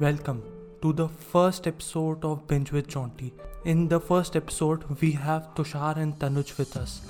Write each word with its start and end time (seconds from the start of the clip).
Welcome 0.00 0.42
to 0.82 0.92
the 0.92 1.08
first 1.08 1.66
episode 1.66 2.24
of 2.24 2.46
Binge 2.46 2.72
with 2.72 2.88
Jaunty. 2.88 3.32
In 3.64 3.88
the 3.88 4.00
first 4.00 4.36
episode, 4.36 4.84
we 5.00 5.12
have 5.12 5.54
Tushar 5.54 5.96
and 5.96 6.18
Tanuj 6.18 6.58
with 6.58 6.76
us. 6.76 7.00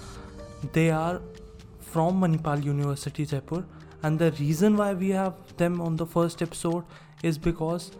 They 0.72 0.90
are 0.90 1.20
from 1.80 2.20
Manipal 2.20 2.62
University, 2.62 3.24
Jaipur, 3.26 3.64
and 4.02 4.18
the 4.18 4.32
reason 4.32 4.76
why 4.76 4.92
we 4.94 5.10
have 5.10 5.34
them 5.56 5.80
on 5.80 5.96
the 5.96 6.06
first 6.06 6.42
episode 6.42 6.84
is 7.22 7.38
because 7.38 7.92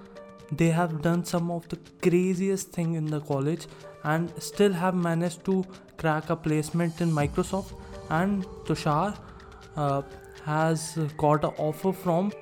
they 0.53 0.69
have 0.69 1.01
done 1.03 1.25
some 1.25 1.51
of 1.51 1.69
the 1.69 1.79
craziest 2.03 2.73
thing 2.73 2.95
in 2.95 3.07
the 3.07 3.21
college 3.21 3.67
and 4.05 4.33
still 4.39 4.73
have 4.73 4.95
managed 4.95 5.45
to 5.47 5.65
crack 5.97 6.31
a 6.31 6.37
placement 6.37 7.01
in 7.01 7.11
Microsoft. 7.11 7.73
And 8.11 8.45
Tushar 8.67 9.17
uh, 9.77 10.03
has 10.45 10.99
got 11.17 11.45
an 11.45 11.53
offer 11.57 11.93
from 11.93 12.33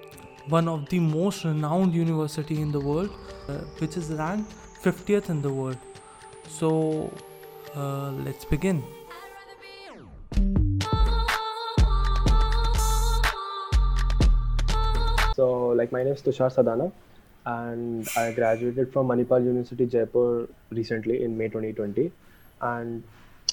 one 0.48 0.68
of 0.68 0.88
the 0.88 0.98
most 0.98 1.45
renowned 1.45 1.95
university 1.95 2.61
in 2.61 2.72
the 2.72 2.80
world, 2.80 3.11
uh, 3.48 3.54
which 3.79 3.96
is 3.96 4.11
ranked 4.11 4.53
50th 4.82 5.30
in 5.30 5.43
the 5.43 5.53
world. 5.53 5.79
So 6.49 7.12
uh, 7.75 8.11
let's 8.25 8.44
begin. 8.44 8.82
So, 15.35 15.68
like, 15.68 15.93
my 15.93 16.02
name 16.02 16.13
is 16.13 16.22
Tushar 16.22 16.52
Sadana, 16.54 16.93
and 17.46 18.07
I 18.16 18.32
graduated 18.32 18.93
from 18.93 19.08
Manipal 19.08 19.43
University, 19.43 19.86
Jaipur, 19.86 20.46
recently 20.71 21.24
in 21.24 21.38
May 21.38 21.49
2020. 21.49 22.13
And 22.61 23.02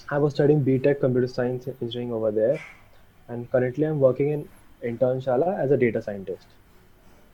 I 0.09 0.17
was 0.17 0.33
studying 0.33 0.63
BTech 0.63 0.99
Computer 0.99 1.27
Science 1.27 1.67
Engineering 1.81 2.11
over 2.11 2.31
there, 2.31 2.59
and 3.27 3.49
currently 3.49 3.85
I'm 3.85 3.99
working 3.99 4.29
in 4.29 4.49
Internshala 4.83 5.57
as 5.57 5.71
a 5.71 5.77
data 5.77 6.01
scientist. 6.01 6.47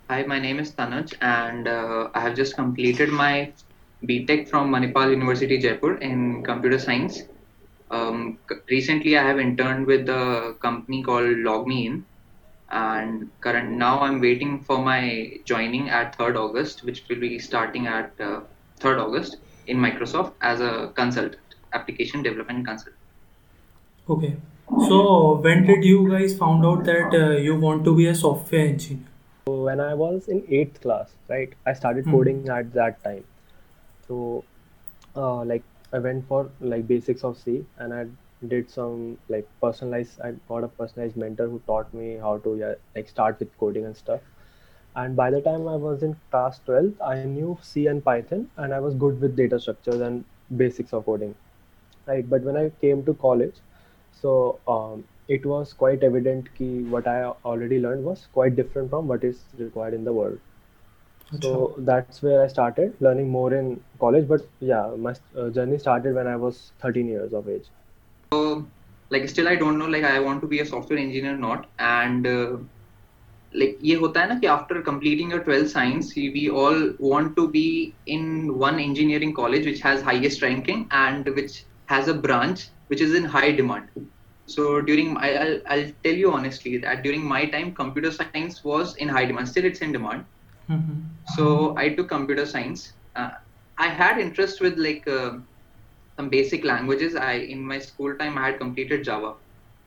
Hi, 0.08 0.22
my 0.22 0.38
name 0.38 0.60
is 0.60 0.72
Tanuj, 0.72 1.16
and 1.20 1.68
uh, 1.68 2.10
I 2.14 2.20
have 2.20 2.36
just 2.36 2.56
completed 2.56 3.10
my 3.10 3.52
BTech 4.04 4.48
from 4.48 4.72
Manipal 4.72 5.10
University, 5.10 5.58
Jaipur, 5.58 5.96
in 5.96 6.44
computer 6.44 6.78
science. 6.78 7.24
Um, 7.90 8.38
recently, 8.70 9.18
I 9.18 9.24
have 9.24 9.40
interned 9.40 9.88
with 9.88 10.08
a 10.08 10.56
company 10.60 11.02
called 11.02 11.38
LogMeIn, 11.48 12.04
and 12.70 13.32
current 13.42 13.72
now 13.72 14.02
I'm 14.02 14.22
waiting 14.22 14.60
for 14.60 14.78
my 14.78 15.40
joining 15.44 15.90
at 15.90 16.16
3rd 16.20 16.36
August, 16.36 16.84
which 16.84 17.02
will 17.10 17.20
be 17.20 17.40
starting 17.40 17.88
at 17.88 18.12
uh, 18.20 18.42
3rd 18.82 19.08
August 19.08 19.38
in 19.66 19.78
Microsoft 19.78 20.34
as 20.42 20.62
a 20.62 20.92
consultant, 20.94 21.42
application 21.74 22.22
development 22.22 22.68
consultant. 22.68 23.02
Okay. 24.08 24.36
So 24.88 25.40
when 25.42 25.66
did 25.66 25.84
you 25.84 26.08
guys 26.12 26.38
found 26.38 26.64
out 26.64 26.84
that 26.84 27.12
uh, 27.12 27.38
you 27.38 27.60
want 27.60 27.84
to 27.86 27.96
be 27.96 28.06
a 28.06 28.14
software 28.14 28.68
engineer? 28.68 29.15
So, 29.46 29.64
when 29.66 29.82
I 29.82 29.94
was 29.94 30.28
in 30.30 30.44
eighth 30.50 30.82
class, 30.82 31.18
right, 31.30 31.54
I 31.66 31.74
started 31.74 32.08
Mhm. 32.08 32.16
coding 32.16 32.46
at 32.50 32.74
that 32.74 33.04
time. 33.04 33.26
So, 34.00 34.46
uh, 35.16 35.44
like, 35.44 35.64
I 35.92 36.00
went 36.00 36.28
for 36.28 36.52
like 36.60 36.88
basics 36.88 37.24
of 37.24 37.38
C, 37.38 37.66
and 37.78 37.94
I 37.94 38.06
did 38.48 38.70
some 38.70 39.18
like 39.30 39.48
personalized. 39.62 40.20
I 40.22 40.32
got 40.48 40.64
a 40.64 40.68
personalized 40.70 41.18
mentor 41.18 41.48
who 41.50 41.60
taught 41.68 41.94
me 41.94 42.16
how 42.18 42.38
to 42.40 42.56
yeah, 42.58 42.74
like 42.96 43.08
start 43.10 43.40
with 43.40 43.58
coding 43.58 43.86
and 43.86 43.96
stuff. 43.98 44.22
And 44.96 45.16
by 45.16 45.30
the 45.32 45.42
time 45.42 45.68
I 45.68 45.76
was 45.78 46.04
in 46.04 46.16
class 46.32 46.60
12th, 46.60 47.02
I 47.02 47.20
knew 47.22 47.52
C 47.56 47.82
and 47.82 47.98
Python, 47.98 48.44
and 48.52 48.68
I 48.68 48.76
was 48.76 48.90
good 48.90 49.20
with 49.20 49.36
data 49.36 49.60
structures 49.60 50.02
and 50.02 50.26
basics 50.56 50.94
of 50.94 51.06
coding, 51.06 51.36
right? 52.08 52.28
But 52.30 52.44
when 52.44 52.58
I 52.58 52.70
came 52.82 53.04
to 53.06 53.14
college, 53.14 53.62
so 54.12 54.60
um, 54.68 55.06
it 55.29 55.47
was 55.47 55.73
quite 55.73 56.03
evident 56.03 56.49
कि 56.59 56.69
what 56.91 57.07
I 57.07 57.25
already 57.45 57.79
learned 57.81 58.05
was 58.05 58.27
quite 58.33 58.57
different 58.57 58.91
from 58.91 59.09
what 59.09 59.25
is 59.25 59.43
required 59.59 59.95
in 59.95 60.05
the 60.05 60.13
world. 60.13 60.39
So 61.41 61.75
that's 61.79 62.23
where 62.23 62.43
I 62.43 62.49
started 62.49 62.97
learning 63.01 63.29
more 63.31 63.55
in 63.55 63.81
college. 64.01 64.27
But 64.27 64.49
yeah, 64.59 64.91
my 64.99 65.15
uh, 65.39 65.51
journey 65.51 65.79
started 65.79 66.15
when 66.15 66.27
I 66.27 66.35
was 66.37 66.73
13 66.81 67.07
years 67.07 67.33
of 67.33 67.49
age. 67.49 67.67
So, 68.33 68.67
like, 69.11 69.29
still 69.29 69.49
I 69.49 69.55
don't 69.55 69.79
know, 69.79 69.87
like, 69.87 70.03
I 70.03 70.19
want 70.19 70.41
to 70.41 70.49
be 70.49 70.59
a 70.59 70.67
software 70.67 70.99
engineer 70.99 71.35
or 71.35 71.39
not. 71.39 71.69
And 71.79 72.27
uh, 72.27 72.57
like 73.53 73.79
ये 73.83 73.95
होता 74.01 74.21
है 74.21 74.29
ना 74.29 74.39
कि 74.41 74.47
after 74.47 74.81
completing 74.89 75.31
your 75.31 75.41
12th 75.47 75.71
science 75.71 76.15
we 76.15 76.49
all 76.49 76.77
want 77.01 77.35
to 77.37 77.49
be 77.49 77.93
in 78.07 78.57
one 78.59 78.79
engineering 78.79 79.33
college 79.35 79.67
which 79.67 79.81
has 79.81 80.03
highest 80.03 80.43
ranking 80.43 80.87
and 80.93 81.29
which 81.39 81.65
has 81.87 82.07
a 82.07 82.15
branch 82.15 82.69
which 82.87 83.01
is 83.01 83.15
in 83.21 83.25
high 83.25 83.51
demand 83.51 83.89
so 84.47 84.81
during 84.81 85.15
my, 85.15 85.35
I'll, 85.35 85.61
I'll 85.69 85.91
tell 86.05 86.15
you 86.15 86.33
honestly 86.33 86.79
that 86.79 87.03
during 87.03 87.25
my 87.25 87.47
time 87.47 87.75
computer 87.75 88.11
science 88.13 88.57
was 88.57 88.89
in 88.97 89.03
high 89.03 89.21
demand 89.21 89.43
still 89.43 89.59
it's 89.59 89.77
in 89.77 89.87
demand 89.87 90.21
Mhm. 90.69 91.15
so 91.25 91.75
I 91.77 91.91
took 91.91 92.09
computer 92.09 92.45
science. 92.47 92.93
Uh, 93.15 93.31
I 93.79 93.89
had 93.89 94.19
interest 94.19 94.61
with 94.61 94.79
like 94.79 95.07
uh, 95.09 95.33
some 96.17 96.29
basic 96.31 96.65
languages. 96.65 97.15
I 97.17 97.33
in 97.35 97.67
my 97.67 97.79
school 97.79 98.15
time 98.19 98.39
I 98.39 98.47
had 98.47 98.59
completed 98.59 99.05
Java, 99.05 99.35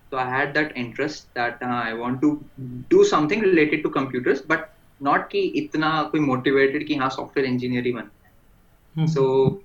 so 0.09 0.17
I 0.17 0.29
had 0.29 0.53
that 0.55 0.75
interest 0.77 1.29
that 1.35 1.57
uh, 1.61 1.65
I 1.65 1.93
want 1.93 2.21
to 2.21 2.45
do 2.89 3.03
something 3.03 3.41
related 3.41 3.83
to 3.83 3.89
computers, 3.89 4.41
but 4.41 4.69
not 4.99 5.29
कि 5.31 5.39
इतना 5.61 5.91
कोई 6.11 6.19
motivated 6.27 6.87
कि 6.87 6.95
हाँ 6.97 7.09
software 7.15 7.45
engineer 7.45 7.83
ही 7.83 7.91
बन 7.93 8.09
Mhm. 8.95 9.07
so 9.13 9.61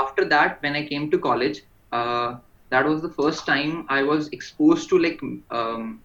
after 0.00 0.24
that 0.32 0.58
when 0.62 0.74
i 0.76 0.86
came 0.86 1.10
to 1.10 1.18
college 1.18 1.60
uh, 1.92 2.34
that 2.70 2.86
was 2.86 3.02
the 3.02 3.12
first 3.18 3.46
time 3.46 3.74
i 3.88 4.02
was 4.02 4.28
exposed 4.38 4.88
to 4.90 4.98
like 4.98 5.20
um, 5.50 6.02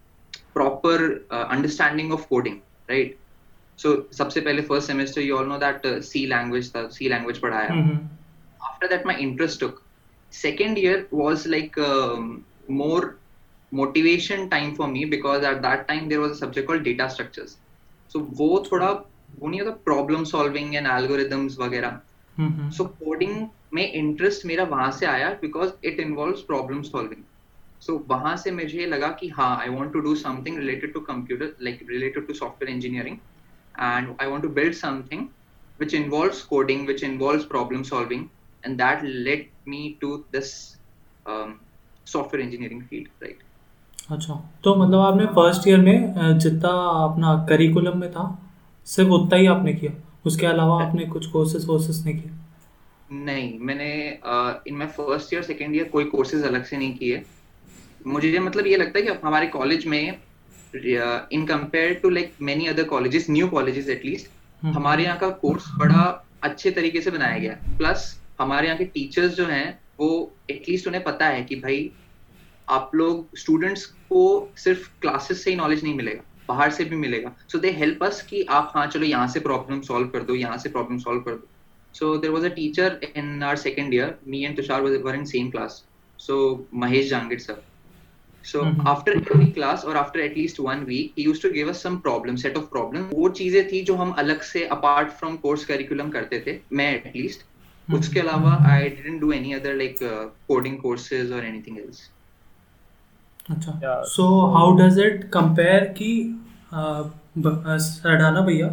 proper 0.53 0.97
uh, 1.31 1.45
understanding 1.57 2.11
of 2.11 2.27
coding 2.29 2.61
right 2.89 3.15
so 3.79 3.93
सबसे 4.17 4.41
पहले 4.47 4.61
first 4.69 4.87
semester 4.91 5.21
you 5.21 5.37
all 5.37 5.45
know 5.51 5.59
that 5.65 5.85
uh, 5.85 6.01
c 6.01 6.25
language 6.35 6.69
था 6.75 6.83
c 6.97 7.09
language 7.15 7.41
पढ़ाया 7.45 7.73
Mhm. 7.77 7.97
after 8.69 8.87
that 8.93 9.05
my 9.09 9.15
interest 9.25 9.59
took 9.63 9.81
second 10.31 10.77
year 10.77 10.97
was 11.11 11.45
like 11.55 11.77
um, 11.89 12.45
more 12.81 13.03
motivation 13.71 14.49
time 14.49 14.75
for 14.75 14.87
me 14.87 15.05
because 15.05 15.43
at 15.43 15.61
that 15.61 15.87
time 15.87 16.09
there 16.09 16.19
was 16.21 16.31
a 16.31 16.39
subject 16.43 16.67
called 16.67 16.83
data 16.83 17.09
structures 17.15 17.57
so 18.11 18.19
वो 18.41 18.49
थोड़ा 18.71 18.91
वो 19.39 19.47
नहीं 19.49 19.61
होता 19.61 19.75
problem 19.89 20.25
solving 20.33 20.75
and 20.81 20.91
algorithms 20.97 21.57
वगैरह 21.63 21.99
Mhm. 22.39 22.69
So 22.77 22.85
coding 23.03 23.35
में 23.74 23.92
interest 23.92 24.46
मेरा 24.46 24.64
वहाँ 24.72 24.90
से 24.92 25.06
आया 25.06 25.30
because 25.40 25.70
it 25.86 26.00
involves 26.00 26.40
problem 26.50 26.82
solving 26.82 27.22
so 27.86 28.04
वहाँ 28.08 28.36
से 28.36 28.50
मुझे 28.50 28.86
लगा 28.86 29.08
कि 29.20 29.28
हाँ 29.36 29.56
I 29.60 29.68
want 29.68 29.92
to 29.92 30.00
do 30.00 30.14
something 30.16 30.58
related 30.58 30.92
to 30.94 31.00
computer 31.12 31.56
like 31.62 31.86
related 31.90 32.26
to 32.26 32.34
software 32.34 32.74
engineering 32.74 33.16
and 33.80 34.14
I 34.20 34.26
want 34.26 34.42
to 34.42 34.48
build 34.60 34.74
something 34.86 35.28
which 35.80 35.94
involves 35.98 36.40
coding 36.48 36.82
which 36.88 37.00
involves 37.06 37.44
problem 37.52 37.80
solving 37.86 38.20
and 38.64 38.80
that 38.80 39.00
led 39.28 39.40
me 39.66 39.78
to 40.02 40.10
this 40.34 40.50
um, 41.26 41.54
software 42.06 42.42
engineering 42.42 42.82
field 42.90 43.08
right? 43.24 43.40
अच्छा 44.10 44.34
तो 44.64 44.74
मतलब 44.74 45.00
आपने 45.00 45.26
first 45.34 45.66
year 45.68 45.80
में 45.80 46.38
जितना 46.38 46.70
अपना 47.04 47.34
curriculum 47.48 47.98
में 47.98 48.10
था 48.12 48.26
सिर्फ़ 48.86 49.10
उतना 49.10 49.38
ही 49.38 49.46
आपने 49.46 49.72
किया? 49.74 49.92
उसके 50.26 50.46
अलावा 50.46 50.82
आपने 50.84 51.06
कुछ 51.06 51.26
कोर्सेज 51.32 51.66
वोर्सेस 51.66 52.02
नहीं 52.04 52.14
किए? 52.20 52.32
नहीं 53.12 53.58
मैंने 53.60 53.92
in 54.68 54.86
first 54.88 55.32
year 55.34 55.42
second 55.42 55.74
year 55.76 55.88
कोई 55.88 56.04
कोर्सेज 56.06 56.44
अलग 56.44 56.64
से 56.64 56.76
नहीं 56.76 56.94
किए। 56.96 57.22
मुझे 58.06 58.38
मतलब 58.40 58.66
ये 58.66 58.76
लगता 58.76 58.98
है 58.98 59.04
कि 59.04 59.20
हमारे 59.24 59.46
कॉलेज 59.48 59.86
में 59.86 60.00
in 60.74 61.44
compare 61.46 61.94
to 62.02 62.10
like 62.10 62.32
many 62.42 62.66
other 62.66 62.84
colleges 62.88 63.26
new 63.30 63.48
colleges 63.48 63.88
at least. 63.90 64.30
हमारे 64.66 65.04
यहाँ 65.04 65.18
का 65.18 65.28
कोर्स 65.42 65.64
बड़ा 65.78 66.02
अच्छे 66.42 66.70
तरीके 66.70 67.00
से 67.00 67.10
बनाया 67.10 67.38
गया। 67.38 67.56
प्लस 67.78 68.06
हमारे 68.40 68.66
यहाँ 68.66 68.78
के 68.78 68.84
टीचर्स 68.86 69.34
जो 69.34 69.46
हैं 69.46 69.78
वो 70.00 70.10
एटलीस्ट 70.50 70.86
उन्हें 70.88 71.02
पता 71.04 71.26
है 71.28 71.42
कि 71.44 71.56
भाई 71.56 71.90
आप 72.68 72.90
लोग 72.94 73.36
स्टूडेंट्स 73.38 73.84
को 73.86 74.52
सिर्फ़ 74.58 74.88
क्लासेस 75.00 75.44
से 75.44 75.50
ही 75.50 75.56
नॉलेज 75.56 75.82
नहीं 75.84 75.94
मिलेगा 75.94 76.22
बाहर 76.48 76.70
से 76.70 76.84
भी 76.84 76.96
मिलेगा। 76.96 77.36
सो 77.48 77.58
दे 77.58 77.70
हेल्प 77.72 78.04
अस 78.04 78.22
कि 78.30 78.42
आप 78.50 78.72
हाँ 78.74 78.86
चलो 78.86 79.06
यहाँ 79.06 79.26
से 79.28 79.40
प्रॉब्लम 79.40 79.80
सॉल्व 79.82 80.08
कर 80.08 80.22
दो 80.22 80.34
यहाँ 80.34 80.58
से 80.58 80.68
प्रॉब्लम 80.68 80.98
सॉल्व 80.98 81.20
कर 81.20 81.32
दो। 81.32 81.48
So 81.94 82.08
there 82.18 82.32
was 82.32 82.44
a 82.44 82.50
teacher 82.50 82.98
in 83.14 83.42
our 83.42 83.56
second 83.56 83.92
year. 83.92 84.16
Me 84.26 84.44
and 84.46 84.56
Tushar 84.56 84.82
was, 84.82 85.02
were 85.02 85.14
in 85.14 85.26
same 85.26 85.50
class. 85.50 85.82
So 86.18 86.38
Mahesh 86.76 87.10
Jangid 87.12 87.40
sir. 87.40 87.56
So 88.44 88.62
Mhm. 88.62 88.86
after 88.86 89.12
every 89.18 89.50
class 89.58 89.84
or 89.84 89.96
after 89.96 90.20
at 90.20 90.36
least 90.36 90.60
one 90.60 90.80
week, 90.80 91.12
he 91.18 91.30
used 91.30 91.42
to 91.42 91.52
give 91.52 91.70
us 91.70 91.82
some 91.86 92.00
problem, 92.06 92.36
set 92.44 92.54
of 92.56 92.62
problems. 92.76 93.14
वो 93.14 93.28
चीज़ें 93.28 93.72
थी 93.72 93.82
जो 93.82 93.94
हम 93.94 94.10
अलग 94.10 94.40
से 94.40 94.68
apart 94.72 95.06
from 95.24 95.36
course 95.46 95.70
curriculum 95.70 96.12
करते 96.12 96.44
थे. 96.46 96.58
मैं 96.72 97.04
at 97.04 97.16
least. 97.16 97.36
हम्म। 97.88 97.98
उसके 98.00 98.20
अलावा 98.20 98.66
I 98.68 98.82
didn't 98.84 99.20
do 99.24 99.30
any 99.38 99.50
other 99.60 99.74
like 99.82 100.02
uh, 100.12 100.26
coding 100.50 100.76
courses 100.86 101.26
or 101.30 101.40
anything 101.52 101.86
else. 101.86 101.98
अच्छा 103.50 103.72
Yeah. 103.72 104.02
So 104.04 104.46
how 104.46 104.76
does 104.76 104.98
it 104.98 105.24
compare 105.24 105.84
कि 105.84 106.38
अ, 106.72 107.02
अ, 107.46 107.76
सडाना 107.76 108.40
भैया 108.40 108.66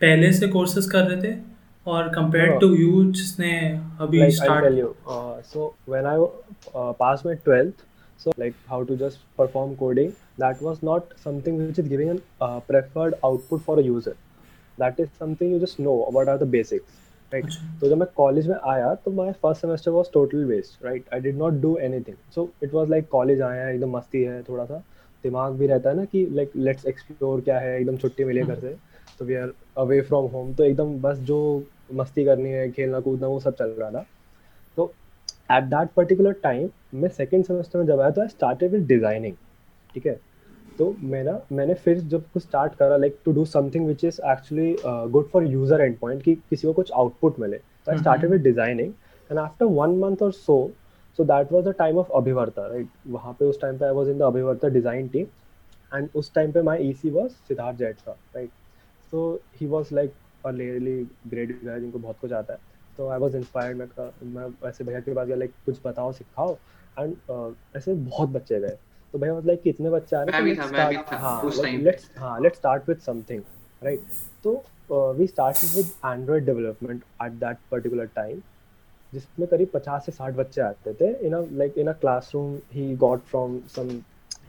पहले 0.00 0.32
से 0.32 0.48
कोर्सेज 0.48 0.90
कर 0.90 1.02
रहे 1.02 1.22
थे 1.22 1.49
और 1.86 2.08
कंपेयर 2.14 2.48
No. 2.48 2.60
टू 2.60 2.74
यू 2.74 3.04
जिसने 3.12 3.52
अभी 4.00 4.18
like 4.18 4.26
I'll 4.26 4.36
start 4.36 4.64
tell 4.64 4.80
you. 4.80 4.88
Uh, 5.08 5.42
so 5.44 5.68
when 5.86 6.06
I 6.06 6.16
uh, 6.16 6.92
passed 6.94 7.24
my 7.24 7.36
12th, 7.46 7.84
so 8.20 8.34
like 8.38 8.58
how 8.72 8.80
to 8.84 8.96
just 8.96 9.22
perform 9.36 9.76
coding, 9.76 10.10
that 10.38 10.60
was 10.62 10.82
not 10.82 11.14
something 11.24 11.60
which 11.60 11.78
is 11.78 11.88
giving 11.88 12.10
a 12.10 12.18
uh, 12.42 12.60
preferred 12.62 13.16
output 13.24 13.64
for 13.68 13.78
a 13.78 13.86
user. 13.90 14.16
That 14.78 15.00
is 15.00 15.08
something 15.18 15.52
you 15.52 15.58
just 15.58 15.80
know 15.80 15.94
what 16.12 16.28
are 16.28 16.36
the 16.38 16.46
basics 16.48 16.98
right 17.32 17.46
तो 17.80 17.88
जब 17.88 17.98
मैं 17.98 18.06
college 18.16 18.46
में 18.48 18.56
आया 18.70 18.94
तो 19.04 19.10
my 19.12 19.32
first 19.42 19.60
semester 19.60 19.90
was 19.90 20.06
total 20.12 20.44
waste 20.44 20.84
right 20.84 21.08
I 21.14 21.20
did 21.20 21.36
not 21.38 21.60
do 21.62 21.76
anything 21.88 22.16
so 22.34 22.48
it 22.62 22.74
was 22.74 22.90
like 22.90 23.08
college 23.08 23.42
आया 23.42 23.68
एकदम 23.68 23.90
मस्ती 23.96 24.22
है 24.22 24.42
थोड़ा 24.48 24.64
सा 24.64 24.78
दिमाग 25.24 25.58
भी 25.58 25.66
रहता 25.66 25.90
है 25.90 25.96
ना 25.96 26.04
कि 26.12 26.26
लाइक 26.32 26.52
लेट्स 26.56 26.86
एक्सप्लोर 26.86 27.40
क्या 27.40 27.58
है 27.60 27.78
एकदम 27.80 27.96
छुट्टी 27.96 28.24
मिले 28.24 28.42
घर 28.42 28.58
से 28.60 28.74
तो 29.20 29.24
we 29.26 29.34
are 29.34 29.52
away 29.78 30.00
from 30.00 30.26
home 30.32 30.52
तो 30.54 30.64
एकदम 30.64 30.94
बस 31.00 31.18
जो 31.30 31.38
मस्ती 31.94 32.24
करनी 32.24 32.50
है 32.50 32.70
खेलना 32.72 33.00
कूदना 33.00 33.26
वो 33.26 33.40
सब 33.40 33.54
चल 33.54 33.70
रहा 33.78 33.90
था। 33.90 34.04
तो 34.76 34.92
एट 35.52 35.64
दैट 35.64 35.88
पर्टिकुलर 35.96 36.32
टाइम 36.42 36.68
मैं 36.94 37.08
सेकेंड 37.08 37.44
सेमेस्टर 37.44 37.78
में 37.78 37.86
जब 37.86 38.00
आया 38.00 38.10
तो 38.10 38.20
आई 38.22 38.28
स्टार्टेड 38.28 38.70
विद 38.72 38.86
डिज़ाइनिंग 38.88 39.34
ठीक 39.94 40.06
है? 40.06 40.18
तो 40.78 40.94
मेरा 41.02 41.38
मैंने 41.52 41.74
फिर 41.74 41.98
जब 42.00 42.24
कुछ 42.32 42.42
स्टार्ट 42.42 42.74
करा 42.74 42.96
like 42.96 43.18
to 43.24 43.32
do 43.32 43.44
something 43.46 43.86
which 43.86 44.04
is 44.04 44.20
actually 44.30 44.76
good 44.84 45.28
for 45.30 45.46
user 45.46 45.80
and 45.80 45.98
point 45.98 46.22
कि 46.22 46.34
किसी 46.34 46.66
को 46.66 46.72
कुछ 46.72 46.92
आउटपुट 46.92 47.40
मिले। 47.40 47.58
तो 47.58 47.92
I 47.92 47.98
started 47.98 48.30
with 48.30 48.42
designing 48.42 48.92
and 49.30 49.38
after 49.38 49.66
one 49.66 49.98
month 49.98 50.22
और 50.22 50.32
so 50.32 50.56
so 51.18 51.24
that 51.24 51.52
was 51.52 51.68
the 51.68 51.74
time 51.78 51.98
of 51.98 52.12
Abhivarta 52.16 52.66
right 52.66 52.88
वहाँ 53.08 53.32
पे 53.40 53.44
उस 53.44 53.60
टाइम 53.60 53.78
पे 53.78 53.84
I 53.84 53.92
was 53.92 54.10
in 54.10 54.18
the 54.18 54.22
Abhivarta 54.22 54.68
design 54.78 55.08
team 55.08 55.26
and 55.92 56.08
उस 56.14 56.32
टाइम 56.34 56.52
पे 56.52 56.62
my 56.62 56.92
C 56.92 57.10
was 57.10 57.32
Siddharth 57.48 57.78
Jethsa 57.78 58.16
right 58.34 58.50
so 59.12 59.22
he 59.60 59.66
was 59.66 59.88
like 59.92 60.12
a 60.44 60.50
really 60.50 61.02
great 61.28 61.64
guy 61.64 61.80
जिनको 61.80 61.98
बहुत 61.98 62.18
कुछ 62.20 62.32
आता 62.32 62.52
है। 62.52 62.58
तो 62.98 63.08
आई 63.08 63.18
वाज 63.18 63.34
इंस्पायर्ड 63.36 63.76
मैं 63.78 64.10
मैं 64.34 64.68
ऐसे 64.68 64.84
भैया 64.84 65.00
के 65.00 65.14
पास 65.14 65.26
गया 65.26 65.36
लाइक 65.36 65.52
कुछ 65.66 65.80
बताओ 65.86 66.12
सिखाओ। 66.12 66.56
एंड 66.98 67.14
uh, 67.30 67.76
ऐसे 67.76 67.94
बहुत 67.94 68.28
बच्चे 68.28 68.60
गए। 68.60 68.76
तो 69.14 69.18
भैया 69.18 69.34
मतलब 69.34 69.46
लाइक 69.46 69.62
कितने 69.62 69.90
बच्चे 69.90 70.16
आ 70.16 70.22
रहे 70.22 70.36
हैं 70.36 70.44
लेट्स 71.78 72.10
हाँ 72.18 72.40
let's 72.40 72.58
start 72.58 72.88
with 72.88 72.98
something 73.06 73.42
right 73.82 74.02
तो 74.44 75.12
we 75.14 75.26
started 75.26 75.70
with 75.70 75.86
Android 76.06 76.44
development 76.46 77.02
at 77.22 77.32
that 77.40 77.56
particular 77.70 78.06
time 78.14 78.40
जिसमें 79.12 79.48
करीब 79.48 79.70
पचास 79.74 80.06
से 80.06 80.12
साठ 80.12 80.34
बच्चे 80.34 80.60
आते 80.60 80.92
थे। 80.94 81.12
In 81.26 81.34
like 81.58 81.78
in 81.78 81.88
a 81.88 81.92
classroom 82.00 82.56
he 82.72 82.94
got 82.96 83.24
from 83.30 83.58
some 83.76 83.90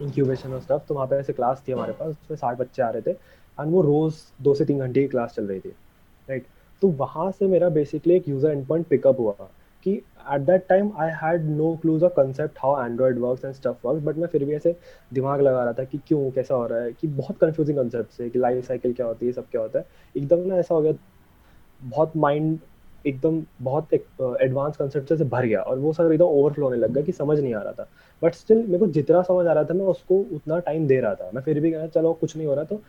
incubation 0.01 0.53
और 0.53 0.61
स्टफ़ 0.61 0.87
तो 0.87 0.95
वहाँ 0.95 1.07
पे 1.07 1.15
ऐसे 1.15 1.33
क्लास 1.33 1.63
थी 1.67 1.71
हमारे 1.71 1.93
पास 1.93 2.09
उसमें 2.11 2.37
साठ 2.37 2.57
बच्चे 2.57 2.81
आ 2.81 2.89
रहे 2.89 3.01
थे। 3.01 3.17
एंड 3.59 3.71
वो 3.71 3.81
रोज़ 3.81 4.21
दो 4.42 4.53
से 4.56 4.65
तीन 4.65 4.80
घंटे 4.80 5.01
की 5.01 5.07
क्लास 5.07 5.33
चल 5.36 5.48
रही 5.48 5.59
थी 5.59 5.69
राइट 6.30 6.45
तो 6.81 6.88
वहाँ 6.98 7.31
से 7.31 7.48
मेरा 7.48 7.69
बेसिकली 7.69 8.13
एक 8.13 8.30
यूज़र 8.30 8.51
एंड 8.51 8.65
पॉइंट 8.68 8.88
पिकअप 8.88 9.19
हुआ 9.19 9.36
कि 9.86 9.92
at 10.33 10.42
that 10.42 10.65
time 10.68 10.92
I 10.98 11.09
had 11.21 11.45
no 11.50 11.75
clues 11.81 12.03
of 12.03 12.12
concept 12.13 12.57
how 12.62 12.86
Android 12.86 13.19
works 13.19 13.45
and 13.45 13.53
stuff 13.53 13.88
works 13.88 14.03
but 14.06 14.18
मैं 14.18 14.27
फिर 14.27 14.45
भी 14.45 14.53
ऐसे 14.56 14.75
दिमाग 15.13 15.42
लगा 15.42 15.63
रहा 15.63 15.74
था 15.74 15.83
कि 15.83 16.00
क्यों, 16.07 16.30
कैसा 16.31 16.56
हो 16.56 16.65
रहा 16.68 16.81
है, 16.81 16.92
कि 16.92 17.07
बहुत 17.07 17.38
कंफ्यूजिंग 17.38 17.77
कंसेप्ट 17.77 18.21
है 18.21 18.30
कि 18.30 18.39
लाइफ 18.39 18.68
साइकिल 18.68 18.94
क्या 18.94 19.06
होती 19.06 19.25
है, 19.25 19.31
सब 19.31 19.50
क्या 19.51 19.62
होता 19.62 19.80
है। 19.80 19.86
एकदम 20.15 20.48
ना 20.48 20.56
ऐसा 20.56 20.75
हो 20.75 20.81
गया, 20.81 20.94
बहुत 21.81 22.15
माइंड 22.18 22.59
एकदम 23.06 23.42
बहुत 23.62 23.94
एडवांस 23.94 24.77
कंसेप्ट 24.77 25.13
से 25.13 25.24
भर 25.25 25.45
गया 25.45 25.62
और 25.62 25.80
वो 25.80 25.94
सब 25.94 26.12
एकदम 26.12 26.25
ओवरफ्लो 26.25 26.65
होने 26.65 26.77
लग 26.77 26.94
गया 26.94 27.03
कि 27.03 27.12
समझ 27.12 27.39
नहीं 27.39 27.53
आ 27.53 27.62
रहा 27.62 27.74
था। 27.74 27.88
बट 28.21 28.36
स्टिल 28.36 28.57
मेरे 28.57 28.77
को 28.80 28.88
जितना 28.89 29.21
समझ 29.21 29.45
आ 29.48 29.53
रहा 29.53 29.63
था, 29.63 29.74
मैं 29.74 29.86
उसको 29.86 30.19
उतना 30.36 30.59
टाइम 30.59 30.88
दे 30.88 31.00
रहा 31.01 31.15
था। 31.15 31.30
मैं 31.33 31.42
फिर 31.42 31.59
भी 31.59 31.71
कहना 31.71 31.88
चलो 31.89 32.13
कुछ 32.13 32.36
नहीं 32.38 32.48
हो 32.48 32.56
रहा 32.56 32.63
तो 32.63 32.81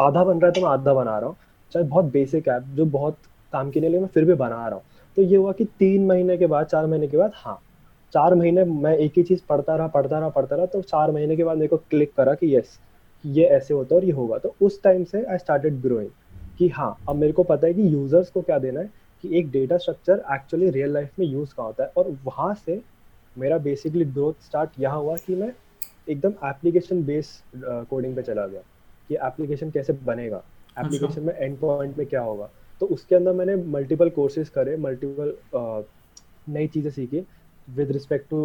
आधा 0.00 0.24
बन 0.24 0.40
रहा 0.40 0.46
है 0.46 0.52
तो 0.52 0.60
मैं 0.60 0.68
आधा 0.68 0.94
बना 0.94 1.18
रहा 1.18 1.28
हूँ। 1.28 1.36
चाहे 1.72 1.86
बहुत 1.86 2.04
बेसिक 2.12 2.48
ऐप 2.48 2.62
जो 2.76 2.84
बहुत 2.88 3.16
काम 3.52 3.70
के 3.70 3.80
लिए, 3.80 3.98
मैं 4.00 4.06
फिर 4.06 4.24
भी 4.24 4.34
बना 4.34 4.66
रहा 4.66 4.74
हूँ। 4.74 4.82
तो 5.16 5.22
ये 5.22 5.36
हुआ 5.36 5.52
कि 5.52 5.64
तीन 5.64 6.06
महीने 6.06 6.36
के 6.36 6.46
बाद, 6.46 6.66
चार 6.66 6.86
महीने 6.86 7.08
के 7.08 7.16
बाद 7.16 7.32
हाँ 7.36 7.60
चार 8.14 8.34
महीने 8.34 8.64
मैं 8.64 8.96
एक 8.96 9.12
ही 9.16 9.22
चीज़ 9.22 9.40
पढ़ता 9.48 9.74
रहा 9.76 9.86
पढ़ता 9.88 10.18
रहा 10.18 10.28
पढ़ता 10.28 10.56
रहा 10.56 10.66
तो 10.66 10.80
चार 10.82 11.10
महीने 11.12 11.36
के 11.36 11.44
बाद 11.44 11.56
मेरे 11.56 11.68
को 11.68 11.76
क्लिक 11.90 12.12
करा 12.14 12.34
कि 12.34 12.54
यस 12.56 12.78
ये 13.24 13.44
ऐसे 13.46 13.74
होता 13.74 13.94
है 13.94 14.00
और 14.00 14.06
ये 14.06 14.12
होगा। 14.12 14.38
तो 14.38 14.54
उस 14.62 14.82
टाइम 14.82 15.04
से 15.04 15.24
आई 15.24 15.38
स्टार्टेड 15.38 15.80
ग्रोइंग 15.82 16.10
कि 16.58 16.68
हाँ 16.68 16.96
अब 17.08 17.16
मेरे 17.16 17.32
को 17.32 17.42
पता 17.42 17.66
है 17.66 17.74
कि 17.74 17.92
यूज़र्स 17.94 18.30
को 18.30 18.42
क्या 18.42 18.58
देना 18.58 18.80
है 18.80 18.90
कि 19.24 19.38
एक 19.38 19.50
data 19.50 19.76
structure 19.78 20.22
actually 20.34 20.70
real 20.70 20.92
life 20.94 21.18
में 21.18 21.26
यूज़ 21.26 21.54
कहाँ 21.54 21.66
होता 21.66 21.84
है 21.84 21.92
और 21.96 22.10
वहाँ 22.24 22.52
से 22.56 22.80
मेरा 23.36 23.58
बेसिकली 23.60 24.04
ग्रोथ 24.06 24.44
स्टार्ट 24.44 24.80
यहाँ 24.80 24.98
हुआ 24.98 25.16
कि 25.16 25.34
मैं 25.34 25.52
एकदम 26.08 26.32
एप्लीकेशन 26.48 27.04
बेस्ड 27.04 27.64
कोडिंग 27.90 28.16
पे 28.16 28.22
चला 28.22 28.46
गया। 28.46 28.60
कि 29.10 29.16
एप्लीकेशन 29.16 29.70
कैसे 29.70 29.92
बनेगा? 30.04 30.42
एप्लीकेशन 30.76 31.06
अच्छा। 31.08 31.22
में 31.22 31.34
एंड 31.36 31.58
पॉइंट 31.58 31.98
में 31.98 32.06
क्या 32.06 32.20
होगा? 32.22 32.48
तो 32.80 32.86
उसके 32.88 33.14
अंदर 33.14 33.32
मैंने 33.34 33.54
मल्टीपल 33.68 34.08
कोर्सेज 34.10 34.48
करे 34.48 34.76
मल्टीपल 34.78 35.34
नई 36.48 36.66
चीज़ें 36.68 36.90
सीखी 36.90 37.22
with 37.68 37.90
respect 37.92 38.28
to 38.30 38.38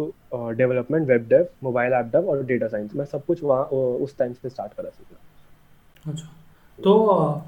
development 0.54 1.06
web 1.08 1.26
dev 1.28 1.46
mobile 1.64 1.92
app 1.92 2.10
dev 2.12 2.28
और 2.30 2.44
डेटा 2.46 2.66
साइंस 2.68 2.94
मैं 2.96 3.04
सब 3.04 3.24
कुछ 3.26 3.42
वहाँ 3.42 3.64
उस 4.04 4.16
टाइम 4.18 4.32
से 4.32 4.48
स्टार्ट 4.48 4.72
करा 4.72 4.90
सीखना। 4.90 6.10
अच्छा। 6.12 6.26
तो 6.78 7.42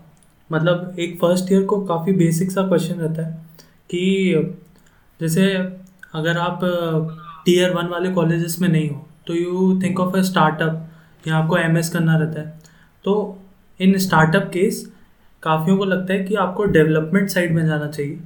मतलब 0.50 0.96
एक 0.98 1.18
फ़र्स्ट 1.20 1.52
ईयर 1.52 1.64
को 1.64 1.80
काफ़ी 1.86 2.12
बेसिक 2.14 2.50
सा 2.50 2.66
क्वेश्चन 2.68 3.00
रहता 3.00 3.26
है 3.26 3.32
कि 3.90 4.56
जैसे 5.20 5.46
अगर 6.14 6.38
आप 6.38 6.60
टीयर 7.44 7.74
वन 7.74 7.86
वाले 7.88 8.10
कॉलेजेस 8.12 8.56
में 8.60 8.68
नहीं 8.68 8.88
हो 8.90 9.06
तो 9.26 9.34
you 9.34 9.80
think 9.82 10.00
of 10.00 10.16
a 10.16 10.22
startup 10.22 11.28
या 11.28 11.36
आपको 11.36 11.56
एमएस 11.58 11.88
करना 11.92 12.16
रहता 12.18 12.40
है। 12.40 12.58
तो 13.04 13.14
इन 13.80 13.96
स्टार्टअप 13.98 14.50
केस 14.52 14.84
काफ़ियों 15.42 15.76
को 15.78 15.84
लगता 15.84 16.12
है 16.12 16.24
कि 16.24 16.34
आपको 16.36 16.64
डेवलपमेंट 16.66 17.28
साइड 17.30 17.54
में 17.54 17.66
जाना 17.66 17.88
चाहिए। 17.88 18.18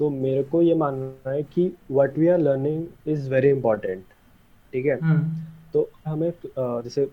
सो 0.00 0.04
so, 0.04 0.12
मेरे 0.12 0.42
को 0.42 0.62
ये 0.62 0.74
मानना 0.74 1.30
है 1.30 1.42
कि 1.44 1.72
what 1.90 2.18
we 2.18 2.28
are 2.28 2.38
learning 2.38 3.10
is 3.12 3.28
very 3.30 3.48
important 3.50 4.04
ठीक 4.72 4.86
है? 4.86 4.98
हम्म। 5.00 5.46
तो 5.72 5.88
हमें 6.06 6.32
जैसे 6.58 7.08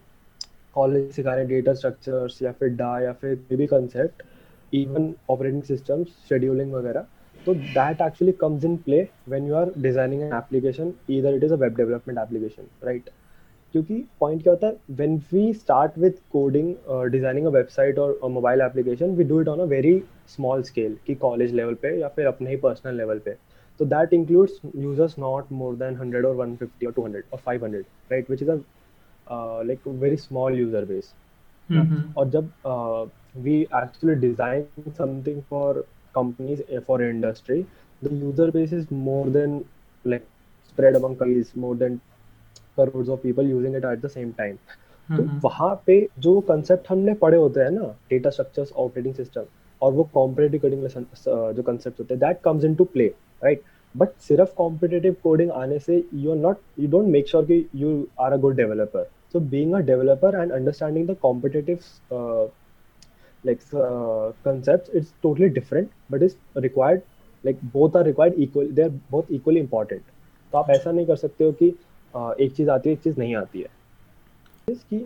कॉलेज 0.75 1.11
सिखा 1.11 1.33
रहे 1.35 1.45
डेटा 1.45 1.73
स्ट्रक्चर्स 1.73 2.41
या 2.41 2.51
फिर 2.51 2.69
डा 2.75 2.99
या 2.99 3.11
फिर 3.13 3.35
कोई 3.35 3.57
भी 3.57 3.67
concept 3.67 4.23
even 4.73 5.13
operating 5.29 5.61
systems 5.63 6.07
scheduling 6.29 6.73
वगैरह 6.73 7.05
तो 7.45 7.53
that 7.53 8.01
actually 8.01 8.31
comes 8.41 8.65
in 8.65 8.75
play 8.85 9.01
when 9.29 9.47
you 9.47 9.55
are 9.55 9.71
designing 9.77 10.21
an 10.21 10.33
application 10.33 10.93
either 11.11 11.35
it 11.35 11.43
is 11.43 11.53
a 11.53 11.57
web 11.57 11.75
development 11.77 12.19
application 12.19 12.67
right 12.85 13.09
क्योंकि 13.75 13.95
पॉइंट 14.19 14.41
क्या 14.43 14.53
होता 14.53 14.67
है 14.67 14.95
when 14.97 15.15
we 15.31 15.53
start 15.53 15.97
with 15.99 16.19
coding 16.31 16.73
designing 17.11 17.45
a 17.45 17.49
website 17.51 17.97
और 17.99 18.19
mobile 18.31 18.61
application 18.61 19.15
we 19.15 19.23
do 19.23 19.39
it 19.41 19.47
on 19.47 19.59
a 19.59 19.63
very 19.71 19.97
small 20.35 20.61
scale 20.63 20.95
कि 21.07 21.15
college 21.23 21.53
level 21.53 21.73
पे 21.81 21.89
या 21.99 22.07
फिर 22.15 22.25
अपने 22.25 22.49
ही 22.49 22.55
पर्सनल 22.57 22.95
लेवल 22.97 23.19
पे। 23.25 23.35
तो 23.79 23.85
that 23.85 24.13
includes 24.13 24.59
users 24.75 25.17
not 25.19 25.51
more 25.51 25.75
than 25.75 25.95
hundred 25.95 26.25
और 26.25 26.35
वन 26.35 26.55
फिफ्टी 26.55 26.85
और 26.85 26.93
टू 26.93 27.03
हंड्रेड 27.05 27.23
और 27.33 27.39
five 27.45 27.65
hundred 27.65 27.85
right 28.11 28.29
which 28.29 28.41
is 28.41 28.51
a 28.51 28.57
like 29.67 29.87
very 29.87 30.17
small 30.17 30.59
user 30.59 30.85
base 30.85 31.13
और 32.17 32.29
जब 32.29 32.49
we 33.37 33.59
actually 33.61 34.15
design 34.19 34.91
something 34.91 35.41
for 35.49 35.83
companies 36.15 36.59
for 36.87 36.95
industry 37.03 37.55
the 38.01 38.09
user 38.17 38.45
base 38.51 38.73
is 38.75 38.83
more 39.05 39.23
than 39.29 39.55
like 40.05 40.27
spread 40.67 40.97
among 40.99 41.17
countries 41.21 41.49
more 41.63 41.71
than 41.81 41.97
crore 42.77 43.07
of 43.09 43.19
people 43.23 43.49
using 43.49 43.75
it 43.75 43.85
at 43.85 44.01
the 44.05 44.09
same 44.09 44.31
time 44.37 44.55
तो 45.09 45.23
वहाँ 45.43 45.73
पे 45.85 46.07
जो 46.19 46.39
concept 46.49 46.89
हमने 46.89 47.13
पढ़े 47.23 47.37
होते 47.37 47.59
हैं 47.59 47.71
ना 47.71 47.93
डेटा 48.09 48.29
स्ट्रक्चर्स 48.29 48.71
ऑपरेटिंग 48.85 49.15
सिस्टम 49.15 49.45
और 49.81 49.93
वो 49.93 50.09
कॉम्पिटेटिव 50.13 50.61
कोडिंग 50.61 50.87
जो 51.55 51.63
कंसेप्ट 51.63 51.99
होते 51.99 52.13
हैं 52.13 52.19
that 52.19 52.41
comes 52.43 52.63
into 52.75 52.83
play 52.93 53.07
right 53.43 53.61
but 53.95 54.09
सिर्फ़ 54.27 54.53
कॉम्पिटेटिव 54.57 55.15
कोडिंग 55.23 55.51
आने 55.63 55.79
से 55.79 56.03
you 56.13 56.31
are 56.31 56.37
not 56.37 56.57
you 56.79 56.87
don't 56.91 57.07
make 57.09 57.27
sure 57.29 57.45
कि 57.45 57.65
you 57.75 57.91
are 58.19 58.33
a 58.33 58.37
good 58.37 58.55
developer 58.55 59.09
so 59.33 59.39
being 59.53 59.73
a 59.75 59.83
developer 59.83 60.29
and 60.41 60.53
understanding 60.53 61.05
the 61.05 61.15
competitive 61.15 61.85
uh, 62.09 62.45
like 63.43 63.61
uh, 63.73 64.31
concepts 64.43 64.89
it's 64.93 65.11
totally 65.21 65.49
different 65.49 65.91
but 66.09 66.23
is 66.23 66.37
required 66.55 67.01
like 67.43 67.59
both 67.73 67.95
are 67.95 68.03
required 68.03 68.37
equal 68.37 68.69
they 68.69 68.83
are 68.83 68.93
both 69.11 69.25
equally 69.29 69.59
important. 69.59 70.01
तो 70.53 70.57
आप 70.57 70.69
ऐसा 70.69 70.91
नहीं 70.91 71.05
कर 71.05 71.15
सकते 71.15 71.43
हो 71.43 71.51
कि 71.51 71.73
एक 72.15 72.53
चीज़ 72.55 72.69
आती 72.69 72.89
है, 72.89 72.93
एक 72.93 73.01
चीज़ 73.01 73.19
नहीं 73.19 73.35
आती 73.35 73.61
है। 73.61 73.69
कि 74.69 74.97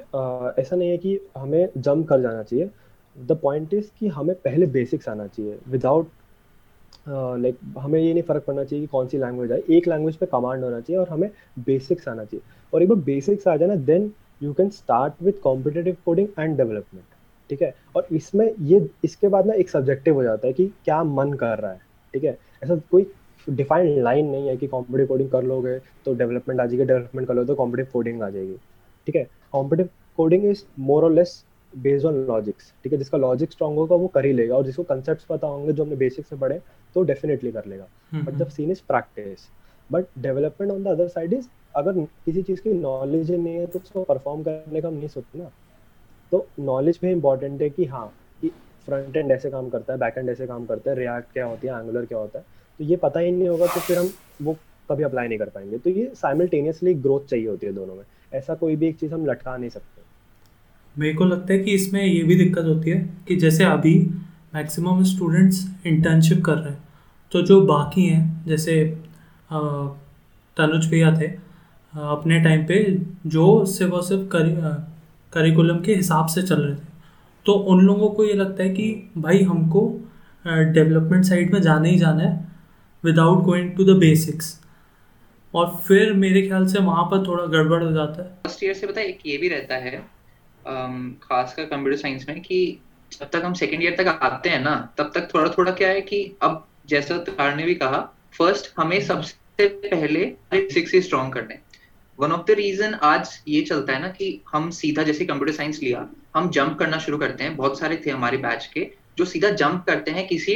ऐसा 0.62 0.76
नहीं 0.76 0.90
है 0.90 0.98
कि 0.98 1.20
हमें 1.38 1.70
जम 1.78 2.04
कर 2.04 2.22
जाना 2.22 2.44
चाहिए। 2.44 2.70
द 3.18 3.38
पॉइंट 3.42 3.74
इज़ 3.74 3.90
कि 4.00 4.08
हमें 4.08 4.36
पहले 4.36 4.66
बेसिक्स 4.68 5.10
आना 5.10 5.26
चाहिए। 5.28 5.58
विदाउट 5.68 6.10
लाइक 7.08 7.58
हमें 7.80 8.00
ये 8.00 8.14
नहीं 8.14 8.24
फ़र्क 8.24 8.44
पड़ना 8.48 8.64
चाहिए 8.64 8.84
कि 8.84 8.88
कौन 8.88 9.08
सी 9.08 9.18
लैंग्वेज 9.18 9.52
है 9.52 9.60
एक 9.70 9.88
लैंग्वेज 9.88 10.16
पे 10.16 10.26
कमांड 10.26 10.64
होना 10.64 10.80
चाहिए 10.80 11.00
और 11.02 11.10
हमें 11.10 11.30
बेसिक्स 11.60 12.08
आना 12.08 12.26
चाहिए। 12.26 12.42
और 12.74 12.84
एक 12.84 12.90
बार 12.90 12.98
बेसिक्स 13.06 13.48
आ 13.48 13.56
जाए 13.58 13.68
ना 13.68 13.76
then 13.76 14.12
you 14.44 14.54
can 14.54 14.70
start 14.70 15.14
with 15.24 15.42
competitive 15.44 15.98
coding 16.06 16.28
and 16.40 16.58
development 16.58 17.06
ठीक 17.50 17.62
है? 17.62 17.74
और 17.96 18.08
इसमें 18.12 18.52
ये, 18.60 18.90
इसके 19.04 19.28
बाद 19.28 19.46
ना 19.48 19.54
एक 19.54 19.70
सब्जेक्टिव 19.70 20.16
हो 20.16 20.24
जाता 20.24 20.48
है 20.48 20.54
कि 20.54 20.66
क्या 20.86 21.04
मन 21.04 21.34
कर 21.34 21.58
रहा 21.60 21.72
है। 21.72 21.80
ठीक 22.14 22.24
है? 22.24 22.38
ऐसा 22.64 22.76
कोई 22.92 23.04
डिफाइंड 23.50 24.02
लाइन 24.04 24.30
नहीं 24.30 24.48
है 24.48 24.56
कि 24.58 24.68
कॉम्पिटिव 24.68 25.08
कोडिंग 25.08 25.30
कर 25.30 25.44
लोगे 25.44 25.78
तो 26.06 26.14
डेवलपमेंट 26.14 26.60
आ 26.62 26.66
जाएगी 26.66 26.86
डेवलपमेंट 26.86 27.28
कर 27.28 27.34
लो 27.34 27.44
तो 27.46 27.56
कॉम्पिटिव 27.56 27.88
कोडिंग 27.94 28.24
आ 28.24 28.30
जाएगी। 28.30 28.56
ठीक 29.08 29.16
है? 29.16 29.28
कॉम्पिटिव 29.52 29.90
कोडिंग 30.18 30.46
इज़ 30.46 30.64
मोर 30.80 31.04
और 31.04 31.12
लेस 31.12 31.44
बेस्ड 31.74 32.06
ऑन 32.06 32.16
लॉजिक्स 32.28 32.74
ठीक 32.84 32.94
है? 32.94 33.00
जिसका 33.00 33.18
लॉजिक 33.18 33.52
स्ट्रॉन्ग 33.52 33.78
होगा 33.80 33.96
वो 33.96 34.08
कर 34.08 34.26
ही 34.26 34.34
लेगा। 34.34 34.56
और 34.56 34.66
जिसको 34.66 34.84
कंसेप्ट 34.84 35.26
पता 35.30 35.48
होंगे 35.48 35.74
जो 35.74 35.84
हमने 35.84 35.96
बेसिक 35.96 36.26
से 36.26 36.36
पढ़े 36.36 36.60
तो 36.96 37.04
डेफिनेटली 37.04 37.52
कर 37.52 37.66
लेगा। 37.66 37.88
But 38.16 38.34
the 38.34 38.48
scene 38.50 38.72
is 38.72 38.82
practice 38.88 39.48
but 39.90 40.06
development 40.20 40.72
on 40.72 40.84
the 40.84 40.88
other 40.88 41.08
side 41.08 41.34
is 41.34 41.48
अगर 41.76 42.00
किसी 42.26 42.42
चीज़ 42.42 42.62
की 42.62 42.74
नॉलेज 42.74 43.32
नहीं 43.32 43.56
है 43.56 43.66
तो 43.66 43.80
उसको 43.80 44.04
परफॉर्म 44.04 44.44
करने 44.44 44.82
का 44.82 44.88
हम 44.88 44.94
नहीं 44.94 45.08
सोचते 45.08 45.40
ना। 45.40 45.52
तो 46.32 46.46
नॉलेज 46.60 47.00
भी 47.02 47.12
इंपॉर्टेंट 47.12 47.62
है 47.62 47.70
कि 47.70 47.86
हाँ 47.86 48.08
कि 48.42 48.50
फ्रंट 48.88 49.18
एंड 49.18 49.32
ऐसे 49.32 49.50
काम 49.50 49.70
करता 49.70 49.94
है 49.94 50.00
बैक 50.00 50.18
एंड 50.18 50.30
ऐसे 50.30 50.48
काम 50.48 50.66
करता 50.66 50.92
है 50.92 50.98
रिएक्ट 50.98 51.32
क्या 51.34 51.46
होती 51.46 51.68
है 51.68 51.80
एंगुलर 51.80 52.06
क्या 52.06 52.18
होता 52.18 52.40
है। 52.40 52.46
तो 52.80 52.86
ये 52.86 52.96
पता 52.98 53.20
ही 53.20 53.32
नहीं 53.32 53.48
होगा 53.50 53.66
तो 53.66 53.80
फिर 53.80 53.98
हम 53.98 54.10
वो 54.42 54.58
कभी 54.90 55.04
अप्लाई 55.04 55.28
नहीं 55.28 55.38
कर 55.40 55.50
पाएँगे। 55.50 55.78
तो 55.78 55.90
ये 55.90 56.12
साइमल्टेनियसली 56.16 56.94
ग्रोथ 56.96 57.26
चाहिए 57.30 57.48
होती 57.48 57.68
है 57.68 57.74
दोनों 57.74 57.96
में। 57.96 58.04
ऐसा 58.34 58.54
कोई 58.56 58.76
भी 58.76 58.88
एक 58.88 59.00
चीज़ 59.00 59.14
हम 59.14 59.26
लटका 59.26 59.56
नहीं 59.58 59.70
सकते। 59.70 60.02
मेरे 60.96 61.14
को 61.14 61.26
लगता 61.26 61.54
है 61.54 61.60
कि 61.60 61.72
इसमें 61.72 62.04
ये 62.04 62.24
भी 62.24 62.36
दिक्कत 62.36 62.66
होती 62.66 62.90
है 62.90 63.00
कि 63.28 63.36
जैसे 63.36 63.64
अभी 63.66 63.96
मैक्सिमम 64.56 65.04
स्टूडेंट्स 65.06 65.66
इंटर्नशिप 65.88 66.44
कर 66.46 66.58
रहे 66.58 66.72
हैं 66.72 66.84
तो 67.32 67.42
जो 67.42 67.62
बाकी 67.66 68.06
हैं, 68.06 68.46
जैसे 68.48 68.84
तनुज 70.58 70.90
भैया 70.90 71.12
थे 71.18 71.28
अपने 71.94 72.40
टाइम 72.40 72.66
पे 72.66 72.84
जो 73.28 73.66
सिर्फ़ 73.68 73.94
और 73.94 74.04
सिर्फ़ 74.04 74.28
करिकुलम 75.34 75.80
के 75.80 75.96
हिसाब 75.96 76.28
से 76.28 76.42
चल 76.42 76.62
रहे 76.62 76.76
थे 76.76 76.88
तो 77.46 77.54
उन 77.72 77.86
लोगों 77.86 78.10
को 78.10 78.26
ये 78.26 78.34
लगता 78.34 78.64
है 78.64 78.70
कि 78.70 79.12
भाई 79.18 79.44
हमको 79.44 79.82
डेवलपमेंट 80.46 81.26
साइड 81.26 81.54
में 81.54 81.62
जाना 81.62 81.88
ही 81.88 81.98
जाना 81.98 82.24
है। 82.24 82.48
Without 83.04 83.44
going 83.44 83.72
to 83.76 83.84
the 83.84 83.98
basics 84.00 84.60
और 85.54 85.70
फिर 85.88 86.14
मेरे 86.14 86.42
ख्याल 86.42 86.66
से 86.68 86.80
वहाँ 86.82 87.04
पर 87.04 87.26
थोड़ा 87.28 87.46
गड़बड़ 87.48 87.84
हो 87.84 87.92
जाता 87.92 88.24
है। 88.24 88.30
फ़र्स्ट 88.44 88.64
ईयर 88.64 88.74
से 88.74 88.88
पता 88.88 89.02
एक 89.02 89.20
ये 89.26 89.38
भी 89.38 89.50
रहता 89.50 89.76
है 89.78 89.98
खासकर 91.22 91.66
कंप्यूटर 91.66 91.98
साइंस 91.98 92.26
में 92.30 92.42
कि 92.42 92.60
जब 93.12 93.30
तक 93.30 93.46
हम 93.46 93.54
सेकेंड 93.54 93.84
ईयर 93.84 93.96
तक 93.98 94.08
आते 94.24 94.50
हैं 94.50 94.62
ना, 94.64 94.76
तब 94.98 95.12
तक 95.16 95.28
थोड़ा 95.34 95.50
थोड़ा 95.52 95.72
क्या 95.72 95.90
है 95.90 96.02
कि 96.02 96.24
अब 96.42 96.66
जैसा 96.90 97.18
तुषार 97.20 97.56
ने 97.56 97.64
भी 97.64 97.76
कहा 97.76 98.00
फ़र्स्ट 98.38 98.72
हमें 98.78 99.00
सबसे 99.02 99.68
पहले 99.86 100.26
बेसिक्स 100.52 100.94
ही 100.94 101.02
स्ट्रॉन्ग 101.02 101.34
करने 101.34 101.58
वन 102.20 102.32
ऑफ़ 102.32 102.46
द 102.48 102.56
रीजन 102.58 102.94
आज 103.04 103.30
ये 103.48 103.62
चलता 103.62 103.94
है 103.94 104.02
ना 104.02 104.08
कि 104.10 104.42
हम 104.54 104.70
सीधा 104.72 105.04
जैसे 105.04 105.26
कंप्यूटर 105.26 105.54
साइंस 105.54 105.80
लिया, 105.84 106.06
हम 106.36 106.50
जंप 106.50 106.78
करना 106.80 106.98
शुरू 107.00 107.18
करते 107.18 107.44
हैं, 107.44 107.56
बहुत 107.56 107.80
सारे 107.80 108.02
थे 108.06 108.10
हमारे 108.10 108.38
बैच 108.38 108.66
के, 108.74 108.88
जो 109.18 109.26
सीधा 109.26 109.50
जंप 109.52 109.84
करते 109.88 110.12
हैं 110.12 110.28
किसी 110.28 110.54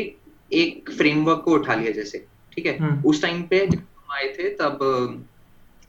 एक 0.52 0.92
फ्रेमवर्क 0.92 1.42
को 1.46 1.52
उठा 1.52 1.76
लिया 1.76 1.92
जैसे। 1.92 2.26
ठीक 2.56 2.66
है? 2.66 2.78
हम्म। 2.78 3.10
उस 3.10 3.22
टाइम 3.22 3.42
पे 3.44 3.66
जब 3.68 3.80
हम 3.80 4.16
आए 4.16 4.28
थे 4.40 4.50
तब 4.56 4.80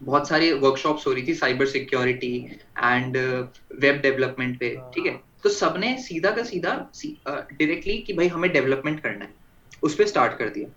बहुत 0.01 0.29
सारी 0.29 0.53
वर्कशॉप्स 0.53 1.07
हो 1.07 1.13
रही 1.13 1.27
थी 1.27 1.35
cyber 1.35 1.67
security 1.67 2.37
and 2.79 3.17
web 3.81 4.01
development 4.03 4.59
पे 4.61 4.77
ठीक 4.95 5.07
है? 5.07 5.21
तो 5.43 5.51
सबने 5.51 5.97
सीधा 6.03 6.31
का 6.31 6.43
सीधा 6.43 6.71
डायरेक्टली 6.97 7.99
कि 7.99 8.13
भाई 8.13 8.29
हमें 8.29 8.51
डेवलपमेंट 8.53 9.01
करना 9.01 9.25
है। 9.25 9.31
उस 9.83 9.95
पर 9.95 10.07
स्टार्ट 10.07 10.39
कर 10.39 10.49
दिया। 10.49 10.69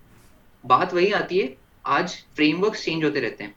बात 0.64 0.94
वही 0.94 1.12
आती 1.12 1.38
है 1.38 1.56
आज 1.84 2.16
फ्रेमवर्क 2.36 2.74
चेंज 2.76 3.04
होते 3.04 3.20
रहते 3.20 3.44
हैं। 3.44 3.54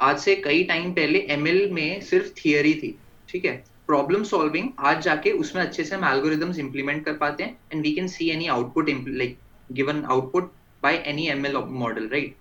आज 0.00 0.18
से 0.18 0.34
कई 0.36 0.62
टाइम 0.64 0.92
पहले 0.92 1.18
एमएल 1.30 1.70
में 1.72 2.00
सिर्फ़ 2.00 2.32
थियरी 2.36 2.74
थी 2.74 2.94
ठीक 3.28 3.44
है? 3.44 3.52
प्रॉब्लम 3.86 4.22
सॉल्विंग 4.24 4.68
आज 4.78 5.02
जाके 5.02 5.30
उसमें 5.32 5.62
अच्छे 5.62 5.84
से 5.84 5.94
हम 5.94 6.04
एल्गोरिदम्स 6.04 6.58
इंप्लीमेंट 6.58 7.04
कर 7.04 7.12
पाते 7.16 7.42
हैं 7.44 7.58
and 7.72 7.82
we 7.82 7.92
can 7.92 8.08
see 8.08 8.28
any 8.30 8.46
output 8.56 8.88
like 8.90 9.38
given 9.72 10.04
output 10.04 10.52
by 10.82 11.02
any 11.06 11.26
ML 11.28 11.56
model 11.56 12.08
right 12.08 12.36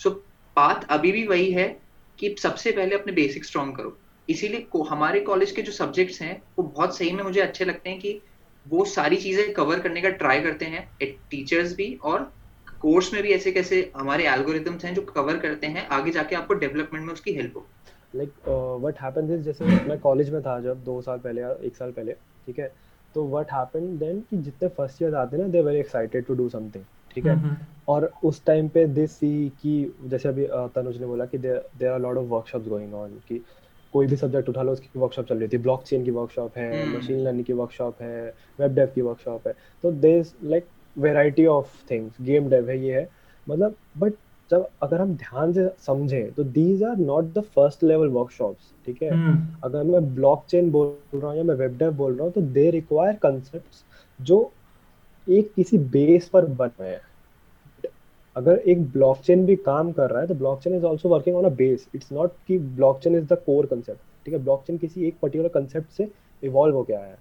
so 0.00 0.10
path 0.56 0.84
अभी 0.90 1.12
भी 1.12 1.26
वही 1.26 1.50
है 1.52 1.68
कि 2.18 2.34
सबसे 2.38 2.72
पहले 2.72 2.94
अपने 2.94 3.12
बेसिक 3.12 3.44
स्ट्रॉन्ग 3.44 3.76
करो। 3.76 3.96
इसीलिए 4.28 4.66
हमारे 4.88 5.20
कॉलेज 5.20 5.50
के 5.52 5.62
जो 5.62 5.72
सब्जेक्ट्स 5.72 6.20
हैं, 6.22 6.42
वो 6.58 6.64
बहुत 6.64 6.96
सही 6.96 7.10
में 7.10 7.22
मुझे 7.24 7.40
अच्छे 7.40 7.64
लगते 7.64 7.90
हैं 7.90 7.98
कि 7.98 8.20
वो 8.66 8.84
सारी 8.84 9.16
चीज़ें 9.16 9.52
कवर 9.54 9.80
करने 9.80 10.00
का 10.02 10.08
ट्राई 10.22 10.40
करते 10.42 10.64
हैं। 10.64 10.88
टीचर्स 11.02 11.74
भी 11.76 11.94
और 12.04 12.22
कोर्स 12.80 13.12
में 13.12 13.22
भी 13.22 13.32
ऐसे 13.32 13.52
कैसे 13.52 13.90
हमारे 13.96 14.26
एल्गोरिथम्स 14.28 14.84
हैं 14.84 14.94
जो 14.94 15.02
कवर 15.04 15.36
करते 15.38 15.66
हैं, 15.66 15.86
आगे 15.88 16.10
जाके 16.10 16.36
आपको 16.36 16.54
डेवलपमेंट 16.54 17.06
में 17.06 17.12
उसकी 17.12 17.32
हेल्प 17.34 17.56
हो। 17.56 17.66
लाइक 18.16 18.32
व्हाट 18.48 19.00
हैपेंस 19.02 19.30
इज़ 19.30 19.40
जैसे 19.42 19.64
मैं 19.64 19.98
कॉलेज 20.00 20.30
में 20.30 20.40
था 20.42 20.58
जब, 20.60 20.82
दो 20.84 21.00
साल 21.02 21.18
पहले 21.18 21.40
या 21.40 21.54
एक 21.64 21.76
साल 21.76 21.92
पहले, 21.92 22.12
ठीक 22.46 22.58
है? 22.58 22.72
तो 23.14 23.26
व्हाट 23.28 23.52
हैपन 23.52 23.96
देन 23.98 24.20
कि 24.30 24.36
जितने 24.38 24.68
फ़र्स्ट 24.68 25.02
ईयर 25.02 25.14
आते 25.14 25.36
हैं 25.36 25.42
ना 25.42 25.48
they 25.50 25.62
very 25.62 25.78
excited 25.80 26.26
to 26.26 26.34
do 26.34 26.48
something 26.48 26.84
ठीक 27.16 27.26
है? 27.26 27.32
हम्म, 27.32 27.46
हम्म। 27.46 27.56
और 27.88 28.10
उस 28.24 28.44
टाइम 28.44 28.68
पे 28.68 28.86
दे 28.86 29.06
सी 29.06 29.48
कि 29.62 29.94
जैसे 30.04 30.28
अभी 30.28 30.46
तनुज 30.74 31.00
ने 31.00 31.06
बोला 31.06 31.24
कि 31.24 31.38
there 31.38 31.88
are 31.88 32.00
lot 32.00 32.16
of 32.16 32.24
workshops 32.24 32.68
going 32.68 32.94
on 32.94 33.10
कि 33.28 33.44
कोई 33.92 34.06
भी 34.06 34.16
सब्जेक्ट 34.16 34.48
उठा 34.48 34.62
लो 34.62 34.72
उसकी 34.72 34.98
वर्कशॉप 34.98 35.26
चल 35.26 35.38
रही 35.38 35.48
थी 35.48 35.58
ब्लॉकचेन 35.58 36.04
की 36.04 36.10
वर्कशॉप 36.10 36.56
है 36.56 36.96
मशीन 36.96 37.20
लर्निंग 37.20 37.44
की 37.44 37.52
वर्कशॉप 37.52 38.02
है 38.02 38.34
वेब 38.60 38.74
डेव 38.74 38.86
की 38.94 39.00
वर्कशॉप 39.00 39.46
है। 39.48 39.54
तो 39.82 39.92
they 39.92 40.22
like 40.44 40.66
variety 40.98 41.46
of 41.46 41.90
things 41.90 42.16
game 42.20 42.50
dev 42.50 42.68
है 42.70 42.78
ये 42.84 42.94
है। 42.94 43.08
मतलब 43.48 43.74
बट 43.98 44.12
जब 44.50 44.66
अगर 44.82 45.00
हम 45.00 45.14
ध्यान 45.16 45.52
से 45.52 45.68
समझें 45.78 46.32
तो 46.32 46.44
these 46.44 46.82
are 46.82 46.96
not 46.96 47.24
the 47.24 47.40
first 47.40 47.82
level 47.84 48.08
workshops 48.08 48.72
ठीक 48.86 49.02
है? 49.02 49.10
hmm. 49.10 49.64
अगर 49.64 49.82
मैं 49.82 50.14
ब्लॉकचेन 50.14 50.70
बोल 50.70 51.18
रहा 51.18 51.30
हूँ 51.30 51.36
या 51.38 51.44
मैं 51.44 51.54
वेब 51.54 51.76
डेव 51.78 51.92
बोल 51.92 52.14
रहा 52.14 52.24
हूँ 52.24 52.32
तो 52.32 52.40
दे 52.40 52.70
रिक्वायर 52.70 53.14
कंसेप्ट 53.14 53.84
जो 54.22 54.52
एक 55.28 55.52
किसी 55.56 55.78
बेस 55.78 56.28
पर 56.28 56.44
बन 56.44 56.70
रहे 56.80 56.90
हैं। 56.90 57.00
अगर 58.36 58.58
एक 58.58 58.82
ब्लॉकचेन 58.92 59.44
भी 59.46 59.56
काम 59.58 59.92
कर 59.92 60.10
रहा 60.10 60.20
है 60.20 60.26
तो 60.26 60.34
blockchain 60.34 60.74
is 60.76 60.86
also 60.86 61.08
working 61.08 61.36
on 61.36 61.44
a 61.44 61.54
base 61.56 61.86
it's 61.94 62.12
not 62.12 62.32
कि 62.46 62.58
blockchain 62.58 63.14
is 63.16 63.24
the 63.24 63.38
core 63.46 63.66
concept 63.66 64.00
ठीक 64.26 64.34
है 64.34 64.42
ब्लॉकचेन 64.42 64.78
किसी 64.78 65.06
एक 65.08 65.16
पर्टिकुलर 65.22 65.48
कंसेप्ट 65.50 65.90
से 65.92 66.08
इवॉल्व 66.42 66.76
हो 66.76 66.82
गया 66.82 67.00
है। 67.00 67.16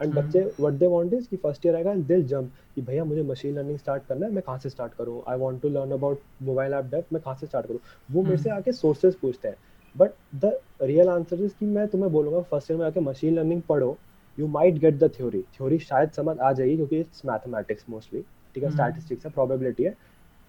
एंड 0.00 0.12
हम्म। 0.12 0.20
बच्चे 0.20 0.40
व्हाट 0.60 0.74
दे 0.74 0.86
वांट 0.86 1.12
इज़ 1.14 1.26
कि 1.28 1.36
फ़र्स्ट 1.36 1.66
ईयर 1.66 1.76
आएगा 1.76 1.94
दिल 1.94 2.22
जंप 2.26 2.52
कि 2.74 2.82
भैया 2.82 3.04
मुझे 3.04 3.22
मशीन 3.22 3.54
लर्निंग 3.54 3.78
स्टार्ट 3.78 4.02
करना 4.08 4.26
है 4.26 4.32
मैं 4.32 4.42
कहाँ 4.42 4.58
से 4.58 4.70
स्टार्ट 4.70 4.94
करूँ? 4.94 5.22
I 5.28 5.38
want 5.38 5.60
to 5.62 5.68
learn 5.68 5.90
about 5.92 6.20
mobile 6.42 6.74
app 6.74 6.84
dev 6.84 7.04
मैं 7.12 7.22
कहाँ 7.22 7.34
से 7.34 7.46
स्टार्ट 7.46 7.66
करूँ? 7.66 7.80
वो 8.08 8.22
मेरे 8.22 8.36
से 8.36 8.48
हम्म। 8.50 8.58
आके 8.58 8.72
सोर्सेज 8.72 9.14
पूछते 9.14 9.48
हैं। 9.48 9.56
But 9.94 10.10
the 10.34 10.52
real 10.82 11.08
answer 11.08 11.42
is 11.44 11.52
कि 11.60 11.66
मैं 11.66 11.86
तुम्हें 11.88 12.12
बोलूँगा 12.12 12.40
फ़र्स्ट 12.40 12.70
ईयर 12.70 12.80
में 12.80 12.86
आके 12.86 13.00
मशीन 13.00 13.34
लर्निंग 13.34 13.62
पढ़ो। 13.68 13.96
You 14.40 14.46
might 14.48 14.78
get 14.78 14.98
the 14.98 15.10
theory 15.16 15.42
theory 15.56 15.78
शायद 15.80 16.10
समझ 16.12 16.38
आ 16.38 16.52
जाएगी 16.52 16.76
क्योंकि 16.76 17.00
इट्स 17.00 17.24
मैथमेटिक्स 17.26 17.84
मोस्टली 17.90 18.20
ठीक 18.54 18.64
है? 18.64 18.70
स्टैटिस्टिक्स। 18.70 19.26
है 19.26 19.32
प्रोबेबिलिटी 19.32 19.84
है। 19.84 19.96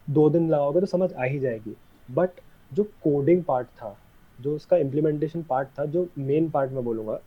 दो 0.08 0.30
दिन 0.30 0.50
लगाओगे 0.50 0.80
तो 0.80 0.86
समझ 0.88 1.12
आ 1.14 1.24
ही 1.24 1.40
जाएगी। 1.40 1.76
बट 2.10 2.40
जो 2.72 2.84
कोडिंग 3.04 3.44
पार्ट 3.44 3.68
था 3.78 3.98
जो 4.40 4.56
उसका 4.56 4.78
इम्प्लीमेंटेशन 4.78 5.42
पार्ट 5.50 5.68
था 5.80 5.86
जो 5.88 6.08
मेन 6.20 6.50
पार्ट 6.50 6.72
मैं 6.72 6.84
बोलूँगा 6.84 7.20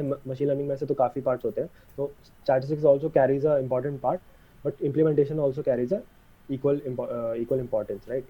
मशीन 0.00 0.48
लर्निंग 0.48 0.68
में 0.68 0.76
से 0.76 0.86
तो 0.86 0.94
काफ़ी 0.94 1.20
पार्ट्स 1.22 1.44
होते 1.44 1.60
हैं। 1.60 1.70
तो 1.96 2.10
statistics 2.24 2.84
also 2.84 3.08
carries 3.10 3.46
a 3.46 3.56
important 3.58 4.00
part 4.00 4.20
but 4.64 4.82
implementation 4.82 5.38
also 5.40 5.62
carries 5.62 5.92
a 5.94 6.00
equal 6.48 6.80
equal 6.86 7.58
importance 7.58 8.08
right 8.08 8.24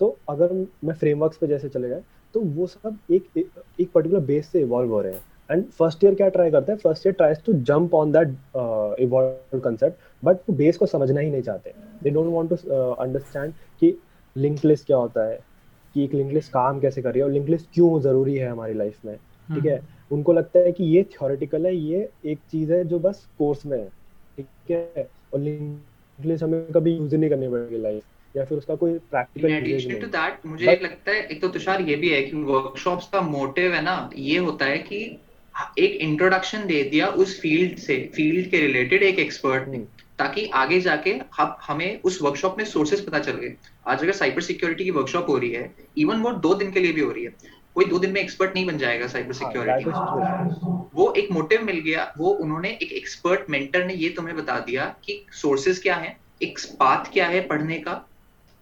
तो 0.00 0.16
अगर 0.28 0.52
मैं 0.84 0.94
फ्रेमवर्क्स 0.94 1.36
पे 1.36 1.46
जैसे 1.46 1.68
चले 1.68 1.88
जाए 1.88 2.02
तो 2.34 2.40
वो 2.40 2.66
सब 2.66 2.98
एक 3.12 3.28
एक 3.36 3.90
पर्टिकुलर 3.94 4.20
बेस 4.22 4.48
से 4.48 4.60
इवॉल्व 4.60 4.92
हो 4.92 5.00
रहे 5.00 5.12
हैं। 5.12 5.22
एंड 5.50 5.64
फ़र्स्ट 5.70 6.04
ईयर 6.04 6.14
क्या 6.14 6.28
ट्राई 6.28 6.50
करते 6.50 6.72
हैं? 6.72 6.78
First 6.78 7.06
year 7.06 7.14
tries 7.14 7.42
to 7.46 7.52
jump 7.70 7.94
on 7.94 8.12
that 8.12 8.28
evolve 9.00 9.58
concept 9.60 10.24
but 10.24 10.36
वो 10.48 10.56
बेस 10.56 10.76
को 10.76 10.86
समझना 10.86 11.20
ही 11.20 11.30
नहीं 11.30 11.42
चाहते। 11.42 11.72
They 12.02 12.10
don't 12.10 12.32
want 12.32 12.50
to 12.50 12.56
understand 12.92 13.52
कि 13.80 13.96
लिंक 14.36 14.64
लिस्ट 14.64 14.86
क्या 14.86 14.96
होता 14.96 15.26
है 15.26 15.38
कि 15.94 16.04
एक 16.04 16.14
लिंक 16.14 16.32
लिस्ट 16.32 16.52
काम 16.52 16.80
कैसे 16.80 17.02
कर 17.02 17.10
रही 17.10 17.18
है 17.18 17.24
और 17.24 17.32
लिंक 17.32 17.48
लिस्ट 17.48 17.66
क्यों 17.74 18.00
ज़रूरी 18.00 18.36
है 18.36 18.48
हमारी 18.48 18.74
लाइफ 18.74 19.04
में 19.04 19.16
ठीक 19.16 19.66
है? 19.66 19.76
हम्म। 19.76 20.16
उनको 20.16 20.32
लगता 20.32 20.58
है 20.58 20.72
कि 20.72 20.84
ये 20.86 21.02
थ्योरेटिकल 21.12 21.66
है 21.66 21.74
ये 21.76 22.08
एक 22.24 22.38
चीज़ 22.50 22.72
है 22.72 22.84
जो 22.84 22.98
बस 22.98 23.26
कोर्स 23.38 23.66
में 23.66 23.78
है 23.78 23.88
ठीक 24.38 24.70
है? 24.70 25.08
और 25.34 25.40
लिंक 25.40 26.26
लिस्ट 26.26 26.44
हमें 26.44 26.64
कभी 26.72 26.96
यूज़ 26.96 27.16
नहीं 27.16 27.30
करनी 27.30 27.48
पड़ेगी 27.48 27.78
लाइफ 27.78 28.02
या 28.34 28.44
फिर 28.44 28.58
उसका 28.58 28.74
कोई 28.74 28.98
प्रैक्टिकल 29.10 30.00
टू 30.00 30.06
दैट 30.08 30.46
मुझे 30.46 30.70
एक 30.72 30.82
लगता 30.82 31.10
है 31.10 31.22
एक 31.22 31.40
तो 31.42 31.48
तुषार 31.48 31.80
ये 31.82 31.96
भी 31.96 32.08
है 32.08 32.22
कि 32.22 32.42
वर्कशॉप्स 32.44 33.08
का 33.08 33.20
मोटिव 33.20 33.74
है 33.74 33.82
ना 33.82 34.10
ये 34.16 34.38
होता 34.38 34.66
है 34.66 34.78
कि 34.78 35.04
एक 35.78 35.98
इंट्रोडक्शन 36.00 36.66
दे 36.66 36.82
दिया 36.82 37.06
उस 37.06 37.40
फ़ील्ड 37.40 37.78
से 37.78 37.96
फ़ील्ड 38.14 38.50
के 38.50 38.60
रिलेटेड 38.60 39.02
एक 39.02 39.18
एक्सपर्ट 39.18 39.68
ने 39.68 39.76
हम्म। 39.76 39.86
ताकि 40.18 40.46
आगे 40.54 40.80
जाके 40.80 41.20
हम 41.36 41.56
हमें 41.66 42.00
उस 42.02 42.22
वर्कशॉप 42.22 42.58
में 42.58 42.64
सोर्सेज 42.64 43.04
पता 43.06 43.18
चल 43.18 43.32
गए। 43.32 43.54
आज 43.88 44.02
अगर 44.02 44.12
साइबर 44.12 44.40
सिक्योरिटी 44.40 44.84
की 44.84 44.90
वर्कशॉप 44.90 45.28
हो 45.28 45.38
रही 45.38 45.50
है 45.50 45.74
इवन 45.98 46.20
वो 46.20 46.30
दो 46.30 46.54
दिन 46.54 46.70
के 46.70 46.80
लिए 46.80 46.92
भी 46.92 47.00
हो 47.00 47.10
रही 47.10 47.24
है 47.24 47.62
कोई 47.76 47.84
दो 47.84 47.98
दिन 47.98 48.12
में 48.12 48.20
एक्सपर्ट 48.20 48.54
नहीं 48.54 48.66
बन 48.66 48.78
जाएगा 48.78 49.06
साइबर 49.06 49.32
सिक्योरिटी 49.32 49.84
में 49.84 50.90
वो 50.94 51.12
एक 51.16 51.30
मोटिव 51.32 51.64
मिल 51.64 51.78
गया 51.78 52.12
वो 52.18 52.30
उन्होंने 52.30 52.68
एक 52.82 52.92
एक्सपर्ट 52.92 53.50
मेंटर 53.50 53.84
ने 53.84 53.94
ये 53.94 54.08
तुम्हें 54.08 54.36
बता 54.36 54.58
दिया 54.58 54.84
कि 55.04 55.24
सोर्सेज 55.32 55.78
क्या 55.78 55.96
है 55.96 56.16
एक 56.42 56.58
पाथ 56.80 57.12
क्या 57.12 57.26
है 57.26 57.40
पढ़ने 57.46 57.78
का 57.78 58.00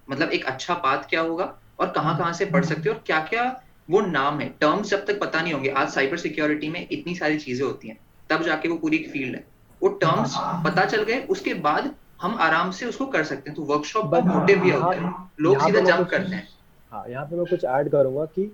मतलब 0.09 0.31
एक 0.31 0.45
अच्छा 0.45 0.75
पाथ 0.75 1.09
क्या 1.11 1.21
होगा 1.21 1.55
और 1.81 1.91
कहाँ 1.91 2.17
कहाँ 2.19 2.33
से 2.33 2.45
पढ़ 2.45 2.65
सकते 2.65 2.89
हो 2.89 2.95
और 2.95 3.03
क्या 3.07 3.21
क्या 3.21 3.45
वो 3.89 4.01
नाम 4.01 4.39
है। 4.41 4.49
टर्म्स 4.61 4.91
जब 4.91 5.05
तक 5.07 5.21
पता 5.21 5.41
नहीं 5.43 5.53
होंगे 5.53 5.69
आज 5.71 5.89
साइबर 5.89 6.17
सिक्योरिटी 6.17 6.69
में 6.69 6.87
इतनी 6.91 7.15
सारी 7.15 7.39
चीज़ें 7.39 7.65
होती 7.67 7.89
हैं 7.89 7.99
तब 8.31 8.43
जाके 8.43 8.69
वो 8.69 8.77
पूरी 8.77 8.97
एक 8.97 9.11
फ़ील्ड 9.11 9.35
है। 9.35 9.45
वो 9.81 9.89
टर्म्स 10.03 10.35
पता 10.65 10.85
चल 10.85 11.03
गए 11.03 11.21
उसके 11.31 11.55
बाद 11.61 11.91
हम 12.23 12.35
आराम 12.41 12.71
से 12.71 12.87
उसको 12.87 13.07
कर 13.07 13.25
सकते 13.25 13.51
हैं। 13.51 13.57
तो 13.57 13.63
वर्कशॉप 13.65 14.11
का 14.13 14.21
मोटिव 14.21 14.61
भी 14.61 14.71
होता 14.71 14.97
है 14.97 15.13
लोग 15.41 15.61
सीधा 15.61 15.81
जंप 15.81 16.09
करते 16.09 16.35
हैं। 16.35 16.49
हाँ 16.93 17.05
यहाँ 17.09 17.25
पे 17.27 17.37
मैं 17.37 17.47
कुछ 17.47 17.65
ऐड 17.65 17.89
करूँगा 17.89 18.25
कि 18.25 18.51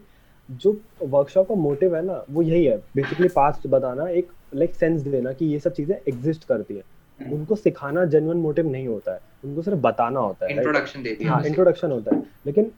जो 0.48 0.76
वर्कशॉप 1.02 1.48
का 1.48 1.54
मोटिव 1.54 1.96
है 1.96 2.04
ना 2.06 2.24
वो 2.30 2.42
यही 2.42 2.64
है। 2.64 2.76
बेसिकली 2.96 3.28
पास्ट 3.28 3.66
बताना 3.66 4.08
एक 4.08 4.30
लाइक 4.54 4.74
सेंस 4.74 5.00
देना 5.00 5.32
कि 5.32 5.46
ये 5.46 5.58
सब 5.58 5.72
चीज़ें 5.72 5.96
एग्जिस्ट 6.08 6.44
करती 6.44 6.74
है। 6.74 6.82
हम्म। 7.20 7.32
उनको 7.32 7.56
सिखाना 7.56 8.04
जेन्युइन 8.04 8.38
मोटिव 8.38 8.70
नहीं 8.70 8.86
होता 8.88 9.12
है। 9.12 9.20
उनको 9.44 9.62
सिर्फ़ 9.62 9.78
बताना 9.78 10.20
होता 10.20 10.46
है 10.46 10.52
इंट्रोडक्शन 10.52 11.02
दे 11.02 11.14
दिया 11.14 11.32
हाँ 11.32 11.42
इंट्रोडक्शन 11.44 11.90
होता 11.90 12.14
है। 12.16 12.22
लेकिन 12.46 12.70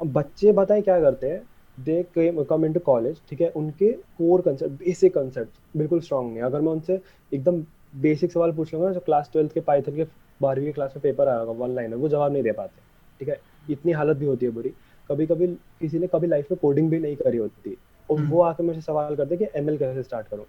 बच्चे 0.00 0.52
बताए 0.52 0.80
क्या 0.80 1.00
करते 1.00 1.30
हैं? 1.30 1.42
दे 1.84 2.02
कम 2.18 2.64
इनटू 2.64 2.80
कॉलेज 2.80 3.20
ठीक 3.28 3.40
है? 3.40 3.48
उनके 3.50 3.90
कोर 4.18 4.40
कंसेप्ट 4.40 4.72
बेसिक 4.84 5.14
कंसेप्ट 5.14 5.76
बिल्कुल 5.76 6.00
स्ट्रांग 6.00 6.30
नहीं 6.30 6.42
अगर 6.42 6.60
मैं 6.60 6.72
उनसे 6.72 7.00
एकदम 7.32 7.62
बेसिक 8.02 8.32
सवाल 8.32 8.52
पूछ 8.52 8.74
लूँगा 8.74 8.90
जो 8.92 9.00
क्लास 9.00 9.30
ट्वेल्थ 9.32 9.52
के 9.52 9.60
पाइथन 9.68 9.96
के 9.96 10.04
बारहवीं 10.40 10.72
क्लास 10.72 10.92
में 10.96 11.02
पेपर 11.02 11.28
आया 11.28 11.38
होगा 11.38 11.64
वन 11.64 11.74
लाइन 11.74 11.94
वो 11.94 12.08
जवाब 12.08 12.32
नहीं 12.32 12.42
दे 12.42 12.52
पाते 12.52 12.82
ठीक 13.20 13.28
है? 13.28 13.40
इतनी 13.70 13.92
हालत 13.92 14.16
भी 14.16 14.26
होती 14.26 14.46
है 14.46 14.52
बुरी। 14.52 14.72
कभी 15.10 15.26
कभी 15.26 15.46
किसी 15.80 15.98
ने 15.98 16.06
कभी 16.06 16.26
लाइफ 16.26 16.50
में 16.50 16.58
कोडिंग 16.62 16.90
भी 16.90 16.98
नहीं 16.98 17.16
करी 17.16 17.38
होती 17.38 17.76
और 18.08 18.18
हम्म। 18.18 18.30
वो 18.30 18.42
आके 18.42 18.62
मुझे 18.62 18.80
सवाल 18.80 19.16
करते 19.16 19.36
कि 19.36 19.46
एमएल 19.56 19.78
कैसे 19.78 20.02
स्टार्ट 20.02 20.26
करो? 20.28 20.46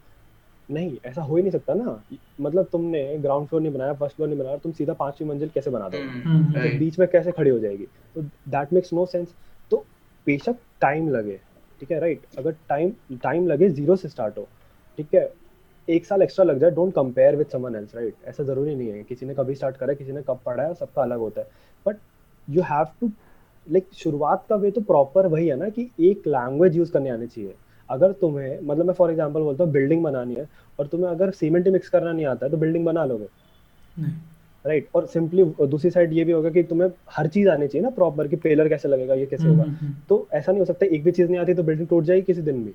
नहीं 0.69 0.97
ऐसा 1.05 1.21
हो 1.21 1.35
ही 1.35 1.41
नहीं 1.41 1.51
सकता 1.51 1.73
ना। 1.73 2.01
मतलब 2.41 2.67
तुमने 2.71 3.17
ग्राउंड 3.19 3.47
फ्लोर 3.47 3.61
नहीं 3.61 3.73
बनाया 3.73 3.93
फ़र्स्ट 3.93 4.15
फ्लोर 4.15 4.29
नहीं 4.29 4.39
बनाया 4.39 4.57
तुम 4.57 4.71
सीधा 4.71 4.93
पांचवी 4.93 5.27
मंजिल 5.27 5.49
कैसे 5.53 5.69
बना 5.69 5.89
दो 5.89 5.97
हम्म, 5.97 6.53
तो 6.53 6.77
बीच 6.79 6.99
में 6.99 7.07
कैसे 7.07 7.31
खड़ी 7.31 7.49
हो 7.49 7.59
जाएगी? 7.59 7.87
तो 8.15 8.21
दैट 8.21 8.73
मेक्स 8.73 8.93
नो 8.93 9.05
सेंस 9.05 9.33
बेशक 10.27 10.55
टाइम 10.81 11.09
लगे, 11.09 11.39
ठीक 11.79 11.91
है 11.91 11.99
राइट 11.99 12.21
अगर 12.37 12.55
टाइम 12.69 12.91
टाइम 13.23 13.47
लगे 13.47 13.69
ज़ीरो 13.69 13.95
से 13.95 14.09
स्टार्ट 14.09 14.37
हो, 14.37 14.47
ठीक 14.97 15.15
है? 15.15 15.29
एक 15.87 16.05
साल 16.05 16.21
एक्स्ट्रा 16.21 16.45
लग 16.45 16.59
जाए 16.59 16.71
don't 16.71 16.93
compare 16.93 17.35
with 17.35 17.47
someone 17.47 17.75
else 17.75 17.95
right 17.95 18.15
ऐसा 18.27 18.43
ज़रूरी 18.43 18.75
नहीं 18.75 18.89
है 18.89 19.03
किसी 19.03 19.25
ने 19.25 19.33
कभी 19.35 19.55
स्टार्ट 19.55 19.77
करा 19.77 19.93
किसी 19.93 20.11
ने 20.11 20.21
कब 20.23 20.39
पढ़ा 20.45 20.63
है, 20.63 20.73
सबका 20.75 21.01
अलग 21.01 21.19
होता 21.19 21.41
है। 21.41 21.47
But 21.85 21.97
you 22.47 22.61
have 22.63 22.85
to 23.01 23.11
like 23.67 23.87
शुरुआत 23.95 24.45
का 24.49 24.55
वे 24.55 24.71
तो 24.71 24.81
प्रॉपर 24.83 25.27
वही 25.27 25.47
है 25.47 25.55
ना 25.55 25.69
कि 25.69 25.89
एक 26.01 26.27
लैंग्वेज 26.27 26.77
यूज़ 26.77 26.91
करने 26.91 27.09
आनी 27.09 27.27
चाहिए। 27.27 27.55
अगर 27.89 28.11
तुम्हें 28.13 28.59
मतलब 28.61 28.85
मैं 28.85 28.93
फॉर 28.93 29.11
एग्ज़ाम्पल 29.11 29.41
बोलता 29.41 29.63
हूँ 29.63 29.71
बिल्डिंग 29.71 30.03
बनानी 30.03 30.35
है, 30.35 30.47
और 30.79 30.87
तुम्हें 30.87 31.09
अगर 31.09 31.31
सीमेंट 31.33 31.67
मिक्स 31.67 31.89
करना 31.89 32.11
नहीं 32.11 32.25
आता 32.25 32.45
है 32.45 32.51
तो 32.51 32.57
बिल्डिंग 32.57 32.85
बना 32.85 33.05
लोगे। 33.05 33.27
Right 34.65 34.83
right? 34.83 34.95
और 34.95 35.05
सिंपली 35.05 35.43
दूसरी 35.67 35.89
साइड 35.91 36.13
ये 36.13 36.23
भी 36.23 36.31
होगा 36.31 36.49
कि 36.49 36.63
तुम्हें 36.63 36.89
हर 37.09 37.27
चीज़ 37.27 37.49
आनी 37.49 37.67
चाहिए 37.67 37.83
ना 37.83 37.89
प्रॉपर 37.89 38.27
कि 38.27 38.35
पेलर 38.35 38.69
कैसे 38.69 38.87
लगेगा 38.87 39.13
ये 39.13 39.25
कैसे 39.25 39.47
होगा। 39.47 39.63
हम्म, 39.63 39.73
हम्म, 39.73 39.87
हम्म। 39.87 40.01
तो 40.09 40.27
ऐसा 40.33 40.51
नहीं 40.51 40.59
हो 40.59 40.65
सकता 40.65 40.85
एक 40.85 41.03
भी 41.03 41.11
चीज़ 41.11 41.29
नहीं 41.29 41.39
आती 41.39 41.53
तो 41.53 41.63
बिल्डिंग 41.63 41.87
टूट 41.87 42.03
जाएगी 42.03 42.21
किसी 42.21 42.41
दिन 42.41 42.63
भी 42.63 42.73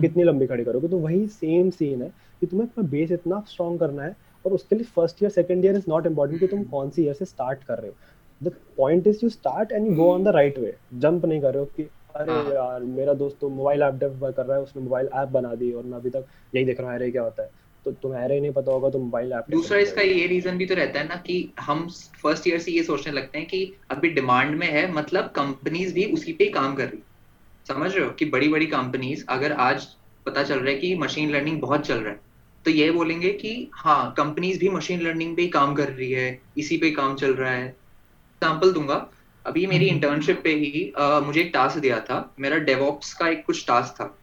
कितनी 0.00 0.22
लंबी 0.22 0.46
खड़ी 0.46 0.64
करोगे। 0.64 0.88
तो 0.88 0.98
वही 0.98 1.26
सेम 1.26 1.70
सीन 1.70 2.02
है 2.02 2.12
कि 2.42 2.46
तुम्हें 2.46 2.68
अपना 2.68 2.88
बेस 2.88 3.12
इतना 3.12 3.42
स्ट्रॉन्ग 3.48 3.80
करना 3.80 4.02
है 4.02 4.16
और 4.44 4.52
उसके 4.52 4.76
लिए 4.76 4.84
first 4.84 5.22
year 5.22 5.30
second 5.30 5.64
year 5.64 5.76
is 5.76 5.84
not 5.88 6.06
important 6.06 6.40
कि 6.40 6.46
तुम 6.46 6.62
कौन 6.64 6.90
सी 6.90 7.02
ईयर 7.02 7.14
से 7.14 7.24
स्टार्ट 7.24 7.64
कर 7.64 7.78
रहे 7.78 7.90
हो। 7.90 7.94
The 8.40 8.52
point 8.76 9.06
is 9.06 9.20
you 9.22 9.28
start 9.28 9.72
and 9.72 9.86
you 9.86 9.94
go 9.94 10.10
on 10.12 10.24
the 10.24 10.28
right 10.28 10.58
way 10.58 10.74
jump 10.94 11.24
नहीं 11.24 11.40
कर 11.40 11.54
रहे 11.54 11.58
हो 11.58 11.70
कि 11.76 11.82
अरे 12.16 12.32
हाँ। 12.32 12.52
यार 12.54 12.80
मेरा 12.80 13.14
दोस्त 13.14 13.36
तो 13.40 13.48
मोबाइल 13.48 13.82
ऐप 13.82 13.94
डेवलप 13.94 14.36
कर 14.36 14.46
रहा 14.46 14.56
है 14.56 14.62
उसने 14.62 14.82
मोबाइल 14.82 15.08
ऐप 15.14 15.28
बना 15.28 15.54
दी 15.54 15.72
और 15.72 15.84
मैं 15.84 15.98
अभी 15.98 16.10
तक 16.10 16.24
यही 16.54 16.64
देख 16.64 16.80
रहा 16.80 16.92
हूँ 16.92 17.10
क्या 17.10 17.22
होता 17.22 17.42
है? 17.42 17.50
तो 17.86 17.92
तुम्हें 17.92 18.22
अरे 18.22 18.40
नहीं 18.40 18.52
पता 18.52 18.72
होगा 18.72 18.88
तो 18.90 18.98
मोबाइल 18.98 19.32
ऐप 19.32 19.50
दूसरा 19.50 19.78
इसका 19.78 20.02
ये 20.02 20.26
रीजन 20.26 20.56
भी 20.58 20.66
तो 20.66 20.74
रहता 20.74 21.00
है 21.00 21.08
ना 21.08 21.16
कि 21.16 21.34
हम 21.60 21.86
फ़र्स्ट 22.22 22.48
ईयर 22.48 22.58
से 22.58 22.72
ये 22.72 22.82
सोचने 22.82 23.12
लगते 23.12 23.38
हैं 23.38 23.46
कि 23.48 23.60
अभी 23.90 24.08
डिमांड 24.08 24.54
में 24.54 24.66
है 24.66 24.90
मतलब 24.92 25.32
कंपनीज़ 25.36 25.94
भी 25.94 26.04
उसी 26.12 26.32
पे 26.32 26.48
काम 26.48 26.74
कर 26.74 26.88
रही 26.88 27.02
समझ 27.66 27.94
रहे 27.94 28.04
हो 28.04 28.10
कि 28.10 28.24
बड़ी 28.24 28.48
बड़ी 28.48 28.66
कंपनीज़ 28.66 29.24
अगर 29.28 29.52
आज 29.52 29.86
पता 30.26 30.42
चल 30.42 30.58
रहा 30.58 30.70
है 30.70 30.78
कि 30.78 30.94
मशीन 30.94 31.30
लर्निंग 31.30 31.60
बहुत 31.60 31.86
चल 31.86 31.98
रहा 31.98 32.12
है 32.12 32.20
तो 32.64 32.70
ये 32.70 32.90
बोलेंगे 32.90 33.30
कि 33.30 33.70
हाँ 33.74 34.14
कंपनीज़ 34.16 34.58
भी 34.58 34.68
मशीन 34.68 35.02
लर्निंग 35.02 35.36
पे 35.36 35.42
ही 35.42 35.48
काम 35.48 35.74
कर 35.74 35.88
रही 35.88 36.10
है 36.12 36.28
इसी 36.58 36.76
पे 36.76 36.90
काम 36.90 37.14
चल 37.16 37.34
रहा 37.34 37.52
है। 37.52 37.66
एग्ज़ाम्पल 37.66 38.72
दूँगा 38.72 38.94
अभी 39.44 39.66
मेरी 39.66 39.86
इंटर्नशिप 39.86 40.36
हम्म। 40.36 40.42
पे 40.44 40.54
ही 40.54 40.92
आ, 40.98 41.20
मुझे 41.20 41.40
एक 41.40 41.50
टास्क 41.54 41.78
दिया 41.78 42.00
था 42.00 42.34
मेरा 42.40 42.56
डेवॉप्स 42.64 43.12
का 43.14 43.28
एक 43.28 43.44
कुछ 43.46 43.66
टास्क 43.66 43.94
था। 43.94 44.16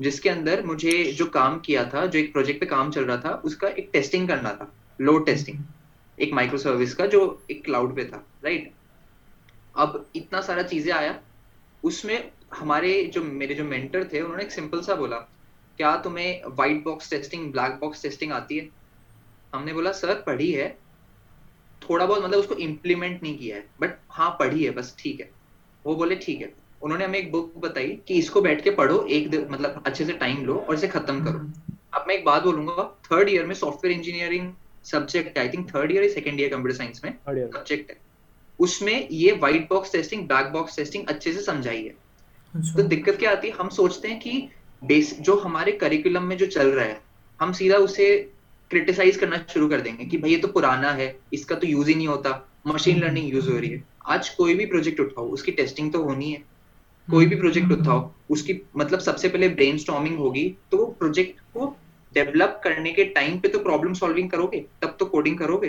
जिसके 0.00 0.28
अंदर 0.28 0.64
मुझे 0.64 1.04
जो 1.12 1.26
काम 1.26 1.58
किया 1.60 1.84
था, 1.84 2.06
जो 2.06 2.18
एक 2.18 2.32
प्रोजेक्ट 2.32 2.60
पे 2.60 2.66
काम 2.66 2.90
चल 2.90 3.04
रहा 3.04 3.16
था, 3.16 3.30
उसका 3.44 3.68
एक 3.68 3.90
टेस्टिंग 3.92 4.28
करना 4.28 4.52
था 4.52 4.72
लोड 5.00 5.26
टेस्टिंग 5.26 5.58
एक 6.18 6.32
माइक्रो 6.32 6.58
सर्विस 6.58 6.94
का 6.94 7.06
जो 7.06 7.46
एक 7.50 7.64
क्लाउड 7.64 7.96
पे 7.96 8.04
था 8.04 8.26
राइट 8.44 8.72
अब 9.76 10.06
इतना 10.16 10.40
सारा 10.40 10.62
चीज़ें 10.62 10.92
आया, 10.92 11.20
उसमें 11.84 12.30
हमारे 12.54 13.04
जो, 13.04 13.22
मेरे 13.22 13.54
जो 13.54 13.64
मेंटर 13.64 14.04
थे, 14.12 14.20
उन्होंने 14.20 14.42
एक 14.42 14.52
सिंपल 14.52 14.80
सा 14.80 14.94
बोला, 14.94 15.16
क्या 15.78 15.96
तुम्हें 15.96 16.42
white 16.46 16.84
box 16.84 17.10
testing 17.10 17.52
black 17.52 17.72
box 17.72 18.02
testing 18.02 18.32
आती 18.32 18.58
है? 18.58 18.68
हमने 19.54 19.72
बोला, 19.72 19.92
सर, 19.92 20.14
पढ़ी 20.14 20.50
है, 20.52 20.68
थोड़ा 21.82 22.06
बहुत 22.06 22.24
मतलब 22.24 22.38
उसको 22.38 22.54
इम्प्लीमेंट 22.54 23.22
नहीं 23.22 23.38
किया 23.38 23.56
है 23.56 23.66
बट 23.80 23.98
हाँ 24.10 24.30
पढ़ी 24.30 24.64
है, 24.64 24.70
बस 24.70 24.96
ठीक 24.98 25.20
है। 25.20 25.30
वो 25.86 25.94
बोले, 25.96 26.16
ठीक 26.16 26.40
है। 26.40 26.54
उन्होंने 26.82 27.04
हमें 27.04 27.18
एक 27.18 27.30
बुक 27.32 27.52
बताई 27.58 27.88
कि 28.08 28.14
इसको 28.14 28.40
बैठ 28.40 28.62
के 28.64 28.70
पढ़ो 28.72 29.04
एक 29.10 29.34
मतलब 29.50 29.82
अच्छे 29.86 30.04
से 30.04 30.12
टाइम 30.14 30.44
लो 30.46 30.54
और 30.58 30.74
इसे 30.74 30.88
खत्म 30.88 31.24
करो। 31.24 31.38
अब 31.94 32.04
मैं 32.08 32.14
एक 32.14 32.24
बात 32.24 32.42
बोलूँगा 32.42 32.84
थर्ड 33.04 33.28
ईयर 33.28 33.46
में 33.46 33.54
software 33.54 33.96
engineering 33.96 34.52
subject 34.84 35.38
I 35.38 35.48
think 35.48 35.68
third 35.74 35.92
year 35.92 36.08
second 36.10 36.40
year 36.40 36.50
computer 36.50 36.76
science 36.76 37.00
में 37.04 37.12
सब्जेक्ट 37.28 37.90
है। 37.90 37.96
उसमें 38.58 39.08
ये 39.12 39.32
white 39.34 39.68
box 39.70 39.92
testing 39.92 40.26
black 40.28 40.52
box 40.52 40.76
testing 40.76 41.06
अच्छे 41.08 41.32
से 41.32 41.40
समझाई 41.42 41.82
है। 41.82 41.94
अच्छा। 42.54 42.76
तो 42.76 42.82
दिक्कत 42.84 43.16
क्या 43.18 43.30
आती 43.30 43.48
है? 43.48 43.54
हम 43.54 43.68
सोचते 43.70 44.08
हैं 44.08 44.18
कि 44.20 44.48
बेस 44.82 45.14
जो 45.20 45.36
हमारे 45.38 45.72
करिकुलम 45.74 46.22
में 46.22 46.36
जो 46.36 46.46
चल 46.48 46.68
रहा 46.68 46.84
है 46.84 47.00
हम 47.40 47.52
सीधा 47.52 47.76
उसे 47.78 48.06
क्रिटिसाइज 48.70 49.16
करना 49.16 49.44
शुरू 49.50 49.68
कर 49.68 49.80
देंगे 49.80 50.04
कि 50.04 50.18
भाई 50.18 50.30
ये 50.30 50.36
तो 50.38 50.48
पुराना 50.48 50.90
है 50.92 51.14
इसका 51.32 51.54
तो 51.54 51.66
यूज़ 51.66 51.88
ही 51.88 51.94
नहीं 51.94 52.08
होता 52.08 52.30
मशीन 52.66 53.00
लर्निंग 53.00 53.32
यूज़ 53.34 53.50
हो 53.50 53.58
रही 53.58 53.70
है। 53.70 53.82
आज 54.06 54.28
कोई 54.30 54.54
भी 54.54 54.66
प्रोजेक्ट 54.66 55.00
उठाओ 55.00 55.28
उसकी 55.30 55.52
टेस्टिंग 55.52 55.92
तो 55.92 56.02
होनी 56.02 56.30
है। 56.32 56.42
कोई 57.08 57.26
भी 57.26 57.36
प्रोजेक्ट 57.36 57.72
उठाओ 57.72 58.10
उसकी 58.30 58.60
मतलब 58.76 59.00
सबसे 59.00 59.28
पहले 59.28 59.48
ब्रेन 59.50 60.16
होगी 60.16 60.48
तो 60.70 60.84
प्रोजेक्ट 60.98 61.40
को 61.54 61.74
डेवलप 62.14 62.60
करने 62.64 62.92
के 62.92 63.04
टाइम 63.12 63.38
पे 63.38 63.48
तो 63.48 63.58
प्रॉब्लम 63.58 63.92
सॉल्विंग 63.94 64.30
करोगे 64.30 64.64
तब 64.82 64.96
तो 65.00 65.06
कोडिंग 65.06 65.38
करोगे। 65.38 65.68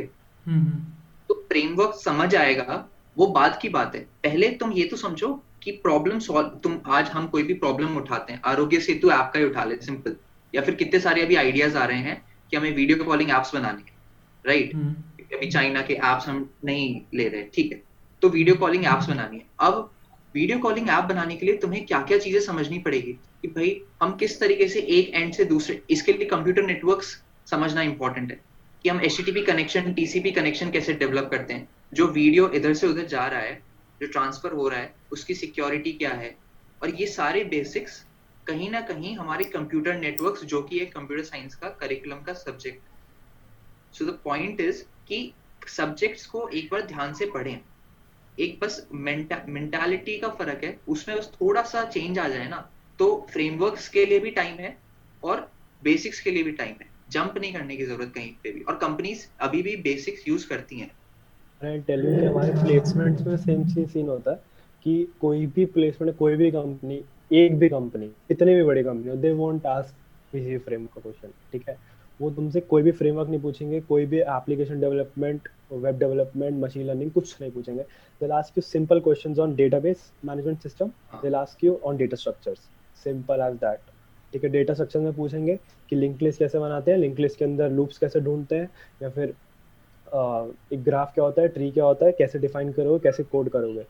तो 1.30 1.34
फ्रेमवर्क 1.50 1.94
समझ 1.96 2.36
आएगा 2.36 2.86
वो 3.18 3.28
बाद 3.30 3.58
की 3.62 3.70
बात 3.70 3.96
है। 3.96 4.02
पहले 4.24 4.50
तुम 4.56 4.72
ये 4.72 4.84
तो 4.84 4.98
समझो 4.98 5.34
कि 5.64 5.72
प्रॉब्लम 5.84 6.20
सॉल्व 6.20 6.48
तुम 6.64 6.80
आज 6.88 7.10
हम 7.10 7.28
कोई 7.28 7.44
भी 7.44 7.54
प्रॉब्लम 7.56 7.98
उठाते 7.98 8.34
हैं 8.34 8.42
आरोग्य 8.46 8.80
सेतु 8.80 9.10
ऐप 9.12 9.32
का 9.34 9.40
ही 9.40 9.46
उठा 9.46 9.64
ले 9.64 9.76
सिंपल 9.84 10.16
या 10.54 10.62
फिर 10.62 10.76
कितने 10.76 11.00
सारे 11.00 11.22
अभी 11.22 11.36
आइडियाज़ 11.36 11.78
आ 11.78 11.86
रहे 11.86 12.00
हैं 12.00 12.22
कि 12.52 12.58
हमें 12.58 12.76
वीडियो 12.76 13.04
कॉलिंग 13.04 13.30
एप्स 13.30 13.54
बनाने 13.56 13.84
राइट 14.46 14.74
हम्म। 14.76 15.36
अभी 15.36 15.50
चाइना 15.52 15.82
के 15.82 15.94
एप्स 15.94 16.28
हम 16.28 16.50
नहीं 16.66 17.02
ले 17.14 17.28
रहे 17.30 17.44
ठीक 17.56 17.72
है। 17.72 17.82
तो 18.22 18.30
वीडियो 18.30 18.56
कॉलिंग 18.56 18.86
एप्स 18.86 19.10
बनानी 19.10 19.38
है। 19.38 19.46
अब 19.60 19.90
वीडियो 20.38 20.60
कॉलिंग 20.60 20.90
ऐप 20.90 21.04
बनाने 21.04 21.36
के 21.36 21.46
लिए 21.46 21.58
तुम्हें 21.58 21.86
क्या 21.86 22.02
क्या 22.02 22.18
चीज़ें 22.18 22.42
समझनी 22.42 22.80
पड़ेगी? 22.80 23.12
कि 23.12 23.48
भाई, 23.48 23.82
हम 24.04 24.16
किस 24.16 24.40
तरीके 24.40 24.68
से 24.68 24.80
एक 24.80 25.10
एंड 25.14 25.34
से 25.34 25.46
दूसरे, 25.46 25.82
इसके 25.90 26.14
लिए 26.14 26.26
कंप्यूटर 26.26 26.64
नेटवर्क्स 26.64 27.24
समझना 27.50 27.82
इंपॉर्टेंट 27.82 28.32
है। 28.32 28.42
कि 28.84 28.90
हम 28.90 29.02
एच 29.02 29.18
कनेक्शन 29.48 29.94
टीसीपी 29.94 30.32
कनेक्शन 30.32 30.72
कैसे 30.72 30.94
डेवलप 30.94 31.28
करते 31.32 31.54
हैं? 31.54 31.70
जो 31.94 32.08
वीडियो 32.08 32.50
इधर 32.50 32.74
से 32.74 32.88
उधर 32.88 33.06
जा 33.06 33.26
रहा 33.28 33.40
है, 33.40 33.64
जो 34.02 34.08
ट्रांसफ़र 34.08 34.52
हो 34.52 34.68
रहा 34.68 34.80
है, 34.80 34.94
उसकी 35.12 35.34
सिक्योरिटी 35.34 35.92
क्या 35.92 36.12
है? 36.12 36.38
और 36.82 36.90
ये 36.90 37.08
सारे 37.08 37.44
बेसिक्स 37.44 38.06
कहीं 38.48 38.70
ना 38.70 38.82
कहीं 38.82 39.16
हमारे 39.18 39.44
कंप्यूटर 39.44 39.94
नेटवर्क्स 39.94 40.44
जो 40.44 40.62
कि 40.62 40.80
एक 40.80 40.94
कंप्यूटर 40.94 41.24
साइंस 41.24 41.56
का 41.56 41.70
करिकुलम 41.70 42.22
का 42.22 42.34
subject 42.34 43.96
so 43.98 44.06
the 44.06 44.20
point 44.24 44.62
is 44.62 44.84
कि 45.08 45.34
सब्जेक्ट्स 45.68 46.26
को 46.26 46.48
एक 46.48 46.70
बार 46.72 46.82
ध्यान 46.82 47.14
से 47.14 47.26
पढ़ें। 47.26 47.60
एक 48.38 48.60
बस 48.62 48.88
मेंटालिटी 48.94 50.18
का 50.18 50.28
फ़र्क 50.30 50.64
है, 50.64 50.78
उसमें 50.88 51.18
बस 51.18 51.32
थोड़ा 51.34 51.62
सा 51.64 51.84
चेंज 51.86 52.20
आ 52.20 52.28
जाए 52.28 52.48
ना 52.50 52.68
तो 53.00 53.06
फ्रेमवर्क्स 53.32 53.88
के 53.90 54.06
लिए 54.06 54.20
भी 54.20 54.32
टाइम 54.32 54.56
है 54.56 54.76
और 55.24 55.50
बेसिक्स 55.82 56.20
के 56.20 56.32
लिए 56.32 56.44
भी 56.44 56.52
टाइम 56.52 56.76
है। 56.82 56.90
जंप 57.12 57.38
नहीं 57.38 57.54
करने 57.54 57.76
की 57.78 57.86
ज़रूरत 57.86 58.12
कहीं 58.16 58.32
पे 58.44 58.52
भी। 58.52 58.62
और 58.62 58.76
कंपनीज़ 58.76 59.26
अभी 59.40 59.62
भी 59.64 59.76
बेसिक्स 59.84 60.28
यूज़ 60.28 60.48
करती 60.50 60.80
हैं। 60.80 60.92
आई 61.62 61.80
टेल 61.82 62.02
कि 62.06 62.26
हमारे 62.26 62.52
प्लेसमेंट्स 62.54 63.28
में 63.28 63.38
सेम 63.38 63.64
चीज़ 63.66 63.90
सीन 63.90 64.08
होता 64.08 64.32
है 64.32 64.44
कि 64.86 65.08
कोई 65.22 65.46
भी 65.48 65.66
प्लेसमेंट 65.76 66.16
कोई 66.18 66.36
भी 66.36 66.52
कंपनी 66.52 67.04
एक 67.32 67.58
भी 67.60 67.70
कंपनी 67.70 68.12
इतनी 68.32 68.56
भी 68.56 68.64
बड़ी 68.64 68.84
कंपनी 68.84 69.18
दे 69.18 69.32
वोंट 69.34 69.66
आस्क 69.66 69.96
किसी 70.32 70.58
फ्रेम 70.58 70.86
का 70.86 71.02
क्वेश्चन 71.02 71.32
ठीक 71.52 71.70
है? 71.70 71.78
वो 72.20 72.30
तुमसे 72.32 72.62
कोई 72.62 72.84
भी 72.84 72.92
फ्रेमवर्क 72.92 73.30
नहीं 73.30 73.40
पूछेंगे 73.42 73.80
कोई 73.90 74.06
भी 74.06 74.20
application 74.20 74.80
development 74.82 75.50
web 75.74 75.98
development 76.00 76.60
machine 76.64 76.86
learning 76.86 77.12
कुछ 77.12 77.36
नहीं 77.42 77.52
पूछेंगे। 77.52 77.84
They 78.22 78.32
ask 78.34 78.58
you 78.58 78.62
simple 78.64 79.00
questions 79.00 79.40
on 79.40 79.56
database 79.56 80.12
management 80.26 80.62
system 80.62 80.92
they 81.24 81.36
ask 81.38 81.64
you 81.64 81.80
on 81.86 81.98
data 81.98 82.18
structures 82.18 82.60
simple 83.04 83.42
as 83.48 83.56
that 83.58 83.80
ठीक 84.34 84.44
है 84.44 84.50
डेटा 84.50 84.74
स्ट्रक्चर 84.74 85.00
में 85.00 85.14
पूछेंगे 85.16 85.60
कि 85.90 85.96
लिंक 85.96 86.22
लिस्ट 86.22 86.40
कैसे 86.40 86.60
बनाते 86.60 86.92
हैं 86.92 86.98
लिंक 86.98 87.20
लिस्ट 87.20 87.40
के 87.40 87.46
अंदर 87.46 87.70
लूप्स 87.72 87.98
कैसे 87.98 88.20
ढूंढते 88.22 88.56
हैं 88.56 88.70
या 89.04 89.10
फिर 89.10 89.34
एक 90.74 90.84
ग्राफ 90.84 91.14
क्या 91.14 91.24
होता 91.26 91.42
है 91.42 91.48
ट्री 91.50 91.70
क्या 91.72 91.86
होता 91.86 92.06
है 92.06 92.12
कैसे 92.18 92.40
डिफाइन 92.40 92.72
करोगे 92.72 93.00
कैसे 93.04 93.24
कोड 93.24 93.50
करोगे? 93.50 93.86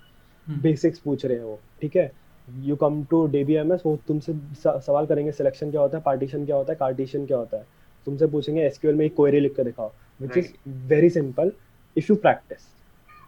बेसिक्स 0.48 0.98
हम्म। 0.98 1.04
पूछ 1.06 1.26
रहे 1.26 1.38
हैं 1.38 1.44
वो 1.44 1.60
ठीक 1.82 1.96
है? 1.96 2.12
You 2.48 2.76
come 2.76 3.04
to 3.10 3.26
D 3.28 3.44
B 3.44 3.54
M 3.56 3.74
S 3.74 3.82
वो 3.86 3.96
तुमसे 4.08 4.34
सवाल 4.56 5.06
करेंगे 5.06 5.32
सिलेक्शन 5.32 5.72
क्या 5.72 5.82
होता 5.82 5.98
है 5.98 6.04
पार्टीशन 6.04 6.46
क्या 6.46 6.56
होता 6.56 6.72
है 6.74 6.78
कार्टिशन 6.80 7.26
क्या 7.26 7.38
होता 7.38 7.58
है। 7.58 7.66
तुमसे 8.08 8.28
पूछेंगे 8.28 8.62
एसक्यूएल 8.63 8.96
में 8.98 9.06
एक 9.06 9.15
क्वेरी 9.15 9.39
लिख 9.39 9.56
कर 9.56 9.63
दिखाओ 9.63 9.91
which 10.20 10.38
is 10.38 10.52
very 10.88 11.10
simple 11.10 11.52
if 11.96 12.06
you 12.10 12.15
practice 12.17 12.65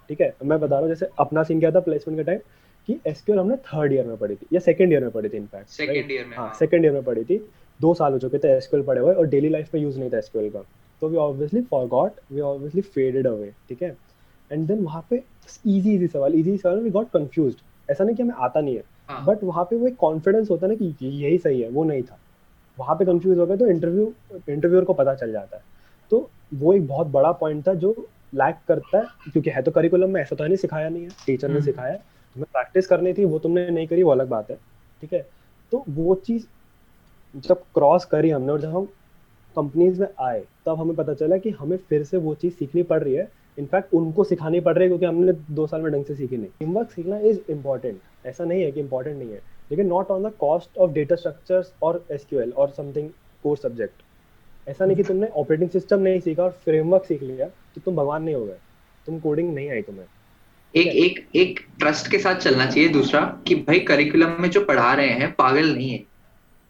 ठीक 0.10 0.22
है? 0.22 0.34
मैं 0.44 0.60
बता 0.60 0.68
रहा 0.70 0.80
हूँ 0.80 0.88
जैसे 0.90 1.10
अपना 1.20 1.44
सीन 1.44 1.60
क्या 1.60 1.72
था 1.72 1.80
प्लेसमेंट 1.80 2.20
के 2.20 2.24
टाइम 2.24 2.40
कि 2.88 3.00
एसक्यूएल 3.08 3.40
हमने 3.40 3.56
थर्ड 3.66 3.94
ईयर 3.94 4.06
में 4.08 4.16
पढ़ी 4.18 4.36
थी 4.36 4.48
या 4.54 4.60
सेकंड 4.60 4.94
ईयर 4.94 5.02
में 5.04 5.12
पढ़ी 5.12 5.30
थी 5.30 5.38
इनफैक्ट 5.38 5.70
सेकंड 5.70 6.12
ईयर 6.12 6.26
में 6.26 6.36
हाँ 6.38 6.52
सेकंड 6.60 6.86
ईयर 6.86 6.94
में 6.94 7.04
पढ़ी 7.04 7.24
थी 7.24 7.38
दो 7.80 7.94
साल 7.94 8.14
हो 8.14 8.20
चुके 8.20 8.38
थे 8.38 8.56
एसक्यूएल 8.58 8.86
पढ़े 8.86 9.02
हुए 9.02 9.14
और 9.14 9.28
डेली 9.28 9.50
लाइफ 9.50 9.74
में 9.74 9.82
यूज़ 9.82 10.00
नहीं 10.00 10.10
था 10.10 10.18
एसक्यूएल 10.18 10.50
का। 10.50 10.64
तो 11.02 11.10
we 11.10 11.18
obviously 11.18 11.62
forgot 11.62 12.20
we 12.32 12.42
obviously 12.42 12.82
faded 12.82 13.28
away 13.28 13.54
ठीक 13.70 13.82
है? 13.82 13.96
एंड 14.52 14.68
देन 14.68 14.80
वहाँ 14.84 15.06
पे 15.10 15.24
इजी 15.68 15.94
इजी 15.96 16.08
सवाल 16.08 16.36
इजी 16.36 16.58
सवाल 16.58 16.80
वी 16.80 16.90
गॉट 16.90 17.10
कंफ्यूज 17.10 17.56
ऐसा 17.90 18.04
नहीं 18.04 18.16
कि 18.16 18.24
हमें 18.24 18.34
आता 18.38 18.62
नहीं 18.62 18.76
है 18.76 18.84
बट 19.10 19.28
हाँ. 19.28 19.38
वहाँ 19.44 19.64
पे 19.66 19.76
वो 19.76 19.88
एक 19.88 19.96
कॉन्फिडेंस 19.96 20.50
होता 20.50 20.68
है 20.68 20.72
ना 20.74 20.78
कि 20.82 21.08
यही 21.08 21.38
सही 21.38 21.62
है 21.62 21.70
वो 21.70 21.84
नहीं 21.84 22.04
था। 22.04 22.20
वहाँ 22.80 22.96
पे 22.96 23.06
कंफ्यूज 23.06 23.38
हो 23.40 23.46
गए 23.46 23.58
तो 23.58 23.68
इंटरव्यू 23.68 24.14
इंटरव्यूअर 24.50 24.86
को 24.86 24.94
पता 24.94 25.14
चल 25.16 25.32
जाता 25.32 25.58
है। 25.58 25.64
तो 26.12 26.30
वो 26.54 26.74
एक 26.74 26.88
बहुत 26.88 27.08
बड़ा 27.08 27.32
पॉइंट 27.32 27.68
था 27.68 27.74
जो 27.74 27.92
लैक 28.36 28.58
करता 28.68 28.98
है 28.98 29.32
क्योंकि 29.32 29.50
है 29.50 29.62
तो 29.62 29.72
करिकुलम 29.72 30.10
में 30.10 30.22
ऐसा 30.22 30.36
तो 30.36 30.44
है 30.44 30.50
नहीं 30.50 30.58
सिखाया 30.58 30.90
नहीं 30.90 31.04
है। 31.04 31.10
टीचर 31.26 31.48
ने 31.48 31.54
हम्म। 31.54 31.66
सिखाया 31.66 31.96
तुम्हें 31.96 32.46
प्रैक्टिस 32.54 32.88
करनी 32.88 33.14
थी 33.14 33.26
वो 33.26 33.40
तुमने 33.40 33.70
नहीं 33.70 33.88
करी 33.88 34.04
वो 34.04 34.12
अलग 34.12 34.28
बात 34.28 34.50
है। 34.52 34.58
ठीक 35.02 35.14
है? 35.14 35.26
तो 35.72 35.84
वो 35.90 36.16
चीज़ 36.16 36.46
जब 37.36 37.62
क्रॉस 37.74 38.06
करी 38.06 38.30
हमने 38.30 38.52
और 38.52 38.62
जब 38.62 38.76
हम 38.76 38.86
कंपनीज़ 39.56 40.00
में 40.02 40.08
आए 40.20 40.44
तब 40.66 40.80
हमें 40.80 40.96
पता 40.96 41.14
चला 41.14 41.38
कि 41.38 41.50
हमें 41.50 41.78
फिर 41.90 42.04
से 42.04 42.18
वो 42.18 42.34
चीज़ 42.36 42.54
सीखनी 42.54 42.84
पड़ 42.84 43.02
रही 43.04 43.14
है। 43.14 43.28
इनफैक्ट 43.58 43.94
उनको 43.94 44.24
सिखानी 44.24 44.60
पड़ 44.60 44.74
रही 44.74 44.84
है 44.84 44.90
क्योंकि 44.90 45.06
हमने 45.06 45.34
दो 45.52 45.68
साल 45.68 45.82
में 45.82 45.92
ढंग 45.94 46.06
से 46.06 46.16
सीखी 46.16 46.38
नहीं। 46.38 46.50
टीमवर्क 46.60 46.92
सीखना 46.92 47.20
इज़ 47.20 47.40
इंपॉर्टेंट 47.50 48.00
ऐसा 48.26 48.44
नहीं 48.44 48.64
है 48.64 48.72
कि 48.72 48.80
इंपॉर्टेंट 48.80 49.18
नहीं 49.18 49.32
है। 49.32 49.42
लेकिन 49.72 49.88
not 49.88 50.12
on 50.12 50.24
the 50.24 50.32
cost 50.40 50.78
of 50.78 50.92
data 50.92 51.16
structures 51.16 51.74
और 51.84 52.06
एसक्यूएल 52.12 52.52
और 52.52 52.70
समथिंग 52.70 53.10
कोर 53.44 53.58
सब्जेक्ट 53.58 54.70
ऐसा 54.70 54.86
नहीं 54.86 54.98
कि 54.98 55.04
तुमने 55.04 55.28
ऑपरेटिंग 55.28 55.70
सिस्टम 55.70 56.00
नहीं 56.00 56.20
सीखा 56.20 56.44
और 56.44 56.52
फ्रेमवर्क 56.66 57.06
सीख 57.06 57.24
लिया 57.24 57.46
तो 57.46 57.82
तुम 57.86 57.96
भगवान 57.96 58.24
नहीं 58.24 58.36
हो 58.36 58.46
गए। 58.46 58.58
तुम 59.06 59.20
कोडिंग 59.20 59.54
नहीं 59.54 59.70
आई 59.70 59.82
तुम्हें। 59.82 60.06
एक 60.74 60.88
एक 60.96 61.36
एक 61.36 61.60
ट्रस्ट 61.80 62.12
के 62.12 62.20
साथ 62.20 62.36
चलना 62.36 62.66
चाहिए 62.66 62.90
दूसरा 62.90 63.22
कि 63.48 63.56
भाई 63.68 63.80
करिकुलम 63.80 64.36
में 64.40 64.50
जो 64.50 64.62
पढ़ा 64.66 64.94
रहे 64.94 65.10
हैं 65.10 65.32
पागल 65.32 65.74
नहीं 65.74 65.90
है। 65.92 66.04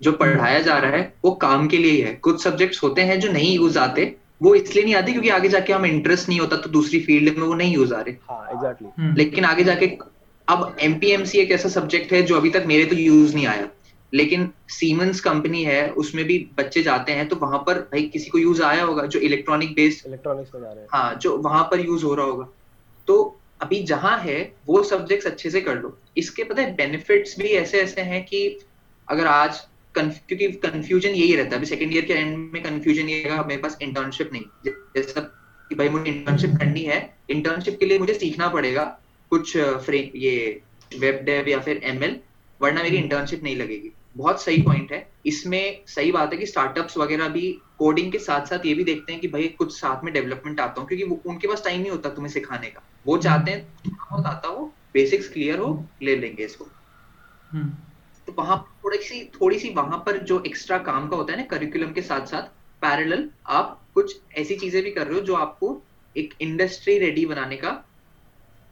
जो 0.02 0.12
पढ़ाया 0.12 0.60
जा 0.60 0.78
रहा 0.78 0.92
है 0.92 1.14
वो 1.26 1.32
काम 1.32 1.68
के 1.68 1.78
लिए 1.78 1.92
ही 1.92 2.02
है। 2.02 2.14
कुछ 2.16 2.44
सब्जेक्ट्स 2.44 2.84
होते 2.84 3.02
हैं 3.02 3.20
जो 3.20 3.32
नहीं 3.32 3.56
यूज़ 3.56 3.80
आते 3.80 4.16
वो 4.44 4.54
इसलिए 4.56 4.84
नहीं 4.84 4.96
आते 4.96 5.12
क्योंकि 5.12 5.30
आगे 5.30 5.50
जाके 5.50 5.74
हम 5.74 5.86
इंटरेस्ट 5.86 6.30
नहीं 6.30 6.40
होता 6.40 6.58
तो 6.58 6.70
दूसरी 6.70 7.00
फ़ील्ड 7.00 7.38
में 7.38 7.48
वो 7.48 7.54
नहीं 7.54 7.74
यूज़ 7.74 7.94
आ 7.94 8.00
रहे। 8.02 8.14
हाँ 8.30 8.48
एग्जैक्टली 8.52 8.90
हम्म, 8.98 9.16
लेकिन 9.16 9.46
आगे 9.46 9.64
जाके 9.64 9.88
अब 10.50 10.76
एमपीएमसी 10.82 11.38
एक 11.38 11.52
ऐसा 11.52 11.70
सब्जेक्ट 11.70 12.14
है 12.14 12.22
जो 12.22 12.36
अभी 12.36 12.50
तक 12.50 12.64
मेरे 12.68 12.86
तो 12.86 12.96
यूज़ 12.96 13.36
नहीं 13.36 13.46
आया। 13.48 13.68
लेकिन 14.14 14.50
सीमेंस 14.70 15.20
कंपनी 15.22 15.64
है 15.64 15.90
उसमें 15.94 16.24
भी 16.26 16.38
बच्चे 16.58 16.82
जाते 16.84 17.12
हैं 17.12 17.28
तो 17.30 17.36
वहाँ 17.36 17.58
पर 17.58 17.80
भाई 17.82 18.04
किसी 18.04 18.30
को 18.30 18.38
यूज़ 18.38 18.62
आया 18.64 18.84
होगा 18.84 19.06
जो 19.06 19.20
इलेक्ट्रॉनिक 19.20 19.74
बेस्ड 19.76 20.08
इलेक्ट्रॉनिक्स 20.08 20.56
में 20.56 20.62
जा 20.62 20.68
रहे 20.68 20.80
हैं। 20.80 20.88
हाँ 20.92 21.14
जो 21.16 21.36
वहाँ 21.38 21.64
पर 21.64 21.80
यूज़ 21.80 22.06
हो 22.06 22.14
रहा 22.16 22.26
होगा। 22.26 22.48
तो 23.08 23.40
अभी 23.62 23.82
जहाँ 23.84 24.18
है 24.20 24.38
वो 24.68 24.82
सब्जेक्ट्स 24.84 25.28
अच्छे 25.28 25.50
से 25.50 25.62
कर 25.62 25.76
लो। 25.76 25.98
इसके 26.18 26.44
पता 26.44 26.62
है 26.62 26.76
बेनिफिट्स 26.76 27.38
भी 27.40 27.48
ऐसे 27.56 27.82
ऐसे 27.82 28.02
हैं 28.02 28.24
कि 28.26 28.48
अगर 29.08 29.28
आज 29.28 29.60
क्योंकि 29.96 30.48
कंफ्यूजन 30.64 31.10
यही 31.10 31.36
रहता 31.36 31.50
है। 31.50 31.58
अभी 31.58 31.66
सेकंड 31.66 31.94
ईयर 31.94 32.06
के 32.06 32.14
एंड 32.14 32.38
में 32.54 32.62
कंफ्यूजन 32.64 33.10
ये 33.10 33.22
रहेगा 33.24 33.44
मेरे 33.44 33.62
पास 33.62 33.78
इंटर्नशिप 33.82 34.30
नहीं। 34.34 34.72
जैसा 34.96 35.22
कि 35.70 35.76
भाई 35.76 35.90
मुझे 35.90 36.12
इंटर्नशिप 36.12 36.52
करनी 36.60 36.84
है 36.84 37.00
इंटर्नशिप 37.30 37.78
के 37.80 37.86
लिए 37.86 38.00
मुझे 38.00 38.14
सीखना 38.14 38.48
पड़ेगा। 38.48 38.84
कुछ 39.32 39.58
फ्रेम 39.58 40.18
ये 40.18 40.62
वेब 40.92 41.22
डेव 41.24 41.48
या 41.48 41.60
फिर 41.60 41.82
एमएल 41.84 42.20
वरना 42.62 42.84
मेरी 42.84 42.98
इंटर्नशिप 42.98 43.44
नहीं 43.44 43.56
लगेगी। 43.56 43.92
बहुत 44.18 44.42
सही 44.42 44.62
पॉइंट 44.62 44.92
है। 44.92 45.08
इसमें 45.26 45.84
सही 45.88 46.12
बात 46.12 46.34
है 46.34 46.38
कि 46.38 46.46
स्टार्टअप्स 46.46 46.98
वगैरह 46.98 47.28
भी 47.28 47.52
कोडिंग 47.80 48.12
के 48.12 48.20
साथ 48.20 48.46
साथ 48.46 48.66
ये 48.66 48.74
भी 48.74 48.84
देखते 48.84 49.12
हैं 49.12 49.22
कि 49.22 49.28
भाई 49.28 49.48
कुछ 49.48 49.80
साथ 49.80 50.04
में 50.04 50.14
डेवलपमेंट 50.14 50.60
आता 50.60 50.82
हो 50.82 50.88
क्योंकि 50.88 51.06
वो, 51.06 51.22
उनके 51.26 51.48
पास 51.48 51.64
टाइम 51.64 51.82
नहीं 51.82 51.92
होता 51.92 52.10
तुम्हें 52.10 52.32
सिखाने 52.34 52.68
का। 52.68 52.82
वो 53.06 53.18
चाहते 53.18 53.52
हैं 53.52 53.66
थोड़ा 53.86 54.06
बहुत 54.12 54.26
आता 54.26 54.48
हो 54.48 54.66
बेसिक्स 54.94 55.30
क्लियर 55.30 55.60
हो 55.60 55.86
ले 56.04 56.16
लेंगे 56.16 56.44
इसको। 56.44 56.68
हम्म, 57.52 57.70
तो 58.28 58.34
वहाँ 58.34 58.58
थोड़ी 58.84 58.98
सी 58.98 59.24
थोड़ी 59.42 59.60
सी 59.60 59.70
वहाँ 59.70 59.98
पर 59.98 60.18
जो 60.18 60.44
एक्स्ट्रा 60.48 60.78
काम 60.78 61.08
का 61.10 61.18
होता 61.18 61.34
है 61.34 61.40
ना 61.40 61.46
करिकुलम 61.46 61.92
के 61.92 62.02
साथ 62.02 62.26
साथ 62.26 62.52
पैरेलल 62.82 63.30
आप 63.48 63.80
कुछ 63.94 64.16
ऐसी 64.38 64.56
चीज़ें 64.56 64.84
भी 64.84 64.92
कर 64.92 65.08
रहे 65.08 65.20
हो 65.20 65.26
जो 65.26 65.36
आपको 65.36 65.82
एक 66.16 66.34
इंडस्ट्री 66.42 66.98
रेडी 67.00 67.26
बनाने 67.26 67.58
का 67.58 67.70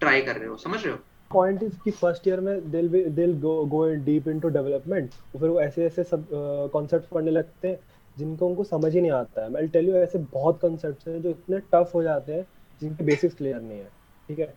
ट्राई 0.01 0.21
कर 0.21 0.35
रहे 0.37 0.47
हो, 0.47 0.55
समझ 0.57 0.83
रहे 0.83 0.93
हो? 0.93 0.99
पॉइंट 1.31 1.63
इज़ 1.63 1.77
कि 1.83 1.91
फ़र्स्ट 1.91 2.27
ईयर 2.27 2.39
में 2.39 2.69
they'll 2.71 2.89
they'll 3.15 3.33
go 3.41 3.63
go 3.67 3.85
deep 4.05 4.27
into 4.27 4.49
development 4.49 5.09
फिर 5.11 5.49
वो 5.49 5.59
ऐसे 5.61 5.85
ऐसे 5.85 6.03
सब 6.03 6.27
कॉन्सेप्ट 6.73 7.07
पढ़ने 7.09 7.31
लगते 7.31 7.67
हैं, 7.67 7.79
जिनको 8.17 8.47
उनको 8.47 8.63
समझ 8.63 8.93
ही 8.93 9.01
नहीं 9.01 9.11
आता 9.11 9.43
है। 9.43 9.49
मैं 9.51 9.67
टेल 9.69 9.89
यू 9.89 9.95
ऐसे 9.97 10.17
बहुत 10.33 10.59
कॉन्सेप्ट्स 10.61 11.07
हैं 11.07 11.21
जो 11.21 11.29
इतने 11.29 11.59
टफ 11.73 11.91
हो 11.95 12.03
जाते 12.03 12.33
हैं, 12.33 12.45
जिनके 12.81 13.03
बेसिक्स 13.03 13.35
क्लियर 13.35 13.61
नहीं 13.61 13.79
है, 13.79 13.89
ठीक 14.29 14.39
है? 14.39 14.53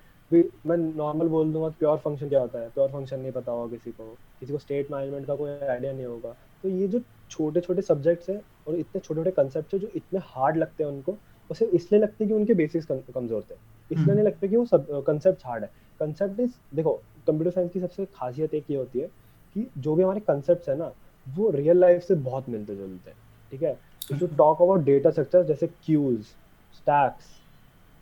मैं 0.66 0.76
नॉर्मल 0.76 1.28
बोल 1.28 1.52
दूँगा 1.52 1.68
प्योर 1.78 1.96
फ़ंक्शन 1.98 2.28
क्या 2.28 2.40
होता 2.40 2.58
है? 2.60 2.68
प्योर 2.70 2.88
फ़ंक्शन 2.90 3.20
नहीं 3.20 3.32
पता 3.32 3.52
होगा 3.52 3.76
किसी 3.76 3.92
को 3.92 4.14
किसी 4.40 4.52
को 4.52 4.58
स्टेट 4.58 4.90
मैनेजमेंट 4.92 5.26
का 5.26 5.34
कोई 5.36 5.50
आइडिया 5.50 5.92
नहीं 5.92 6.06
होगा। 6.06 6.32
तो 6.64 6.68
ये 6.68 6.88
जो 6.88 7.00
छोटे 7.30 7.60
छोटे 7.60 7.82
सब्जेक्ट्स 7.82 8.28
हैं 8.30 8.40
और 8.66 8.76
इतने 8.76 9.00
छोटे 9.00 9.20
छोटे 9.20 9.30
कंसेप्ट 9.32 9.74
हैं 9.74 9.80
जो 9.80 9.88
इतने 9.94 10.20
हार्ड 10.24 10.56
लगते 10.56 10.84
हैं 10.84 10.90
उनको 10.90 11.12
वो 11.50 11.54
सिर्फ़ 11.54 11.74
इसलिए 11.74 12.00
लगते 12.00 12.24
हैं 12.24 12.28
कि 12.28 12.34
उनके 12.34 12.54
बेसिक्स 12.54 12.86
कमज़ोर 12.86 13.42
थे। 13.42 13.54
इसलिए 13.54 13.98
हम्म। 13.98 14.12
नहीं 14.12 14.24
लगते 14.24 14.48
कि 14.48 14.56
वो 14.56 14.64
सब 14.66 14.86
कंसेप्ट 15.06 15.46
हार्ड 15.46 15.64
है। 15.64 15.70
कंसेप्ट 16.00 16.40
इज़ 16.40 16.50
देखो 16.76 16.92
कंप्यूटर 17.26 17.50
साइंस 17.50 17.72
की 17.72 17.80
सबसे 17.80 18.04
खासियत 18.14 18.54
एक 18.54 18.70
ये 18.70 18.76
होती 18.76 18.98
है 18.98 19.06
कि 19.56 19.66
जो 19.78 19.94
भी 19.94 20.02
हमारे 20.02 20.20
कंसेप्ट 20.20 20.68
है 20.68 20.76
ना 20.78 20.92
वो 21.26 21.50
रियल 21.50 21.78
लाइफ 21.78 22.02
से 22.02 22.14
बहुत 22.16 22.48
मिलते 22.48 22.76
जुलते 22.76 23.10
हैं 23.10 23.18
ठीक 23.52 23.62
है? 23.62 23.78
तो 24.10 24.26
टॉक 24.28 24.62
अबाउट 24.62 24.84
डेटा 24.84 25.10
स्ट्रक्चर 25.10 25.42
जैसे 25.44 25.66
क्यूज 25.66 26.20
स्टैक्स 26.74 27.26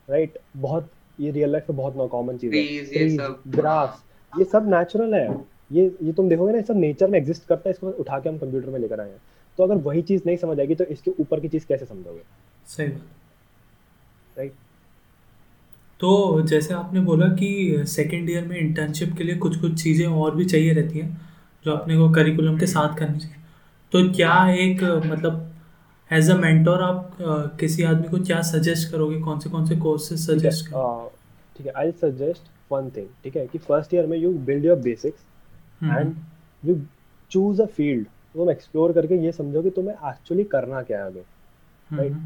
राइट 0.09 0.39
बहुत 0.57 0.91
ये 1.21 1.31
रियल 1.31 1.51
लाइफ 1.53 1.71
में 1.71 1.77
बहुत 1.77 2.11
कॉमन 2.11 2.37
चीज़ 2.39 2.55
है। 2.55 2.61
ये 2.61 3.09
सब। 3.17 3.43
ग्राफ्स 3.49 4.03
ये 4.33 4.45
सब 4.45 4.69
नेचुरल 4.71 5.15
है। 5.15 5.29
ये 5.73 5.85
ये 6.03 6.13
तुम 6.13 6.29
देखोगे 6.29 6.53
ना 6.53 6.59
ये 6.59 6.65
सब 6.65 6.77
नेचर 6.77 7.11
में 7.11 7.19
एग्जिस्ट 7.19 7.47
करता 7.47 7.69
है 7.69 7.71
इसको 7.71 7.91
उठा 7.91 8.19
के 8.19 8.29
हम 8.29 8.39
कंप्यूटर 8.39 8.71
में 8.71 8.79
लेकर 8.79 9.01
आए 9.01 9.11
हैं। 9.11 9.21
तो 9.59 9.65
अगर 9.65 9.77
वही 9.85 10.03
चीज़ 10.03 10.23
नहीं 10.27 10.37
समझ 10.37 10.59
आएगी 10.61 10.75
तो 10.75 10.85
इसके 10.87 11.11
ऊपर 11.21 11.41
की 11.41 11.49
चीज़ 11.49 11.67
कैसे 11.67 11.85
समझोगे? 11.85 12.21
सही 12.67 12.87
बात। 12.89 13.17
राइट 14.39 14.53
तो 16.01 16.43
जैसे 16.49 16.75
आपने 16.75 17.01
बोला 17.01 17.27
कि 17.37 17.83
सेकेंड 17.89 18.29
ईयर 18.31 18.45
में 18.49 18.57
इंटर्नशिप 18.59 19.17
के 19.19 19.25
लिए 19.25 19.37
कुछ 19.37 19.57
कुछ 19.61 19.83
चीज़ें 19.83 20.07
और 20.07 20.35
भी 20.37 20.45
चाहिए 20.45 20.73
रहती 20.75 20.99
हैं 20.99 21.21
जो 21.65 21.73
अपने 21.73 21.97
को 21.97 22.09
करिकुलम 22.15 22.59
के 22.59 22.67
साथ 22.67 22.97
करनी 22.99 23.19
चाहिए। 23.19 23.37
तो 23.93 24.03
क्या 24.17 24.35
एक 24.65 24.83
मतलब 25.07 25.45
एज 26.11 26.31
अ 26.31 26.35
मेंटोर 26.37 26.83
आप 26.83 27.17
किसी 27.61 27.83
आदमी 27.85 28.09
को 28.09 28.19
क्या 28.27 28.41
सजेस्ट 28.43 28.91
करोगे? 28.93 29.21
कौन 29.21 29.39
से 29.41 29.51
कौन 29.51 29.67
से 29.67 29.77
कोर्सेज 29.77 30.21
सजेस्ट 30.21 30.71
ठीक 31.57 31.67
है 31.67 31.73
आई 31.77 31.91
सजेस्ट 32.03 32.43
वन 32.73 32.91
थिंग 32.97 33.07
ठीक 33.25 33.37
है 33.37 33.47
कि 33.47 33.59
फ़र्स्ट 33.59 33.95
ईयर 33.95 34.07
में 34.07 34.17
you 34.19 34.33
build 34.51 34.65
your 34.65 34.79
basics 34.79 35.21
hmm, 35.83 35.99
and 35.99 36.15
you 36.63 36.81
choose 37.31 37.63
a 37.63 37.67
field 37.67 38.07
तुम 38.35 38.51
एक्सप्लोर 38.51 38.93
करके 38.93 39.17
ये 39.25 39.33
समझो 39.33 39.63
कि 39.63 39.71
तुम्हें 39.71 39.95
एक्चुअली 40.11 40.45
करना 40.45 40.83
क्या 40.83 40.99
है 40.99 41.05
आगे। 41.07 41.25
हम्म, 41.91 42.03
right. 42.03 42.17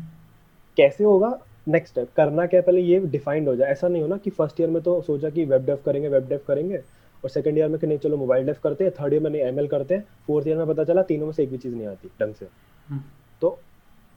कैसे 0.76 1.04
होगा? 1.04 1.38
नेक्स्ट 1.66 1.92
स्टेप 1.92 2.08
करना 2.16 2.46
क्या 2.46 2.60
पहले 2.62 2.80
ये 2.80 2.98
डिफाइंड 3.00 3.48
हो 3.48 3.54
जाए। 3.56 3.70
ऐसा 3.72 3.88
नहीं 3.88 4.02
होना 4.02 4.16
कि 4.16 4.30
फ़र्स्ट 4.30 4.60
ईयर 4.60 4.70
में 4.70 4.82
तो 4.82 5.00
सोचा 5.02 5.30
कि 5.30 5.44
वेब 5.44 5.64
डेव 5.66 5.78
करेंगे 5.86 6.08
वेब 6.08 6.28
डेव 6.28 6.40
करेंगे 6.48 6.76
और 7.24 7.30
सेकंड 7.30 7.58
ईयर 7.58 7.68
में 7.68 7.78
कि 7.80 7.86
नहीं 7.86 7.98
चलो 7.98 8.16
मोबाइल 8.16 8.46
डेव 8.46 8.56
करते 8.62 8.84
हैं 8.84 8.92
थर्ड 9.00 9.12
ईयर 9.12 9.22
में 9.22 9.30
नहीं 9.30 9.42
एमएल 9.42 9.68
करते 9.68 9.94
हैं 9.94 10.06
फोर्थ 10.26 10.48
ईयर 10.48 10.56
में 10.56 10.66
पता 10.66 10.84
चला 10.84 11.02
तीनों 11.02 11.26
में 11.26 11.32
से 11.32 11.42
एक 11.42 11.50
भी 11.50 11.58
चीज़ 11.58 11.74
नहीं 11.74 11.86
आती 11.86 12.08
ढंग 12.22 12.34
से। 12.34 12.46
हम्म, 12.88 13.00
तो 13.40 13.58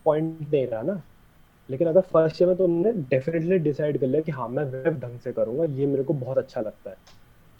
पॉइंट 0.05 0.53
नहीं 0.53 0.67
रहा 0.67 0.81
ना। 0.81 1.01
लेकिन 1.69 1.87
अगर 1.87 2.01
फ़र्स्ट 2.01 2.41
ईयर 2.41 2.47
में 2.47 2.57
तो 2.57 2.65
हमने 2.65 2.91
डेफिनेटली 3.09 3.57
डिसाइड 3.59 3.97
कर 3.97 4.07
लिया 4.07 4.21
कि 4.21 4.31
हाँ 4.31 4.47
मैं 4.49 4.63
वेब 4.63 4.99
ढंग 4.99 5.19
से 5.19 5.31
करूँगा 5.31 5.65
ये 5.79 5.85
मेरे 5.85 6.03
को 6.03 6.13
बहुत 6.13 6.37
अच्छा 6.37 6.61
लगता 6.61 6.89
है। 6.89 6.97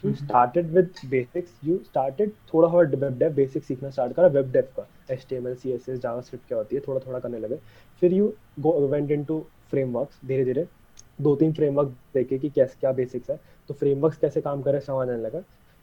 You. 0.06 0.14
Started 0.16 0.70
with 0.72 0.90
basics 1.10 1.52
you 1.66 1.78
started 1.86 2.32
थोड़ा 2.54 2.68
थोड़ा 2.70 2.90
वेब 2.98 3.18
डेव 3.20 3.34
बेसिक 3.34 3.64
सीखना 3.64 3.90
स्टार्ट 3.90 4.14
करा 4.14 4.28
वेब 4.30 4.52
डेव 4.52 4.68
का। 4.78 4.88
H 5.14 5.26
T 5.30 5.36
M 5.36 5.48
L 5.48 5.56
C 5.56 5.72
S 5.72 5.90
S 5.90 6.00
JavaScript 6.00 6.48
क्या 6.48 6.58
होती 6.58 6.76
है 6.76 6.82
थोड़ा 6.88 7.00
थोड़ा 7.08 7.20
करने 7.20 7.40
लगे। 7.40 7.56
फिर 8.02 8.14
यू 8.14 8.34
वेंट 8.88 9.12
इनटू 9.12 9.40
फ्रेमवर्क्स 9.72 10.20
धीरे 10.28 10.46
धीरे 10.46 10.68
दो 11.22 11.36
तीन 11.36 11.54
फ्रेमवर्क 11.54 11.96
देखे 12.14 12.38
कि 12.38 12.50
कैसे 12.50 12.78
क्या 12.80 12.92
बेसिक्स 12.94 13.30
है। 13.30 13.40
तो 13.70 13.74
फ्रेमवर्क्स 13.74 14.18
कैसे 14.18 14.42
काम 14.42 14.62
करे 14.62 14.80
समझने 14.82 15.18
लगा। 15.18 15.40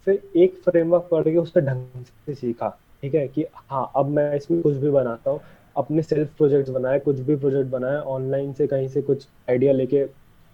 फिर 0.07 0.23
एक 0.37 0.55
फ्रेमवर्क 0.65 1.09
पढ़ 1.11 1.23
के 1.25 1.37
उस 1.37 1.51
पर 1.51 1.61
ढंग 1.61 2.05
से 2.27 2.35
सीखा। 2.35 2.69
ठीक 3.03 3.15
है 3.15 3.27
कि 3.29 3.45
हाँ 3.71 3.91
अब 3.97 4.09
मैं 4.09 4.35
इसमें 4.37 4.61
कुछ 4.63 4.77
भी 4.77 4.91
बनाता 4.91 5.31
हूँ 5.31 5.41
अपने 5.77 6.03
सेल्फ 6.03 6.37
प्रोजेक्ट्स 6.37 6.71
बनाए 6.71 6.99
कुछ 7.01 7.21
भी 7.21 7.37
प्रोजेक्ट 7.37 7.71
बनाए 7.71 7.97
ऑनलाइन 8.09 8.53
से 8.53 8.67
कहीं 8.67 8.89
से 8.89 9.03
कुछ 9.03 9.27
आइडिया 9.51 9.73
लेके 9.73 10.05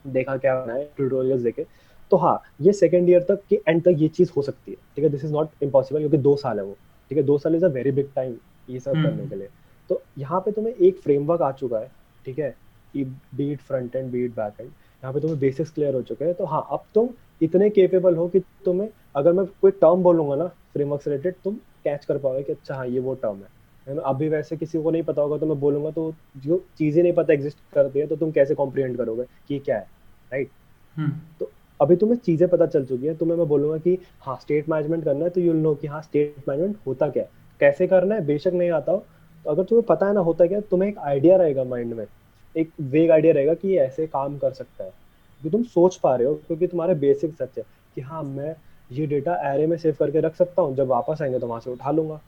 देखा 0.05 0.37
क्या 0.37 0.55
बनाए 0.61 0.85
ट्यूटोरियल्स 0.97 1.43
देखे। 1.43 1.67
तो 2.13 2.17
हाँ 2.17 2.41
ये 2.61 2.73
सेकेंड 2.73 3.09
ईयर 3.11 3.23
तक 3.23 3.43
कि 3.49 3.57
एंड 3.69 3.83
तक 3.85 3.95
ये 3.99 4.09
चीज़ 4.09 4.31
हो 4.37 4.43
सकती 4.43 4.71
है 4.71 4.77
ठीक 4.97 5.05
है? 5.05 5.11
दिस 5.11 5.25
इज़ 5.25 5.33
नॉट 5.33 5.63
इम्पॉसिबल 5.63 6.01
क्योंकि 6.01 6.19
दो 6.19 6.37
साल 6.37 6.59
है 6.59 6.65
वो 6.65 6.77
ठीक 7.11 7.19
है? 7.19 7.25
दो 7.25 7.39
साल 7.39 7.55
is 7.55 7.65
a 7.65 7.69
very 7.69 7.91
big 7.91 8.11
time 8.17 8.37
ये 8.69 8.81
सब 8.81 8.93
हम्म। 8.93 9.05
करने 9.05 9.27
के 9.29 9.37
लिए। 9.37 9.49
तो 9.91 10.01
यहाँ 10.19 10.41
पे 10.41 10.53
तुम्हें 10.53 10.75
एक 10.75 10.99
फ्रेमवर्क 10.99 11.43
आ 11.43 11.51
चुका 11.53 11.79
है 11.79 11.91
ठीक 12.27 12.39
है? 12.39 12.55
Be it 12.95 13.61
front 13.61 13.97
end 13.97 14.11
be it 14.11 14.35
back 14.37 14.61
end 14.61 14.69
यहाँ 14.69 15.13
पे 15.13 15.21
तुम्हें 15.21 15.39
बेसिक्स 15.41 15.71
क्लियर 15.71 15.95
हो 15.95 16.03
चुके 16.03 16.25
हैं। 16.25 16.35
तो 16.35 16.45
हाँ 16.45 16.67
अब 16.71 16.85
तुम 16.95 17.09
इतने 17.43 17.71
केपेबल 17.71 18.15
हो 18.17 18.29
कि 18.29 18.41
तुम्हें 18.65 18.89
अगर 19.17 19.33
मैं 19.33 19.47
कोई 19.61 19.71
टर्म 19.71 20.03
बोलूँगा 20.03 20.37
ना 20.37 20.47
फ्रेमवर्क 20.73 21.03
से 21.03 21.11
रिलेटेड 21.11 21.35
तुम 21.45 21.55
कैच 21.85 22.05
कर 22.05 22.19
पाओगे 22.19 22.43
कि 22.43 22.53
अच्छा 22.53 22.75
हाँ 22.75 22.87
ये 22.87 23.01
वो 23.01 23.15
टर्म 23.15 23.37
है। 23.37 23.57
है 23.87 23.99
अभी 24.05 24.29
वैसे 24.29 24.57
किसी 24.57 24.83
को 24.83 24.91
नहीं 24.91 25.03
पता 25.03 25.23
होगा 25.23 25.39
तो 25.39 25.47
मैं 25.47 25.59
बोलूँगा 25.61 25.91
तो 25.91 26.13
जो 26.37 26.65
चीज़ें 26.79 27.03
नहीं 27.03 27.13
पता 27.13 27.33
एग्जिस्ट 27.33 27.59
करती 27.73 27.99
है 27.99 28.07
तो 28.07 28.17
तुम 28.17 28.31
कैसे 28.31 28.55
कॉम्प्रिहेंड 28.55 28.97
करोगे 28.97 29.25
कि 29.49 29.59
क्या 29.59 29.77
है 29.77 29.87
राइट 30.33 30.51
हम्म, 30.97 31.13
तो 31.41 31.51
अभी 31.81 31.97
तुम्हें 31.97 32.19
चीज़ें 32.19 32.49
पता 32.49 32.67
चल 32.67 32.85
चुकी 32.85 33.07
है 33.07 33.15
तुम्हें 33.17 33.37
मैं 33.39 33.47
बोलूँगा 33.49 33.77
कि 33.79 33.99
हाँ 34.23 34.37
स्टेट 34.43 34.69
मैनेजमेंट 34.69 35.05
करना 35.05 35.25
है 35.25 35.31
तो 35.31 35.41
यूल 35.41 35.57
नो 35.57 35.75
कि 35.75 35.87
हाँ 35.87 36.01
स्टेट 36.03 36.49
मैनेजमेंट 36.49 36.77
होता 36.87 37.09
क्या 37.09 37.23
है। 37.23 37.31
कैसे 37.61 37.87
करना 37.87 38.15
है 38.15 38.25
बेशक 38.27 38.53
नहीं 38.53 38.71
आता 38.71 38.93
हो 38.93 38.99
तो 39.45 39.51
अगर 39.51 39.65
तुम्हें 39.65 39.85
पता 39.87 40.07
है 40.07 40.15
ना 40.15 40.21
होता 40.21 40.47
क्या 40.47 40.61
तुम्हें 40.61 40.89
एक 40.91 40.99
आइडिया 40.99 41.37
रहेगा 41.37 41.65
माइंड 41.65 41.95
में 41.95 42.07
एक 42.55 42.71
वेग 42.83 43.11
आइडिया 43.11 43.33
रहेगा 43.35 43.55
कि 43.55 43.69
ये 43.69 43.79
ऐसे 43.81 44.07
काम 44.07 44.37
कर 44.39 44.53
सकता 44.53 44.85
है। 44.85 44.91
क्योंकि 44.91 45.51
तुम 45.51 45.63
सोच 45.65 45.97
पा 45.97 46.15
रहे 46.17 46.27
हो 46.27 46.35
क्योंकि 46.47 46.67
तुम्हारे 46.67 46.95
बेसिक 46.97 47.35
सच 47.35 47.59
है 47.59 47.65
कि 47.97 48.01
हाँ 48.01 48.23
मैं 48.25 48.55
ये 48.91 49.07
डेटा 49.07 49.35
एरे 49.53 49.67
में 49.67 49.77
सेव 49.77 49.97
करके 50.01 50.21
रख 50.21 50.35
सकता 50.37 50.63
हूँ 50.63 50.75
जब 50.77 50.87
वापस 50.89 51.23
आएँगे 51.23 51.39
तो 51.39 51.47
वहाँ 51.47 51.61
से 51.61 51.71
उठा 51.71 51.91
लूँगा। 51.91 52.21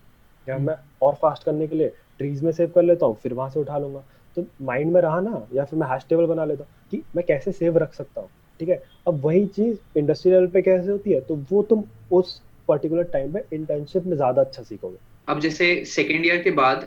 या 0.47 0.55
हम्म। 0.55 0.67
मैं 0.67 0.75
और 1.03 1.15
फास्ट 1.15 1.45
करने 1.45 1.67
के 1.69 1.77
लिए 1.77 1.89
ट्रीज 2.21 2.43
में 2.43 2.53
सेव 2.53 2.71
कर 2.75 2.83
लेता 2.83 3.07
हूँ 3.07 3.17
फिर 3.17 3.35
वहाँ 3.35 3.51
से 3.51 3.61
उठा 3.61 3.79
लूँगा। 3.79 4.05
तो 4.37 4.45
माइंड 4.63 4.93
में 4.93 5.01
रहा 5.01 5.21
ना 5.21 5.47
या 5.53 5.65
फिर 5.65 5.79
मैं 5.79 5.89
हैश 5.89 6.07
टेबल 6.09 6.27
बना 6.27 6.45
लेता 6.45 6.65
हूँ 6.65 6.71
कि 6.93 7.03
मैं 7.17 7.25
कैसे 7.27 7.53
सेव 7.53 7.79
रख 7.79 7.95
सकता 7.95 8.21
हूँ। 8.21 8.31
ठीक 8.61 8.68
है? 8.68 8.83
अब 9.07 9.20
वही 9.25 9.44
चीज़ 9.49 9.99
इंडस्ट्री 9.99 10.33
लेवल 10.33 10.46
पे 10.46 10.62
कैसे 10.62 10.90
होती 10.90 11.12
है 11.12 11.20
तो 11.20 11.37
वो 11.51 11.62
तुम 11.70 11.85
उस 12.12 12.40
पर्टिकुलर 12.68 13.03
टाइम 13.12 13.33
पे 13.33 13.44
इंटर्नशिप 13.53 14.07
में 14.07 14.16
ज़्यादा 14.16 14.42
अच्छा 14.42 14.62
सीखोगे। 14.62 14.99
अब 15.29 15.40
जैसे 15.40 15.85
सेकेंड 15.87 16.27
ईयर 16.27 16.42
के 16.42 16.51
बाद 16.51 16.87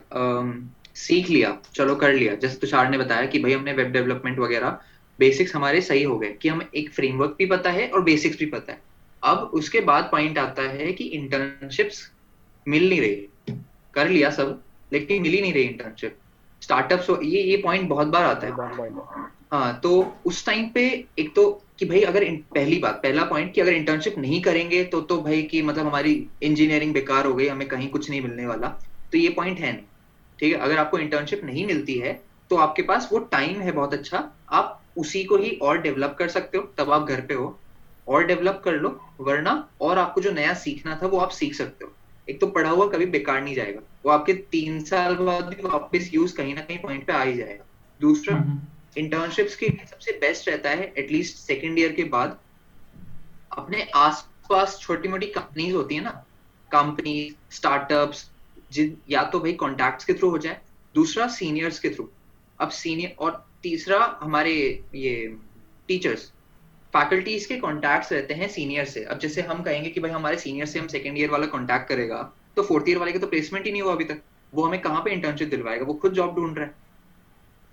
सीख 0.97 1.29
लिया 1.29 1.57
चलो 1.75 1.95
कर 1.95 2.13
लिया। 2.13 2.35
जैसे 2.35 2.59
तुषार 2.59 2.89
ने 2.89 2.97
बताया 2.97 3.25
कि 3.25 3.39
भाई 3.39 3.53
हमने 3.53 3.73
वेब 3.73 3.91
डेवलपमेंट 3.91 4.39
वगैरह 4.39 4.79
बेसिक्स 5.19 5.55
हमारे 5.55 5.81
सही 5.81 6.03
हो 6.03 6.17
गए 6.19 6.31
कि 6.41 6.49
हमें 6.49 6.65
एक 6.75 6.91
फ्रेमवर्क 6.93 7.35
भी 7.39 7.45
पता 7.45 7.69
है 7.71 7.87
और 7.89 8.01
बेसिक्स 8.03 8.39
भी 8.39 8.45
पता 8.45 8.73
है। 8.73 8.81
अब 9.23 9.51
उसके 9.53 9.81
बाद 9.81 10.09
पॉइंट 10.11 10.37
आता 10.37 10.61
है 10.69 10.91
कि 10.91 11.03
इंटर्नशिप्स 11.03 12.01
मिल 12.67 12.89
नहीं 12.89 13.01
रही। 13.01 13.55
कर 13.93 14.09
लिया 14.09 14.29
सब 14.29 14.61
लेकिन 14.91 15.21
मिल 15.21 15.33
ही 15.33 15.41
नहीं 15.41 15.53
रही 15.53 15.63
इंटर्नशिप 15.63 16.17
स्टार्टअप्स 16.61 17.09
ये 17.09 17.41
ये 17.41 17.57
पॉइंट 17.57 17.89
बहुत 17.89 18.07
बार 18.07 18.25
आता 18.25 18.47
है। 18.47 18.53
हाँ 19.51 19.79
तो 19.79 20.01
उस 20.25 20.45
टाइम 20.45 20.69
पे 20.69 20.83
एक 21.19 21.35
तो 21.35 21.62
कि 21.79 21.85
भाई 21.85 22.01
अगर 22.01 22.25
पहली 22.53 22.77
बात, 22.79 22.99
पहला 23.03 23.23
पॉइंट 23.23 23.53
कि 23.53 23.61
अगर 23.61 23.73
इंटर्नशिप 23.73 24.17
नहीं 24.17 24.41
करेंगे 24.41 24.83
तो 24.83 25.01
तो 25.01 25.21
भाई 25.21 25.41
कि 25.43 25.61
मतलब 25.61 25.87
हमारी 25.87 26.27
इंजीनियरिंग 26.41 26.93
बेकार 26.93 27.25
हो 27.25 27.33
गई, 27.33 27.47
हमें 27.47 27.67
कहीं 27.67 27.89
कुछ 27.89 28.09
नहीं 28.09 28.21
मिलने 28.21 28.45
वाला। 28.45 28.67
तो 29.11 29.17
ये 29.17 29.29
पॉइंट 29.29 29.59
है 29.59 29.71
नहीं। 29.73 29.83
ठीक 30.39 30.53
है? 30.53 30.59
अगर 30.59 30.77
आपको 30.77 30.97
इंटर्नशिप 30.97 31.43
नहीं 31.43 31.65
मिलती 31.65 31.93
है 31.93 32.13
तो 32.49 32.55
आपके 32.57 32.81
पास 32.81 33.09
वो 33.11 33.19
टाइम 33.19 33.59
है 33.61 33.71
बहुत 33.71 33.93
अच्छा। 33.93 34.31
आप 34.51 34.81
उसी 34.97 35.23
को 35.23 35.37
ही 35.37 35.51
और 35.61 35.81
डेवलप 35.81 36.15
कर 36.19 36.27
सकते 36.27 36.57
हो, 36.57 36.63
तब 36.77 36.91
आप 36.91 37.07
घर 37.07 37.21
पे 37.21 37.33
हो। 37.33 37.59
और 38.07 38.25
डेवलप 38.25 38.61
कर 38.65 38.73
लो, 38.73 38.89
वरना 39.19 39.69
और 39.81 39.97
आपको 39.97 40.21
जो 40.21 40.31
नया 40.31 40.53
सीखना 40.53 40.99
था, 41.03 41.07
वो 41.07 41.17
आप 41.17 41.29
सीख 41.29 41.53
सकते 41.55 41.85
हो। 41.85 41.91
एक 42.29 42.39
तो 42.41 42.47
पढ़ा 42.47 42.69
हुआ 42.69 42.87
कभी 42.87 43.05
बेकार 43.05 43.41
नहीं 43.41 43.55
जाएगा। 43.55 43.81
वो 44.05 44.11
आपके 44.11 44.33
तीन 44.33 44.79
साल 44.83 45.15
बाद 45.15 45.45
भी 45.45 45.67
वापस 45.67 46.09
यूज़ 46.13 46.35
कहीं 46.35 46.55
ना 46.55 46.61
कहीं 46.61 46.79
पॉइंट 46.79 47.05
पे 47.07 47.13
आ 47.13 47.23
ही 47.23 47.33
जाएगा। 47.33 47.65
दूसरा 48.01 48.37
इंटर्नशिप्स 48.97 49.55
के 49.55 49.67
लिए 49.67 49.85
सबसे 49.85 50.11
बेस्ट 50.21 50.47
रहता 50.49 50.69
है 50.69 50.93
एटलीस्ट 50.97 51.37
सेकेंड 51.37 51.79
ईयर 51.79 51.91
के 51.91 52.03
बाद। 52.09 52.37
अपने 53.51 53.87
आसपास 53.95 54.77
छोटी 54.81 55.09
मोटी 55.09 55.27
कंपनीज़ 55.29 55.75
होती 55.75 55.95
है 55.95 56.03
ना 56.03 56.11
कंपनी 56.71 57.35
स्टार्टअप्स 57.51 58.29
जिन, 58.71 58.97
या 59.09 59.23
तो 59.23 59.39
भाई 59.39 59.53
कॉन्टैक्ट्स 59.55 60.05
के 60.05 60.13
थ्रू 60.13 60.29
हो 60.29 60.37
जाए, 60.37 60.59
दूसरा 60.95 61.27
सीनियर्स 61.29 61.79
के 61.79 61.89
थ्रू 61.89 62.09
अब 62.59 62.69
सीनियर 62.71 63.15
और 63.19 63.45
तीसरा 63.63 63.99
हमारे 64.21 64.53
ये 64.95 65.15
टीचर्स 65.87 66.31
फैकल्टीज 66.93 67.45
के 67.45 67.57
कॉन्टैक्ट्स 67.57 68.11
रहते 68.13 68.33
हैं 68.33 68.47
सीनियर 68.49 68.85
से। 68.85 69.03
अब 69.03 69.19
जैसे 69.19 69.41
हम 69.41 69.61
कहेंगे 69.63 69.89
कि 69.89 69.99
भाई 69.99 70.11
हमारे 70.11 70.37
सीनियर 70.37 70.65
से 70.65 70.79
हम 70.79 70.87
सेकेंड 70.87 71.17
ईयर 71.17 71.29
वाला 71.29 71.45
कॉन्टैक्ट 71.47 71.87
करेगा 71.89 72.21
तो 72.55 72.63
फोर्थ 72.63 72.89
ईयर 72.89 72.97
वाले 72.97 73.11
का 73.11 73.19
तो 73.19 73.27
प्लेसमेंट 73.27 73.65
ही 73.65 73.71
नहीं 73.71 73.81
हुआ 73.81 73.93
अभी 73.93 74.05
तक। 74.05 74.21
वो 74.53 74.65
हमें 74.65 74.79
कहाँ 74.81 75.01
पे 75.03 75.11
इंटर्नशिप 75.11 75.49
दिलवाएगा? 75.49 75.85
वो 75.85 75.93
खुद 75.93 76.13
जॉब 76.13 76.35
ढूंढ 76.35 76.57
रहा 76.57 76.65
है। 76.65 76.82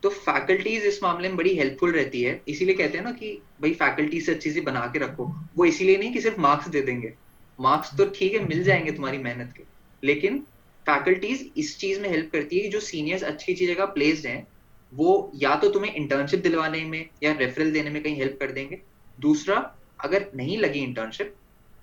तो 0.03 0.09
फैकल्टीज 0.09 0.85
इस 0.85 1.03
मामले 1.03 1.29
में 1.29 1.37
बड़ी 1.37 1.55
हेल्पफुल 1.55 1.93
रहती 1.93 2.23
है। 2.23 2.41
इसीलिए 2.49 2.75
कहते 2.75 2.99
हैं 2.99 3.05
ना 3.05 3.13
कि 3.13 3.33
भाई 3.63 3.73
फैकल्टी 3.73 4.21
से 4.21 4.35
अच्छी 4.35 4.51
सी 4.51 4.61
बना 4.61 4.81
के 4.93 4.99
रखो। 4.99 5.25
वो 5.57 5.65
इसीलिए 5.65 5.97
नहीं 5.97 6.13
कि 6.13 6.21
सिर्फ़ 6.21 6.41
मार्क्स 6.41 6.69
दे 6.69 6.81
देंगे। 6.81 7.13
मार्क्स 7.61 7.97
तो 7.99 8.05
ठीक 8.05 8.33
है, 8.33 8.45
मिल 8.47 8.63
जाएँगे 8.65 8.93
तुम्हारी 8.93 9.19
मेहनत 9.19 9.53
के। 9.57 9.63
लेकिन 10.05 10.39
फैकल्टीज 10.87 11.51
इस 11.57 11.79
चीज़ 11.79 12.01
में 12.01 12.09
हेल्प 12.09 12.31
करती 12.33 12.57
है 12.57 12.63
कि 12.63 12.69
जो 12.69 12.81
सीनियर्स 12.81 13.23
अच्छी 13.23 13.53
अच्छी 13.53 13.67
जगह 13.67 13.85
प्लेस्ड 13.87 14.27
हैं, 14.27 14.47
वो 14.95 15.33
या 15.35 15.55
तो 15.57 15.69
तुम्हें 15.71 15.95
इंटर्नशिप 15.95 16.41
दिलवाने 16.41 16.85
में 16.85 17.09
या 17.23 17.33
रेफरल 17.33 17.73
देने 17.73 17.91
में 17.91 18.03
कहीं 18.03 18.17
हेल्प 18.17 18.37
कर 18.41 18.51
देंगे। 18.51 18.79
दूसरा, 19.21 19.57
अगर 20.05 20.27
नहीं 20.37 20.59
लगी 20.59 20.79
इंटर्नशिप 20.79 21.35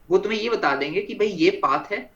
वो 0.10 0.17
तुम्हें 0.17 0.39
ये 0.39 0.49
बता 0.49 0.75
देंगे 0.75 1.01
कि 1.01 1.13
भाई 1.13 1.27
ये 1.27 1.49
पाथ 1.49 1.91
है, 1.91 2.10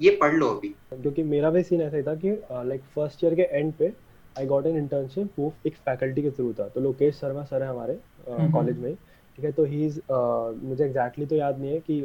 ये 0.00 0.10
पढ़ 0.10 0.34
लो 0.34 0.46
अभी। 0.48 0.68
क्योंकि 0.68 1.22
मेरा 1.22 1.50
भी 1.50 1.62
सीन 1.62 1.80
ऐसा 1.80 1.96
ही 1.96 2.02
था 2.02 2.14
कि 2.14 2.30
लाइक 2.68 2.80
फ़र्स्ट 2.94 3.24
ईयर 3.24 3.34
के 3.34 3.42
एंड 3.42 3.72
पे 3.72 3.92
आई 4.36 4.46
गॉट 4.46 4.66
एन 4.66 4.76
इंटर्नशिप 4.76 5.34
वो 5.38 5.52
एक 5.66 5.76
फैकल्टी 5.76 6.22
के 6.22 6.30
थ्रू 6.30 6.52
था। 6.54 6.68
तो 6.68 6.80
लोकेश 6.80 7.18
शर्मा 7.20 7.44
सर 7.44 7.62
है 7.62 7.68
हमारे 7.68 7.98
कॉलेज 8.52 8.78
में 8.78 8.94
ठीक 8.94 9.44
है 9.44 9.52
तो 9.52 9.64
ही 9.64 9.84
इज़ 9.86 10.00
मुझे 10.10 10.84
एग्जैक्टली 10.84 11.26
तो 11.26 11.36
याद 11.36 11.58
नहीं 11.60 11.72
है 11.72 11.80
कि 11.80 12.02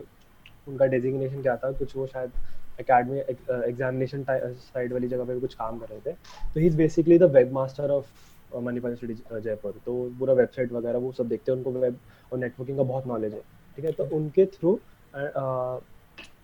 उनका 0.67 0.85
डेजिग्नेशन 0.85 1.41
क्या 1.41 1.55
था। 1.57 1.71
कुछ 1.73 1.95
वो 1.95 2.07
शायद 2.07 2.31
एकेडमी 2.79 3.19
एग्जामिनेशन 3.19 4.23
साइड 4.27 4.93
वाली 4.93 5.07
जगह 5.07 5.25
पे 5.25 5.39
कुछ 5.39 5.53
काम 5.53 5.79
कर 5.79 5.87
रहे 5.89 5.99
थे। 6.01 6.13
तो 6.13 6.59
he 6.59 6.67
is 6.67 6.77
basically 6.77 7.17
the 7.19 7.23
web 7.35 7.51
master 7.53 7.91
of 7.91 8.11
Manipal 8.51 8.95
city 8.95 9.13
Jaipur. 9.13 9.81
तो 9.85 10.09
पूरा 10.19 10.33
वेबसाइट 10.33 10.71
वगैरह 10.71 10.99
वो 10.99 11.11
सब 11.11 11.27
देखते 11.27 11.51
हैं 11.51 11.57
उनको 11.57 11.71
वेब 11.79 11.99
और 12.31 12.39
नेटवर्किंग 12.39 12.77
का 12.77 12.83
बहुत 12.83 13.07
नॉलेज 13.07 13.33
है। 13.33 13.41
ठीक 13.77 13.85
है 13.85 13.91
तो 13.91 14.03
उनके 14.15 14.45
थ्रू 14.55 14.73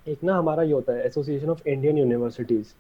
एक 0.08 0.23
ना 0.23 0.36
हमारा 0.36 0.63
ये 0.63 0.73
होता 0.73 0.93
है 0.93 1.06
association 1.06 1.50
of 1.50 1.67
Indian 1.67 1.97
universities 1.97 2.73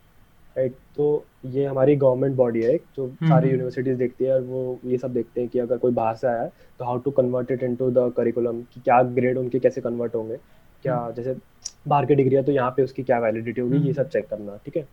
right 0.57 0.75
तो 0.97 1.25
ये 1.45 1.65
हमारी 1.65 1.95
गवर्नमेंट 1.95 2.35
बॉडी 2.35 2.61
है 2.61 2.77
जो 2.77 3.05
हम्म, 3.05 3.27
सारी 3.27 3.49
यूनिवर्सिटीज 3.49 3.87
हम्म। 3.87 3.99
देखती 3.99 4.25
है 4.25 4.33
और 4.33 4.41
वो 4.43 4.79
ये 4.85 4.97
सब 4.97 5.13
देखते 5.13 5.41
हैं 5.41 5.49
कि 5.49 5.59
अगर 5.59 5.77
कोई 5.77 5.91
बाहर 5.93 6.15
से 6.15 6.27
आया 6.27 6.41
है 6.41 6.51
तो 6.79 6.85
how 6.85 6.97
to 6.99 7.11
convert 7.11 7.51
it 7.51 7.63
into 7.63 7.89
the 7.91 8.11
curriculum 8.17 8.61
कि 8.73 8.81
क्या 8.81 9.01
ग्रेड 9.11 9.37
उनके 9.37 9.59
कैसे 9.59 9.81
कन्वर्ट 9.81 10.15
होंगे 10.15 10.37
क्या 10.83 10.95
हम्म। 10.95 11.13
जैसे 11.13 11.35
बाहर 11.87 12.05
की 12.05 12.15
डिग्री 12.15 12.35
है 12.35 12.43
तो 12.43 12.51
यहाँ 12.51 12.71
पे 12.71 12.83
उसकी 12.83 13.03
क्या 13.03 13.19
वैलिडिटी 13.19 13.61
होगी 13.61 13.77
ये 13.77 13.93
सब 13.93 14.09
चेक 14.09 14.27
करना 14.29 14.57
ठीक 14.65 14.77
है 14.77 14.87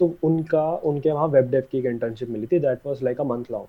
तो 0.00 0.14
उनका 0.22 0.64
उनके 0.84 1.10
वहाँ 1.10 1.26
वेब 1.28 1.50
डेव 1.50 1.62
की 1.72 1.78
एक 1.78 1.86
इंटर्नशिप 1.86 2.28
मिली 2.30 2.46
थी 2.46 2.58
that 2.60 2.86
was 2.86 3.02
like 3.02 3.20
a 3.20 3.24
month 3.24 3.50
long 3.50 3.66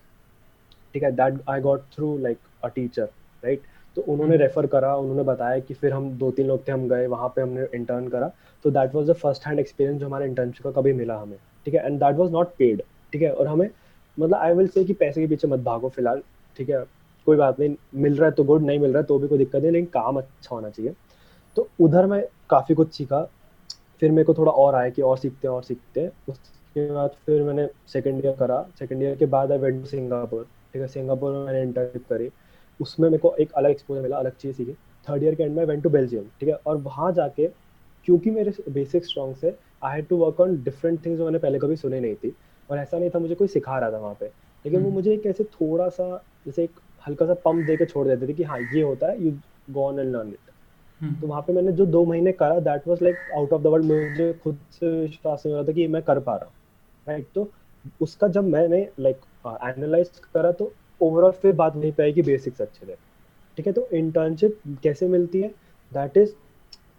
ठीक 0.96 1.04
है 1.04 1.12
that 1.14 1.42
I 1.50 1.62
got 1.62 1.82
through 1.96 2.18
like 2.18 2.38
a 2.64 2.68
teacher 2.68 3.10
right 3.44 3.62
तो 4.00 4.12
उन्होंने 4.12 4.36
रेफर 4.38 4.66
करा, 4.68 4.96
उन्होंने 4.96 5.24
बताया 5.24 5.60
कि 5.60 5.74
फिर 5.74 5.94
हम 5.94 6.10
दो 6.18 6.30
तीन 6.32 6.48
लोग 6.48 6.68
थे, 6.68 6.72
हम 6.72 6.88
गए, 6.90 7.08
वहाँ 7.08 7.28
पे 7.36 7.42
हमने 7.42 7.68
इंटर्न 7.76 8.08
करा। 8.08 8.32
तो 8.66 8.72
that 8.72 8.94
was 8.96 9.10
the 9.10 9.14
first 9.14 9.46
hand 9.48 9.60
experience 9.60 10.00
जो 10.00 10.06
हमारे 10.06 10.26
इंटर्नशिप 10.26 10.64
का 10.64 10.72
कभी 10.72 10.94
मिला 10.94 11.18
हमें, 11.18 11.38
ठीक 11.66 11.74
है? 11.74 11.86
And 11.86 12.00
that 12.00 12.16
was 12.16 12.32
not 12.32 12.54
paid 12.58 12.82
ठीक 13.14 13.22
है? 13.22 13.32
और 13.32 13.48
हमें 13.48 13.70
मतलब 14.18 14.36
आई 14.36 14.54
विल 14.54 14.68
से 14.68 14.84
कि 14.84 14.94
पैसे 14.94 15.22
के 15.22 15.28
पीछे 15.28 15.48
मत 15.48 15.60
भागो 15.60 15.90
फ़िलहाल, 15.90 16.22
ठीक 16.58 16.70
है? 16.70 16.84
कोई 17.28 17.38
बात 17.38 17.60
नहीं, 17.60 17.76
मिल 17.96 18.16
रहा 18.16 18.26
है 18.26 18.32
तो 18.32 18.44
गुड 18.44 18.62
नहीं 18.62 18.80
मिल 18.80 18.92
रहा 18.92 19.02
है 19.02 19.06
तो 19.08 19.20
भी 19.20 19.28
कोई 19.28 19.38
दिक्कत 19.38 19.62
नहीं, 19.62 19.72
लेकिन 19.72 19.90
काम 19.94 20.18
अच्छा 20.18 20.56
होना 20.56 20.70
चाहिए। 20.70 20.94
तो 21.58 21.68
उधर 21.80 22.06
मैं 22.06 22.24
काफ़ी 22.50 22.76
कुछ 22.76 22.94
सीखा। 22.94 23.22
फिर 24.00 24.12
मेरे 24.12 24.24
को 24.24 24.34
थोड़ा 24.34 24.52
और 24.52 24.76
आया 24.76 24.90
कि 24.90 25.02
और 25.02 25.18
सीखते 25.18 25.48
हैं, 25.48 25.54
और 25.56 25.64
सीखते 25.64 26.02
हैं। 26.02 26.12
उसके 26.30 26.90
बाद 26.92 27.16
फिर 27.26 27.42
मैंने 27.44 27.68
सेकेंड 27.88 28.26
ईयर 28.26 28.36
करा। 28.36 28.66
सेकेंड 28.80 29.04
ईयर 29.04 29.16
के 29.16 29.26
बाद 29.26 29.52
आई 29.52 29.58
वेंट 29.58 29.82
टू 29.82 29.88
सिंगापुर 29.88 30.48
ठीक 30.74 30.82
है? 30.82 30.88
सिंगापुर 30.88 31.32
में 31.32 31.46
मैंने 31.46 31.62
इंटर्नशिप 31.62 32.06
करी। 32.10 32.30
उसमें 32.80 33.10
मेरे 33.10 33.22
को 33.22 33.34
एक 33.40 33.52
अलग 33.52 33.70
एक्सपोजर 33.72 34.02
मिला 34.02 34.18
अलग 34.18 34.36
चीज़ 34.42 34.56
सीखी। 34.58 34.74
थर्ड 35.08 35.24
ईयर 35.24 35.36
के 35.36 35.44
एंड 35.44 35.56
में 35.56 35.64
वेंट 35.66 35.84
टू 35.84 35.90
बेल्जियम 35.90 36.24
ठीक 36.40 36.50
है? 36.50 36.56
और 36.56 36.78
वहाँ 36.78 37.12
जाके 37.14 37.48
क्योंकि 38.08 38.32
मेरे 38.32 38.54
बेसिक 38.72 39.06
स्ट्रॉन्ग 39.06 39.36
से 39.36 39.56
I 39.84 39.96
had 39.96 40.08
to 40.08 40.18
work 40.18 40.40
on 40.42 40.62
different 40.64 41.06
things 41.06 41.18
जो 41.18 41.26
मैंने 41.26 41.40
पहले 41.40 41.60
कभी 41.60 41.76
सुने 41.76 42.00
नहीं 42.00 42.16
थी। 42.16 42.36
और 42.70 42.78
ऐसा 42.78 42.98
नहीं 42.98 43.10
था 43.10 43.20
मुझे 43.20 43.36
कोई 43.36 43.48
सिखा 43.48 43.78
रहा 43.80 43.92
था 43.92 43.98
वहाँ 43.98 44.16
पे। 44.20 44.26
लेकिन 44.26 44.80
वो 44.80 44.86
हम्म। 44.86 44.96
मुझे 44.96 45.14
एक 45.14 45.26
ऐसे 45.26 45.44
थोड़ा 45.44 45.88
सा 45.90 46.16
जैसे 46.46 46.64
एक 46.64 46.80
हल्का 47.08 47.26
सा 47.26 47.34
पंप 47.46 47.66
दे 47.68 47.76
के 47.78 47.86
छोड़ 47.86 48.08
देते 48.08 48.28
थे 48.28 48.34
कि 48.34 48.44
हाँ 48.44 48.60
ये 48.76 48.82
होता 48.82 49.08
है 49.08 49.24
you 49.24 49.32
gone 49.72 50.00
and 50.00 50.16
learn 50.16 50.30
it 50.30 50.38
तो 51.22 51.28
वहाँ 51.28 51.42
पे 51.42 51.54
मैंने 51.54 51.72
जो 51.72 51.86
दो 51.86 52.04
महीने 52.06 52.32
करा 52.32 52.60
that 52.60 52.88
was 52.88 53.02
like 53.04 53.16
out 53.36 53.54
of 53.54 53.62
the 53.62 53.68
world 53.68 53.86
मुझे 53.86 54.32
खुद 54.44 54.58
से 54.72 54.90
विश्वास 55.02 55.44
नहीं 55.46 55.54
हो 55.56 55.62
रहा 55.62 55.68
था 55.68 55.74
कि 55.74 55.88
मैं 55.88 56.02
कर 56.04 56.20
पा 56.20 56.36
रहा 56.36 56.46
हूँ 56.46 56.54
राइट 57.08 57.28
तो 57.36 57.52
उसका 58.02 58.28
जब 58.28 58.44
मैंने 58.44 58.88
लाइक 59.00 59.22
एनालाइज 59.48 60.10
करा 60.34 60.52
तो 60.52 60.72
ओवरऑल 61.02 61.32
फिर 61.42 61.54
बात 61.56 61.76
वहीं 61.76 61.92
पे 61.92 62.12
कि 62.14 62.22
बेसिक्स 62.22 62.62
अच्छे 62.62 62.86
थे 62.86 62.96
ठीक 63.58 63.68
है 63.68 63.74
तो 63.74 63.88
इंटर्नशिप 63.94 64.60
कैसे 64.84 65.08
मिलती 65.08 65.42
है? 65.42 65.48
दैट 65.92 66.18
इज़ 66.18 66.32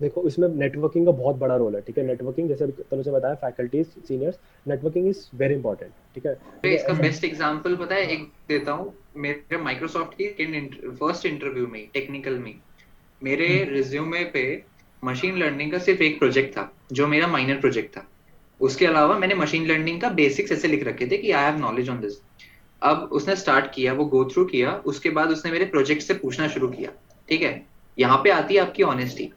देखो 0.00 0.22
इसमें 0.26 0.48
नेटवर्किंग 0.48 1.06
का 1.06 1.12
बहुत 1.12 1.36
बड़ा 1.36 1.56
रोल 1.56 1.74
है 1.74 1.80
ठीक 1.82 1.98
है? 1.98 2.04
नेटवर्किंग 2.06 2.48
जैसे 2.48 2.66
तनु 2.66 3.02
से 3.02 3.10
बताया 3.10 3.34
faculties 3.40 3.86
seniors 4.08 4.38
networking 4.66 5.08
is 5.08 5.18
very 5.36 5.54
important 5.54 5.90
ठीक 6.14 6.26
है? 6.26 6.36
इसका 6.74 6.92
बेस्ट 7.00 7.24
एग्जांपल 7.24 7.76
पता 7.76 7.94
है 7.94 8.06
एक 8.12 8.22
देता 8.48 8.72
हूँ 8.72 8.92
मेरे 9.16 9.56
माइक्रोसॉफ्ट 9.62 10.14
की 10.20 10.28
फ़र्स्ट 10.82 11.26
इंटरव्यू 11.26 11.66
में 11.66 11.86
टेक्निकल 11.94 12.38
में। 12.38 12.54
मेरे 13.22 13.46
रिज्यूमे 13.70 14.18
हम्म। 14.18 14.30
पे 14.30 14.62
मशीन 15.02 15.36
लर्निंग 15.38 15.72
का 15.72 15.78
सिर्फ़ 15.78 16.02
एक 16.02 16.18
प्रोजेक्ट 16.18 16.56
था 16.56 16.70
जो 16.92 17.06
मेरा 17.06 17.26
माइनर 17.26 17.60
प्रोजेक्ट 17.60 17.96
था। 17.96 18.06
उसके 18.60 18.86
अलावा 18.86 19.18
मैंने 19.18 19.34
मशीन 19.34 19.66
लर्निंग 19.66 20.00
का 20.00 20.08
बेसिक्स 20.14 20.52
ऐसे 20.52 20.68
लिख 20.68 20.84
रखे 20.86 21.06
थे 21.06 21.18
कि 21.18 21.30
I 21.32 21.44
have 21.44 21.58
knowledge 21.60 21.88
on 21.90 22.00
this 22.00 22.18
अब 22.82 23.08
उसने 23.12 23.36
स्टार्ट 23.36 23.72
किया, 23.74 23.92
वो 23.92 24.04
गो 24.04 24.24
थ्रू 24.24 24.44
किया, 24.44 24.72
उसके 24.86 25.10
बाद 25.10 25.30
उसने 25.30 25.52
मेरे 25.52 25.64
प्रोजेक्ट 25.64 26.02
से 26.02 26.14
पूछना 26.14 26.48
शुरू 26.48 26.68
किया, 26.68 26.90
ठीक 27.28 27.42
है? 27.42 27.66
यहाँ 27.98 28.20
पे 28.24 28.30
आती 28.30 28.54
है 28.54 28.60
आपकी 28.60 28.82
ऑनेस्टी 28.82 29.32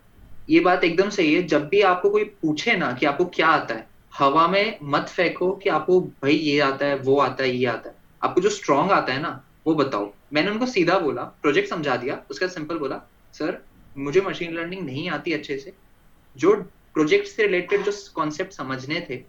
ये 0.50 0.60
बात 0.60 0.84
एकदम 0.84 1.10
सही 1.10 1.34
है, 1.34 1.44
जब 1.44 1.68
भी 1.68 1.82
आपको 1.82 2.10
कोई 2.10 2.24
पूछे 2.24 2.76
ना 2.76 2.92
कि 2.94 3.06
आपको 3.06 3.26
क्या 3.26 3.48
आता 3.48 3.76
है, 3.76 3.88
हवा 4.18 4.48
में 4.48 4.78
मत 4.84 5.10
फेंको 5.10 5.52
कि 5.52 5.70
आपको 5.70 6.02
भाई 6.02 6.34
ये 6.34 6.60
आता 6.60 6.86
है, 6.86 6.98
वो 6.98 7.20
आता 7.20 7.44
है, 7.44 7.56
ये 7.56 7.66
आता 7.66 7.90
है। 7.90 7.96
आपको 8.24 8.42
जो 8.42 8.50
स्ट्रॉन्ग 8.50 8.92
आता 8.92 9.14
है 9.14 9.22
ना, 9.22 9.44
वो 9.68 9.76
बताओ। 9.76 10.14
मैंने 10.34 10.52
उनको 10.52 10.66
सीधा 10.66 11.00
बोला 11.00 11.24
प्रोजेक्ट 11.24 11.70
समझा 11.70 11.96
दिया, 11.96 12.22
उसका 12.32 12.48
सिंपल 12.48 12.78
बोला 12.78 13.02
सर 13.34 13.66
मुझे 13.98 14.22
मशीन 14.22 14.54
लर्निंग 14.54 14.86
नहीं 14.86 15.10
आती 15.10 15.34
अच्छे 15.34 15.58
से। 15.58 15.74
जो 16.38 16.56
प्रोजेक्ट 16.94 17.28
से 17.28 17.44
रिलेटेड 17.44 17.84
जो 17.84 17.92
कॉन्सेप्ट 18.16 18.52
समझने 18.52 19.08
थे, 19.10 19.22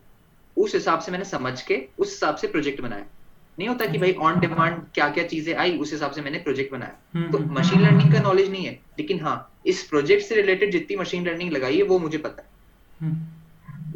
उस 0.56 0.74
हिसाब 0.74 1.00
से 1.00 1.12
मैंने 1.12 1.24
समझ 1.24 1.62
के, 1.62 1.82
उस 1.98 2.10
हिसाब 2.10 2.36
से 2.36 2.46
प्रोजेक्ट 2.46 2.80
बनाया। 2.80 3.06
नहीं 3.58 3.68
होता 3.68 3.86
कि 3.86 3.98
भाई 3.98 4.12
ऑन 4.20 4.40
डिमांड 4.40 4.80
क्या 4.94 5.08
क्या 5.10 5.24
चीज़ें 5.26 5.54
आई 5.54 5.76
उस 5.78 5.92
हिसाब 5.92 6.12
से 6.12 6.22
मैंने 6.22 6.38
प्रोजेक्ट 6.38 6.72
बनाया। 6.72 6.96
हम्म, 7.14 7.30
तो 7.32 7.38
मशीन 7.38 7.74
हम्म, 7.74 7.84
लर्निंग 7.84 8.02
हम्म। 8.02 8.12
का 8.12 8.20
नॉलेज 8.22 8.50
नहीं 8.50 8.64
है 8.64 8.72
लेकिन 8.98 9.20
हाँ 9.20 9.36
इस 9.66 9.82
प्रोजेक्ट 9.88 10.24
से 10.24 10.34
रिलेटेड 10.34 10.72
जितनी 10.72 10.96
मशीन 10.96 11.26
लर्निंग 11.26 11.52
लगाई 11.52 11.76
है 11.76 11.82
वो 11.84 11.98
मुझे 11.98 12.18
पता 12.18 12.42
है। 12.42 13.12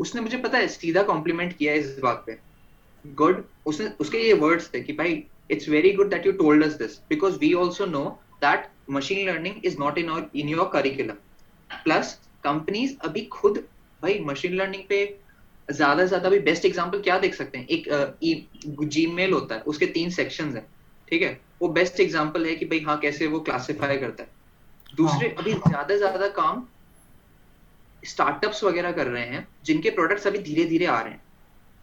उसने 0.01 0.21
मुझे 0.21 0.37
पता 0.38 0.59
है 0.59 0.68
सीधा 0.68 1.03
कॉम्प्लीमेंट 1.05 1.57
किया 1.57 1.73
है 1.73 1.79
इस 1.79 1.99
बात 2.03 2.23
पे। 2.27 2.38
गुड 3.05 3.44
उसने 3.66 3.90
उसके 4.01 4.18
ये 4.18 4.33
वर्ड्स 4.37 4.71
थे 4.75 4.81
कि 4.81 4.92
भाई 4.92 5.23
it's 5.51 5.68
very 5.68 5.92
good 5.92 6.11
that 6.11 6.27
you 6.27 6.33
told 6.35 6.64
us 6.64 6.73
this 6.75 6.99
because 7.09 7.38
we 7.38 7.53
also 7.55 7.87
know 7.87 8.05
that 8.42 8.68
machine 8.90 9.27
learning 9.29 9.64
is 9.64 9.79
not 9.81 9.99
in 9.99 10.11
in 10.35 10.49
your 10.49 10.71
curriculum 10.73 11.16
plus 11.85 12.18
companies 12.44 12.97
अभी 13.05 13.23
खुद 13.33 13.64
भाई 14.03 14.18
मशीन 14.25 14.55
लर्निंग 14.55 14.83
पे 14.88 15.05
ज़्यादा 15.68 16.02
से 16.02 16.09
ज़्यादा 16.09 16.28
भी 16.28 16.38
बेस्ट 16.40 16.64
एग्ज़ाम्पल 16.64 17.00
क्या 17.02 17.18
देख 17.18 17.35
सकते 17.35 17.59
हैं? 17.59 17.66
एक 17.66 18.87
जीमेल 18.88 19.33
होता 19.33 19.54
है 19.54 19.61
उसके 19.62 19.87
तीन 19.88 20.11
सेक्शंस 20.11 20.54
हैं 20.54 20.66
ठीक 21.09 21.22
है? 21.22 21.40
वो 21.62 21.68
बेस्ट 21.70 22.00
एग्ज़ाम्पल 22.00 22.46
है 22.46 22.54
कि 22.54 22.64
भाई 22.64 22.81
हाँ 22.81 22.98
कैसे 22.98 23.26
वो 23.26 23.40
क्लासिफाई 23.40 23.96
करता 23.98 24.22
है। 24.22 24.31
दूसरे 24.94 25.28
हाँ. 25.28 25.37
अभी 25.37 25.52
ज़्यादा 25.52 25.88
से 25.88 25.98
ज़्यादा 25.98 26.28
काम 26.35 26.66
स्टार्टअप्स 28.02 28.62
वगैरह 28.64 28.92
कर 28.92 29.07
रहे 29.07 29.24
हैं 29.26 29.46
जिनके 29.64 29.90
प्रोडक्ट्स 29.90 30.26
अभी 30.26 30.38
धीरे 30.38 30.64
धीरे 30.64 30.87
आ 30.87 31.00
रहे 31.00 31.12
हैं। 31.12 31.22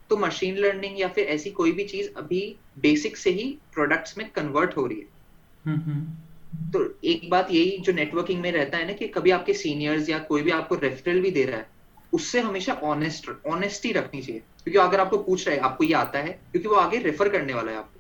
तो 0.10 0.18
मशीन 0.18 0.58
लर्निंग 0.58 1.00
या 1.00 1.08
फिर 1.08 1.28
ऐसी 1.28 1.52
कोई 1.52 1.72
भी 1.72 1.84
चीज़ 1.84 2.10
अभी 2.18 2.42
बेसिक 2.80 3.18
से 3.18 3.30
ही 3.30 3.50
प्रोडक्ट्स 3.74 4.18
में 4.18 4.30
कन्वर्ट 4.30 4.78
हो 4.78 4.86
रही 4.88 5.00
है। 5.00 5.08
हम्म, 5.66 5.82
हम्म। 5.82 6.72
तो 6.72 6.84
एक 7.04 7.30
बात 7.30 7.52
यही 7.52 7.78
जो 7.78 7.94
नेटवर्किंग 7.94 8.42
में 8.42 8.52
रहता 8.52 8.78
है 8.78 8.88
ना 8.88 8.94
कि 8.94 9.08
कभी 9.08 9.32
आपके 9.32 9.54
सीनियर्स 9.54 10.10
या 10.10 10.20
कोई 10.20 10.42
भी 10.42 10.52
आपको 10.52 10.76
रेफरल 10.76 11.20
भी 11.22 11.32
दे 11.32 11.46
रहा 11.46 11.58
है 11.58 11.75
उससे 12.16 12.42
हमेशा 12.42 12.74
ऑनेस्ट 12.86 13.30
ऑनेस्टी 13.48 13.92
रखनी 13.94 14.22
चाहिए। 14.22 14.42
क्योंकि 14.64 14.80
अगर 14.80 15.00
आपको 15.00 15.18
पूछ 15.20 15.48
रहे 15.48 15.58
आपको 15.60 15.84
ये 15.84 15.94
आता 15.96 16.20
है 16.20 16.32
क्योंकि 16.52 16.68
वो 16.68 16.76
आगे 16.78 16.98
रेफर 17.00 17.30
करने 17.30 17.54
वाला 17.54 17.72
है 17.72 17.78
आपको। 17.78 18.00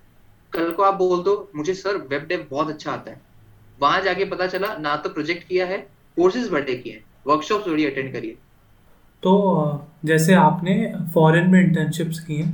कल 0.54 0.72
को 0.72 0.84
आप 0.84 0.94
बोल 0.96 1.24
दो 1.24 1.34
मुझे 1.56 1.74
सर 1.76 1.98
वेब 2.10 2.26
डेव 2.28 2.48
बहुत 2.52 2.70
अच्छा 2.70 2.92
आता 2.92 3.12
है। 3.12 3.22
वहाँ 3.80 4.02
जाके 4.02 4.26
पता 4.26 4.48
चला 4.48 4.76
ना 4.80 4.96
तो 4.98 5.10
प्रोजेक्ट 5.12 5.48
किया 5.48 5.66
है 5.68 5.78
कोर्सेज 6.18 6.50
बड़े 6.50 6.76
किए 6.76 6.94
हैं 6.94 7.04
वर्कशॉप 7.28 7.66
थोड़ी 7.68 7.86
अटेंड 7.86 8.12
करिए 8.14 8.38
तो 9.24 9.32
जैसे 10.06 10.34
आपने 10.36 10.74
फॉरेन 11.14 11.50
में 11.50 11.60
इंटर्नशिप्स 11.62 12.20
की 12.20 12.36
हैं 12.36 12.50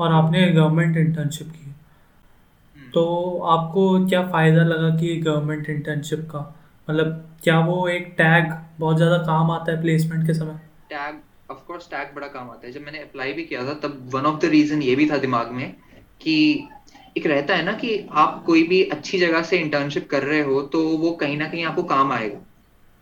और 0.00 0.12
आपने 0.12 0.46
गवर्नमेंट 0.48 0.96
इंटर्नशिप 0.96 1.48
की 1.48 1.64
है। 1.64 2.90
तो 2.90 3.04
आपको 3.48 4.06
क्या 4.08 4.22
फ़ायदा 4.28 4.62
लगा 4.64 4.88
कि 4.96 5.16
गवर्नमेंट 5.18 5.68
इंटर्नशिप 5.70 6.20
का? 6.30 6.40
मतलब 6.88 7.38
क्या 7.42 7.58
वो 7.60 7.86
एक 7.88 8.14
टैग 8.18 8.52
बहुत 8.78 8.96
ज़्यादा 8.96 9.18
काम 9.24 9.50
आता 9.50 9.72
है 9.72 9.80
प्लेसमेंट 9.80 10.26
के 10.26 10.34
समय? 10.34 10.58
टैग 10.90 11.20
ऑफ़ 11.50 11.58
कोर्स 11.58 11.88
टैग 11.90 12.14
बड़ा 12.14 12.26
काम 12.26 12.50
आता 12.50 12.66
है। 12.66 12.72
जब 12.72 12.80
मैंने 12.80 12.98
अप्लाई 12.98 13.32
भी 13.32 13.44
किया 13.44 13.66
था, 13.66 13.74
तब 13.74 14.10
वन 14.14 14.22
ऑफ़ 14.22 14.40
द 14.40 14.44
रीजन 14.44 14.82
ये 14.82 14.96
भी 14.96 15.10
था 15.10 15.16
दिमाग 15.16 15.50
में 15.50 15.76
कि 16.22 16.68
एक 17.18 17.26
रहता 17.26 17.56
है 17.56 17.64
ना 17.64 17.72
कि 17.72 18.06
आप 18.10 18.42
कोई 18.46 18.62
भी 18.62 18.82
अच्छी 18.82 19.18
जगह 19.18 19.42
से 19.42 19.58
इंटर्नशिप 19.58 20.08
कर 20.10 20.22
रहे 20.22 20.40
हो 20.40 20.62
तो 20.62 20.88
वो 20.88 21.12
कहीं 21.12 21.36
ना 21.36 21.48
कहीं 21.48 21.64
आपको 21.64 21.82
काम 21.82 22.12
आएगा। 22.12 22.38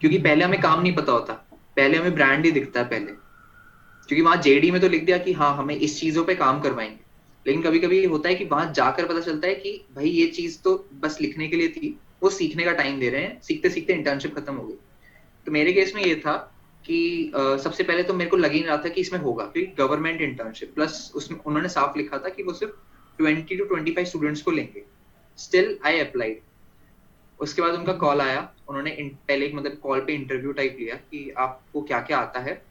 क्योंकि 0.01 0.19
पहले 0.19 0.45
हमें 0.45 0.61
काम 0.61 0.83
नहीं 0.83 0.95
पता 0.95 1.13
होता। 1.13 1.33
पहले 1.77 1.99
हमें 1.99 2.15
ब्रांड 2.15 2.45
ही 2.45 2.51
दिखता 2.51 2.81
है 2.81 2.89
पहले। 2.89 3.13
क्योंकि 4.09 4.23
वहाँ 4.23 4.37
जेडी 4.37 4.71
में 4.71 4.81
तो 4.81 4.89
लिख 4.89 5.05
दिया 5.05 5.19
कि 5.19 5.33
हाँ 5.33 5.57
हमें 5.57 5.77
इस 5.77 6.01
चीज़ों 6.01 6.25
पे 6.25 6.35
काम 6.35 6.61
करवाएँगे। 6.61 7.01
लेकिन 7.47 7.63
कभी 7.63 7.79
कभी 7.79 8.05
होता 8.05 8.29
है 8.29 8.35
कि 8.35 8.45
वहाँ 8.45 8.73
जाकर 8.73 9.07
पता 9.07 9.21
चलता 9.21 9.49
है 9.49 9.55
कि 9.55 9.87
भाई, 9.97 10.09
ये 10.09 10.27
चीज़ 10.27 10.63
तो 10.63 10.89
बस 10.95 11.19
लिखने 11.21 11.49
के 11.49 11.57
लिए 11.57 11.69
थी। 11.69 12.01
वो 12.23 12.31
सीखने 12.31 12.65
का 12.65 12.73
टाइम 12.73 13.01
दे 13.01 13.11
रहे 13.11 13.23
हैं। 13.23 13.41
सीखते 13.43 13.71
सीखते 13.71 13.93
इंटर्नशिप 13.93 14.39
खत्म 14.39 14.55
हो 14.55 14.67
गई। 14.67 14.75
तो 15.47 15.53
मेरे 15.53 15.73
केस 15.73 15.93
में 15.95 16.03
ये 16.03 16.15
था 16.15 16.55
कि 16.89 17.33
uh, 17.37 17.59
सबसे 17.59 17.85
पहले 17.85 18.03
तो 18.03 18.15
मेरे 18.15 18.31
को 18.31 18.37
लग 18.37 18.53
ही 18.53 18.59
नहीं 18.59 18.69
रहा 18.69 18.77
था 18.77 18.89
कि 18.89 19.01
इसमें 19.01 19.21
होगा 19.21 19.45
क्योंकि 19.45 19.73
गवर्नमेंट 19.79 20.21
इंटर्नशिप 20.21 20.75
प्लस 20.75 21.13
उसमें 21.15 21.39
उन्होंने 21.39 21.69
साफ़ 21.69 21.99
लिखा 21.99 22.19
था 22.19 22.29
कि 22.29 22.43
वो 22.43 22.53
सिर्फ़ 22.53 22.75
twenty 23.19 23.57
two 23.57 23.65
twenty 23.65 23.93
five 23.93 24.07
students 24.07 24.43
को 24.43 24.51
लेंगे। 24.51 24.85
स्टिल 25.39 25.79
आई 25.87 25.99
अप्लाइड 25.99 26.41
उसके 27.41 27.63
बाद 27.63 27.75
उनका 27.75 27.93
कॉल 27.93 28.21
आया 28.21 28.53
उन्होंने 28.69 28.91
पहले 29.29 29.47
एक 29.47 29.55
मतलब 29.55 29.73
कॉल 29.73 30.01
पे 30.01 30.15
इंटरव्यू 30.15 30.53
टाइप 30.53 30.77
लिया 30.81 30.95
कि 30.95 31.31
आपको 31.39 31.83
क्या 31.83 32.01
क्या 32.01 32.19
आता 32.19 32.41
है। 32.41 32.63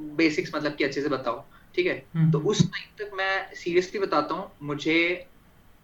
बेसिक्स 0.00 0.54
मतलब 0.54 0.74
कि 0.74 0.84
अच्छे 0.84 1.02
से 1.02 1.08
बताओ 1.08 1.44
ठीक 1.74 1.86
है? 1.86 2.06
हम्म। 2.14 2.30
तो 2.30 2.38
उस 2.40 2.62
टाइम 2.62 2.86
तक 2.98 3.16
मैं 3.16 3.54
सीरियसली 3.54 4.00
बताता 4.00 4.34
हूँ 4.34 4.50
मुझे 4.62 5.26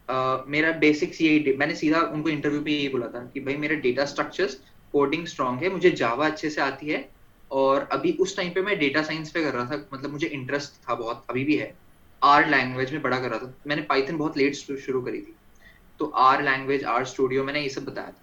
uh, 0.09 0.39
मेरा 0.47 0.73
बेसिक्स 0.73 1.21
ये 1.21 1.57
मैंने 1.59 1.75
सीधा 1.75 2.01
उनको 2.01 2.29
इंटरव्यू 2.29 2.63
पे 2.63 2.71
यही 2.71 2.89
बोला 2.89 3.07
था 3.07 3.31
कि 3.35 3.41
भाई 3.41 3.57
मेरे 3.57 3.77
डेटा 3.77 4.05
स्ट्रक्चर्स 4.05 4.55
कोडिंग 4.93 5.27
स्ट्रांग 5.27 5.59
है 5.59 5.69
मुझे 5.69 5.91
जावा 5.91 6.27
अच्छे 6.27 6.51
से 6.51 6.61
आती 6.61 6.87
है 6.87 7.14
और 7.55 7.89
अभी 7.93 8.13
उस 8.21 8.37
टाइम 8.37 8.53
पे 8.53 8.63
मैं 8.63 8.79
डेटा 8.79 9.03
साइंस 9.03 9.31
पे 9.31 9.43
कर 9.43 9.53
रहा 9.55 9.65
था 9.65 9.77
मतलब 9.95 10.11
मुझे 10.11 10.27
इंटरेस्ट 10.27 10.81
था 10.89 10.95
बहुत, 10.95 11.25
अभी 11.31 11.45
भी 11.45 11.57
है। 11.57 11.75
आर 12.23 12.49
लैंग्वेज 12.49 12.93
में 12.93 13.03
बड़ा 13.03 13.21
कर 13.21 13.31
रहा 13.31 13.39
था। 13.39 13.55
मैंने 13.67 13.83
पाइथन 13.83 14.17
बहुत 14.17 14.37
लेट 14.39 14.55
शुरू 14.55 15.01
करी 15.03 15.21
थी। 15.21 15.35
तो 16.01 16.07
आर 16.07 16.43
लैंग्वेज 16.43 16.85
आर 16.85 17.05
स्टूडियो 17.05 17.45
मैंने 17.45 17.61
ये 17.63 17.69
सब 17.69 17.85
बताया 17.85 18.07
था। 18.07 18.23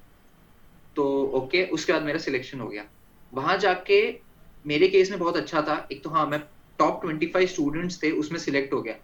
तो 0.95 1.05
ओके 1.35 1.63
उसके 1.65 1.93
बाद 1.93 2.03
मेरा 2.03 2.19
सिलेक्शन 2.19 2.59
हो 2.59 2.67
गया। 2.67 2.85
वहाँ 3.33 3.57
जाके 3.57 4.01
मेरे 4.65 4.87
केस 4.87 5.11
में 5.11 5.19
बहुत 5.19 5.37
अच्छा 5.37 5.61
था। 5.61 5.87
एक 5.91 6.03
तो 6.03 6.09
हाँ 6.09 6.25
मैं 6.27 6.39
टॉप 6.79 7.01
ट्वेंटी 7.01 7.27
फाइव 7.27 7.47
स्टूडेंट्स 7.47 8.01
थे, 8.03 8.11
उसमें 8.11 8.39
सिलेक्ट 8.39 8.73
हो 8.73 8.81
गया। 8.81 8.95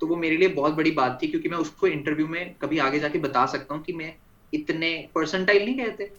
तो 0.00 0.06
वो 0.06 0.16
मेरे 0.16 0.36
लिए 0.36 0.48
बहुत 0.48 0.74
बड़ी 0.74 0.90
बात 0.90 1.18
थी, 1.22 1.26
क्योंकि 1.26 1.48
मैं 1.48 1.58
उसको 1.58 1.86
इंटरव्यू 1.86 2.26
में 2.26 2.54
कभी 2.54 2.78
आगे 2.78 2.98
जाके 2.98 3.18
बता 3.18 3.44
सकता 3.46 3.74
हूँ 3.74 3.82
कि 3.82 3.92
मैं 3.92 4.14
इतने 4.52 5.08
परसेंटाइल 5.14 5.64
नहीं 5.64 5.76
कहते। 5.76 6.10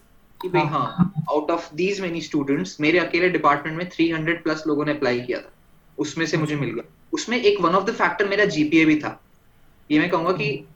कि 0.42 0.50
भाई 0.50 0.62
हाँ। 0.62 1.14
Out 1.30 1.52
of 1.52 1.76
these 1.76 2.02
many 2.02 2.22
students 2.22 2.82
मेरे 2.82 3.00
अकेले 3.00 3.30
डिपार्टमेंट 3.30 3.78
में 3.78 3.90
थ्री 3.90 4.12
हंड्रेड 4.12 4.44
प्लस 4.44 4.64
लोगों 4.68 4.86
ने 4.86 4.92
अप्लाई 4.92 5.22
किया 5.22 5.42
था। 5.42 5.52
उसमें 5.98 6.26
से 6.26 6.38
मुझे 6.38 6.56
मिल 6.56 6.70
गया। 6.70 6.94
उसमें 7.14 7.42
एक 7.42 7.62
वन 7.62 7.76
ऑफ़ 7.76 7.84
द 7.84 7.94
फैक्टर 7.94 8.28
मेरा 8.28 8.46
जीपीए 8.46 8.86
भी 8.86 9.00
था। 9.00 9.24
ये 9.92 10.00
मैं 10.00 10.10
कहूँगा 10.10 10.32
कि 10.32 10.68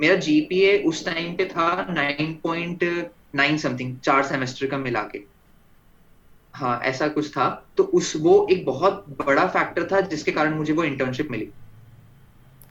मेरा 0.00 0.14
जीपीए 0.14 0.78
उस 0.78 1.04
टाइम 1.06 1.36
पे 1.36 1.44
था 1.44 1.86
नाइन 1.90 2.40
पॉइंट 2.42 3.10
नाइन 3.34 3.58
समथिंग 3.58 3.98
चार 3.98 4.22
सेमेस्टर 4.22 4.66
का 4.66 4.78
मिला 4.78 5.02
के। 5.02 5.22
हाँ 6.54 6.80
ऐसा 6.80 7.08
कुछ 7.08 7.30
था। 7.30 7.66
तो 7.76 7.84
उस 7.84 8.16
वो 8.16 8.48
एक 8.50 8.66
बहुत 8.66 9.04
बड़ा 9.26 9.46
फैक्टर 9.46 9.88
था 9.92 10.00
जिसके 10.00 10.32
कारण 10.32 10.54
मुझे 10.54 10.72
वो 10.72 10.84
इंटर्नशिप 10.84 11.30
मिली। 11.30 11.44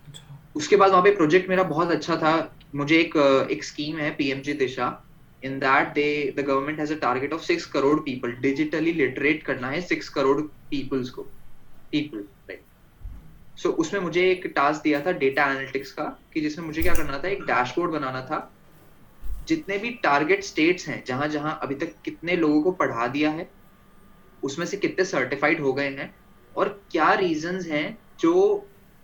अच्छा। 0.07 0.39
उसके 0.55 0.75
बाद 0.75 0.91
वहाँ 0.91 1.03
पे 1.03 1.15
प्रोजेक्ट 1.15 1.49
मेरा 1.49 1.63
बहुत 1.63 1.91
अच्छा 1.91 2.15
था। 2.15 2.55
मुझे 2.75 2.99
एक 2.99 3.47
एक 3.51 3.63
स्कीम 3.63 3.97
है 3.97 4.11
PMG 4.11 4.53
Disha 4.53 5.06
in 5.43 5.57
that 5.59 5.93
they 5.93 6.33
the 6.37 6.45
government 6.45 6.79
has 6.79 6.93
a 6.93 6.97
target 6.99 7.33
of 7.33 7.41
six 7.43 7.65
crore 7.73 7.99
people 8.01 8.31
digitally 8.41 8.93
literate 8.93 9.43
करना 9.43 9.69
है 9.69 9.81
सिक्स 9.83 10.09
करोड़ 10.09 10.39
पीपल्स 10.41 11.09
को. 11.09 11.21
राइट 11.93 12.61
सो 13.57 13.69
so, 13.69 13.75
उसमें 13.75 14.01
मुझे 14.01 14.29
एक 14.31 14.45
टास्क 14.55 14.83
दिया 14.83 14.99
था 15.05 15.11
डेटा 15.19 15.45
एनालिटिक्स 15.45 15.91
का 15.91 16.03
कि 16.33 16.41
जिसमें 16.41 16.65
मुझे 16.65 16.81
क्या 16.81 16.93
करना 16.95 17.21
था 17.23 17.27
एक 17.27 17.41
डैशबोर्ड 17.43 17.91
बनाना 17.91 18.21
था। 18.21 18.39
जितने 19.47 19.77
भी 19.77 19.89
टारगेट 20.03 20.43
स्टेट्स 20.43 20.87
हैं 20.87 21.03
जहाँ 21.07 21.27
जहाँ 21.27 21.57
अभी 21.63 21.75
तक 21.75 21.93
कितने 22.05 22.35
लोगों 22.35 22.61
को 22.63 22.71
पढ़ा 22.81 23.07
दिया 23.07 23.29
है 23.31 23.49
उसमें 24.43 24.65
से 24.65 24.77
कितने 24.77 25.05
सर्टिफाइड 25.05 25.61
हो 25.61 25.73
गए 25.73 25.89
हैं 25.89 26.13
और 26.55 26.69
क्या 26.91 27.13
रीजंस 27.13 27.67
हैं 27.67 27.97
जो 28.19 28.33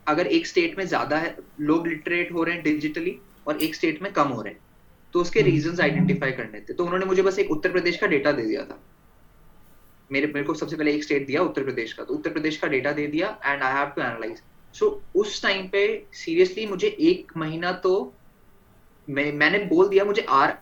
अगर 0.08 0.28
एक 0.30 0.48
स्टेट 0.48 0.78
में 0.78 0.86
ज़्यादा 0.88 1.18
है 1.18 1.36
लोग 1.62 1.88
लिटरेट 1.88 2.32
हो 2.32 2.44
रहे 2.44 2.56
हैं 2.56 2.64
डिजिटली 2.64 3.18
और 3.48 3.62
एक 3.64 3.76
स्टेट 3.76 4.02
में 4.02 4.12
कम 4.14 4.28
हो 4.28 4.42
रहे 4.42 4.54
हैं। 4.54 4.60
तो 5.14 5.22
उसके 5.22 5.42
रीजंस 5.42 5.80
आइडेंटिफाई 5.80 6.32
करने 6.32 6.60
थे। 6.60 6.74
तो 6.74 6.86
उन्होंने 6.86 7.06
मुझे 7.06 7.22
बस 7.22 7.40
एक 7.40 7.52
उत्तर 7.52 7.72
प्रदेश 7.72 7.98
का 7.98 8.08
डेटा 8.08 8.32
दे 8.32 8.46
दिया 8.46 8.64
था। 8.66 8.80
मेरे 10.10 10.28
मेरे 10.28 10.44
को 10.44 10.54
सबसे 10.54 10.76
पहले 10.76 10.94
एक 10.94 11.04
स्टेट 11.04 11.28
दिया 11.28 11.42
उत्तर 11.42 11.64
प्रदेश 11.64 11.94
का। 11.94 12.04
तो 12.04 12.14
उत्तर 12.14 12.32
प्रदेश 12.32 12.58
का 12.58 12.68
डेटा 12.68 12.92
दे 12.92 13.08
दिया 13.08 13.28
and 13.46 13.64
I 13.64 13.74
have 13.74 13.88
to 13.88 14.02
analyse 14.02 14.42
so 14.76 14.90
उस 15.16 15.42
टाइम 15.44 15.68
पे 15.68 15.86
सीरियसली 16.14 16.66
मुझे 16.66 16.88
एक 16.88 17.32
महीना 17.38 17.72
तो 17.84 17.94
मैं 19.08 19.32
मैंने 19.34 19.60
बोल 19.66 19.90
दिया 19.90 20.06
मुझे 20.06 20.26
आर 20.32 20.58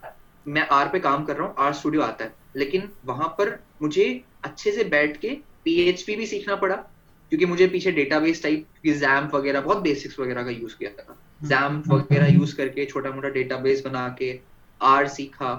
मैं 0.46 0.68
आर 0.72 0.90
पे 0.90 1.00
काम 1.00 1.24
कर 1.26 1.36
रहा 1.36 1.48
हूँ 1.48 1.56
आर 1.60 1.74
स्टूडियो 1.74 2.02
आता 2.02 2.26
है। 2.26 2.36
लेकिन 2.56 2.90
वहाँ 3.06 3.28
पर 3.38 3.58
मुझे 3.82 4.06
अच्छे 4.44 4.72
से 4.72 4.84
बैठ 4.84 5.18
के 5.18 5.30
पीएचपी 5.66 6.16
भी 6.16 6.26
सीखना 6.26 6.56
पड़ा 6.56 6.76
क्योंकि 6.76 7.46
मुझे 7.46 7.68
पीछे 7.68 7.92
डेटाबेस 7.92 8.44
टाइप 8.44 8.68
जैम्प 8.86 9.36
वगैरह 9.36 9.62
बहुत 9.62 9.78
बेसिक्स 9.78 10.20
वगैरह 10.20 10.44
का 10.44 10.50
यूज़ 10.50 10.76
किया 10.76 10.90
था। 10.92 11.18
जैम्प 11.44 11.88
हम्म। 11.88 11.96
वगैरह 11.96 12.28
यूज़ 12.28 12.56
करके 12.56 12.86
छोटा 12.86 13.12
मोटा 13.12 13.30
डेटाबेस 13.30 13.82
बना 13.86 14.16
के 14.20 14.40
आर 14.82 15.08
सीखा। 15.08 15.54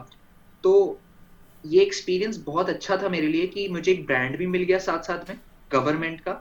तो 0.64 1.00
ये 1.66 1.82
एक्सपीरियंस 1.82 2.36
बहुत 2.36 2.68
अच्छा 2.68 2.96
था 2.96 3.08
मेरे 3.08 3.26
लिए 3.26 3.46
कि 3.46 3.68
मुझे 3.68 3.92
एक 3.92 4.06
ब्रांड 4.06 4.36
भी 4.36 4.46
मिल 4.46 4.62
गया 4.62 4.78
साथ 4.78 5.02
साथ 5.02 5.30
में 5.30 5.38
गवर्नमेंट 5.72 6.20
का। 6.20 6.32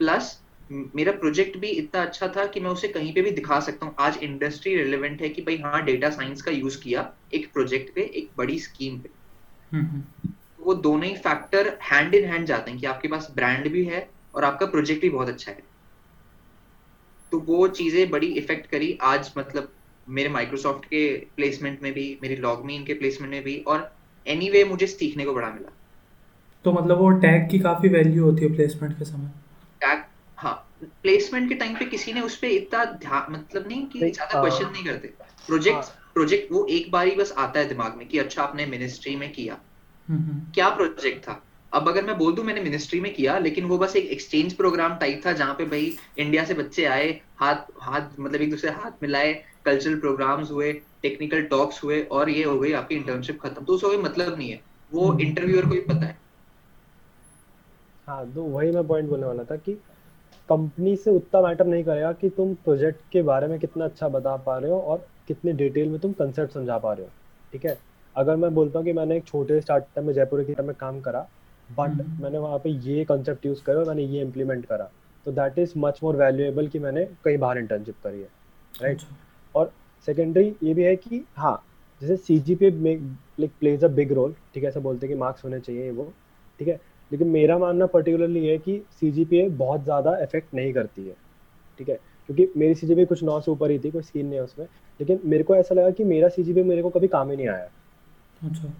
प्लस 0.00 0.40
मेरा 0.72 1.12
प्रोजेक्ट 1.12 1.56
भी 1.56 1.66
इतना 1.66 2.02
अच्छा 2.02 2.28
था 2.28 2.46
कि 2.46 2.60
मैं 2.60 2.70
उसे 2.70 2.88
कहीं 2.88 3.12
पे 3.14 3.22
भी 3.22 3.30
दिखा 3.30 3.60
सकता 3.60 3.86
हूँ। 3.86 3.94
आज 3.98 4.16
इंडस्ट्री 4.16 4.74
रिलेवेंट 4.76 5.22
है 5.22 5.28
कि 5.28 5.42
भाई 5.42 5.56
हाँ 5.56 5.84
डेटा 5.84 6.10
साइंस 6.10 6.42
का 6.42 6.50
यूज़ 6.50 6.80
किया 6.82 7.12
एक 7.34 7.52
प्रोजेक्ट 7.52 7.94
पे 7.94 8.00
एक 8.00 8.30
बड़ी 8.38 8.58
स्कीम 8.58 8.98
पे। 8.98 9.10
हम्म, 9.72 9.86
हम्म। 9.86 10.32
वो 10.60 10.74
दोनों 10.74 11.04
ही 11.04 11.16
फैक्टर 11.16 11.78
हैंड 11.82 12.14
इन 12.14 12.24
हैंड 12.24 12.46
जाते 12.46 12.70
हैं 12.70 12.80
कि 12.80 12.86
आपके 12.86 13.08
पास 13.08 13.32
ब्रांड 13.34 13.68
भी 13.68 13.84
है 13.84 14.10
और 14.34 14.44
आपका 14.44 14.66
प्रोजेक्ट 14.66 15.02
भी 15.02 15.10
बहुत 15.10 15.28
अच्छा 15.28 15.52
है। 15.52 15.62
तो 17.32 17.38
वो 17.38 17.66
चीज़ें 17.68 18.10
बड़ी 18.10 18.26
इफ़ेक्ट 18.34 18.66
करी 18.66 18.98
आज 19.02 19.32
मतलब 19.38 19.72
मेरे 20.08 20.28
माइक्रोसॉफ्ट 20.28 20.84
के 20.84 21.06
प्लेसमेंट 21.36 21.82
में 21.82 21.92
भी 21.92 22.06
मेरी 22.22 22.36
लॉगमीन 22.36 22.84
के 22.84 22.94
प्लेसमेंट 22.94 23.32
में 23.32 23.42
भी 23.44 23.58
और 23.66 23.90
एनीवे 24.26 24.52
anyway, 24.52 24.70
मुझे 24.70 24.86
सीखने 24.86 25.24
को 25.24 25.34
बड़ा 25.34 25.50
मिला 25.50 25.72
तो 26.64 26.72
मतलब 26.72 26.98
वो 26.98 27.10
टैग 27.18 27.48
की 27.50 27.58
काफ़ी 27.58 27.88
वैल्यू 27.88 28.24
होती 28.24 28.44
है 28.44 28.54
प्लेसमेंट 28.54 28.98
के 28.98 29.04
समय 29.04 29.30
टैग 29.80 30.04
हाँ 30.38 30.54
प्लेसमेंट 31.02 31.48
के 31.48 31.54
टाइम 31.54 31.74
पे 31.74 31.84
किसी 31.84 32.12
ने 32.12 32.20
उस 32.20 32.36
पर 32.36 32.46
इतना 32.46 32.84
ध्यान 32.84 33.32
मतलब 33.32 33.68
नहीं 33.68 33.86
कि 33.86 34.10
ज़्यादा 34.10 34.40
क्वेश्चन 34.40 34.64
हाँ। 34.64 34.72
नहीं 34.72 34.84
करते 34.84 35.08
प्रोजेक्ट 35.46 35.92
प्रोजेक्ट 36.14 36.52
हाँ। 36.52 36.58
वो 36.58 36.66
एक 36.70 36.90
बार 36.90 37.06
ही 37.06 37.14
बस 37.16 37.32
आता 37.38 37.60
है 37.60 37.68
दिमाग 37.68 37.96
में 37.96 38.06
कि 38.08 38.18
अच्छा 38.18 38.42
आपने 38.42 38.66
मिनिस्ट्री 38.66 39.16
में 39.16 39.32
किया 39.32 39.58
हम्म, 40.08 40.20
हम्म। 40.20 40.52
क्या 40.54 40.68
प्रोजेक्ट 40.70 41.22
था 41.22 41.42
अब 41.72 41.88
अगर 41.88 42.04
मैं 42.04 42.16
बोल 42.18 42.34
दूँ 42.34 42.44
मैंने 42.44 42.60
मिनिस्ट्री 42.60 43.00
में 43.00 43.12
किया 43.14 43.38
लेकिन 43.38 43.64
वो 43.64 43.78
बस 43.78 43.96
एक 43.96 44.04
एक्सचेंज 44.04 44.52
प्रोग्राम 44.52 44.96
टाइप 44.96 45.22
था 45.26 45.32
जहाँ 45.32 45.54
पे 45.54 45.64
भाई 45.64 45.96
इंडिया 46.18 46.44
से 46.44 46.54
बच्चे 46.54 46.84
आए 46.84 47.08
हाथ 47.36 47.56
हाथ 47.80 48.20
मतलब 48.20 48.40
एक 48.40 48.50
दूसरे 48.50 48.70
हाथ 48.70 49.02
मिलाए 49.02 49.32
कल्चरल 49.64 49.98
प्रोग्राम्स 50.00 50.50
हुए 50.50 50.72
टेक्निकल 51.02 51.42
टॉक्स 51.42 51.82
हुए 51.84 52.00
और 52.02 52.30
ये 52.30 52.44
हो 52.44 52.58
गई 52.58 52.72
आपकी 52.72 52.94
इंटर्नशिप 52.94 53.40
खत्म। 53.40 53.64
तो 53.64 53.72
उसका 53.72 53.88
कोई 53.88 53.96
मतलब 53.96 54.38
नहीं 54.38 54.50
है। 54.50 54.60
वो 54.92 55.18
इंटरव्यूअर 55.18 55.64
हम्म। 55.64 55.74
को 55.74 55.80
भी 55.80 55.94
पता 55.94 56.06
है। 56.06 56.18
हाँ 58.06 58.32
तो 58.32 58.42
वही 58.42 58.70
मैं 58.70 58.86
पॉइंट 58.86 59.08
बोलने 59.08 59.26
वाला 59.26 59.44
था 59.44 59.56
कि 59.56 59.74
कंपनी 60.48 60.96
से 60.96 61.10
उतना 61.10 61.40
मैटर 61.40 61.66
नहीं 61.66 61.84
करेगा 61.84 62.12
कि 62.12 62.28
तुम 62.30 62.54
प्रोजेक्ट 62.54 63.00
के 63.12 63.22
बारे 63.22 63.46
में 63.46 63.58
कितना 63.58 63.84
अच्छा 63.84 64.08
बता 64.08 64.36
पा 64.36 64.58
रहे 64.58 64.70
हो 64.70 64.80
और 64.80 65.06
कितने 65.28 65.52
डिटेल 65.52 65.88
में 65.88 65.98
तुम 66.00 66.12
कंसेप्ट 66.12 66.52
समझा 66.52 66.78
पा 66.78 66.92
रहे 66.92 67.06
हो। 67.06 67.10
ठीक 67.52 67.64
है? 67.66 67.78
अगर 68.16 68.36
मैं 68.36 68.54
बोलता 68.54 68.78
हूँ 68.78 68.86
कि 68.86 68.92
मैंने 68.92 69.16
एक 69.16 69.24
छोटे 69.24 69.60
स्टार्टअप 69.60 70.04
में 70.04 70.14
जयपुर 70.14 70.42
की 70.42 70.62
में 70.62 70.74
काम 70.74 71.00
करा 71.00 71.28
बट 71.70 71.90
हम्म। 71.90 72.22
मैंने 72.22 72.38
वहाँ 72.38 72.58
पे 72.58 72.70
ये 72.70 73.04
कंसेप्ट 73.04 73.46
यूज़ 73.46 73.62
करा 73.64 73.84
मैंने 73.84 74.02
ये 74.04 74.22
इम्प्लीमेंट 74.22 74.66
करा। 74.66 74.90
तो 75.26 75.32
that 75.32 75.58
is 75.58 75.72
much 75.76 76.00
more 76.02 76.16
valuable 76.16 76.68
कि 76.68 76.78
मैंने 76.78 77.04
कहीं 77.24 77.38
बाहर 77.38 77.58
इंटर्नशिप 77.58 77.94
करी 78.04 78.20
है। 78.20 78.28
Right 78.74 78.98
right? 78.98 79.04
अच्छा। 79.04 79.60
और 79.60 79.72
सेकेंडरी 80.08 80.54
ये 80.62 80.74
भी 80.74 80.82
है 80.82 80.94
कि 80.96 81.24
हाँ 81.36 81.62
जैसे 82.00 82.16
C 82.16 82.38
G 82.38 82.54
P 82.54 82.70
like 82.70 83.50
plays 83.60 83.84
a 83.84 83.88
big 83.90 84.12
role 84.12 84.34
ठीक 84.54 84.62
है 84.64 84.68
ऐसा 84.68 84.80
बोलते 84.80 85.06
हैं 85.06 85.14
कि 85.14 85.20
मार्क्स 85.20 85.44
होने 85.44 85.60
चाहिए 85.60 85.90
वो 85.90 86.12
ठीक 86.60 86.68
है? 86.68 86.80
लेकिन 87.10 87.28
मेरा 87.28 87.56
मानना 87.58 87.86
पर्टिकुलरली 87.86 88.46
है 88.46 88.56
कि 88.58 88.80
सी 89.00 89.10
जी 89.10 89.24
पी 89.24 89.42
बहुत 89.48 89.82
ज़्यादा 89.84 90.16
इफ़ेक्ट 90.18 90.54
नहीं 90.54 90.72
करती 90.72 91.06
है 91.06 91.14
ठीक 91.78 91.88
है? 91.88 91.98
क्योंकि 92.28 92.48
मेरी 92.56 92.74
सी 92.74 92.86
जी 92.86 92.94
पी 92.94 93.04
कुछ 93.04 93.22
नौ 93.24 93.40
से 93.40 93.50
ऊपर 93.50 93.70
ही 93.70 93.78
थी 93.78 93.90
कोई 93.90 94.02
सीन 94.02 94.26
नहीं 94.26 94.38
है 94.38 94.44
उसमें। 94.44 94.66
लेकिन 95.00 95.20
मेरे 95.24 95.44
को 95.44 95.56
ऐसा 95.56 95.74
लगा 95.74 95.90
कि 95.90 96.04
मेरा 96.04 96.28
सी 96.28 96.42
जी 96.42 96.52
पी 96.52 96.62
मेरे 96.62 96.82
को 96.82 96.90
कभी 96.90 97.08
काम 97.08 97.30
ही 97.30 97.36
नहीं 97.36 97.48
आया। 97.48 97.68
अच्छा। 98.42 98.72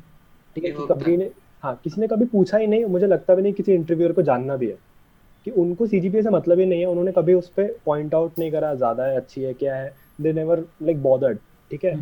ठीक 0.56 0.64
है 0.64 0.70
कि 0.70 0.86
कभी 0.88 1.16
ने 1.16 1.30
हाँ 1.66 1.80
किसी 1.84 2.00
ने 2.00 2.06
कभी 2.06 2.24
पूछा 2.24 2.58
ही 2.58 2.66
नहीं 2.66 2.84
मुझे 2.84 3.06
लगता 3.06 3.34
भी 3.34 3.42
नहीं 3.42 3.52
किसी 3.52 3.72
इंटरव्यूअर 3.72 4.12
को 4.12 4.22
जानना 4.22 4.56
भी 4.56 4.66
है। 4.66 4.78
कि 5.44 5.50
उनको 5.50 5.86
सी 5.86 6.00
से 6.22 6.30
मतलब 6.30 6.58
ही 6.58 6.66
नहीं 6.66 6.80
है 6.80 6.86
उन्होंने 6.86 7.12
कभी 7.12 7.34
उस 7.34 7.48
पर 7.48 7.76
पॉइंट 7.86 8.14
आउट 8.14 8.38
नहीं 8.38 8.50
करा 8.52 8.74
ज़्यादा 8.74 9.04
है 9.04 9.16
अच्छी 9.16 9.42
है 9.42 9.54
क्या 9.54 9.76
है 9.76 9.94
दे 10.20 10.32
नेवर 10.32 10.64
लाइक 10.82 11.02
बॉदर्ड 11.02 11.38
ठीक 11.70 11.84
है? 11.84 11.96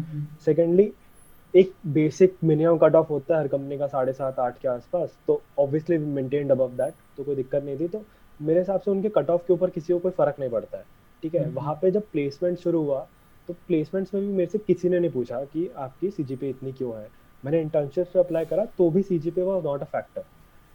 सेकेंडली 0.44 0.82
हम्म, 0.82 0.92
हम्म। 0.92 1.58
एक 1.58 1.72
बेसिक 1.86 2.36
मिनिमम 2.44 2.76
कट 2.76 2.94
ऑफ़ 2.94 3.08
होता 3.08 3.34
है 3.34 3.40
हर 3.40 3.48
कंपनी 3.48 3.78
का 3.78 3.86
साढ़े 3.86 4.12
सात 4.12 4.38
आठ 4.38 4.58
के 4.58 4.68
आसपास 4.68 5.16
तो 5.26 5.42
ऑब्वियसली 5.58 5.98
मेंटेन्ड 5.98 6.50
अबव 6.50 6.68
दैट 6.68 6.94
तो 7.16 7.24
कोई 7.24 7.36
दिक्कत 7.36 7.64
नहीं 7.64 7.76
थी 7.76 7.88
तो 7.88 8.04
मेरे 8.42 8.58
हिसाब 8.60 8.80
से 8.80 8.90
उनके 8.90 9.08
कट 9.08 9.30
ऑफ़ 9.30 9.46
के 9.46 9.52
ऊपर 9.52 9.70
किसी 9.70 9.92
को 9.92 9.98
कोई 9.98 10.12
फ़र्क 10.12 10.36
नहीं 10.40 10.50
पड़ता 10.50 10.78
है 10.78 10.84
ठीक 11.22 11.34
है? 11.34 11.44
हम्म, 11.44 11.54
वहाँ 11.54 11.74
पे 11.74 11.90
जब 11.90 12.02
प्लेसमेंट 12.02 12.58
शुरू 12.58 12.82
हुआ 12.82 13.08
तो 13.48 13.52
प्लेसमेंट्स 13.52 14.14
में 14.14 14.22
भी 14.22 14.32
मेरे 14.32 14.50
से 14.50 14.58
किसी 14.58 14.88
ने 14.88 14.98
नहीं 14.98 15.10
पूछा 15.10 15.44
कि 15.44 15.70
आपकी 15.76 16.10
सी 16.10 16.22
इतनी 16.22 16.72
क्यों 16.72 16.96
है? 16.96 17.23
मैंने 17.44 17.60
इंटर्नशिप 17.60 18.06
पे 18.14 18.18
अप्लाई 18.18 18.44
करा 18.44 18.64
तो 18.78 18.90
भी 18.90 19.02
C 19.02 19.18
G 19.18 19.30
P 19.30 19.42
was 19.42 19.64
not 19.64 19.80
a 19.82 19.84
factor 19.84 20.22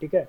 ठीक 0.02 0.14
है? 0.16 0.28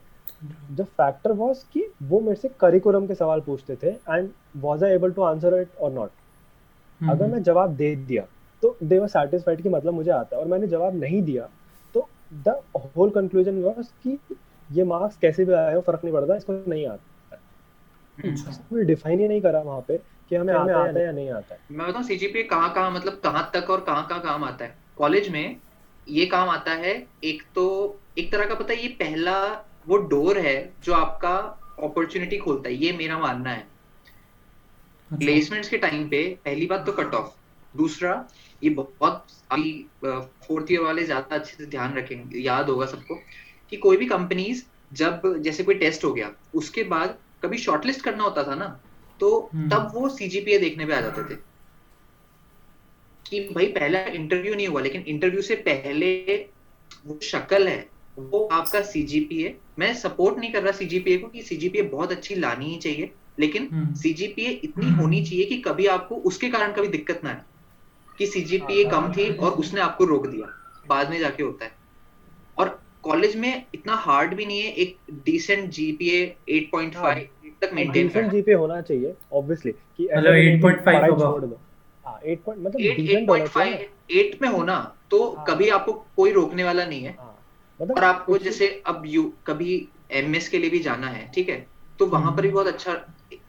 द 0.72 0.84
फैक्टर 0.99 1.32
वॉज़ 1.32 1.64
कि 1.72 1.84
वो 2.03 2.20
मेरे 2.20 2.36
से 2.36 2.49
करिकुलम 2.61 3.07
के 3.07 3.14
सवाल 3.14 3.41
पूछते 3.41 3.76
थे 3.76 3.91
and 4.09 4.30
was 4.57 4.84
I 4.84 4.93
able 4.93 5.12
to 5.12 5.22
answer 5.22 5.61
it 5.61 5.76
और 5.76 5.93
नॉट 5.93 6.11
अगर 7.01 7.26
मैं 7.26 7.43
जवाब 7.43 7.74
दे 7.76 7.95
दिया 7.97 8.26
तो 8.62 8.76
दे 8.82 8.99
वर 8.99 9.09
सेटिस्फाइड 9.09 9.62
कि 9.62 9.68
मतलब 9.68 9.95
मुझे 9.95 10.11
आता 10.11 10.36
है 10.36 10.43
और 10.43 10.49
मैंने 10.49 10.66
जवाब 10.66 10.95
नहीं 10.95 11.22
दिया 11.22 11.49
तो 11.95 12.09
द 12.34 12.61
होल 12.76 13.11
कंक्लूजन 13.11 13.62
वॉज़ 13.62 13.86
कि 14.03 14.18
ये 14.70 14.84
मार्क्स 14.84 15.16
कैसे 15.16 15.45
भी 15.45 15.53
आए 15.53 15.74
हो 15.74 15.80
फ़र्क 15.80 16.01
नहीं 16.05 16.14
पड़ता 16.14 16.36
इसको 16.36 16.53
नहीं 16.68 16.86
आता। 16.86 17.07
है 18.18 18.84
डिफाइन 18.84 19.18
अच्छा। 19.18 19.22
ही 19.22 19.28
नहीं 19.28 19.41
करा 19.41 19.61
वहाँ 19.61 19.80
पे 19.88 19.97
कि 20.30 20.36
हमें 20.36 20.53
आता, 20.55 20.78
आता 20.78 20.99
है 20.99 21.05
या 21.05 21.12
नहीं 21.12 21.30
आता 21.30 21.55
है। 21.55 21.61
मैं 21.70 21.86
बताऊँ 21.88 22.05
सीजीपीए 22.05 22.43
कहाँ 22.43 22.72
कहाँ 22.74 22.91
मतलब 22.91 23.20
कहाँ 23.24 23.51
तक 23.55 23.70
और 23.70 23.80
कहाँ 23.80 24.07
कहाँ 24.09 24.22
काम 24.22 24.45
आता 24.45 24.64
है? 24.64 24.74
कॉलेज 24.97 25.28
में 25.28 25.61
ये 26.11 26.27
काम 26.27 26.49
आता 26.49 26.73
है 26.77 26.95
एक 27.25 27.43
तो 27.55 27.65
एक 28.19 28.31
तरह 28.33 28.47
का 28.47 28.55
पता 28.55 28.73
है 28.73 28.83
ये 28.83 28.89
पहला 29.01 29.37
वो 29.89 29.97
डोर 30.09 30.39
है 30.39 30.57
जो 30.85 30.95
आपका 30.95 31.35
अपॉर्चुनिटी 31.83 32.37
खोलता 32.39 32.69
है 32.69 32.75
ये 32.77 32.93
मेरा 32.93 33.19
मानना 33.19 33.51
है 33.51 33.69
प्लेसमेंट्स 35.11 35.69
अच्छा। 35.69 35.71
के 35.71 35.79
टाइम 35.79 36.09
पे 36.09 36.23
पहली 36.45 36.67
बात 36.67 36.85
तो 36.87 36.93
कट 36.93 37.15
ऑफ़ 37.15 37.33
दूसरा 37.75 38.13
ये 38.63 38.71
बहुत 38.73 39.27
अभी 39.53 39.73
फोर्थ 40.05 40.73
ईयर 40.73 40.81
वाले 40.81 41.05
ज़्यादा 41.05 41.37
अच्छे 41.37 41.57
से 41.57 41.67
ध्यान 41.67 41.95
रखेंगे 41.95 42.39
याद 42.41 42.69
होगा 42.71 42.87
सबको 42.87 43.15
कि 43.73 43.77
कोई 43.79 43.97
भी 43.97 44.07
कंपनीज़ 44.07 44.63
जब 44.93 45.23
जैसे 45.43 45.65
कोई 45.65 45.75
टेस्ट 45.77 46.05
हो 46.05 46.13
गया 46.13 46.31
उसके 46.55 46.83
बाद 46.87 47.19
कभी 47.43 47.59
शॉर्टलिस्ट 47.59 48.03
करना 48.03 48.25
होता 48.25 48.43
था 48.43 48.55
ना 48.55 48.67
तो 49.21 49.39
हम्म। 49.55 49.69
तब 49.69 49.91
वो 49.95 50.09
सीजीपीए 50.09 50.59
देखने 50.59 50.87
पे 50.87 50.95
आ 50.95 51.01
जाते 51.01 51.23
थे 51.25 51.39
कि 53.27 53.41
भाई 53.41 53.66
पहला 53.66 54.01
इंटरव्यू 54.01 54.55
नहीं 54.55 54.68
हुआ 54.68 54.81
लेकिन 54.81 55.03
इंटरव्यू 55.03 55.43
से 55.43 55.55
पहले 55.55 56.37
वो 57.07 57.18
शक्ल 57.23 57.68
है 57.68 57.89
वो 58.18 58.49
आपका 58.53 58.81
सीजीपीए 58.81 59.57
मैं 59.79 59.95
सपोर्ट 59.95 60.39
नहीं 60.39 60.53
कर 60.53 60.62
रहा 60.62 60.73
सीजीपीए 60.73 61.18
को 61.18 61.29
कि 61.29 61.43
सीजीपीए 61.43 61.83
बहुत 61.83 62.12
अच्छी 62.12 62.35
लानी 62.35 62.64
ही 62.64 62.77
चाहिए 62.77 63.11
लेकिन 63.39 63.68
सीजीपीए 63.95 64.47
हम्म। 64.47 64.59
इतनी 64.64 64.91
होनी 64.91 65.25
चाहिए 65.25 65.45
कि 65.45 65.59
कभी 65.59 65.87
आपको 65.87 66.14
उसके 66.14 66.49
कारण 66.49 66.73
कभी 66.73 66.89
दिक्कत 66.89 67.21
ना 67.25 67.31
आए 67.31 67.41
कि 68.18 68.27
सीजीपीए 68.27 68.85
हाँ, 68.85 68.93
कम 68.93 69.01
हाँ, 69.01 69.14
थी 69.16 69.29
हाँ। 69.29 69.37
और 69.37 69.53
उसने 69.53 69.81
आपको 69.81 70.05
रोक 70.05 70.27
दिया 70.27 70.47
बाद 70.89 71.11
में 71.11 71.18
जाके 71.18 71.43
होता 71.43 71.64
है। 71.64 71.73
और 72.59 72.83
कॉलेज 73.03 73.37
में 73.37 73.66
इतना 73.75 73.95
हार्ड 73.95 74.35
भी 74.35 74.47
नहीं 74.47 74.61
है 74.61 74.73
एक 74.73 74.97
डिसेंट 75.12 75.71
जीपीए 75.71 76.37
8.5 76.51 77.29
तक 77.62 77.71
मेंटेन 77.75 78.09
करना। 78.09 78.29
जीपीए 78.29 78.55
होना 78.55 78.81
चाहिए 78.81 79.14
ऑब्वियसली 79.33 79.73
कि 79.73 80.09
मतलब 80.16 80.35
8.5 80.64 81.11
होगा। 81.11 81.57
एट 82.25 82.45
पॉइंट 82.45 82.63
मतलब 82.63 82.81
एट 84.11 84.43
में 84.43 84.49
होना 84.49 84.79
तो 85.11 85.31
हाँ, 85.31 85.45
कभी 85.47 85.69
आपको 85.69 85.93
कोई 86.17 86.33
रोकने 86.33 86.65
वाला 86.65 86.85
नहीं 86.85 87.03
है। 87.03 87.17
हाँ, 87.21 87.37
मतलब 87.81 87.97
और 87.97 88.05
आपको 88.05 88.39
जैसे 88.39 88.69
अब 88.87 89.03
यू 89.07 89.23
कभी 89.47 89.77
एमएस 90.11 90.49
के 90.49 90.59
लिए 90.59 90.71
भी 90.71 90.79
जाना 90.79 91.09
है 91.09 91.31
ठीक 91.35 91.49
है? 91.49 91.59
तो 91.99 92.07
वहाँ 92.07 92.33
पर 92.33 92.43
भी 92.43 92.49
हम्म। 92.49 92.55
बहुत 92.55 92.67
अच्छा 92.67 92.93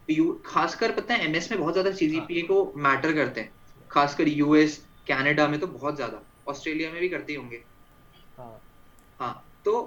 यू 0.09 0.32
खासकर 0.45 0.91
पता 0.91 1.14
है 1.14 1.26
एमएस 1.26 1.51
में 1.51 1.59
बहुत 1.59 1.74
ज़्यादा 1.74 1.91
सीजीपीए 1.91 2.41
को 2.41 2.74
मैटर 2.78 3.14
करते 3.14 3.41
हैं। 3.41 3.53
खासकर 3.91 4.28
यूएस 4.28 4.78
कनाडा 5.07 5.47
में 5.47 5.59
तो 5.59 5.68
बहुत 5.68 5.95
ज़्यादा 5.95 6.22
ऑस्ट्रेलिया 6.47 6.91
में 6.91 7.01
भी 7.01 7.09
करते 7.09 7.36
होंगे। 7.36 7.64
हाँ। 8.38 8.62
हाँ 9.20 9.34
तो 9.66 9.82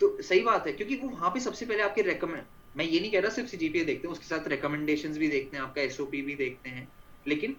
तो 0.00 0.22
सही 0.22 0.40
बात 0.40 0.66
है 0.66 0.72
क्योंकि 0.72 0.96
वो 0.96 1.08
वहाँ 1.08 1.30
पे 1.30 1.40
सबसे 1.40 1.66
पहले 1.66 1.82
आपके 1.82 2.02
रेकमेंड 2.02 2.42
मैं 2.76 2.84
ये 2.84 3.00
नहीं 3.00 3.12
कह 3.12 3.20
रहा 3.20 3.30
सिर्फ़ 3.30 3.48
सीजीपीए 3.50 3.84
देखते 3.84 4.08
हैं 4.08 4.12
उसके 4.12 4.26
साथ 4.26 4.48
रिकमेंडेशंस 4.48 5.18
भी 5.18 5.28
देखते 5.28 5.56
हैं 5.56 5.64
आपका 5.64 5.82
एसओपी 5.82 6.22
भी 6.22 6.34
देखते 6.34 6.68
हैं 6.68 6.88
लेकिन 7.26 7.56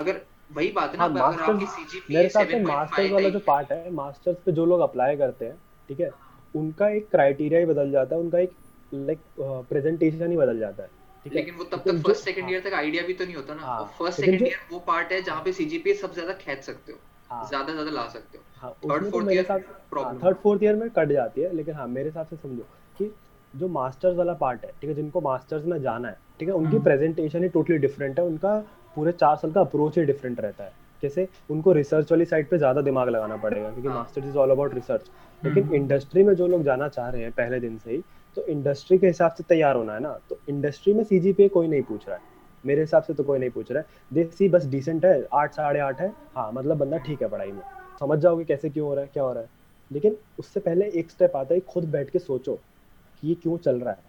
अगर 0.00 0.20
वही 0.50 0.70
बात 0.72 0.90
है 0.90 0.98
ना 0.98 1.04
हाँ, 1.04 1.28
अगर 1.28 1.42
आपकी 1.42 1.66
सीजीपीए 1.66 2.16
मेरे 2.16 2.24
हिसाब 2.24 2.46
से 2.46 2.62
मास्टर्स 2.62 3.10
वाला 3.10 3.28
जो 3.28 3.38
पार्ट 3.40 3.72
है। 3.72 3.90
मास्टर्स 3.92 4.36
पे 4.46 4.52
जो 4.52 4.64
लोग 4.66 4.80
अप्लाई 4.80 5.16
करते 5.16 5.44
हैं 5.44 5.56
ठीक 5.88 6.00
है 6.00 6.10
उनका 6.54 6.88
एक 6.90 7.10
क्राइटेरिया 7.10 7.60
ही 7.60 7.66
बदल 7.66 7.90
जाता 7.90 8.14
है 8.14 8.20
उनका 8.20 8.38
एक 8.38 8.54
लाइक 8.92 9.22
प्रेजेंटेशन 9.40 10.30
ही 10.30 10.36
बदल 10.36 10.58
जाता 10.58 10.82
है 10.82 10.90
लेकिन 11.26 11.54
वो 11.54 11.64
तब 11.64 11.82
तक 11.86 12.00
फ़र्स्ट 12.02 12.24
सेकंड 12.24 12.50
ईयर 12.50 12.60
तक 12.60 12.72
आइडिया 12.74 13.02
भी 13.06 13.14
तो 13.14 13.24
नहीं 13.24 13.34
होता 13.34 13.54
ना। 13.54 13.82
फ़र्स्ट 13.98 14.20
सेकंड 14.20 14.42
ईयर 14.42 14.58
वो 14.70 14.78
पार्ट 14.86 15.12
है 15.12 15.20
जहाँ 15.22 15.42
पे 15.44 15.52
सीजीपीए 15.52 15.94
सबसे 15.94 16.14
ज़्यादा 16.14 16.32
खेच 16.34 16.62
सकते 16.62 16.92
हो 16.92 16.98
हाँ, 17.30 17.48
ज़्यादा 17.48 17.72
ज़्यादा 17.72 17.90
ला 17.90 18.06
सकते 18.08 18.38
हो। 18.38 18.44
Third 18.90 19.10
fourth 19.10 19.32
year 19.32 19.46
problem 19.90 20.20
third 20.20 20.36
fourth 20.36 20.62
year 20.62 20.76
में 20.76 20.88
कट 20.90 21.12
जाती 21.12 21.40
है 21.40 21.54
लेकिन 21.54 21.74
हाँ 21.74 21.86
मेरे 21.88 22.08
हिसाब 22.08 22.26
से 22.26 22.36
समझो 22.36 22.62
कि 22.98 23.10
जो 23.54 23.68
मास्टर्स 23.68 24.16
वाला 24.16 24.32
पार्ट 24.34 24.64
है 24.64 24.70
ठीक 24.80 24.88
है 24.90 24.94
जिनको 24.94 25.20
मास्टर्स 25.20 25.64
में 25.64 25.80
जाना 25.82 26.08
है 26.08 26.18
ठीक 26.40 26.48
है 26.48 26.54
उनकी 26.54 26.78
प्रेजेंटेशन 26.78 27.42
ही 27.42 27.48
टोटली 27.48 27.78
डिफरेंट 27.78 28.18
है 28.18 28.24
उनका 28.24 28.56
पूरे 28.96 29.12
चार 29.12 29.36
साल 29.36 29.52
का 29.52 29.60
अप्रोच 29.60 29.98
ही 29.98 30.04
डिफरेंट 30.04 30.40
रहता 30.40 30.64
है। 30.64 30.72
जैसे 31.02 31.26
उनको 31.50 31.72
रिसर्च 31.72 32.10
वाली 32.12 32.24
साइड 32.24 32.48
पे 32.50 32.58
ज़्यादा 32.58 32.80
दिमाग 32.80 33.08
लगाना 33.08 33.36
पड़ेगा 33.36 33.70
क्योंकि 33.70 33.88
masters 33.88 34.26
is 34.26 34.36
all 34.36 34.50
about 34.50 34.74
research 34.74 35.10
लेकिन 35.42 35.74
इंडस्ट्री। 35.74 36.22
में 36.22 36.34
जो 36.34 36.46
लोग 36.46 36.62
जाना 36.64 36.88
चाह 36.88 37.08
रहे 37.08 37.22
हैं 37.22 37.32
पहले 37.32 37.60
दिन 37.60 37.76
से 37.78 37.90
ही 37.90 38.02
तो 38.36 38.44
इंडस्ट्री 38.46 38.98
के 38.98 39.06
हिसाब 39.06 39.32
से 39.32 39.44
तैयार 39.44 39.76
होना 39.76 39.92
है 39.92 40.00
ना। 40.00 40.18
तो 40.28 40.38
इंडस्ट्री 40.48 40.94
में 40.94 41.04
सी 41.04 41.48
कोई 41.48 41.68
नहीं 41.68 41.82
पूछ 41.82 42.08
रहा 42.08 42.16
है। 42.16 42.22
मेरे 42.64 42.80
हिसाब 42.80 43.02
से 43.02 43.14
तो 43.14 43.24
कोई 43.24 43.38
नहीं 43.38 43.50
पूछ 43.50 43.70
रहा 43.72 43.80
है। 43.80 43.86
देसी 44.14 44.48
बस 44.48 44.66
डिसेंट 44.66 45.04
है 45.04 45.26
आठ 45.32 45.54
साढ़े 45.54 45.80
आठ 45.80 46.00
है। 46.00 46.08
हाँ 46.36 46.50
मतलब 46.52 46.78
बंदा 46.78 46.98
ठीक 46.98 47.22
है 47.22 47.28
पढ़ाई 47.28 47.52
में। 47.52 47.62
समझ 48.00 48.18
जाओगे 48.18 48.44
कैसे 48.44 48.70
क्यों 48.70 48.86
हो 48.88 48.94
रहा 48.94 49.04
है 49.04 49.10
क्या 49.12 49.22
हो 49.22 49.32
रहा 49.32 49.42
है। 49.42 49.48
लेकिन 49.90 50.16
उससे 50.38 50.60
पहले 50.60 50.90
एक 50.90 51.10
स्टेप 51.10 51.36
आता 51.36 51.54
है 51.54 51.60
खुद 51.68 51.84
बैठ 51.90 52.10
के 52.10 52.18
सोचो 52.18 52.54
कि 52.54 53.28
ये 53.28 53.34
क्यों 53.34 53.56
चल 53.58 53.80
रहा 53.80 53.92
है। 53.92 54.02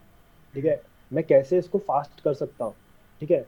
ठीक 0.53 0.65
है? 0.65 0.81
मैं 1.11 1.23
कैसे 1.23 1.57
इसको 1.57 1.77
फास्ट 1.79 2.21
कर 2.21 2.33
सकता 2.33 2.65
हूँ? 2.65 2.75
ठीक 3.21 3.31
है? 3.31 3.45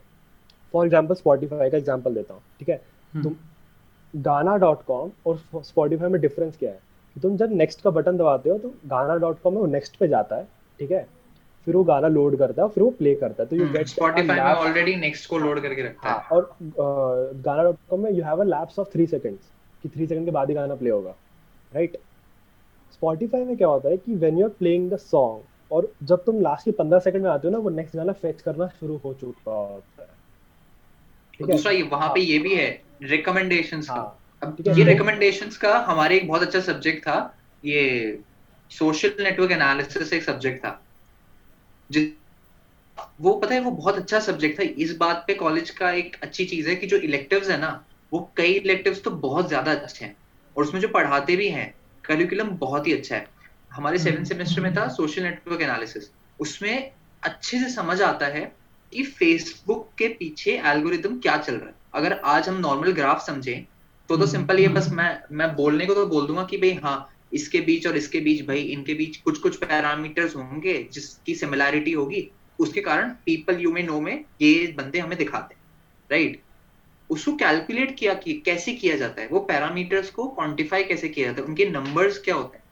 फॉर 0.72 0.86
एग्ज़ाम्पल 0.86 1.14
स्पॉटीफाई 1.14 1.70
का 1.70 1.76
एग्ज़ाम्पल 1.78 2.14
देता 2.14 2.34
हूँ 2.34 2.42
ठीक 2.58 2.68
है? 2.68 2.80
हम्म। 3.12 3.22
तुम 3.22 3.34
गाना 4.14 4.56
डॉट 4.58 4.82
कॉम 4.86 5.10
और 5.26 5.38
स्पॉटीफाई 5.56 6.08
में 6.08 6.20
डिफरेंस 6.20 6.56
क्या 6.58 6.70
है? 6.70 6.80
कि 7.16 7.20
तुम 7.20 7.36
जब 7.36 7.52
नेक्स्ट 7.54 7.80
का 7.82 7.90
बटन 7.90 8.16
दबाते 8.16 8.50
हो 8.50 8.58
तो 8.58 8.72
गाना 8.88 9.16
डॉट 9.16 9.40
कॉम 9.42 9.54
में 9.54 9.60
वो 9.60 9.66
नेक्स्ट 9.68 9.96
पे 9.96 10.08
जाता 10.08 10.36
है 10.36 10.48
ठीक 10.78 10.90
है? 10.90 11.06
फिर 11.66 11.76
वो 11.76 11.82
गाना 11.84 12.08
लोड 12.08 12.36
करता 12.38 12.62
है 12.62 12.68
फिर 12.68 12.82
वो 12.82 12.90
प्ले 12.92 13.14
करता 13.14 13.42
है 13.42 13.48
तो 13.48 13.56
यू 13.56 13.68
गेट 13.72 13.88
स्पॉटिफाई 13.88 14.36
में 14.36 14.42
ऑलरेडी 14.44 14.94
नेक्स्ट 14.96 15.28
को 15.30 15.38
लोड 15.38 15.60
करके 15.62 15.82
रखता 15.82 16.08
है। 16.08 16.14
हाँ, 16.14 16.28
और 16.32 17.30
गाना 17.44 17.62
डॉट 17.62 17.76
कॉम 17.90 18.00
में 18.00 18.10
you 18.10 18.24
have 18.24 18.40
a 18.40 18.44
lapse 18.44 18.78
of 18.78 18.88
three 18.92 19.06
seconds 19.06 19.50
कि 19.84 19.88
थ्री 19.88 20.06
सेकंड 20.06 20.24
के 20.24 20.30
बाद 20.30 20.48
ही 20.48 20.54
गाना 20.54 20.74
प्ले 20.74 20.90
होगा 20.90 21.14
राइट 21.72 21.96
स्पॉटिफाई 22.92 23.44
में 23.44 23.56
क्या 23.56 23.68
होता 23.68 23.88
है 23.88 23.96
कि 23.96 24.14
when 24.14 24.38
you 24.38 24.46
are 24.46 24.50
playing 24.58 24.90
the 24.90 24.96
song 24.98 25.72
और 25.74 25.92
जब 26.02 26.24
तुम 26.24 26.40
लास्ट 26.40 26.64
के 26.64 26.72
पंद्रह 26.72 26.98
सेकंड 27.00 27.22
में 27.22 27.30
आते 27.30 27.48
हो 27.48 27.52
ना 27.52 27.58
वो 27.58 27.70
नेक्स्ट 27.70 27.96
गाना 27.96 28.12
फेच 28.14 28.42
करना 28.42 28.66
शुरू 28.80 28.96
हो 29.04 29.12
चुका 29.14 29.52
होता 29.52 30.02
है। 30.02 30.08
दूसरा 31.40 31.72
ये 31.72 31.82
वहाँ 31.82 32.08
पे 32.08 32.20
ये 32.20 32.38
भी 32.38 32.54
है 32.54 32.68
रिकमेंडेशंस 33.02 33.88
का। 33.88 33.94
हाँ, 33.94 34.18
अब 34.42 34.56
ये 34.68 34.84
रिकमेंडेशंस 34.84 35.56
का 35.56 35.76
हमारे 35.88 36.16
एक 36.16 36.26
बहुत 36.28 36.42
अच्छा 36.42 36.60
सब्जेक्ट 36.62 37.02
था 37.02 37.18
ये 37.64 38.18
सोशल 38.70 39.14
नेटवर्क 39.20 39.52
एनालिसिस 39.52 40.12
एक 40.12 40.22
सब्जेक्ट 40.22 40.64
था। 40.64 40.80
जिस 41.90 42.08
वो 43.20 43.32
पता 43.34 43.54
है 43.54 43.60
वो 43.60 43.70
बहुत 43.70 43.96
अच्छा 43.96 44.18
सब्जेक्ट 44.20 44.58
था। 44.58 44.64
इस 44.78 44.96
बात 44.96 45.24
पे 45.26 45.34
कॉलेज 45.34 45.70
का 45.70 45.90
एक 45.92 46.16
अच्छी 46.22 46.44
चीज़ 46.44 46.68
है 46.68 46.74
कि 46.76 46.86
जो 46.86 46.96
इलेक्टिव्स 46.98 47.50
है 47.50 47.58
ना 47.60 47.84
वो 48.12 48.20
कई 48.36 48.52
इलेक्टिव्स 48.52 49.02
तो 49.02 49.10
बहुत 49.10 49.48
ज़्यादा 49.48 49.72
अच्छे 49.72 50.04
हैं। 50.04 50.16
और 50.56 50.64
उसमें 50.64 50.80
जो 50.80 50.88
पढ़ाते 50.88 51.36
भी 51.36 51.48
हैं 51.48 51.74
करिकुलम 52.04 52.48
बहुत 52.58 52.86
ही 52.86 52.92
अच्छा 52.92 53.16
है। 53.16 53.26
हमारे 53.72 53.98
सेवन 53.98 54.16
हम्म। 54.16 54.24
सेमेस्टर 54.24 54.60
में 54.60 54.74
था 54.76 54.86
सोशल 54.88 55.22
नेटवर्क 55.22 55.62
एनालिसिस 55.62 56.10
उसमें 56.38 56.90
अच्छे 57.22 57.58
से 57.58 57.68
समझ 57.70 58.00
आता 58.02 58.26
है 58.26 58.44
कि 58.92 59.02
फेसबुक 59.02 59.88
के 59.98 60.08
पीछे 60.08 60.52
एल्गोरिदम 60.66 61.18
क्या 61.18 61.36
चल 61.36 61.54
रहा 61.54 61.68
है? 61.68 61.74
अगर 61.94 62.12
आज 62.24 62.48
हम 62.48 62.58
नॉर्मल 62.58 62.92
ग्राफ 62.92 63.26
समझें 63.26 63.64
तो 64.08 64.16
तो 64.16 64.26
सिंपल 64.26 64.58
ये 64.60 64.68
बस 64.68 64.88
मैं 64.90 65.10
मैं 65.32 65.54
बोलने 65.54 65.86
को 65.86 65.94
तो 65.94 66.06
बोल 66.06 66.26
दूँगा 66.26 66.44
कि 66.44 66.56
भाई 66.56 66.72
हाँ 66.84 67.08
इसके 67.32 67.60
बीच 67.60 67.86
और 67.86 67.96
इसके 67.96 68.20
बीच 68.20 68.46
भाई, 68.46 68.60
इनके 68.60 68.94
बीच 68.94 69.16
कुछ 69.16 69.38
कुछ 69.38 69.56
पैरामीटर्स 69.56 70.36
होंगे 70.36 70.88
जिसकी 70.92 71.34
सिमिलैरिटी 71.34 71.92
होगी। 71.92 72.30
उसके 72.58 72.80
कारण 72.80 73.10
पीपल 73.26 73.60
यू 73.60 73.72
में 73.72 73.82
नो 73.82 74.00
में 74.00 74.24
ये 74.40 74.74
बंदे 74.76 74.98
हमें 74.98 75.18
दिखाते 75.18 75.54
राइट 76.10 76.42
उसको 77.10 77.32
कैलकुलेट 77.32 77.96
किया 77.98 78.14
कि, 78.14 78.32
कैसे 78.34 78.72
किया 78.72 78.96
जाता 78.96 79.22
है? 79.22 79.28
वो 79.28 79.40
पैरामीटर्स 79.40 80.10
को 80.10 80.26
क्वांटिफाई 80.28 80.84
कैसे 80.84 81.08
किया 81.08 81.26
जाता 81.26 81.40
है? 81.42 81.46
उनके 81.48 81.64
नंबर्स 81.70 82.18
क्या 82.18 82.34
होते 82.34 82.56
हैं? 82.56 82.64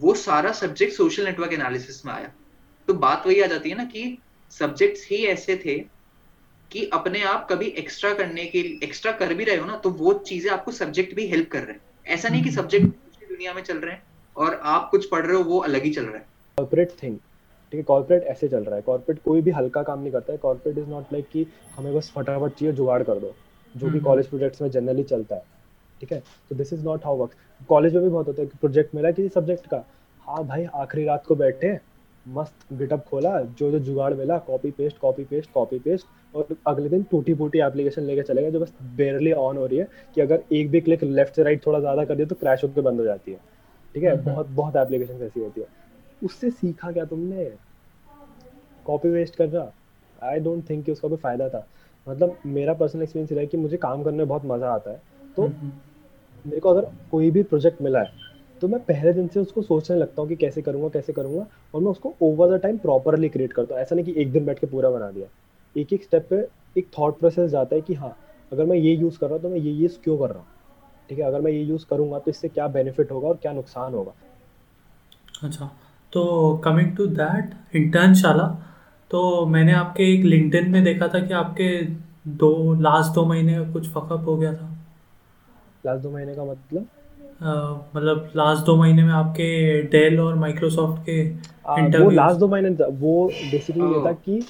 वो 0.00 0.14
सारा 0.14 0.52
सब्जेक्ट 0.52 0.94
सोशल 0.94 1.24
नेटवर्क 1.24 1.52
एनालिसिस 1.52 2.04
में 2.06 2.12
आया। 2.12 2.32
तो 2.88 2.94
बात 2.94 3.26
वही 3.26 3.40
आ 3.40 3.46
जाती 3.46 3.70
है 3.70 3.76
ना 3.76 3.84
कि 3.84 4.18
सब्जेक्ट्स 4.58 5.06
ही 5.10 5.24
ऐसे 5.26 5.56
थे 5.56 5.78
कि 6.70 6.84
अपने 6.92 7.22
आप 7.22 7.46
कभी 7.50 7.66
एक्स्ट्रा 7.78 8.12
करने 8.14 8.44
के 8.44 8.58
एक्स्ट्रा 8.84 9.12
कर 9.12 9.34
भी 9.34 9.44
रहे 9.44 9.56
हो 9.56 9.66
ना 9.66 9.76
तो 9.76 9.90
वो 9.92 10.12
चीज़ें 10.28 10.50
आपको 10.50 10.72
सब्जेक्ट 10.72 11.14
भी 11.14 11.26
हेल्प 11.26 11.50
कर 11.50 11.62
रहे 11.62 11.72
हैं। 11.72 11.80
ऐसा 12.06 12.28
नहीं 12.28 12.42
कि 12.44 12.50
सब्जेक्ट 12.50 12.84
हम्म। 12.84 13.28
दुनिया 13.28 13.54
में 13.54 13.62
चल 13.62 13.78
रहे 13.78 13.92
हैं 13.92 14.02
और 14.36 14.60
आप 14.64 14.88
कुछ 14.90 15.08
पढ़ 15.10 15.26
रहे 15.26 15.36
हो 15.36 15.42
वो 15.42 15.58
अलग 15.60 15.84
ही 15.84 15.90
चल 15.90 16.04
रहा 16.04 16.16
है। 16.16 16.26
कॉर्पोरेट 16.58 16.92
थिंग 17.02 17.16
ठीक 17.16 17.78
है 17.78 17.82
कॉर्पोरेट 17.82 18.22
ऐसे 18.24 18.48
चल 18.48 18.64
रहा 18.64 18.76
है। 18.76 18.82
कॉर्पोरेट 18.82 19.20
कोई 19.24 19.42
भी 19.42 19.50
हल्का 19.50 19.82
काम 19.82 20.00
नहीं 20.00 20.12
करता 20.12 20.32
है। 20.32 20.38
कॉर्पोरेट 20.38 20.78
इज़ 20.78 20.88
नॉट 20.88 21.12
लाइक 21.12 21.28
कि 21.32 21.46
हमें 21.76 21.94
बस 21.94 22.12
फटाफट 22.16 22.58
चाहिए 22.58 22.74
जुगाड़ 22.74 23.02
कर 23.02 23.18
दो 23.18 23.34
जो 23.74 23.90
भी 23.90 24.00
कॉलेज। 24.00 24.26
प्रोजेक्ट्स 24.26 24.62
में 24.62 24.70
जनरली 24.70 25.02
चलता 25.04 25.34
है। 25.34 25.42
ठीक 26.00 26.12
है? 26.12 26.22
तो 26.50 26.54
this 26.54 26.72
is 26.72 26.84
not 26.84 27.04
how 27.04 27.16
work 27.16 27.34
college 27.68 27.94
में 27.94 28.02
भी 28.02 28.08
बहुत 28.08 28.26
होता 28.26 28.42
है 28.42 28.48
कि 28.48 28.58
प्रोजेक्ट 28.58 28.94
मिला 28.94 29.10
किसी 29.10 29.28
सब्जेक्ट 29.28 29.66
का। 29.66 29.84
हाँ 30.26 30.44
भाई 30.46 30.64
आखिरी 30.74 31.04
रात 31.04 31.26
को 31.26 31.34
बैठे 31.34 31.76
मस्त 32.26 32.72
गिटअप 32.72 33.04
खोला 33.04 33.40
जो 33.40 33.70
जो 33.70 33.78
जुगाड़ 33.78 34.12
मिला 34.14 34.38
copy 34.40 34.70
paste 34.70 34.98
copy 34.98 35.24
paste 35.24 35.50
copy 35.52 35.78
paste 35.78 36.06
और 36.34 36.56
अगले 36.66 36.88
दिन 36.88 37.02
टूटी 37.02 37.34
फूटी 37.34 37.58
एप्लीकेशन 37.58 38.02
लेके 38.02 38.22
चलेगा 38.22 38.50
जो 38.50 38.60
बस 38.60 38.72
बेरली 38.96 39.32
ऑन 39.32 39.56
हो 39.56 39.66
रही 39.66 39.78
है 39.78 39.88
कि 40.16 40.20
अगर 40.20 40.42
एक 40.52 40.70
भी 40.70 40.80
क्लिक 40.80 41.02
लेफ़्ट 41.04 41.36
से 41.36 41.42
राइट 41.42 41.66
थोड़ा 41.66 41.80
ज़्यादा 41.80 42.04
कर 42.04 42.14
दिया 42.14 42.26
तो 42.26 42.34
क्रैश 42.34 42.64
होकर 42.64 42.80
बंद 42.80 43.00
हो 43.00 43.04
जाती 43.04 43.32
है। 43.32 43.38
ठीक 43.94 44.04
है। 44.04 44.16
बहुत 44.24 44.46
बहुत 44.48 44.76
एप्लीकेशन 44.76 45.22
ऐसी 45.22 45.40
होती 45.40 45.60
है। 45.60 45.66
उससे 46.22 46.50
सीखा 46.50 46.92
क्या 46.92 47.04
तुमने? 47.04 47.50
कॉपी 48.86 49.08
वेस्ट 49.08 49.36
कर 49.36 49.48
रहा 49.48 49.72
आई 50.22 50.40
डोंट 50.40 50.68
थिंक 50.70 50.84
कि 50.86 50.92
उसका 50.92 51.08
कोई 51.08 51.18
फ़ायदा 51.18 51.48
था। 51.48 51.66
मतलब 52.06 52.38
मेरा 52.46 52.74
पर्सनल 52.74 53.02
एक्सपीरियंस 53.02 53.32
रहा 53.32 53.40
है 53.40 53.46
कि 53.46 53.56
मुझे 53.56 53.76
काम 53.76 54.02
करने 54.02 54.18
में 54.18 54.28
बहुत 54.28 54.42
मज़ा 54.44 54.70
आता 54.70 54.90
है। 54.90 55.02
तो। 55.36 55.48
मेरे 56.44 56.60
को 56.60 56.70
अगर 56.70 56.86
कोई 57.10 57.30
भी 57.30 57.42
प्रोजेक्ट 57.42 57.82
मिला 57.82 58.00
है 58.00 58.22
तो 58.64 58.68
मैं 58.68 58.78
पहले 58.80 59.12
दिन 59.12 59.26
से 59.28 59.40
उसको 59.40 59.62
सोचने 59.62 59.96
लगता 59.96 60.20
हूँ 60.22 60.28
कि 60.28 60.36
कैसे 60.36 60.62
करूँगा 60.62 60.88
कैसे 60.88 61.12
करूँगा 61.12 61.44
और 61.74 61.80
मैं 61.80 61.90
उसको 61.90 62.14
over 62.22 62.56
the 62.56 62.60
time 62.60 62.76
properly 62.78 63.28
create 63.28 63.52
करता 63.52 63.74
हूँ। 63.74 63.82
ऐसा 63.82 63.94
नहीं 63.94 64.04
कि 64.04 64.20
एक 64.22 64.30
दिन 64.32 64.44
बैठ 64.44 64.58
के 64.58 64.66
पूरा 64.66 64.90
बना 64.90 65.10
दिया। 65.10 65.26
एक 65.76 65.92
एक 65.92 66.04
स्टेप 66.04 66.26
पे 66.30 66.36
एक 66.76 66.88
थॉट 66.98 67.18
प्रोसेस 67.18 67.50
जाता 67.50 67.76
है 67.76 67.82
कि 67.82 67.94
हाँ 67.94 68.14
अगर 68.52 68.64
मैं 68.64 68.76
ये 68.76 68.94
यूज़ 68.94 69.18
कर 69.18 69.26
रहा 69.26 69.34
हूँ 69.34 69.42
तो 69.42 69.48
मैं 69.48 69.58
ये 69.58 69.72
यूज़ 69.72 69.98
क्यों 70.04 70.16
कर 70.18 70.30
रहा 70.30 70.38
हूँ? 70.38 70.46
ठीक 71.10 71.18
है 71.18 71.24
अगर 71.24 71.40
मैं 71.40 71.52
ये 71.52 71.62
यूज़ 71.62 71.84
करूँगा 71.90 72.18
तो 72.18 72.30
इससे 72.30 72.48
क्या 72.48 72.68
बेनिफिट 72.68 73.12
होगा 73.12 73.28
और 73.28 73.36
क्या 73.36 73.52
नुकसान 73.52 73.94
होगा? 73.94 74.12
अच्छा 75.42 75.70
तो 76.12 76.56
कमिंग 76.64 76.96
टू 76.96 77.06
दैट 77.20 77.76
इंटर्नशाला 77.76 78.48
तो 79.10 79.46
मैंने 79.46 79.72
आपके 79.74 80.12
एक 80.14 80.24
लिंक्डइन 80.24 80.70
में 80.70 80.82
देखा 80.84 81.08
था 81.08 81.26
कि 81.26 81.34
आपके 81.34 81.70
दो 82.38 82.52
लास्ट 82.80 83.14
दो 83.14 83.24
महीने 83.26 83.58
का 83.58 83.72
कुछ 83.72 83.88
फकअप 83.90 84.26
हो 84.26 84.36
गया 84.36 84.54
था। 84.54 84.74
लास्ट 85.86 86.02
दो 86.02 86.10
महीने 86.10 86.34
का 86.34 86.44
मतलब? 86.44 86.88
मतलब 87.42 88.30
लास्ट 88.36 88.64
दो 88.66 88.76
महीने 88.76 89.02
में 89.02 89.12
आपके 89.12 89.82
डेल 89.82 90.20
और 90.20 90.34
माइक्रोसॉफ्ट 90.34 91.02
के 91.08 91.22
वो 91.98 92.10
लास्ट 92.10 92.38
दो 92.38 92.48
महीने 92.48 92.68
वो 92.84 93.26
बेसिकली 93.26 93.84
ये 93.84 94.04
था 94.06 94.12
कि 94.12 94.40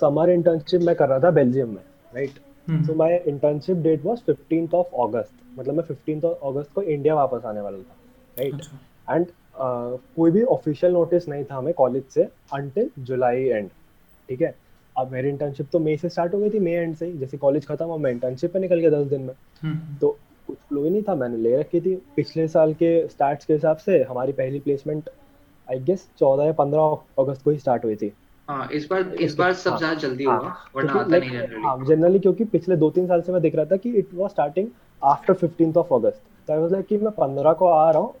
समर 0.00 0.30
इंटर्नशिप 0.30 0.80
मैं 0.80 0.94
कर 0.96 1.08
रहा 1.08 1.18
था 1.18 1.30
बेल्जियम 1.30 1.68
में 1.68 1.82
right 2.14 2.30
so 2.86 2.94
my 2.94 3.22
internship 3.26 3.76
date 3.76 4.04
was 4.04 4.22
15th 4.30 4.74
of 4.74 4.86
August 5.02 5.32
मतलब 5.58 5.74
मैं 5.74 5.84
15th 5.84 6.24
ऑफ़ 6.24 6.46
अगस्त 6.46 6.72
को 6.72 6.82
इंडिया 6.82 7.14
वापस 7.14 7.44
आने 7.46 7.60
वाला 7.60 7.78
था 7.78 7.96
राइट 8.38 8.54
एंड 9.10 9.26
अच्छा। 9.26 9.98
कोई 10.16 10.30
भी 10.30 10.42
ऑफिशियल 10.42 10.92
नोटिस 10.92 11.28
नहीं 11.28 11.44
था 11.44 11.56
हमें 11.56 11.72
कॉलेज 11.74 12.04
से 12.04 12.22
अंटिल 12.54 12.90
जुलाई 12.98 13.44
एंड 13.44 13.68
ठीक 14.28 14.42
है? 14.42 14.54
अब 14.98 15.12
मेरी 15.12 15.28
इंटर्नशिप 15.28 15.68
तो 15.72 15.78
मई 15.78 15.96
से 15.96 16.08
स्टार्ट 16.08 16.34
हो 16.34 16.38
गई 16.38 16.50
थी 16.50 16.58
मई 16.58 16.70
एंड 16.70 16.94
से 16.96 17.06
ही 17.06 17.12
जैसे 17.18 17.36
कॉलेज 17.36 17.66
खत्म 17.66 17.84
हुआ 17.84 17.96
मैं 17.96 18.10
इंटर्नशिप 18.10 18.52
पे 18.52 18.58
निकल 18.58 18.80
गया 18.80 18.90
दस 18.90 19.06
दिन 19.06 19.20
में। 19.20 19.34
हम्म। 19.62 19.96
तो 20.00 20.18
कुछ 20.48 20.56
फ्लो 20.58 20.82
ही 20.84 20.90
नहीं 20.90 21.02
था 21.02 21.14
मैंने 21.14 21.36
ले 21.38 21.56
रखी 21.56 21.80
थी। 21.80 21.94
पिछले 22.16 22.46
साल 22.48 22.72
के 22.74 22.90
स्टार्ट 23.08 23.44
के 23.44 23.52
हिसाब 23.52 23.76
से 23.78 24.02
हमारी 24.02 24.32
पहली 24.32 24.60
प्लेसमेंट 24.60 25.08
आई 25.68 25.78
गेस 25.80 26.08
चौदह 26.18 26.44
या 26.44 26.52
पंद्रह 26.54 27.22
अगस्त 27.22 27.42
को 27.42 27.50
ही 27.50 27.58
स्टार्ट 27.58 27.84
हुई 27.84 27.96
थी। 27.96 28.12
हाँ, 28.48 28.68
इस 28.68 28.86
बार 28.90 29.14
इस 29.20 29.34
बार 29.36 29.52
सब 29.54 29.70
हाँ, 29.70 29.78
ज़्यादा 29.78 29.94
जल्दी 30.00 30.24
हाँ, 30.24 30.38
हुआ 30.38 30.54
वरना 30.76 30.92
आता 30.92 31.18
नहीं 31.18 31.30
जनरली 31.30 31.62
हाँ 31.62 31.84
जनरली 31.86 32.18
क्योंकि 32.18 32.44
पिछले 32.46 32.76
दो 32.76 32.90
तीन 32.90 33.06
साल 33.06 33.22
से 33.22 33.32
मैं 33.32 33.40
देख 33.42 33.54
रहा 33.54 33.64
था 33.64 33.76
कि 33.76 33.90
it 33.98 34.08
was 34.14 34.30
starting 34.30 34.68
after 35.02 35.34
15th 35.36 35.76
of 35.76 35.94
August 35.94 36.22
तो 36.48 36.52
आई 36.52 36.58
वाज 36.58 36.72
लाइक 36.72 36.86
कि 36.86 36.98
मैं 36.98 37.12
15 37.12 37.52
को 37.52 37.66
आ 37.68 37.90
रहा 37.90 38.02
हूँ 38.02 38.14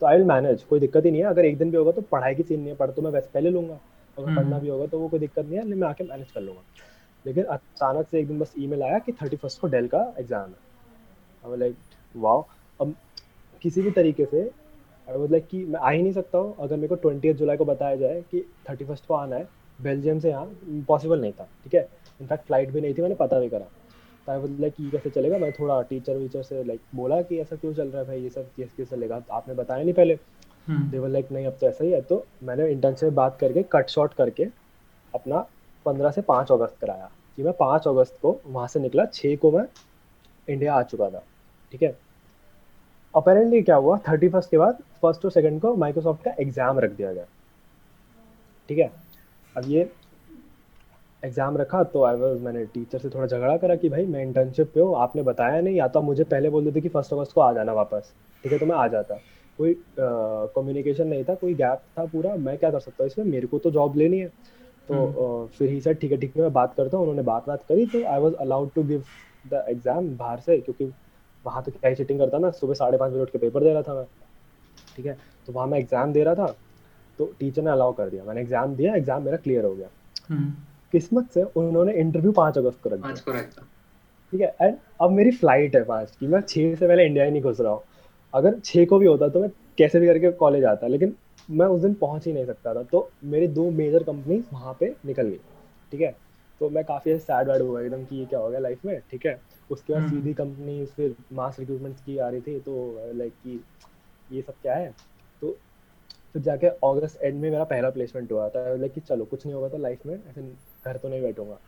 तो 0.00 0.06
आई 0.06 0.16
विल 0.16 0.26
मैनेज 0.26 0.62
कोई 0.62 0.80
दिक्कत 0.80 1.04
ही 1.04 1.10
नहीं 1.10 1.20
है। 1.20 1.26
अगर 1.28 1.44
एक 1.44 1.58
दिन 1.58 1.70
भी 1.70 1.76
होगा 1.76 1.92
तो 1.92 2.02
पढ़ाई 2.12 2.34
की 2.34 2.42
सीन 2.42 2.60
नहीं 2.60 2.68
है 2.68 2.74
पढ़ 2.76 2.90
तो 2.90 3.02
मैं 3.02 3.10
वैसे 3.10 3.28
पहले 3.34 3.50
लूँगा। 3.50 3.74
अगर 4.16 4.26
पढ़ना 4.26 4.40
हम्म। 4.40 4.60
भी 4.60 4.68
होगा 4.68 4.86
तो 4.86 4.98
वो 4.98 5.08
कोई 5.08 5.20
दिक्कत 5.20 5.44
नहीं 5.44 5.58
है 5.58 5.64
मैं 5.66 5.88
आके 5.88 6.04
मैनेज 6.04 6.30
कर 6.30 6.40
लूँगा। 6.40 6.62
लेकिन 7.24 7.44
अचानक 7.44 8.08
से 8.10 8.20
एक 8.20 8.26
दिन 8.28 8.38
बस 8.38 8.52
ईमेल 8.58 8.82
आया 8.82 8.98
कि 8.98 9.12
थर्टी 9.12 9.36
फ़र्स्ट 9.36 9.60
को 9.60 9.66
डेल 9.66 9.86
का 9.88 10.02
एग्ज़ाम 10.18 10.48
है। 10.48 10.67
I 11.44 11.50
was 11.50 11.58
like 11.60 11.76
wow. 12.14 12.44
अब 12.80 12.94
किसी 13.62 13.82
भी 13.82 13.90
तरीके 13.90 14.24
से 14.24 14.40
आई 15.08 15.16
वॉज़ 15.16 15.30
लाइक 15.32 15.46
कि 15.48 15.64
मैं 15.66 15.80
आ 15.80 15.90
ही 15.90 16.02
नहीं 16.02 16.12
सकता 16.12 16.38
हूँ 16.38 16.54
अगर 16.60 16.76
मेरे 16.76 16.88
को 16.88 16.94
ट्वेंटी 16.96 17.32
जुलाई 17.34 17.56
को 17.56 17.64
बताया 17.64 17.96
जाए 17.96 18.20
कि 18.30 18.44
थर्टी 18.70 18.84
फ़र्स्ट 18.84 19.06
को 19.06 19.14
आना 19.14 19.36
है 19.36 19.48
बेल्जियम 19.78 20.18
से 20.18 20.28
यहाँ 20.30 20.46
पॉसिबल 20.88 21.20
नहीं 21.20 21.32
था 21.32 21.48
ठीक 21.64 21.74
है? 21.74 21.88
इनफैक्ट 22.20 22.46
फ़्लाइट 22.46 22.70
भी 22.72 22.80
नहीं 22.80 22.94
थी 22.94 23.02
मैंने 23.02 23.14
पता 23.14 23.38
भी 23.40 23.48
करा। 23.48 23.66
तो 24.26 24.32
आई 24.32 24.38
वॉज़ 24.38 24.60
लाइक 24.60 24.74
ये 24.80 24.90
कैसे 24.90 25.10
चलेगा? 25.10 25.38
मैं 25.38 25.50
थोड़ा 25.52 25.80
टीचर 25.82 26.16
वीचर 26.16 26.42
से 26.42 26.62
लाइक 26.64 26.80
बोला 26.94 27.20
कि 27.22 27.38
ऐसा 27.40 27.56
क्यों 27.56 27.72
चल 27.74 27.88
रहा 27.88 28.00
है 28.02 28.06
भाई 28.08 28.20
ये 28.22 28.30
सब 28.30 28.50
कैसे 28.56 28.72
कैसे 28.76 28.96
चलेगा? 28.96 29.22
आपने 29.30 29.54
बताया 29.54 29.82
नहीं 29.84 29.94
पहले। 29.94 30.18
देवर 30.70 31.08
लाइक 31.08 31.30
नहीं 31.32 31.46
अब 31.46 31.56
तो 31.60 31.66
ऐसा 31.66 31.84
ही 31.84 31.90
है। 31.92 32.00
तो 32.02 32.26
मैंने 32.42 32.70
इंटर्न 32.72 32.94
से 32.94 33.10
बात 33.10 33.36
करके 33.40 33.62
कट 33.72 33.88
शॉर्ट 33.90 34.14
करके 34.14 34.44
अपना 35.14 35.38
पंद्रह 35.86 36.10
से 36.10 36.22
पाँच 36.22 36.52
अगस्त 36.52 36.76
कराया। 36.80 37.10
कि 37.38 37.42
मैं 37.42 37.52
पाँच 37.52 37.86
अगस्त 37.88 38.18
को 38.22 38.40
वहाँ 38.46 38.66
से 38.68 38.80
निकला 38.80 39.04
छः 39.04 39.36
को 39.36 39.50
मैं 39.52 39.64
इंडिया 40.48 40.74
आ 40.74 40.82
चुका 40.84 41.08
था 41.10 41.22
ठीक 41.72 41.82
है? 41.82 41.96
अपेरेंटली 43.14 43.62
क्या 43.62 43.76
हुआ? 43.76 43.98
थर्टी 44.08 44.28
फ़र्स्ट 44.28 44.50
के 44.50 44.58
बाद 44.58 44.78
फ़र्स्ट 45.02 45.24
और 45.24 45.30
सेकंड 45.30 45.60
को 45.60 45.74
माइक्रोसॉफ्ट 45.76 46.24
का 46.24 46.34
एग्ज़ाम 46.40 46.78
रख 46.80 46.90
दिया 46.92 47.12
गया 47.12 47.24
ठीक 48.68 48.78
है? 48.78 48.90
अब 49.56 49.64
ये 49.68 49.90
एग्ज़ाम 51.22 51.56
रखा 51.58 51.82
तो 51.84 52.02
आई 52.04 52.16
वाज 52.16 52.40
मैंने 52.42 52.64
टीचर 52.66 52.98
से 52.98 53.08
थोड़ा 53.10 53.26
झगड़ा 53.26 53.56
करा 53.56 53.74
कि 53.76 53.88
भाई 53.88 54.04
मैं 54.06 54.22
इंटर्नशिप 54.22 54.70
पे 54.74 54.80
हूँ 54.80 54.96
आपने 54.98 55.22
बताया 55.22 55.60
नहीं 55.60 55.76
या 55.76 55.88
तो 55.88 56.02
मुझे 56.02 56.24
पहले 56.24 56.50
बोल 56.50 56.64
देते 56.64 56.80
कि 56.80 56.88
फ़र्स्ट 56.88 57.12
अगस्त 57.12 57.32
को 57.32 57.40
आ 57.40 57.52
जाना 57.52 57.72
वापस 57.72 58.12
ठीक 58.44 58.52
है? 58.52 58.58
तो 58.58 58.66
मैं 58.66 58.76
आ 58.76 58.86
जाता। 58.88 59.14
कोई 59.58 59.74
कम्युनिकेशन 59.98 61.06
नहीं 61.08 61.24
था 61.24 61.34
कोई 61.34 61.54
गैप 61.54 61.82
था 61.98 62.04
पूरा 62.06 62.34
मैं 62.36 62.56
क्या 62.58 62.70
कर 62.70 62.80
सकता 62.80 63.02
हूँ 63.02 63.10
इसमें? 63.10 63.24
मेरे 63.26 63.46
को 63.46 63.58
तो 63.58 63.70
जॉब 63.70 63.96
लेनी 63.96 64.18
है। 64.18 64.28
तो 64.88 64.94
हम्म। 64.94 65.46
फिर 65.56 65.70
ही 65.70 65.80
सर 65.80 65.94
ठीक 65.94 66.12
है 66.12 66.18
ठीक 66.18 66.36
है 66.36 66.42
मैं 66.42 66.52
बात 66.52 66.74
करता 66.76 66.96
हूँ। 66.96 67.04
उन्होंने 67.04 67.22
बात 67.22 67.48
बात 67.48 67.64
करी 67.68 67.86
तो 67.86 68.04
I 68.04 68.20
was 68.20 68.34
allowed 68.36 68.70
to 68.74 68.82
give 68.84 69.02
the 69.48 69.64
exam 69.68 70.08
बाहर 70.16 70.40
से 70.40 70.58
क्योंकि 70.58 70.92
वहाँ 71.44 71.62
तो 71.62 71.72
क्या 71.72 71.88
ही 71.88 71.96
चीटिंग 71.96 72.18
करता 72.18 72.38
मैं 72.38 72.50
सुबह 72.52 72.74
साढ़े 72.74 72.98
पाँच 72.98 73.12
बजे 73.12 73.22
उठ 73.22 73.30
के 73.30 73.38
पेपर 73.38 73.64
दे 73.64 73.72
रहा 73.72 73.82
था 73.82 73.94
मैं। 73.94 74.04
ठीक 74.96 75.06
है? 75.06 75.16
तो 75.48 75.52
वहाँ 75.52 75.66
मैं 75.66 75.78
एग्ज़ाम 75.78 76.12
दे 76.12 76.24
रहा 76.24 76.34
था 76.34 76.54
तो 77.18 77.32
टीचर 77.38 77.62
ने 77.62 77.70
अलाउ 77.70 77.92
कर 77.92 78.08
दिया। 78.10 78.24
मैंने 78.24 78.40
एग्ज़ाम 78.40 78.74
दिया 78.76 78.94
एग्ज़ाम 78.94 79.22
मेरा 79.22 79.36
क्लियर 79.36 79.64
हो 79.64 79.74
गया। 79.74 79.88
हम्म। 80.28 80.52
किस्मत 80.92 81.30
से 81.30 81.42
उन्होंने 81.42 81.92
इंटरव्यू 81.94 82.32
पाँच 82.32 82.58
अगस्त 82.58 82.80
को 82.82 82.90
रख 82.90 82.98
दिया। 82.98 83.10
ठीक 84.32 84.40
है? 84.40 84.54
एंड 84.62 84.76
अब 85.00 85.10
मेरी 85.10 85.30
फ़्लाइट 85.30 85.76
है 85.76 85.82
पाँच 85.84 86.10
की। 86.10 86.26
मैं 86.26 86.40
छः 86.40 86.74
से 86.74 86.86
पहले 86.86 87.06
इंडिया 87.06 87.24
ही 87.24 87.30
नहीं 87.30 87.42
घुस 87.42 87.60
रहा 87.60 87.72
हूँ। 87.72 87.82
अगर 88.34 88.58
छः 88.64 88.86
को 88.86 88.98
भी 88.98 89.06
होता 89.06 89.28
तो 89.28 89.40
मैं 89.40 89.50
कैसे 89.78 90.00
भी 90.00 90.06
करके 90.06 90.30
कॉलेज 90.34 90.64
आता 90.64 90.86
लेकिन 90.86 91.14
मैं 91.48 91.66
उस 91.66 91.80
दिन 91.80 91.94
पहुँच 91.94 92.26
ही 92.26 92.32
नहीं 92.32 92.46
सकता 92.46 92.74
था। 92.74 92.82
तो 92.82 93.08
मेरी 93.24 93.46
दो 93.48 93.70
मेजर 93.70 94.02
कंपनी 94.02 94.42
वहाँ 94.52 94.76
पे 94.80 94.94
निकल 95.06 95.22
गई। 95.22 95.38
ठीक 95.92 96.00
है? 96.00 96.14
तो 96.60 96.68
मैं 96.70 96.84
काफ़ी 96.84 97.18
सैड 97.18 97.48
वैड 97.48 97.62
हुआ 97.62 97.80
एकदम 97.80 98.04
कि 98.04 98.16
ये 98.16 98.24
क्या 98.26 98.38
हो 98.38 98.48
गया 98.50 98.58
लाइफ 98.60 98.84
में 98.84 99.00
ठीक 99.10 99.26
है? 99.26 99.40
उसके 99.70 99.92
बाद 99.92 100.02
हम्म। 100.02 100.10
सीधी 100.10 100.32
कंपनी 100.34 100.84
फिर 100.86 101.14
मास 101.32 101.58
रिक्रूटमेंट्स 101.58 102.00
की 102.02 102.16
आ 102.18 102.28
रही 102.28 102.40
थी 102.40 102.58
तो 102.60 103.12
लाइक 103.14 103.32
कि 103.44 103.60
ये 104.30 104.42
सब 104.42 104.54
क्या 104.62 104.74
है? 104.74 104.94
तो 105.42 105.56
फिर 106.34 106.42
जाके 106.42 106.66
अगस्त 106.66 107.22
एंड 107.22 107.34
में 107.34 107.50
मेरा 107.50 107.64
पहला 107.64 107.90
प्लेसमेंट 107.90 108.32
हुआ 108.32 108.48
था 108.48 108.74
लाइक 108.74 108.92
कि 108.92 109.00
चलो 109.00 109.24
कुछ 109.24 109.44
नहीं 109.46 109.54
होगा 109.54 109.68
तो 109.68 109.78
लाइफ 109.78 110.06
में 110.06 110.14
ऐसे 110.14 110.42
घर 110.42 110.96
तो 110.96 111.08
नहीं 111.08 111.22
बैठूँगा। 111.22 111.58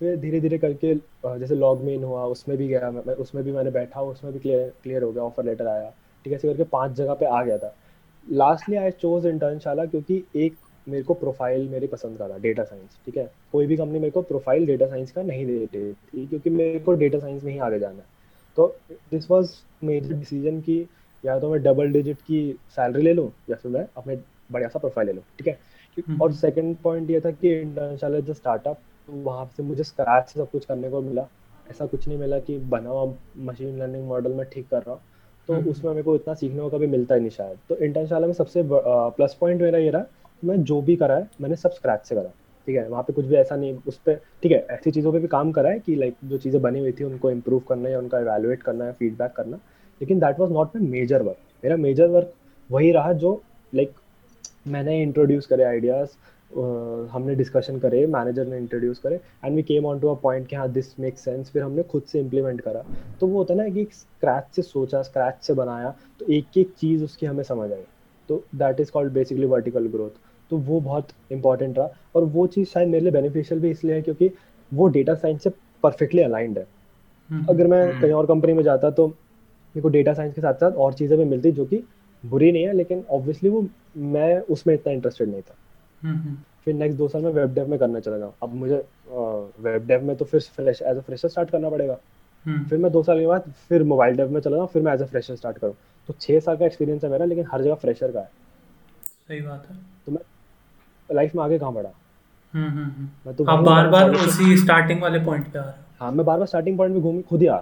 फिर 0.00 0.16
धीरे 0.16 0.40
धीरे 0.40 0.58
करके 0.58 0.94
जैसे 1.38 1.54
लॉग 1.54 1.82
मेन 1.84 2.04
हुआ 2.04 2.24
उसमें 2.26 2.56
भी 2.58 2.68
गया 2.68 2.90
मैं 2.90 3.14
उसमें 3.16 3.42
भी 3.44 3.52
मैंने 3.52 3.70
बैठा 3.70 4.02
उसमें 4.02 4.32
भी 4.32 4.38
क्लियर 4.38 4.72
क्लियर 4.82 5.02
हो 5.02 5.12
गया 5.12 5.22
ऑफ़र 5.22 5.44
लेटर 5.44 5.66
आया 5.66 5.90
ठीक 6.24 6.32
है? 6.32 6.36
ऐसे 6.36 6.48
करके 6.48 6.64
पाँच 6.70 6.92
जगह 6.92 7.14
पे 7.14 7.26
आ 7.26 7.42
गया 7.42 7.58
था। 7.58 7.74
लास्टली 8.26 8.76
आई 8.76 8.90
चोज 8.92 9.26
इंटर्नशाला 9.26 9.84
क्योंकि 9.86 10.24
एक 10.36 10.56
मेरे 10.90 11.02
को 11.02 11.14
प्रोफ़ाइल 11.14 11.68
मेरी 11.68 11.86
पसंद 11.86 12.18
का 12.18 12.28
था 12.28 12.38
डेटा 12.38 12.64
साइंस 12.64 12.98
ठीक 13.06 13.16
है? 13.16 13.30
कोई 13.52 13.66
भी 13.66 13.76
कंपनी 13.76 13.98
मेरे 13.98 14.10
को 14.10 14.22
प्रोफ़ाइल 14.22 14.66
डेटा 14.66 14.86
साइंस 14.86 15.12
का 15.12 15.22
नहीं 15.22 15.46
दे 15.46 15.56
रही 15.56 15.92
थी 15.92 16.26
क्योंकि 16.26 16.50
मेरे 16.50 16.78
को 16.78 16.92
डेटा 16.94 17.18
साइंस 17.18 17.44
में 17.44 17.52
ही 17.52 17.58
आगे 17.58 17.78
जाना 17.78 17.98
है। 17.98 18.18
तो 18.56 18.66
दिस 19.10 19.30
वॉज़ 19.30 19.52
मेजर 19.84 20.14
डिसीज़न 20.14 20.60
की 20.60 20.80
या 21.24 21.38
तो 21.38 21.50
मैं 21.50 21.62
डबल 21.62 21.92
डिजिट 21.92 22.16
की 22.18 22.42
सैलरी 22.70 23.02
ले 23.02 23.12
लूँ 23.12 23.30
या 23.50 23.56
फिर 23.56 23.72
मैं 23.72 23.86
अपने 23.96 24.16
बढ़िया 24.52 24.68
सा 24.68 24.78
प्रोफ़ाइल 24.78 25.08
ले 25.08 25.12
लूँ 25.12 25.22
ठीक 25.38 25.48
है? 25.48 25.58
हम्म। 25.96 26.20
और 26.22 26.32
सेकेंड 26.32 26.76
पॉइंट 26.76 27.10
ये 27.10 27.20
था 27.20 27.30
कि 27.30 27.54
इंटरनेशनल 27.60 28.20
जो 28.20 28.34
स्टार्टअप 28.34 28.78
वहाँ 29.08 29.50
से 29.56 29.62
मुझे 29.62 29.84
स्क्रैच 29.84 30.28
से 30.28 30.40
सब 30.40 30.50
कुछ 30.50 30.64
करने 30.64 30.90
को 30.90 31.00
मिला। 31.00 31.26
ऐसा 31.70 31.86
कुछ 31.86 32.06
नहीं 32.08 32.18
मिला 32.18 32.38
कि 32.38 32.58
बना 32.58 32.90
हुआ 32.90 33.12
मशीन 33.38 33.78
लर्निंग 33.78 34.06
मॉडल 34.08 34.32
में 34.32 34.46
ठीक 34.52 34.68
कर 34.68 34.78
रहा 34.78 34.92
हूँ। 34.92 35.00
तो 35.48 35.54
हम्म। 35.54 35.70
उसमें 35.70 35.90
मेरे 35.90 36.02
को 36.02 36.14
इतना 36.14 36.34
सीखने 36.34 36.60
को 36.60 36.68
कभी 36.68 36.86
मिलता 36.86 37.14
ही 37.14 37.20
नहीं 37.20 37.30
शायद। 37.30 37.58
तो 37.68 37.76
इंटरनेशनल 37.76 38.24
में 38.24 38.32
सबसे 38.32 38.62
प्लस 38.66 39.34
पॉइंट 39.40 39.62
मेरा 39.62 39.78
ये 39.78 39.90
रहा 39.90 40.04
मैं 40.44 40.62
जो 40.64 40.80
भी 40.82 40.96
करा 40.96 41.16
है 41.16 41.28
मैंने 41.40 41.56
सब 41.56 41.70
स्क्रैच 41.70 42.06
से 42.06 42.14
करा। 42.14 42.30
ठीक 42.68 42.76
है? 42.76 42.88
वहाँ 42.88 43.02
पे 43.02 43.12
कुछ 43.12 43.26
भी 43.26 43.36
ऐसा 43.36 43.56
नहीं 43.56 43.74
उस 43.88 43.98
पर 43.98 44.20
ठीक 44.42 44.52
है 44.52 44.66
ऐसी 44.70 44.90
चीज़ों 44.90 45.12
पे 45.12 45.18
भी 45.18 45.28
काम 45.28 45.52
करा 45.52 45.70
है 45.70 45.78
कि 45.78 45.94
लाइक 45.96 46.16
जो 46.24 46.38
चीज़ें 46.38 46.60
बनी 46.62 46.80
हुई 46.80 46.92
थी 46.92 47.04
उनको 47.04 47.30
इम्प्रूव 47.30 47.60
करना 47.68 47.88
या 47.88 47.98
उनका 47.98 48.20
इवेलुएट 48.20 48.62
करना 48.62 48.84
है 48.84 48.92
फीडबैक 48.92 49.32
करना। 49.32 49.56
लेकिन 50.00 50.20
that 50.20 50.38
was 50.40 50.52
not 50.52 50.76
my 50.76 50.88
major 50.88 51.22
work 51.22 51.38
मेरा 51.64 51.76
मेजर 51.76 52.08
वर्क 52.08 52.32
वही 52.70 52.90
रहा 52.92 53.12
जो 53.14 53.40
लाइक 53.72 53.94
मैंने 54.68 55.02
इंट्रोड्यूस 55.02 55.46
करे 55.46 55.64
आइडियाज़ 55.64 56.16
Uh, 56.50 57.06
हमने 57.10 57.34
डिस्कशन 57.34 57.78
करे 57.78 58.06
मैनेजर 58.06 58.46
ने 58.46 58.56
इंट्रोड्यूस 58.58 58.98
करे 58.98 59.14
and 59.44 59.56
we 59.56 59.62
came 59.62 59.84
on 59.86 60.00
to 60.00 60.08
a 60.08 60.14
point 60.22 60.46
कि 60.46 60.56
हाँ 60.56 60.68
दिस 60.72 60.98
मेक 61.00 61.18
सेंस 61.18 61.50
फिर 61.50 61.62
हमने 61.62 61.82
खुद 61.82 62.02
से 62.02 62.20
इम्प्लीमेंट 62.20 62.60
करा। 62.60 62.82
तो 63.20 63.26
वो 63.26 63.38
होता 63.38 63.54
है 63.54 63.58
ना 63.58 63.68
कि 63.68 63.84
स्क्रैच 63.92 64.56
से 64.56 64.62
सोचा 64.62 65.02
स्क्रैच 65.02 65.42
से 65.42 65.54
बनाया 65.54 65.94
तो 66.20 66.26
एक 66.26 66.58
एक 66.58 66.72
चीज़ 66.78 67.04
उसकी 67.04 67.26
हमें 67.26 67.42
समझ 67.42 67.70
आई। 67.72 67.82
तो 68.28 68.42
that 68.54 68.80
is 68.80 68.90
called 68.90 69.12
basically 69.12 69.46
vertical 69.46 69.86
growth 69.86 70.18
तो 70.50 70.56
वो 70.58 70.80
बहुत 70.80 71.08
इंपॉर्टेंट 71.32 71.78
रहा। 71.78 71.88
और 72.14 72.24
वो 72.26 72.46
चीज़ 72.46 72.68
शायद 72.68 72.88
मेरे 72.88 73.02
लिए 73.02 73.12
बेनिफिशियल 73.12 73.60
भी 73.60 73.70
इसलिए 73.70 73.94
है 73.94 74.02
क्योंकि 74.02 74.30
वो 74.72 74.88
डेटा 74.88 75.14
साइंस 75.14 75.42
से 75.42 75.50
परफेक्टली 75.84 76.22
अलाइंड 76.22 76.58
है। 76.58 76.66
हम्म, 77.30 77.44
अगर 77.48 77.66
मैं 77.66 77.82
हम्म। 77.82 78.00
कहीं 78.00 78.12
और 78.12 78.26
कंपनी 78.26 78.52
में 78.52 78.62
जाता 78.64 78.90
तो 78.90 79.06
मेरे 79.06 79.80
को 79.80 79.88
डेटा 79.88 80.14
साइंस 80.14 80.34
के 80.34 80.40
साथ 80.40 80.54
साथ 80.54 80.72
और 80.74 80.94
चीज़ें 80.94 81.18
भी 81.18 81.24
मिलती 81.24 81.52
जो 81.52 81.64
कि 81.64 81.82
बुरी 82.24 82.52
नहीं 82.52 82.64
है 82.64 82.72
लेकिन 82.72 83.04
ऑब्वियसली 83.10 83.48
वो 83.48 83.66
मैं 83.96 84.40
उसमें 84.48 84.74
इतना 84.74 84.92
इंटरेस्टेड 84.92 85.28
नहीं 85.28 85.42
था। 85.42 85.54
हम्म, 86.02 86.36
फिर 86.64 86.74
नेक्स्ट 86.74 86.98
दो 86.98 87.08
साल 87.08 87.22
में 87.22 87.30
वेब 87.32 87.54
डेव 87.54 87.68
में 87.68 87.78
करना 87.78 88.00
चला 88.00 88.18
जाऊँ। 88.18 88.32
अब 88.42 88.54
मुझे 88.54 88.76
वेब 89.60 89.86
डेव 89.86 90.02
में 90.04 90.14
तो 90.16 90.24
फिर 90.24 90.40
fresh 90.40 90.82
as 90.82 90.96
a 90.96 91.00
fresher 91.00 91.28
start 91.28 91.50
करना 91.50 91.70
पड़ेगा। 91.70 91.98
फिर 92.44 92.78
मैं 92.78 92.90
दो 92.92 93.02
साल 93.02 93.18
के 93.20 93.26
बाद 93.26 93.52
फिर 93.68 93.82
मोबाइल 93.84 94.16
डेव 94.16 94.30
में 94.30 94.40
चला 94.40 94.56
जाऊँ 94.56 94.68
फिर 94.68 94.82
मैं 94.82 94.92
एज 94.94 95.02
अ 95.02 95.06
फ्रेशर 95.06 95.36
स्टार्ट 95.36 95.58
करूँ। 95.58 95.74
तो 96.08 96.14
छः 96.20 96.40
साल 96.40 96.56
का 96.56 96.66
एक्सपीरियंस 96.66 97.04
है 97.04 97.10
मेरा 97.10 97.24
लेकिन 97.24 97.46
हर 97.52 97.62
जगह 97.62 97.74
फ्रेशर 97.76 98.12
का 98.12 98.20
है। 98.20 98.30
सही 99.28 99.40
बात 99.40 99.66
है। 99.70 99.76
तो 100.06 100.12
मैं 100.12 100.20
लाइफ 101.12 101.34
में 101.34 101.42
आगे 101.44 101.58
कहाँ 101.58 101.72
बढ़ा? 101.72 101.90
हम्म, 102.54 102.68
हम्म, 102.68 102.84
हम्म। 102.84 103.08
मैं 103.26 103.34
तो 103.36 103.44
आप 103.44 103.64
बार 103.64 103.88
बार 103.88 104.10
उसी 104.10 104.56
स्टार्टिंग 104.58 105.02
वाले 105.02 105.18
पॉइंट 105.24 105.52
पे 105.52 105.58
आ 105.58 105.62
रहे 105.62 105.72
हाँ। 106.00 106.10
मैं 106.12 106.24
बार 106.26 106.38
बार 106.38 106.46
स्टार्टिंग 106.46 106.78
पॉइंट 106.78 106.94
पे 106.94 107.00
घूम 107.00 107.20
खुद 107.22 107.40
ही 107.40 107.46
आ 107.46 107.56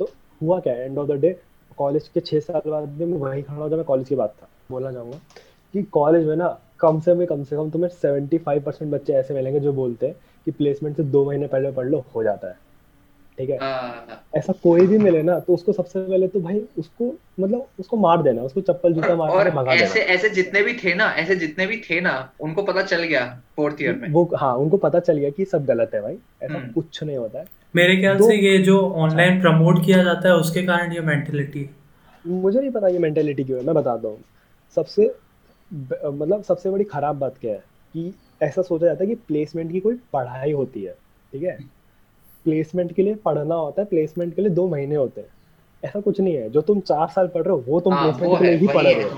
तो 0.00 0.08
हुआ 0.40 0.58
क्या? 0.60 0.74
End 0.74 0.98
of 0.98 1.08
the 1.08 1.20
day 1.20 1.36
college 1.78 2.08
के 2.14 2.20
छः 2.20 2.40
साल 2.40 2.70
बाद 2.70 2.88
भी 2.88 3.04
मैं 3.04 3.18
वहीं 3.18 3.42
खड़ा 3.42 3.56
हूँ 3.56 3.68
जब 3.70 3.76
मैं 3.76 3.84
कॉलेज 3.84 4.08
की 4.08 4.14
बात 4.14 4.34
था। 4.42 4.48
बोलना 4.70 4.92
चाहूँगा 4.92 5.18
कि 5.74 5.82
कॉलेज 5.82 6.26
में 6.26 6.36
ना 6.36 6.58
कम 6.80 7.00
से 7.00 7.26
कम 7.26 7.42
से 7.44 7.56
कम 7.56 7.70
तुम्हें 7.70 7.88
सेवेंटी 7.90 8.38
फाइव 8.38 8.62
परसेंट 8.62 8.90
बच्चे 8.92 9.12
ऐसे 9.12 9.34
मिलेंगे 9.34 9.60
जो 9.60 9.72
बोलते 9.72 10.06
हैं 10.06 10.14
कि 10.44 10.50
प्लेसमेंट 10.50 10.96
से 10.96 11.02
दो 11.04 11.24
महीने 11.24 11.46
पहले 11.46 11.70
पढ़ 11.72 11.86
लो 11.86 12.04
हो 12.14 12.22
जाता 12.22 12.48
है। 12.48 12.58
ठीक 13.40 13.50
है? 13.50 13.56
हाँ। 13.58 14.16
ऐसा 14.36 14.52
कोई 14.62 14.86
भी 14.86 14.96
मिले 14.98 15.22
ना 15.22 15.38
तो 15.40 15.54
उसको 15.54 15.72
सबसे 15.72 16.00
पहले 16.00 16.26
तो 16.28 16.40
भाई 16.40 16.60
उसको 16.78 17.06
मतलब 17.40 17.66
उसको 17.80 17.96
मार 17.96 18.22
देना 18.22 18.42
उसको 18.42 18.60
चप्पल 18.62 18.92
जूता 18.92 19.14
मार 19.16 19.30
के 19.44 19.50
भगा 19.50 19.74
देना। 19.74 19.84
ऐसे 19.84 20.00
ऐसे 20.14 20.28
जितने 20.30 20.62
भी 20.62 20.72
थे 20.74 20.94
ना 20.94 21.04
ऐसे 21.18 21.36
जितने 21.36 21.66
भी 21.66 21.76
थे 21.80 22.00
ना 22.00 22.12
उनको 22.40 22.62
पता 22.62 22.82
चल 22.82 23.02
गया 23.04 23.24
फोर्थ 23.56 23.82
ईयर 23.82 23.94
में। 23.94 24.08
वो 24.10 24.28
हाँ 24.36 24.54
उनको 24.56 24.76
पता 24.76 25.00
चल 25.00 25.18
गया 25.18 25.30
कि 25.30 25.44
सब 25.44 25.64
गलत 25.66 25.90
है 25.94 26.02
भाई 26.02 26.16
ऐसा 26.42 26.54
हम्म। 26.54 26.70
कुछ 26.72 27.02
नहीं 27.02 27.16
होता 27.16 27.38
है। 27.38 27.44
मेरे 27.76 27.96
ख्याल 27.96 28.20
से 28.20 28.36
ये 28.36 28.58
जो 28.64 28.78
ऑनलाइन 28.98 29.40
प्रमोट 29.40 29.84
किया 29.84 30.02
जाता 30.04 30.28
है 30.28 30.34
उसके 30.36 30.62
कारण 30.62 30.92
ये 30.92 31.00
मेंटेलिटी 31.00 31.68
मुझे 32.24 32.58
नहीं 32.60 32.70
पता 32.70 32.88
ये 32.88 32.98
मेंटेलिटी 32.98 33.44
क्यों 33.44 33.58
है 33.60 33.66
मैं 33.66 33.74
बताता 33.74 34.08
हूँ। 34.08 34.18
सबसे 34.76 35.12
मतलब 35.70 36.42
सबसे 36.42 36.70
बड़ी 36.70 36.84
खराब 36.84 37.18
बात 37.18 37.34
क्या 37.40 37.52
है 37.52 37.62
कि 37.94 38.12
ऐसा 38.42 38.62
सोचा 38.62 38.86
जाता 38.86 39.04
है 39.04 39.08
कि 39.08 39.14
प्लेसमेंट 39.28 39.70
की 39.72 39.80
कोई 39.80 39.94
पढ़ाई 40.12 40.52
होती 40.52 40.82
है 40.82 40.92
ठीक 41.32 41.42
है? 41.42 41.58
प्लेसमेंट 42.46 42.92
के 42.92 43.02
लिए 43.02 43.14
पढ़ना 43.24 43.54
होता 43.54 43.82
है 43.82 43.86
प्लेसमेंट 43.88 44.34
के 44.34 44.42
लिए 44.42 44.50
दो 44.50 44.66
महीने 44.68 44.94
होते 44.94 45.20
हैं। 45.20 45.28
ऐसा 45.82 46.00
कुछ 46.00 46.20
नहीं 46.20 46.34
है। 46.34 46.48
जो 46.50 46.60
तुम 46.60 46.80
चार 46.82 47.06
साल 47.08 47.26
पढ़ 47.26 47.42
रहे 47.42 47.52
हो 47.52 47.64
वो 47.66 47.80
तुम 47.80 47.94
प्लेसमेंट 47.94 48.32
हाँ, 48.32 48.40
के 48.40 48.46
लिए 48.46 48.56
ही 48.56 48.66
पढ़ 48.66 48.82
रहे 48.84 48.94
हो 48.94 49.08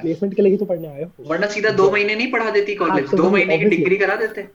प्लेसमेंट 0.00 0.34
के। 0.34 0.42
लिए 0.42 0.52
ही 0.52 0.56
तो 0.58 0.64
पढ़ने 0.64 0.88
आए 0.88 1.02
हो। 1.02 1.24
वरना 1.28 1.46
सीधा 1.46 1.70
दो 1.72 1.90
महीने 1.90 2.14
नहीं 2.14 2.30
पढ़ा 2.32 2.50
देती 2.50 2.74
कॉलेज 2.74 2.92
हाँ, 2.94 3.10
तो 3.10 3.16
दो 3.16 3.30
महीने 3.30 3.58
की 3.58 3.64
डिग्री 3.66 3.96
करा 3.96 4.16
देते। 4.16 4.46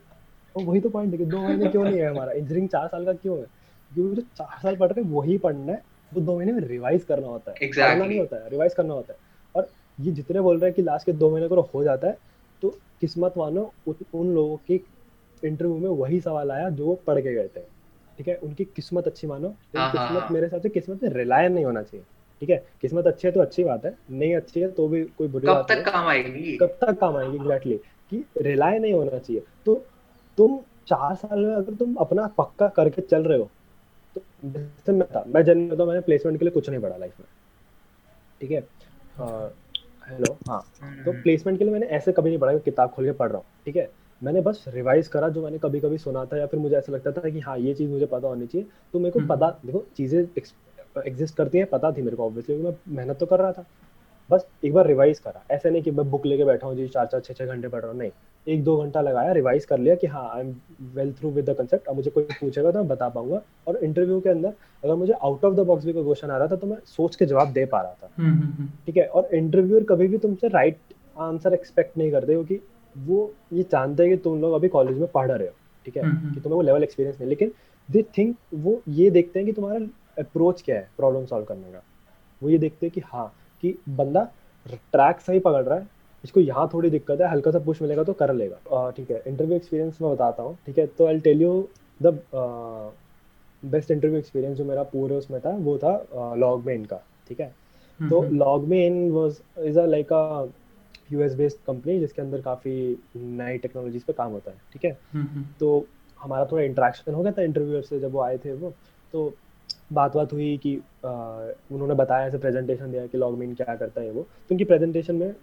वही 0.54 0.80
तो 0.80 0.88
पॉइंट 0.88 1.14
है 1.14 1.24
दो 1.26 1.38
महीने 1.38 1.68
क्यों 1.68 1.84
नहीं 1.84 1.98
है 1.98 2.08
हमारा? 2.08 2.32
इंजीनियरिंग 2.32 2.68
चार 2.68 2.86
साल 2.86 3.04
का 3.04 3.12
क्यों 3.12 3.38
है? 3.38 3.44
क्योंकि 3.90 4.16
जो 4.16 4.22
चार 4.36 4.58
साल 4.62 4.76
पढ़ 4.76 4.92
रहे 4.92 5.04
वही 5.10 5.38
पढ़ना 5.38 5.72
है 5.72 5.82
वो 6.12 6.20
दो 6.20 6.36
महीने 6.36 6.52
में 6.52 6.60
रिवाइज 6.60 7.04
करना 7.04 7.26
होता 7.26 7.50
है। 7.50 7.68
पढ़ना 7.68 8.04
नहीं 8.04 8.18
होता 8.18 8.36
है 8.36 8.50
रिवाइज 8.50 8.74
करना 8.74 8.94
होता 8.94 9.12
है। 9.12 9.18
और 9.54 9.68
ये 9.98 10.12
जितने 10.12 10.40
बोल 10.40 10.58
रहे 10.58 10.68
हैं 10.68 10.74
कि 10.74 10.82
लास्ट 10.82 11.06
के 11.06 11.12
दो 11.14 11.30
महीने 11.30 11.48
को 11.48 11.60
हो 11.74 11.82
जाता 11.84 12.08
है 12.08 12.16
तो 12.62 12.68
किस्मत 13.00 13.34
मानो 13.38 13.72
उन 13.88 14.34
लोगों 14.34 14.56
के 14.68 14.80
इंटरव्यू 15.42 15.76
में 15.78 15.88
वही 15.90 16.20
सवाल 16.20 16.50
आया 16.50 16.68
जो 16.70 16.84
वो 16.86 16.94
पढ़ 17.06 17.20
के 17.20 17.34
गए 17.34 17.48
थे। 17.56 17.60
ठीक 18.18 18.28
है? 18.28 18.34
उनकी 18.36 18.64
किस्मत 18.66 19.06
अच्छी 19.06 19.26
मानो। 19.26 19.48
हाँ, 19.48 19.54
हाँ, 19.76 19.90
किस्मत 19.92 20.22
हाँ। 20.22 20.32
मेरे 20.32 20.46
हिसाब 20.46 20.60
से 20.60 20.68
किस्मत 20.68 21.02
में 21.02 21.10
रिलायन 21.10 21.52
नहीं 21.52 21.64
होना 21.64 21.82
चाहिए 21.82 22.04
ठीक 22.42 22.50
है? 22.50 22.56
किस्मत 22.80 23.06
अच्छी 23.06 23.26
है 23.28 23.32
तो 23.32 23.40
अच्छी 23.40 23.64
बात 23.64 23.84
है 23.84 23.94
नहीं 24.10 24.34
अच्छी 24.36 24.60
है 24.60 24.70
तो 24.70 24.86
भी 24.88 25.02
कोई 25.18 25.28
बुरी 25.28 25.46
बात 25.46 25.68
तक 25.68 25.84
काम 25.84 26.06
आएगी? 26.06 26.56
कब 26.56 26.78
तक 26.80 26.98
काम 27.00 27.16
आएगी 27.16 27.36
एग्जैक्टली 27.36 27.76
कि 28.12 28.24
रिलाय 28.42 28.78
नहीं 28.78 28.92
होना 28.92 29.18
चाहिए। 29.18 29.42
तो 29.66 29.74
तुम 30.38 30.58
चार 30.88 31.14
साल 31.14 31.38
में 31.38 31.54
अगर 31.54 31.74
तुम 31.74 31.94
अपना 32.00 32.26
पक्का 32.38 32.68
करके 32.76 33.02
चल 33.02 33.22
रहे 33.22 33.38
हो 33.38 33.50
तो 34.16 34.22
जैसे 34.44 34.92
मैं 34.92 35.06
था 35.16 35.24
मैं 35.26 35.42
जन्म 35.44 35.76
तो 35.76 35.86
मैंने 35.86 36.00
प्लेसमेंट 36.00 36.38
के 36.38 36.44
लिए 36.44 36.52
कुछ 36.52 36.68
नहीं 36.70 36.80
पढ़ा 36.80 36.96
लाइफ 36.96 37.20
में 37.20 37.26
ठीक 38.40 38.50
है? 38.50 38.60
हेलो 40.08 40.36
हाँ। 40.48 40.60
तो 41.04 41.12
प्लेसमेंट। 41.12 41.58
के 41.58 41.64
लिए 41.64 41.72
मैंने 41.72 41.86
ऐसे 41.96 42.12
कभी 42.12 42.30
नहीं 42.30 42.38
पढ़ा 42.38 42.58
किताब 42.58 42.90
खोल 42.90 43.04
के 43.04 43.12
पढ़ 43.12 43.28
रहा 43.28 43.38
हूँ 43.38 43.44
ठीक 43.64 43.76
है? 43.76 43.88
मैंने 44.22 44.40
बस 44.40 44.64
रिवाइज 44.68 45.08
करा 45.08 45.28
जो 45.28 45.42
मैंने 45.42 45.58
कभी 45.58 45.80
कभी 45.80 45.98
सुना 45.98 46.24
था 46.24 46.36
या 46.36 46.46
फिर 46.46 46.60
मुझे 46.60 46.76
ऐसा 46.76 46.92
लगता 46.92 47.10
था 47.12 47.28
कि 47.28 47.40
हाँ 47.40 47.58
ये 47.58 47.74
चीज़ 47.74 47.90
मुझे 47.90 48.06
पता 48.06 48.28
होनी 48.28 48.46
चाहिए। 48.46 48.66
तो 48.92 48.98
मेरे 48.98 49.10
को 49.10 49.18
हम्म। 49.18 49.28
पता 49.28 49.50
देखो 49.66 49.84
चीज़ें 49.96 50.22
एग्जिस्ट 51.06 51.36
करती 51.36 51.58
हैं 51.58 51.66
पता 51.66 51.90
थी 51.92 52.02
मेरे 52.02 52.16
को 52.16 52.26
ऑब्वियसली 52.26 52.56
मैं 52.56 52.74
मेहनत 52.88 53.18
तो 53.18 53.26
कर 53.26 53.38
रहा 53.38 53.52
था। 53.52 53.64
बस 54.30 54.46
एक 54.64 54.72
बार 54.74 54.86
रिवाइज 54.86 55.18
करा। 55.18 55.42
ऐसा 55.50 55.70
नहीं 55.70 55.82
कि 55.82 55.90
मैं 55.90 56.08
बुक 56.10 56.26
लेके 56.26 56.44
बैठा 56.44 56.66
हूँ 56.66 56.76
जी 56.76 56.86
चार 56.88 57.06
चार 57.06 57.20
छः 57.20 57.34
छः 57.34 57.46
घंटे 57.46 57.68
पढ़ 57.68 57.80
रहा 57.80 57.90
हूँ 57.90 57.98
नहीं। 57.98 58.10
एक 58.46 58.62
दो 58.64 58.76
घंटा 58.82 59.00
लगाया 59.00 59.32
रिवाइज 59.32 59.64
कर 59.64 59.78
लिया 59.78 59.94
कि 59.94 60.06
हाँ 60.06 60.28
I 60.34 60.40
am 60.40 60.54
well 60.94 61.12
through 61.12 61.30
with 61.30 61.48
the 61.50 61.54
concept 61.58 61.88
अब 61.88 61.96
मुझे 61.96 62.10
कोई 62.10 62.24
पूछेगा 62.40 62.70
तो 62.70 62.78
मैं 62.78 62.88
बता 62.88 63.08
पाऊँगा। 63.08 63.40
और 63.68 63.76
इंटरव्यू 63.76 64.20
के 64.20 64.30
अंदर 64.30 64.52
अगर 64.84 64.94
मुझे 64.94 65.12
आउट 65.12 65.44
ऑफ़ 65.44 65.54
द 65.54 65.66
बॉक्स 65.66 65.84
भी 65.84 65.92
कोई 65.92 66.04
क्वेश्चन 66.04 66.30
आ 66.30 66.36
रहा 66.36 66.48
था 66.48 66.56
तो 66.56 66.66
मैं 66.66 66.76
सोच 66.86 67.16
के 67.16 67.26
जवाब 67.26 67.52
दे 67.52 67.64
पा 67.66 67.80
रहा 67.82 67.92
था। 67.92 68.10
हम्म, 68.18 68.32
हम्म, 68.32 68.68
ठीक 68.86 68.96
है? 68.96 69.06
और 69.06 69.34
इंटरव्यूअर 69.34 69.84
कभी 69.84 70.08
भी 70.08 70.18
तुमसे 70.18 70.48
राइट 70.48 70.78
आंसर 71.20 71.54
एक्सपेक्ट 71.54 71.98
नहीं 71.98 72.10
करते 72.10 72.32
क्योंकि 72.32 72.60
वो 73.06 73.30
ये 73.52 73.62
जानते 73.72 74.02
हैं 74.02 74.10
कि 74.12 74.22
तुम 74.22 74.40
लोग 74.40 74.52
अभी 74.54 74.68
कॉलेज 74.68 74.98
में 74.98 75.08
पढ़ 75.14 75.30
रहे 75.30 75.46
हो 75.46 75.54
ठीक 75.86 75.96
है? 75.96 76.02
हम्म, 76.02 76.16
हम्म। 76.16 76.34
कि 76.34 76.40
तुम्हें 76.40 76.56
वो 76.56 76.62
लेवल 76.62 76.82
एक्सपीरियंस 76.82 77.18
नहीं 77.20 77.28
लेकिन 77.28 77.52
दे 77.88 78.02
थिंक 78.18 78.36
वो 78.54 78.80
ये 78.88 79.10
देखते 79.10 79.38
हैं 79.38 79.46
कि 79.46 79.52
तुम्हारा 79.52 79.80
अप्रोच 80.18 80.62
क्या 80.62 80.76
है 80.76 80.88
प्रॉब्लम 80.96 81.24
सॉल्व 81.26 81.44
करने 81.44 81.72
का। 81.72 81.82
वो 82.42 82.50
ये 82.50 82.58
देखते 82.58 82.86
हैं 82.86 82.92
कि 82.94 83.00
हाँ 83.06 83.32
कि 83.62 83.74
बंदा 83.88 84.24
ट्रैक 84.66 85.20
सही 85.20 85.38
पकड़ 85.38 85.62
रहा 85.64 85.78
है 85.78 85.86
इसको 86.24 86.40
यहाँ 86.40 86.68
थोड़ी 86.72 86.90
दिक्कत 86.90 87.20
है 87.20 87.30
हल्का 87.30 87.50
सा 87.50 87.58
पुश 87.64 87.82
मिलेगा 87.82 88.04
तो 88.04 88.12
कर 88.12 88.32
लेगा। 88.34 88.90
ठीक 88.96 89.10
है 89.10 89.22
इंटरव्यू 89.26 89.56
एक्सपीरियंस 89.56 89.98
मैं 90.02 90.10
बताता 90.12 90.42
हूँ 90.42 90.56
ठीक 90.66 90.78
है? 90.78 90.86
तो 90.88 91.06
I 91.06 91.18
tell 91.20 91.42
you 91.42 91.68
the 92.00 92.18
best 93.62 93.90
interview 93.90 94.18
experience 94.18 94.56
जो 94.56 94.64
मेरा 94.64 94.82
पूरे 94.92 95.16
उसमें 95.16 95.40
था 95.40 95.50
वो 95.50 95.76
था 95.78 96.34
लॉग 96.38 96.64
में 96.66 96.74
इनका 96.74 97.00
ठीक 97.28 97.40
है? 97.40 97.54
तो 98.00 98.22
LogMeIn 98.86 99.10
was 99.10 99.40
is 99.60 99.78
a 99.78 99.84
like 99.86 100.12
a 100.12 100.46
US 101.12 101.34
based 101.34 101.58
company 101.66 101.98
जिसके 102.00 102.22
अंदर 102.22 102.40
काफ़ी 102.40 102.98
नई 103.16 103.58
टेक्नोलॉजीज़ 103.58 104.04
पे 104.06 104.12
काम 104.12 104.32
होता 104.32 104.50
है 104.50 104.56
ठीक 104.72 104.84
है? 104.84 104.98
हम्म, 105.12 105.26
हम्म। 105.26 105.44
तो 105.60 105.86
हमारा 106.20 106.44
थोड़ा 106.44 106.62
इंटरेक्शन 106.62 107.14
हो 107.14 107.22
गया 107.22 107.32
था 107.32 107.42
इंटरव्यूअर 107.42 107.82
से 107.82 108.00
जब 108.00 108.12
वो 108.12 108.20
आए 108.20 108.38
थे 108.38 108.52
वो 108.52 108.72
तो 109.12 109.32
बात 109.92 110.16
बात 110.16 110.32
हुई 110.32 110.56
कि 110.56 110.76
आ, 110.76 111.10
उन्होंने 111.72 111.94
बताया 111.94 112.26
ऐसे 112.26 112.38
प्रेजेंटेशन 112.38 112.90
दिया 112.90 113.06
कि 113.06 113.18
लॉगमिन 113.18 113.54
क्या 113.54 113.74
करता 113.74 114.00
है 114.00 114.10
वो। 114.10 114.22
तो 114.22 114.54
उनकी 114.54 114.64
प्रेजेंटेशन 114.64 115.14
में 115.14 115.34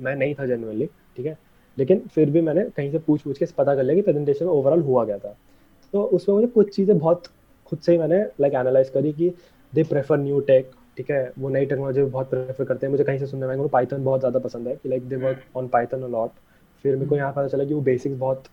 मैं 0.00 0.14
नहीं 0.16 0.34
था 0.34 0.46
जनरली 0.46 0.86
ठीक 0.86 1.26
है? 1.26 1.38
लेकिन 1.78 1.98
फिर 2.14 2.30
भी 2.30 2.40
मैंने 2.40 2.64
कहीं 2.76 2.90
से 2.92 2.98
पूछ 2.98 3.20
पूछ 3.20 3.38
के 3.38 3.46
पता 3.58 3.74
कर 3.74 3.82
लिया 3.82 3.94
कि 3.94 4.02
प्रेजेंटेशन 4.02 4.44
में 4.44 4.52
ओवरऑल 4.52 4.82
हुआ 4.82 5.04
गया 5.04 5.18
था। 5.18 5.36
तो 5.92 6.02
उसमें 6.02 6.34
मुझे 6.34 6.46
कुछ 6.46 6.74
चीज़ें 6.76 6.98
बहुत 6.98 7.26
खुद 7.66 7.78
से 7.78 7.92
ही 7.92 7.98
मैंने 7.98 8.22
लाइक 8.40 8.54
एनालाइज 8.54 8.88
करी 8.88 9.12
कि 9.12 9.32
दे 9.72 9.82
प्रेफर 9.84 10.18
न्यू 10.18 10.40
टेक 10.40 10.70
ठीक 10.96 11.10
है 11.10 11.32
वो 11.38 11.48
नई 11.48 11.66
टेक्नोलॉजी 11.66 12.02
बहुत 12.04 12.30
प्रेफर 12.30 12.64
करते 12.64 12.86
हैं। 12.86 12.90
मुझे 12.90 13.04
कहीं 13.04 13.18
से 13.18 13.26
सुनने 13.26 13.46
में 13.48 13.68
पाइथन 13.68 14.04
बहुत 14.04 14.20
ज़्यादा 14.20 14.38
पसंद 14.40 14.68
है 14.68 14.74
कि 14.74 14.88
like 14.88 15.08
they 15.08 15.16
work 15.18 15.56
on 15.56 15.68
Python 15.68 16.10
lot 16.12 16.30
फिर 16.84 16.96
मेरे 16.96 17.08
को 17.08 17.16
यहाँ 17.16 17.32
पता 17.32 17.48
चला 17.48 17.64
कि 17.64 17.74
वो 17.74 17.80
बेसिक्स 17.82 18.16
बहुत 18.18 18.44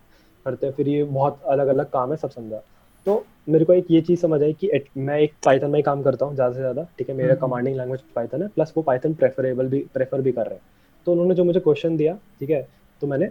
करते 0.46 0.68
हैं 0.68 0.74
फिर 0.74 0.88
ये 0.88 1.04
बहुत 1.06 1.42
अलग 1.48 1.68
अलग 1.68 1.90
काम 1.90 2.12
है 2.12 2.18
सब 2.18 2.30
समझा। 2.30 2.62
तो 3.06 3.26
मेरे 3.50 3.66
को 3.66 3.74
एक 3.74 3.92
ये 3.92 4.02
चीज़ 4.02 4.20
समझ 4.20 4.42
आई 4.44 4.54
कि 4.54 4.70
मैं 4.98 5.18
एक 5.20 5.34
पाइथन 5.46 5.70
में 5.70 5.78
ही 5.80 5.84
काम 5.84 6.02
करता 6.04 6.26
हूँ 6.26 6.36
ज़्यादा 6.36 6.54
से 6.54 6.60
ज़्यादा 6.60 6.88
ठीक 6.98 7.10
है 7.10 7.16
मेरा 7.16 7.36
कमांडिंग 7.38 7.76
लैंग्वेज 7.78 8.02
पाइथन 8.16 8.42
है 8.42 8.48
प्लस 8.50 8.74
वो 8.78 8.84
पाइथन 8.84 9.14
प्रेफरेबल 9.16 9.68
भी 9.68 9.80
प्रेफर 9.94 10.22
भी 10.22 10.32
कर 10.32 10.46
रहे 10.46 10.56
हैं। 10.56 10.64
तो 11.08 11.12
उन्होंने 11.12 11.36
जो 11.36 11.44
मुझे 11.44 11.60
क्वेश्चन 11.60 11.98
दिया 11.98 12.18
ठीक 12.40 12.50
है 12.50 12.68
तो 13.02 13.08
मैंने 13.08 13.30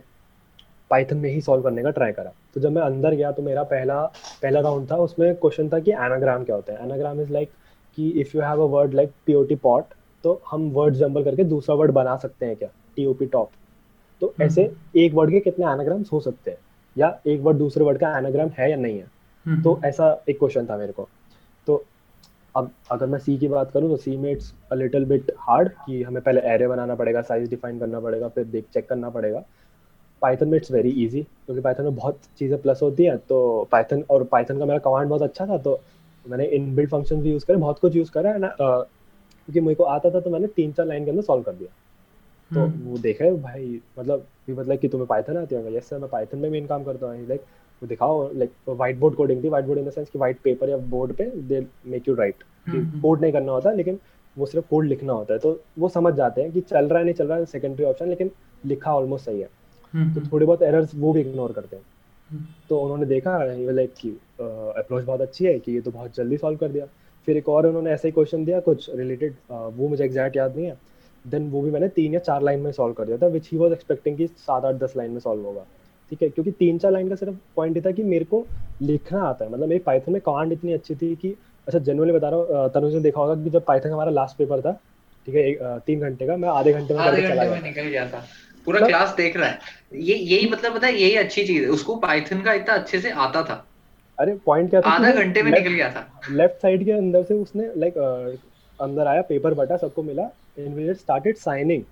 पाइथन 0.91 1.17
में 1.17 1.29
ही 1.31 1.41
सॉल्व 1.41 1.63
करने 1.63 1.83
का 1.83 1.91
ट्राई 1.91 2.13
करा। 2.13 2.33
तो 2.55 2.61
जब 2.61 2.73
मैं 2.73 2.83
अंदर 2.83 3.15
गया 3.15 3.31
तो 3.33 3.43
मेरा 3.43 3.63
पहला 3.65 4.01
पहला 4.43 4.61
राउंड 4.61 4.91
था 4.91 4.97
उसमें 4.99 5.35
क्वेश्चन 5.37 5.69
था 5.69 5.79
कि 5.79 5.91
एनाग्राम 5.93 6.45
क्या 6.45 6.57
होता 6.57 6.73
है। 6.73 6.85
एनाग्राम 6.85 7.21
इज़ 7.21 7.33
लाइक 7.33 7.51
कि 7.97 8.09
if 8.21 8.37
you 8.37 8.43
have 8.43 8.63
a 8.63 8.67
word 8.71 8.95
like 8.95 9.11
P 9.27 9.35
O 9.35 9.43
T 9.45 9.55
pot 9.63 9.95
तो 10.25 10.41
हम 10.51 10.69
वर्ड 10.71 10.95
जम्बल 10.95 11.25
करके 11.25 11.45
दूसरा 11.45 11.75
वर्ड 11.77 11.91
बना 11.93 12.17
सकते 12.17 12.47
हैं 12.47 12.57
क्या? 12.57 12.69
टी 12.97 13.07
ओ 13.07 13.13
पी 13.15 13.27
टॉप 13.27 13.51
तो 14.23 14.27
हम्म। 14.27 14.45
ऐसे 14.45 14.71
एक 14.97 15.15
वर्ड 15.15 15.31
के 15.31 15.41
कितने 15.41 15.67
एनाग्राम्स 15.67 16.13
हो 16.13 16.21
सकते 16.21 16.51
हैं? 16.51 16.59
या 16.97 17.19
एक 17.27 17.41
वर्ड 17.41 17.59
दूसरे 17.59 17.85
वर्ड 17.85 17.99
का 17.99 18.17
एनाग्राम 18.19 18.51
है 18.59 18.71
या 18.71 18.77
नहीं 18.77 18.99
है? 18.99 19.07
हम्म, 19.47 19.63
तो। 19.63 19.81
ऐसा 19.85 20.11
एक 20.29 20.39
क्वेश्चन 20.39 20.67
था 20.67 20.77
मेरे 20.77 20.93
को। 20.93 21.09
तो 21.67 21.85
अब 22.55 22.71
अगर 22.93 23.07
मैं 23.07 23.19
सी 23.19 23.37
की 23.39 23.49
बात 23.49 23.71
करूँ 23.71 23.89
तो 23.91 23.97
सी 23.97 24.17
में 24.17 24.31
it's 24.33 24.53
a 24.73 24.75
little 24.75 25.05
bit 25.05 25.33
hard 25.39 25.69
कि 25.87 26.03
हमें 26.03 26.23
पहले 26.23 26.41
एरे 26.53 26.69
बनाना 26.69 26.95
पड़ेगा 26.95 27.23
साइज़ 27.23 27.51
डिफाइन 27.51 27.79
करना 27.79 28.01
पड़ेगा 28.01 28.29
फिर 28.29 28.45
देख 28.45 28.65
चेक 28.75 28.89
करना 28.89 29.11
पड़ेगा। 29.11 29.43
पाइथन 30.23 30.49
में 30.49 30.57
इट्स 30.59 30.73
वेरी 30.73 30.91
इजी 31.05 31.23
क्योंकि 31.23 31.63
पाइथन 31.63 31.83
में 31.83 31.95
बहुत 31.97 32.19
चीज़ें 32.39 32.61
प्लस 32.63 32.79
होती 32.83 33.05
हैं 33.05 33.17
तो 33.19 33.69
पाइथन 33.73 34.05
और 34.11 34.25
पाइथन 34.25 34.59
का 34.59 34.65
मेरा 34.65 34.79
कमांड 34.79 35.09
बहुत 35.09 35.23
अच्छा 35.23 35.47
था 35.47 35.59
तो 35.59 35.79
मैंने 36.27 36.45
इन 36.47 36.75
बिल्ड 36.77 36.91
फ़ंक्शन 36.91 37.21
भी 37.23 37.31
यूज़ 37.31 37.47
करे 37.47 37.57
बहुत 37.57 37.79
कुछ 37.79 37.97
यूज़ 37.97 38.11
करा 38.11 38.31
है 38.31 38.39
ना 38.39 38.55
क्योंकि 38.59 39.61
मेरे 39.61 39.75
को 39.75 39.85
आता 39.85 40.11
था 40.11 40.21
तो 40.21 40.31
मैंने 40.31 40.47
तीन 40.57 40.73
चार 40.73 40.87
लाइन 40.87 41.05
के 41.05 41.11
अंदर 41.11 41.23
सॉल्व 41.23 41.43
कर 41.43 41.53
दिया। 41.53 41.69
तो 42.51 42.61
हम्म। 42.61 42.89
वो 42.89 42.99
देखे 42.99 43.31
भाई 43.33 43.81
मतलब 43.99 44.27
भी 44.47 44.53
मतलब 44.53 44.79
कि 44.79 44.89
तुम्हें 44.89 45.07
पाइथन 45.07 45.37
आती 45.37 45.55
होगा 45.55 45.71
यस 45.71 45.89
सर 45.89 45.99
मैं 45.99 46.09
पाइथन 46.11 46.39
में 46.39 46.49
मेन 46.51 46.67
काम 46.67 46.85
करता 46.85 47.07
हूँ। 47.07 47.27
लाइक 47.29 47.41
वो 47.83 47.87
दिखाओ 47.87 48.31
लाइक 48.35 48.53
व्हाइट 48.69 48.99
बोर्ड 48.99 49.15
कोडिंग 49.15 49.43
थी 49.45 49.49
white 49.49 49.67
board 49.67 49.79
in 49.81 49.87
the 49.87 49.91
sense 49.91 50.11
कि 50.11 50.19
व्हाइट 50.19 50.39
पेपर 50.45 50.71
या 50.71 50.77
बोर्ड 50.93 51.13
पे 51.13 51.25
they 51.25 51.67
make 51.87 52.09
you 52.09 52.15
write 52.15 52.43
code 52.69 53.21
नहीं 53.21 53.33
करना 53.33 53.53
होता 53.53 53.73
लेकिन 53.73 53.99
वो 54.37 54.47
सिर्फ़ 54.47 54.67
कोड 54.69 54.85
लिखना 54.85 55.13
होता 55.13 55.35
है। 55.35 55.41
तो 55.41 55.61
वो 55.79 55.89
समझ 55.89 56.15
जाते 56.15 56.43
हैं 56.43 56.53
कि 56.53 56.61
चल 56.63 56.89
रहा 56.89 56.99
है 56.99 57.05
नहीं 57.05 57.15
चल 57.15 57.27
रहा 57.27 57.39
है 57.39 57.45
सेकेंडरी 57.47 57.85
ऑप्शन 57.85 58.09
लेकिन 58.09 58.31
लिखा 58.65 58.95
ऑलमोस्ट 58.95 59.25
सही 59.25 59.41
है। 59.41 59.49
हम्म, 59.95 60.15
तो 60.15 60.21
हम्म। 60.21 60.31
थोड़े 60.33 60.47
बहुत 60.47 60.63
एरर्स 60.63 60.95
वो 60.95 61.13
भी 61.13 61.21
इग्नोर 61.21 61.53
करते 61.53 61.77
हैं। 61.77 61.85
तो 62.69 62.79
उन्होंने 62.79 63.07
देखा 63.07 63.39
लाइक 63.45 63.93
कि 64.01 64.17
अप्रोच 64.41 65.05
बहुत 65.05 65.21
अच्छी 65.21 65.45
है 65.45 65.59
कि 65.59 65.73
ये 65.73 65.81
तो 65.81 65.91
बहुत 65.91 66.17
जल्दी 66.17 66.37
सॉल्व 66.37 66.57
कर 66.59 66.69
दिया। 66.69 66.87
फिर 67.29 67.37
एक 67.37 67.49
और 67.49 67.67
उन्होंने 67.67 67.91
ऐसा 67.91 68.09
ही 68.09 68.13
क्वेश्चन 68.13 68.45
दिया 68.45 68.61
कुछ 68.61 68.91
रिलेटेड 68.95 69.35
वो 69.51 69.89
मुझे 69.89 70.05
एग्जैक्ट 70.05 70.37
याद 70.37 70.57
नहीं 70.57 70.67
है। 70.67 70.77
देन 71.25 71.49
वो 71.51 71.63
भी 71.63 71.71
मैंने 71.71 71.89
तीन 71.89 72.15
या 72.15 72.21
चार 72.21 72.43
लाइन 72.43 72.61
में 72.61 72.71
सॉल्व 72.73 72.95
कर 72.95 73.05
दिया 73.05 73.19
था 73.19 73.27
विच 73.27 73.49
ही 73.53 73.59
वॉज़ 73.59 73.73
एक्सपेक्टिंग 73.73 74.17
कि 74.17 74.27
सात 74.27 74.65
आठ 74.65 74.75
दस 74.75 74.93
लाइन 74.97 75.11
में 75.11 75.21
सॉल्व 75.21 75.45
होगा। 75.47 75.65
ठीक 76.11 76.23
है? 76.23 76.29
क्योंकि 76.29 76.51
तीन 76.51 76.79
चार 76.79 76.93
लाइन 76.93 77.09
का 77.09 77.15
सिर्फ़ 77.15 77.35
पॉइंट 77.57 77.77
ये 77.77 77.83
था 77.83 77.91
कि 77.91 78.03
मेरे 78.05 78.25
को 78.25 78.45
लिखना 78.83 79.23
आता 79.23 79.45
है। 79.45 79.51
मतलब 79.53 79.69
मेरी 79.69 79.79
पाइथन 79.81 80.13
में 80.13 80.21
कमांड 80.21 80.53
इतनी 80.53 80.73
अच्छी 80.73 80.95
थी 80.95 81.15
कि 81.15 81.35
अच्छा 81.67 81.79
जनरली 81.79 82.13
बता 82.13 82.29
रहा 82.29 82.39
हूँ 82.39 82.69
तनुज 82.75 82.95
ने 82.95 83.01
देखा 83.01 83.21
होगा 83.21 83.43
कि 83.45 83.51
जब 83.51 83.65
पाइथन 83.65 83.91
हमारा 83.91 84.11
लास्ट 84.11 84.37
पेपर 84.39 84.61
था 84.61 84.73
ठीक 85.27 85.35
है 85.35 85.79
तीन 85.87 86.01
घंटे 86.01 86.27
का 86.27 86.37
मैं 86.37 86.49
आधे 86.49 86.73
घंटे 86.73 86.95
में 86.95 87.01
आधे 87.01 87.23
घंटे 87.23 87.49
में 87.51 87.63
निकल 87.63 87.83
गया 87.83 88.07
था। 88.09 88.25
पूरा 88.67 88.87
क्लास 88.87 89.15
देख 89.17 89.37
रहा 89.37 89.49
है। 89.49 89.59
ये 89.95 90.15
यही 90.15 90.49
मतलब 90.51 90.75
पता 90.75 90.87
है 90.87 90.95
यही 90.95 91.17
अच्छी 91.17 91.45
चीज़ 91.45 91.63
है। 91.63 91.69
उसको 91.71 91.97
पाइथन 91.97 92.41
का 92.43 92.53
इतना 92.53 92.75
अच्छे 92.75 93.01
से 93.01 93.11
आता 93.11 93.43
था। 93.43 93.65
अरे 94.19 94.35
पॉइंट 94.47 94.71
क्या 94.71 94.81
था 94.81 94.91
आधा 94.91 95.11
घंटे 95.13 95.43
में 95.43 95.51
निकल 95.53 95.71
गया 95.71 95.91
था। 95.91 96.07
लेफ़्ट 96.33 96.63
साइड 96.63 96.85
के 96.85 96.93
अंदर 96.93 97.23
से 97.23 97.35
उसने 97.35 97.71
लाइक 97.77 97.99
अंदर 98.79 99.07
आया 99.07 99.23
पेपर 99.25 99.55
बटा 99.55 99.77
सबको 99.77 100.03
मिला। 100.03 100.23
एंड 100.59 100.93
स्टार्टेड 100.95 101.37
साइनिंग 101.37 101.83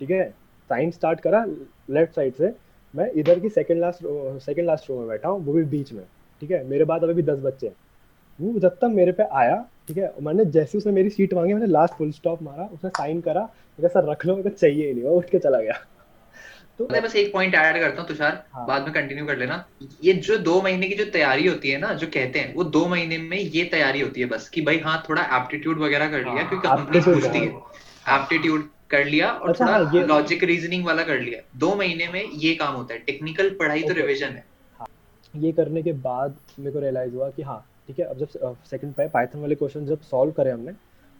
ठीक 0.00 0.10
है? 0.10 0.28
साइन 0.70 0.90
स्टार्ट 0.90 1.20
करा 1.20 1.44
लेफ़्ट 1.90 2.14
साइड 2.14 2.34
से। 2.34 2.52
मैं 2.94 3.10
इधर 3.12 3.40
की 3.40 3.48
second 3.50 3.80
last 3.80 4.02
second 4.44 4.66
last 4.66 4.90
row 4.90 4.98
में 4.98 5.08
बैठा 5.08 5.28
हूँ 5.28 5.44
वो 5.44 5.52
भी 5.52 5.64
बीच 5.66 5.92
में 5.92 6.04
ठीक 6.42 6.50
है? 6.50 6.64
मेरे 6.68 6.84
बाद 6.84 7.04
अभी 7.04 7.14
भी 7.14 7.22
दस 7.22 7.38
बच्चे 7.40 7.66
हैं। 7.66 7.74
वो 8.38 8.58
जब 8.60 8.76
तक 8.76 8.90
मेरे 8.92 9.12
पे 9.12 9.22
आया 9.32 9.64
ठीक 9.88 9.96
है? 9.96 10.12
मैंने 10.22 10.44
जैसे 10.46 10.78
उसने 10.78 10.92
मेरी 10.92 11.10
सीट 11.10 11.34
मांगी 11.34 11.54
मैंने 11.54 11.66
लास्ट 11.66 11.94
फुल 11.94 12.10
स्टॉप 12.12 12.42
मारा 12.42 12.68
उसने 12.72 12.90
साइन 12.90 13.20
करा 13.20 13.48
मैं 13.78 13.88
सर 13.88 14.10
रख 14.10 14.26
लो 14.26 14.36
मेरे 14.36 14.50
को 14.50 14.56
चाहिए 14.56 14.86
ही 14.86 14.94
नहीं। 14.94 15.04
वो 15.04 15.16
उठ 15.18 15.30
के 15.30 15.38
चला 15.38 15.60
गया। 15.60 15.74
तो 16.78 16.86
मैं 16.92 17.02
बस 17.02 17.14
एक 17.16 17.32
पॉइंट 17.32 17.54
ऐड 17.54 17.78
करता 17.80 18.00
हूँ 18.00 18.08
तुषार। 18.08 18.42
हाँ. 18.52 18.66
बाद 18.66 18.82
में 18.82 18.92
कंटिन्यू 18.92 19.26
कर 19.26 19.36
लेना। 19.38 19.64
ये 20.04 20.12
जो 20.28 20.36
दो 20.38 20.60
महीने 20.62 20.88
की 20.88 20.94
जो 20.94 21.04
तैयारी 21.10 21.46
होती 21.48 21.70
है 21.70 21.78
ना 21.78 21.92
जो 21.94 22.06
कहते 22.06 22.38
हैं 22.38 22.54
वो 22.54 22.64
दो 22.76 22.86
महीने 22.88 23.18
में 23.18 23.36
ये 23.38 23.64
तैयारी 23.72 24.00
होती 24.00 24.20
है 24.20 24.26
बस 24.28 24.48
कि 24.48 24.62
भाई 24.62 24.78
हाँ 24.78 25.02
थोड़ा 25.08 25.22
एप्टीट्यूड 25.36 25.78
वगैरह 25.80 26.10
कर 26.10 26.20
लिया 26.20 26.34
हाँ, 26.34 26.48
क्योंकि 26.48 26.68
कंपनी 26.68 27.00
पूछती 27.02 27.38
है। 27.38 28.16
एप्टीट्यूड 28.16 28.68
कर 28.90 29.04
लिया 29.04 29.30
और 29.30 29.50
अच्छा, 29.50 29.64
थोड़ा 29.66 29.76
हाँ, 29.90 30.06
लॉजिक 30.06 30.42
रीजनिंग 30.44 30.84
वाला 30.86 31.02
कर 31.02 31.20
लिया। 31.20 31.40
दो 31.58 31.74
महीने 31.74 32.08
में 32.08 32.22
ये 32.24 32.54
काम 32.54 32.74
होता 32.74 32.94
है। 32.94 33.00
टेक्निकल 33.00 33.50
पढ़ाई 33.60 33.82
तो 33.82 33.92
रिविजन 33.94 34.26
है। 34.28 34.44
हाँ, 34.78 34.86
ये 35.34 35.52
करने 35.52 35.82
के 35.82 35.92
बाद 35.92 36.36
मेरे 36.58 36.70
को 36.72 36.80
रियलाइज़ 36.80 37.14
हुआ 37.14 37.30
कि 37.30 37.42
हाँ 37.42 37.58
ठीक 37.88 37.98
है 37.98 38.04
अब 38.04 38.18
जब 38.18 38.56
सेकंड 38.70 38.92
पे 38.94 39.06
पाइथन 39.08 39.38
वाले 39.38 39.54
क्वेश्चन 39.54 39.86
जब 39.86 40.00
सॉल्व 40.02 40.32
करे 40.32 40.50
हमने 40.50 40.72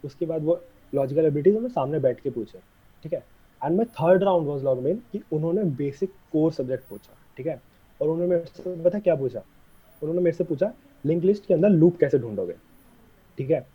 उसके 0.03 0.25
बाद 0.25 0.43
वो 0.43 0.61
लॉजिकल 0.93 1.25
एबिलिटीज 1.25 1.55
हमें 1.55 1.69
सामने 1.69 1.99
बैठ 1.99 2.19
के 2.19 2.29
पूछे 2.29 2.59
ठीक 3.03 3.13
है? 3.13 3.23
And 3.61 3.75
my 3.77 3.85
third 3.99 4.23
round 4.23 4.47
was 4.47 4.63
log 4.63 4.79
main 4.83 5.01
कि 5.11 5.21
उन्होंने 5.33 5.63
बेसिक 5.75 6.11
कोर 6.31 6.51
सब्जेक्ट 6.51 6.87
पूछा 6.89 7.13
ठीक 7.37 7.47
है? 7.47 7.61
और 8.01 8.07
उन्होंने 8.07 8.29
मेरे 8.29 8.45
से 8.45 8.83
पता 8.83 8.99
क्या 8.99 9.15
पूछा? 9.15 9.41
उन्होंने 10.01 10.21
मेरे 10.21 10.37
से 10.37 10.43
पूछा 10.43 10.71
लिंक 11.05 11.23
लिस्ट 11.23 11.45
के 11.45 11.53
अंदर 11.53 11.69
लूप 11.69 11.97
कैसे 11.99 12.19
ढूंढोगे? 12.19 12.53
ठीक 13.37 13.49
है? 13.51 13.65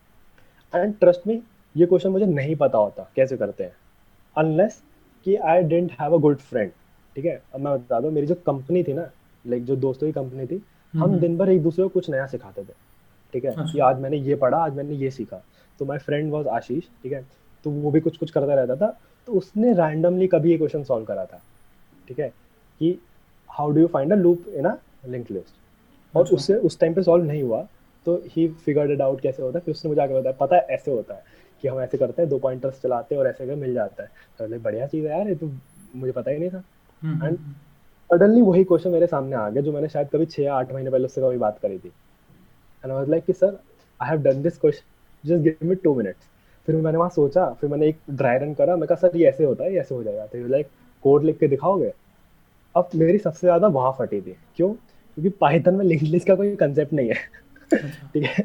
एंड 0.72 0.94
ट्रस्ट 1.00 1.26
में 1.26 1.40
ये 1.74 1.86
क्वेश्चन 1.86 2.10
मुझे 2.10 2.26
नहीं 2.26 2.56
पता 2.56 2.78
होता 2.78 3.10
कैसे 3.16 3.36
करते 3.36 3.64
हैं? 3.64 3.72
अनलेस 4.36 4.80
कि 5.26 5.36
I 5.36 5.62
didn't 5.62 5.92
have 6.00 6.14
a 6.14 6.18
good 6.18 6.38
friend 6.38 6.70
ठीक 7.16 7.24
है? 7.24 7.40
अब 7.54 7.60
मैं 7.60 7.72
बता 7.74 8.00
दूँ 8.00 8.10
मेरी 8.12 8.26
जो 8.26 8.34
कंपनी 8.46 8.82
थी 8.84 8.92
ना 8.92 9.10
लाइक 9.44 9.64
जो 9.64 9.76
दोस्तों 9.76 10.06
की 10.06 10.12
कंपनी 10.12 10.46
थी 10.46 10.62
हम। 10.94 11.18
दिन 11.18 11.36
भर 11.38 11.50
एक 11.50 11.62
दूसरे 11.62 11.82
को 11.82 11.88
कुछ 11.88 12.10
नया 12.10 12.26
सिखाते 12.26 12.62
थे 12.62 12.72
ठीक 13.34 13.44
है? 13.44 13.50
कि 13.50 13.60
अच्छा। 13.60 13.84
आज 13.86 14.00
मैंने 14.00 14.16
ये 14.16 14.34
पढ़ा 14.36 14.58
आज 14.58 14.74
मैंने 14.74 14.94
ये 14.94 15.10
सीखा। 15.10 15.42
तो 15.80 15.84
माई 15.86 15.98
फ्रेंड 15.98 16.30
वॉज़ 16.32 16.48
आशीष 16.48 16.84
ठीक 17.02 17.12
है? 17.12 17.24
तो 17.64 17.70
वो 17.70 17.90
भी 17.90 18.00
कुछ 18.00 18.16
कुछ 18.16 18.30
करता 18.30 18.54
रहता 18.54 18.76
था। 18.76 18.98
तो 19.28 19.32
उसने 19.32 19.72
रैंडमली 19.72 20.26
कभी 20.26 20.50
ये 20.50 20.56
क्वेश्चन 20.58 20.84
सॉल्व 20.84 21.04
करा 21.04 21.24
था 21.24 21.42
ठीक 22.08 22.18
है? 22.20 22.28
कि 22.80 22.98
how 23.50 23.70
do 23.70 23.80
you 23.80 23.86
find 23.88 24.12
a 24.12 24.16
loop 24.16 24.48
in 24.48 24.64
a 24.64 24.76
link 25.06 25.30
list 25.30 26.16
और 26.16 26.22
अच्छा। 26.22 26.36
उससे 26.36 26.54
उस 26.56 26.78
टाइम 26.80 26.94
पे 26.94 27.02
सॉल्व 27.02 27.24
नहीं 27.24 27.42
हुआ 27.42 27.66
तो 28.06 28.14
ही 28.26 28.48
फिगर्ड 28.64 28.90
इट 28.90 29.00
आउट 29.00 29.20
कैसे 29.20 29.42
होता 29.42 29.58
है 29.58 29.64
फिर 29.64 29.74
उसने 29.74 29.88
मुझे 29.88 30.00
आगे 30.02 30.14
बताया 30.14 30.36
पता 30.40 30.56
है 30.56 30.62
ऐसे 30.70 30.90
होता 30.90 31.14
है 31.14 31.22
कि 31.62 31.68
हम 31.68 31.80
ऐसे 31.80 31.98
करते 31.98 32.22
हैं 32.22 32.28
दो 32.30 32.38
पॉइंटर्स 32.38 32.80
चलाते 32.82 33.14
हैं 33.14 33.22
और 33.22 33.28
ऐसे 33.28 33.54
मिल 33.54 33.74
जाता 33.74 34.02
है। 34.02 34.08
तो 34.38 34.58
बढ़िया 34.58 34.86
चीज़ 34.86 35.06
है 35.06 35.18
यार 35.18 35.28
ये 35.28 35.34
तो 35.34 35.50
मुझे 35.96 36.12
पता 36.12 36.30
ही 36.30 36.38
नहीं 36.38 36.50
था। 36.50 36.62
एंड 37.26 37.38
सडनली 38.10 38.42
वही 38.42 38.64
क्वेश्चन 38.64 38.90
मेरे 38.90 39.06
सामने 39.06 39.36
आ 39.36 39.48
गया 39.50 39.62
जो 39.62 39.72
मैंने 39.72 39.88
शायद 39.88 40.08
कभी 40.12 40.26
छः 40.26 40.52
आठ 40.52 40.72
महीने 40.72 40.90
पहले 40.90 41.04
उससे 41.04 41.20
कभी 41.20 41.36
बात 41.38 41.58
करी 41.58 41.78
थी। 41.78 41.88
एंड 41.88 42.90
आई 42.90 42.92
वाज 42.92 43.08
लाइक 43.08 43.24
कि 43.24 43.32
sir 43.32 43.58
I 44.00 44.08
have 44.08 44.22
done 44.22 44.42
this 44.42 44.58
question 44.58 45.28
just 45.28 45.42
give 45.42 45.68
me 45.68 45.74
two 45.74 45.94
minutes 45.94 46.28
फिर 46.68 46.76
मैंने 46.76 46.98
वहाँ 46.98 47.10
सोचा 47.10 47.46
फिर 47.60 47.70
मैंने 47.70 47.86
एक 47.88 47.98
ड्राई 48.10 48.38
रन 48.38 48.52
करा 48.54 48.76
मैं 48.76 48.88
कहा 48.88 48.96
सर 48.98 49.16
ये 49.16 49.28
ऐसे 49.28 49.44
होता 49.44 49.64
है 49.64 49.74
ऐसे 49.74 49.94
हो 49.94 50.02
जाएगा। 50.02 50.26
तो 50.26 50.46
लाइक 50.48 50.68
कोड 51.04 51.24
लिख 51.24 51.38
के 51.38 51.48
दिखाओगे? 51.48 51.92
अब 52.74 52.88
मेरी 52.94 53.18
सबसे 53.18 53.46
ज़्यादा 53.46 53.66
वहाँ 53.68 53.92
फटी 53.98 54.20
थी। 54.20 54.36
क्यों? 54.56 54.72
क्योंकि 54.72 55.28
पाइथन 55.30 55.74
में 55.74 55.84
लिंक 55.84 56.02
लिस्ट 56.02 56.26
का 56.26 56.34
कोई 56.34 56.54
कंसेप्ट 56.56 56.92
नहीं 56.92 57.08
है। 57.08 57.14
अच्छा। 57.72 58.08
ठीक 58.14 58.24
है? 58.24 58.44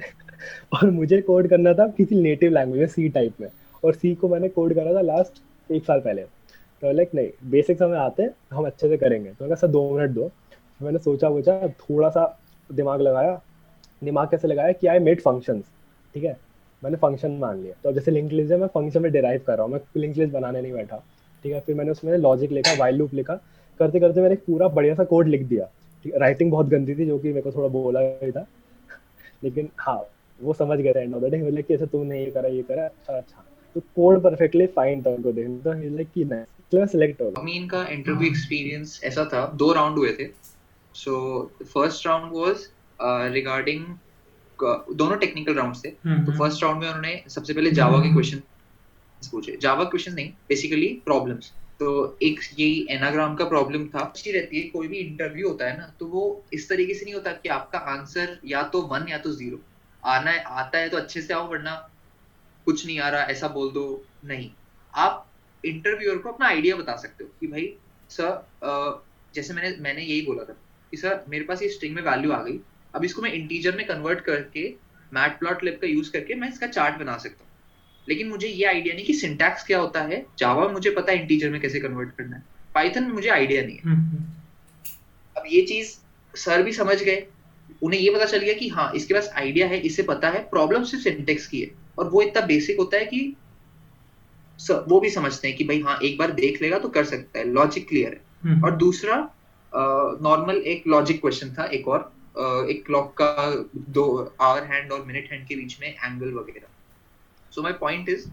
और 0.73 0.89
मुझे 0.91 1.21
कोड 1.21 1.47
करना 1.47 1.73
था 1.73 1.87
किसी 1.87 2.21
नेटिव 2.21 2.51
लैंग्वेज 2.51 2.79
में 2.79 2.87
सी 2.87 3.09
टाइप 3.09 3.41
में। 3.41 3.47
और 3.83 3.93
सी 3.93 4.13
को 4.15 4.27
मैंने 4.29 4.49
कोड 4.49 4.73
करा 4.73 4.93
था 4.93 5.01
लास्ट 5.01 5.41
एक 5.69 5.85
साल 5.85 5.99
पहले। 5.99 6.21
तो 6.21 6.91
लाइक 6.91 7.13
नहीं 7.15 7.29
बेसिक्स 7.51 7.81
हमें 7.81 7.97
आते 7.97 8.23
हैं 8.23 8.33
हम 8.53 8.65
अच्छे 8.65 8.89
से 8.89 8.97
करेंगे। 8.97 9.31
तो 9.31 9.45
मैं 9.45 9.55
सर 9.55 9.67
दो 9.67 9.89
मिनट 9.89 10.11
दो। 10.11 10.31
मैंने 10.79 10.99
सोचा 10.99 11.27
वोचा 11.27 11.67
थोड़ा 11.69 12.09
सा 12.09 12.25
दिमाग 12.69 13.01
लगाया। 13.01 13.39
दिमाग 14.01 14.27
कैसे 14.27 14.47
लगाया 14.47 14.71
कि 14.71 14.87
आई 14.87 14.99
मेड 14.99 15.21
फ़ंक्शन 15.21 15.61
ठीक 16.13 16.23
है? 16.23 16.37
मैंने 16.83 16.97
फ़ंक्शन 16.97 17.31
मान 17.31 17.61
लिया। 17.63 17.73
तो 17.83 17.91
जैसे 17.91 18.11
लिंक 18.11 18.31
लिस्ट 18.31 18.51
है, 18.51 18.57
मैं 18.57 18.67
फ़ंक्शन 18.67 19.01
में 19.01 19.11
डिराइव 19.11 19.41
कर 19.47 19.53
रहा 19.53 19.63
हूँ। 19.63 19.73
मैं 19.73 19.79
लिंक 19.97 20.17
लिस्ट 20.17 20.33
बनाने 20.33 20.61
नहीं 20.61 20.73
बैठा। 20.73 21.03
ठीक 21.43 21.53
है? 21.53 21.59
फिर 21.59 21.75
मैंने 21.75 21.91
उसमें 21.91 22.17
लॉजिक 22.17 22.51
लिखा 22.51 22.73
वाइल 22.73 22.95
लूप 22.95 23.13
लिखा। 23.13 23.35
करते 23.79 23.99
करते 23.99 24.21
मैंने 24.21 24.35
पूरा 24.35 24.67
बढ़िया 24.67 24.95
सा 24.95 25.03
कोड 25.03 25.27
लिख 25.27 25.43
दिया। 25.43 25.69
राइटिंग 26.17 26.51
बहुत 26.51 26.67
गंदी 26.67 26.95
थी, 26.95 27.05
जो 27.05 27.19
कि 27.19 27.27
मेरे 27.27 27.41
को 27.41 27.51
थोड़ा 27.51 27.67
बोला 27.67 28.01
गया 28.01 28.31
था। 28.31 28.47
लेकिन 29.43 29.69
हाँ 29.77 30.03
वो 30.41 30.53
समझ 30.53 30.79
गए 30.79 30.93
एंड 30.97 31.15
ऑफ़ 31.15 31.23
द 31.23 31.25
डे 31.25 31.37
बोले 31.37 31.61
कि 31.61 31.73
ऐसा 31.73 31.85
तुमने 31.85 32.19
ये 32.19 32.31
करा 32.31 32.47
ये 32.47 32.61
करा। 32.61 32.85
अच्छा। 32.85 33.17
अच्छा 33.17 33.45
तो 33.73 33.81
कोड 33.81 34.23
परफेक्टली 34.23 34.65
फाइन 34.65 35.03
था 35.03 35.09
उनको 35.09 35.31
देखने 35.31 35.57
तो 35.57 35.71
ही 35.71 35.89
लाइक 35.89 36.07
कि 36.13 36.25
नाइस 36.25 36.47
तो 36.71 36.85
सिलेक्ट 36.85 37.21
हो 37.21 37.31
अमीन 37.37 37.67
का 37.67 37.87
इंटरव्यू 37.87 38.29
एक्सपीरियंस 38.29 39.01
ऐसा 39.03 39.25
था। 39.25 39.51
दो 39.55 39.73
राउंड 39.73 39.97
हुए 39.97 40.11
थे। 40.11 40.27
So 40.93 41.41
first 41.63 42.07
round 42.07 42.31
was 42.33 42.67
regarding 43.33 43.85
दोनों 44.61 45.17
टेक्निकल 45.17 45.53
राउंड्स 45.55 45.83
थे। 45.83 45.89
हम्म, 46.05 46.25
तो 46.25 46.31
फ़र्स्ट 46.31 46.63
हम्म। 46.63 46.65
राउंड 46.65 46.83
में 46.83 46.89
उन्होंने 46.89 47.23
सबसे 47.29 47.53
पहले 47.53 47.71
जावा 47.73 47.99
के 47.99 48.13
क्वेश्चन 48.13 48.41
पूछे। 49.21 49.57
जावा 49.61 49.83
क्वेश्चन 49.85 50.13
नहीं 50.13 50.29
बेसिकली 50.49 50.87
प्रॉब्लम्स 51.05 51.51
तो 51.79 51.87
एक 52.23 52.39
यही 52.59 52.85
एनाग्राम 52.91 53.35
का 53.35 53.45
प्रॉब्लम 53.45 53.87
था। 53.87 53.99
अच्छी 53.99 54.31
रहती 54.31 54.59
है 54.59 54.67
कोई 54.69 54.87
भी 54.87 54.97
इंटरव्यू 54.97 55.47
होता 55.47 55.65
है 55.65 55.77
ना 55.77 55.91
तो 55.99 56.05
वो 56.07 56.23
इस 56.53 56.69
तरीके 56.69 56.93
से 56.93 57.05
नहीं 57.05 57.13
होता 57.13 57.31
कि 57.33 57.49
आपका 57.51 57.79
आंसर 57.93 58.37
या 58.45 58.61
तो 58.73 58.81
वन 58.91 59.07
या 59.09 59.17
तो 59.17 59.31
ज़ीरो 59.33 59.59
आना 60.03 60.31
है 60.31 60.43
आता 60.61 60.77
है 60.77 60.89
तो 60.89 60.97
अच्छे 60.97 61.21
से 61.21 61.33
आओ 61.33 61.47
वरना 61.49 61.73
कुछ 62.67 62.85
नहीं 62.85 62.99
आ 62.99 63.09
रहा 63.09 63.23
ऐसा 63.31 63.47
बोल 63.49 63.71
दो 63.71 63.85
नहीं। 64.25 64.49
आप 64.93 65.25
इंटरव्यूअर 65.63 66.17
को 66.17 66.29
अपना 66.29 66.47
आइडिया 66.47 66.75
बता 66.75 66.95
सकते 66.97 67.23
हो 67.23 67.29
कि 67.39 67.47
भाई 67.47 67.73
सर 68.09 69.01
जैसे 69.35 69.53
मैंने 69.53 69.75
मैंने 69.81 70.01
यही 70.01 70.21
बोला 70.21 70.43
था 70.43 70.53
कि 70.91 70.97
सर 70.97 71.23
मेरे 71.29 71.43
पास 71.45 71.61
ये 71.61 71.69
स्ट्रिंग 71.69 71.95
में 71.95 72.01
वैल्यू 72.03 72.31
आ 72.31 72.41
गई 72.43 72.59
अब 72.95 73.05
इसको 73.05 73.21
मैं 73.21 73.31
इंटीजर 73.31 73.75
में 73.75 73.85
कन्वर्ट 73.87 74.19
करके 74.19 74.73
मैट 75.13 75.39
प्लॉट 75.39 75.63
लिप 75.63 75.79
का 75.81 75.87
यूज़ 75.87 76.11
करके 76.11 76.35
मैं 76.35 76.49
इसका 76.49 76.67
चार्ट 76.67 76.99
बना 76.99 77.17
सकता 77.17 77.43
हूँ। 77.43 77.51
लेकिन 78.09 78.27
मुझे 78.29 78.47
ये 78.47 78.65
आइडिया 78.65 78.95
नहीं 78.95 79.05
कि 79.05 79.13
सिंटैक्स 79.13 79.63
क्या 79.63 79.79
होता 79.79 80.01
है। 80.01 80.25
जावा 80.39 80.67
मुझे 80.67 80.89
पता 80.89 81.11
है 81.11 81.21
इंटीजर 81.21 81.49
में 81.49 81.61
कैसे 81.61 81.79
कन्वर्ट 81.79 82.09
करना 82.17 82.35
है। 82.35 82.43
पाइथन 82.75 83.03
में 83.03 83.11
मुझे 83.11 83.29
आइडिया 83.29 83.65
नहीं 83.65 83.75
है। 83.75 83.81
हम्म, 83.85 83.95
हम्म। 83.95 84.23
अब 85.37 85.43
ये 85.51 85.61
चीज़ 85.61 85.95
सर 86.37 86.63
भी 86.63 86.71
समझ 86.73 87.03
गए। 87.03 87.27
उन्हें 87.81 87.99
ये 87.99 88.15
पता 88.15 88.25
चल 88.25 88.37
गया 88.37 88.53
कि 88.53 88.67
हाँ 88.69 88.91
इसके 88.95 89.13
पास 89.13 89.31
आइडिया 89.35 89.67
है 89.67 89.79
इसे 89.79 90.03
पता 90.03 90.29
है। 90.29 90.39
प्रॉब्लम 90.39 90.83
सिर्फ़ 90.83 91.03
सिंटेक्स 91.03 91.47
की 91.47 91.61
है। 91.61 91.71
और 91.99 92.09
वो 92.09 92.21
इतना 92.21 92.45
बेसिक 92.45 92.77
होता 92.79 92.97
है 92.97 93.05
कि 93.05 93.35
वो 94.71 94.99
भी 94.99 95.09
समझते 95.09 95.47
हैं 95.47 95.57
कि 95.57 95.63
भाई 95.63 95.81
हाँ 95.81 95.99
एक 96.03 96.17
बार 96.17 96.31
देख 96.31 96.61
लेगा 96.61 96.79
तो 96.79 96.89
कर 96.89 97.03
सकता 97.05 97.39
है। 97.39 97.51
लॉजिक 97.51 97.89
क्लियर 97.89 98.13
है। 98.13 98.51
हम्म। 98.51 98.65
और 98.65 98.75
दूसरा 98.75 99.29
नॉर्मल 100.21 100.55
एक 100.55 100.83
लॉजिक 100.87 101.21
क्वेश्चन 101.21 101.53
था 101.53 101.63
एक 101.63 101.87
और। 101.87 102.14
एक 102.69 102.83
क्लॉक 102.85 103.13
का 103.21 103.49
दो 103.91 104.05
आवर 104.41 104.63
हैंड 104.65 104.91
और 104.91 105.03
मिनट 105.05 105.31
हैंड 105.31 105.47
के 105.47 105.55
बीच 105.55 105.77
में 105.81 105.87
एंगल 105.87 106.33
वगैरह। 106.33 106.67
सो 107.51 107.61
माय 107.63 107.73
पॉइंट 107.81 108.09
इज़ 108.09 108.27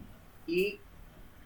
कि 0.47 0.79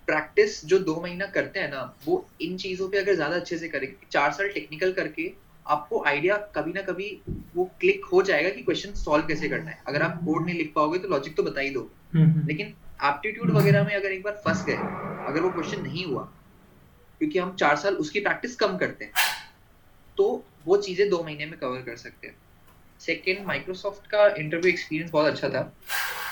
प्रैक्टिस 0.09 0.65
जो 0.67 0.79
दो 0.81 1.01
महीना 1.03 1.27
करते 1.33 1.61
हैं 1.61 1.71
ना 1.71 1.83
वो 2.05 2.25
इन 2.43 2.57
चीज़ों 2.59 2.89
पे 2.89 2.99
अगर 2.99 3.15
ज़्यादा 3.15 3.37
अच्छे 3.37 3.59
से 3.59 3.69
करें 3.69 3.93
चार 4.11 4.33
साल 4.33 4.49
टेक्निकल 4.51 4.93
करके 4.93 5.33
आपको 5.67 6.03
आइडिया 6.07 6.37
कभी 6.55 6.73
ना 6.73 6.83
कभी 6.83 7.11
वो 7.55 7.65
क्लिक 7.81 8.05
हो 8.05 8.23
जाएगा 8.23 8.51
कि 8.51 8.63
क्वेश्चन 8.63 8.93
सॉल्व 8.95 9.27
कैसे 9.27 9.49
करना 9.49 9.71
है। 9.71 9.83
अगर 9.87 10.03
आप 10.03 10.21
कोड 10.25 10.45
नहीं 10.47 10.59
लिख 10.59 10.73
पाओगे 10.75 10.99
तो 10.99 11.09
लॉजिक 11.09 11.37
तो 11.37 11.43
बता 11.43 11.61
ही 11.61 11.71
दो 11.71 11.91
लेकिन 12.15 12.75
एप्टीट्यूड 13.05 13.51
वगैरह 13.53 13.85
में 13.85 13.95
अगर 13.95 14.13
एक 14.13 14.23
बार 14.23 14.41
फंस 14.45 14.65
गए 14.67 14.77
अगर 15.29 15.41
वो 15.41 15.51
क्वेश्चन 15.53 15.83
नहीं 15.83 16.05
हुआ 16.05 16.23
क्योंकि 17.21 17.39
हम 17.39 17.55
चार 17.57 17.77
साल 17.77 17.95
उसकी 17.97 18.21
प्रैक्टिस 18.21 18.57
कम 18.57 18.77
करते 18.79 19.05
हैं 19.05 19.13
तो 20.19 20.27
वो 20.67 20.77
चीज़ें 20.79 21.09
दो 21.11 21.23
महीने 21.23 21.47
में 21.47 21.59
कवर 21.59 21.83
कर 21.83 21.97
सकते 21.99 22.27
हैं। 22.27 22.37
सेकेंड 23.01 23.47
माइक्रोसॉफ्ट 23.47 24.07
का 24.07 24.27
इंटरव्यू 24.29 24.71
एक्सपीरियंस 24.73 25.11
बहुत 25.11 25.27
अच्छा 25.27 25.49
था। 25.49 25.63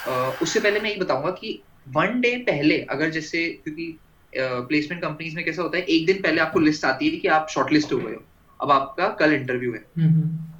uh, 0.05 0.43
उससे 0.43 0.61
पहले 0.61 0.81
मैं 0.81 0.91
ये 0.91 0.97
बताऊँगा 0.97 1.31
कि 1.33 1.61
वन 1.89 2.21
डे 2.21 2.37
पहले 2.47 2.81
अगर 2.91 3.11
जैसे 3.11 3.49
क्योंकि 3.65 3.87
प्लेसमेंट 4.33 5.03
uh, 5.03 5.09
कंपनीज़ 5.09 5.37
में 5.37 5.45
कैसा 5.45 5.63
होता 5.63 5.79
है 5.79 5.85
एक 5.85 6.07
दिन 6.07 6.23
पहले 6.23 6.41
आपको 6.41 6.61
लिस्ट 6.61 6.85
आती 6.85 7.09
है 7.09 7.17
कि 7.17 7.29
आप 7.29 7.47
शॉर्टलिस्ट 7.51 7.93
हो 7.93 7.99
गए 7.99 8.15
हो। 8.15 8.23
अब 8.61 8.71
आपका 8.71 9.09
कल 9.21 9.33
इंटरव्यू 9.33 9.73
है। 9.73 9.81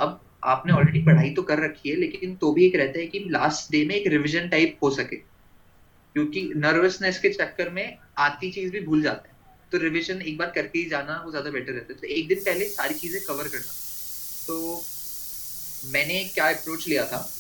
अब 0.01 0.21
आपने 0.45 0.73
ऑलरेडी 0.73 1.03
पढ़ाई 1.03 1.31
तो 1.31 1.43
कर 1.43 1.59
रखी 1.59 1.91
है 1.91 1.97
लेकिन 1.97 2.35
तो 2.37 2.53
भी 2.53 2.65
एक 2.67 2.77
रहता 2.77 2.99
है 2.99 3.07
कि 3.07 3.19
लास्ट 3.31 3.71
डे 3.73 3.85
में 3.85 3.95
एक 3.95 4.07
रिविजन 4.07 4.49
टाइप 4.49 4.79
हो 4.83 4.91
सके। 4.91 5.17
क्योंकि 5.17 6.43
नर्वसनेस 6.57 7.19
के 7.19 7.29
चक्कर 7.29 7.71
में 7.71 7.97
आती 8.19 8.51
चीज़ 8.51 8.73
भी 8.73 8.81
भूल 8.81 9.03
जाते 9.03 9.29
हैं। 9.29 9.37
तो 9.73 9.79
रिविजन 9.79 10.21
एक 10.23 10.37
बार 10.39 10.51
करके 10.55 10.79
ही 10.79 10.85
जाना 10.91 11.21
वो 11.25 11.31
ज़्यादा 11.31 11.51
बेटर 11.51 11.73
रहता 11.73 11.93
है। 11.93 11.99
तो 12.01 12.07
एक 12.09 12.29
दिन 12.29 12.39
पहले 12.41 12.65
सारी 12.69 12.95
चीज़ें 12.95 13.21
कवर 13.23 13.49
करना। 13.49 13.73
तो 14.47 14.85
मैंने 15.85 16.25
क्या 16.25 16.49
अप्रोच 16.51 16.87
लिया 16.89 17.05
था? 17.07 17.31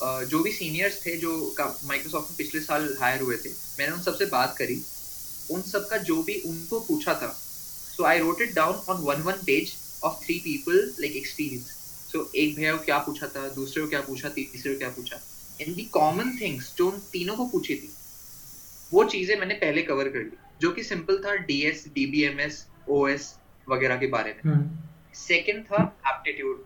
जो 0.00 0.38
भी 0.42 0.50
सीनियर्स 0.52 1.00
थे 1.04 1.16
जो 1.16 1.32
माइक्रोसॉफ्ट 1.60 2.30
में 2.30 2.36
पिछले 2.36 2.60
साल 2.60 2.96
हायर 3.00 3.20
हुए 3.22 3.36
थे 3.36 3.50
मैंने 3.78 3.92
उन 3.92 4.00
सबसे 4.02 4.26
बात 4.26 4.54
करी। 4.58 4.84
उन 5.48 5.62
सब 5.62 5.88
का 5.90 5.96
जो 6.08 6.22
भी 6.22 6.40
उनको 6.42 6.80
पूछा 6.80 7.14
था 7.14 7.30
so 7.92 8.04
I 8.04 8.18
wrote 8.18 8.40
it 8.42 8.54
down 8.54 8.74
on 8.88 9.02
one 9.02 9.22
one 9.22 9.42
page 9.46 9.76
of 10.02 10.24
three 10.24 10.38
people 10.38 10.94
like 11.00 11.16
experience 11.16 11.76
so 12.08 12.30
एक 12.36 12.54
भैया 12.56 12.76
को 12.76 12.84
क्या 12.84 12.98
पूछा 12.98 13.26
था 13.26 13.48
दूसरे 13.50 13.82
को 13.82 13.88
क्या 13.88 14.00
पूछा 14.00 14.28
तीसरे 14.28 14.72
को 14.72 14.78
क्या 14.78 14.88
पूछा? 14.90 15.20
इन 15.60 15.74
दी 15.74 15.84
कॉमन 15.94 16.36
थिंग्स 16.40 16.74
जो 16.78 16.88
उन 16.90 16.98
तीनों 17.12 17.36
को 17.36 17.46
पूछी 17.48 17.74
थी 17.74 17.96
वो 18.92 19.04
चीज़ें 19.04 19.36
मैंने 19.40 19.54
पहले 19.54 19.82
कवर 19.82 20.08
कर 20.08 20.18
ली 20.20 20.36
जो 20.60 20.70
कि 20.72 20.82
सिंपल 20.82 21.18
था 21.18 21.34
डीएस 21.46 21.84
डीबीएमएस 21.94 22.66
ओएस 22.88 23.34
वगैरह 23.68 23.96
के 23.96 24.06
बारे 24.08 24.34
में। 24.36 24.52
सेकंड 25.14 25.64
था 25.64 25.82
एप्टीट्यूड 26.08 26.64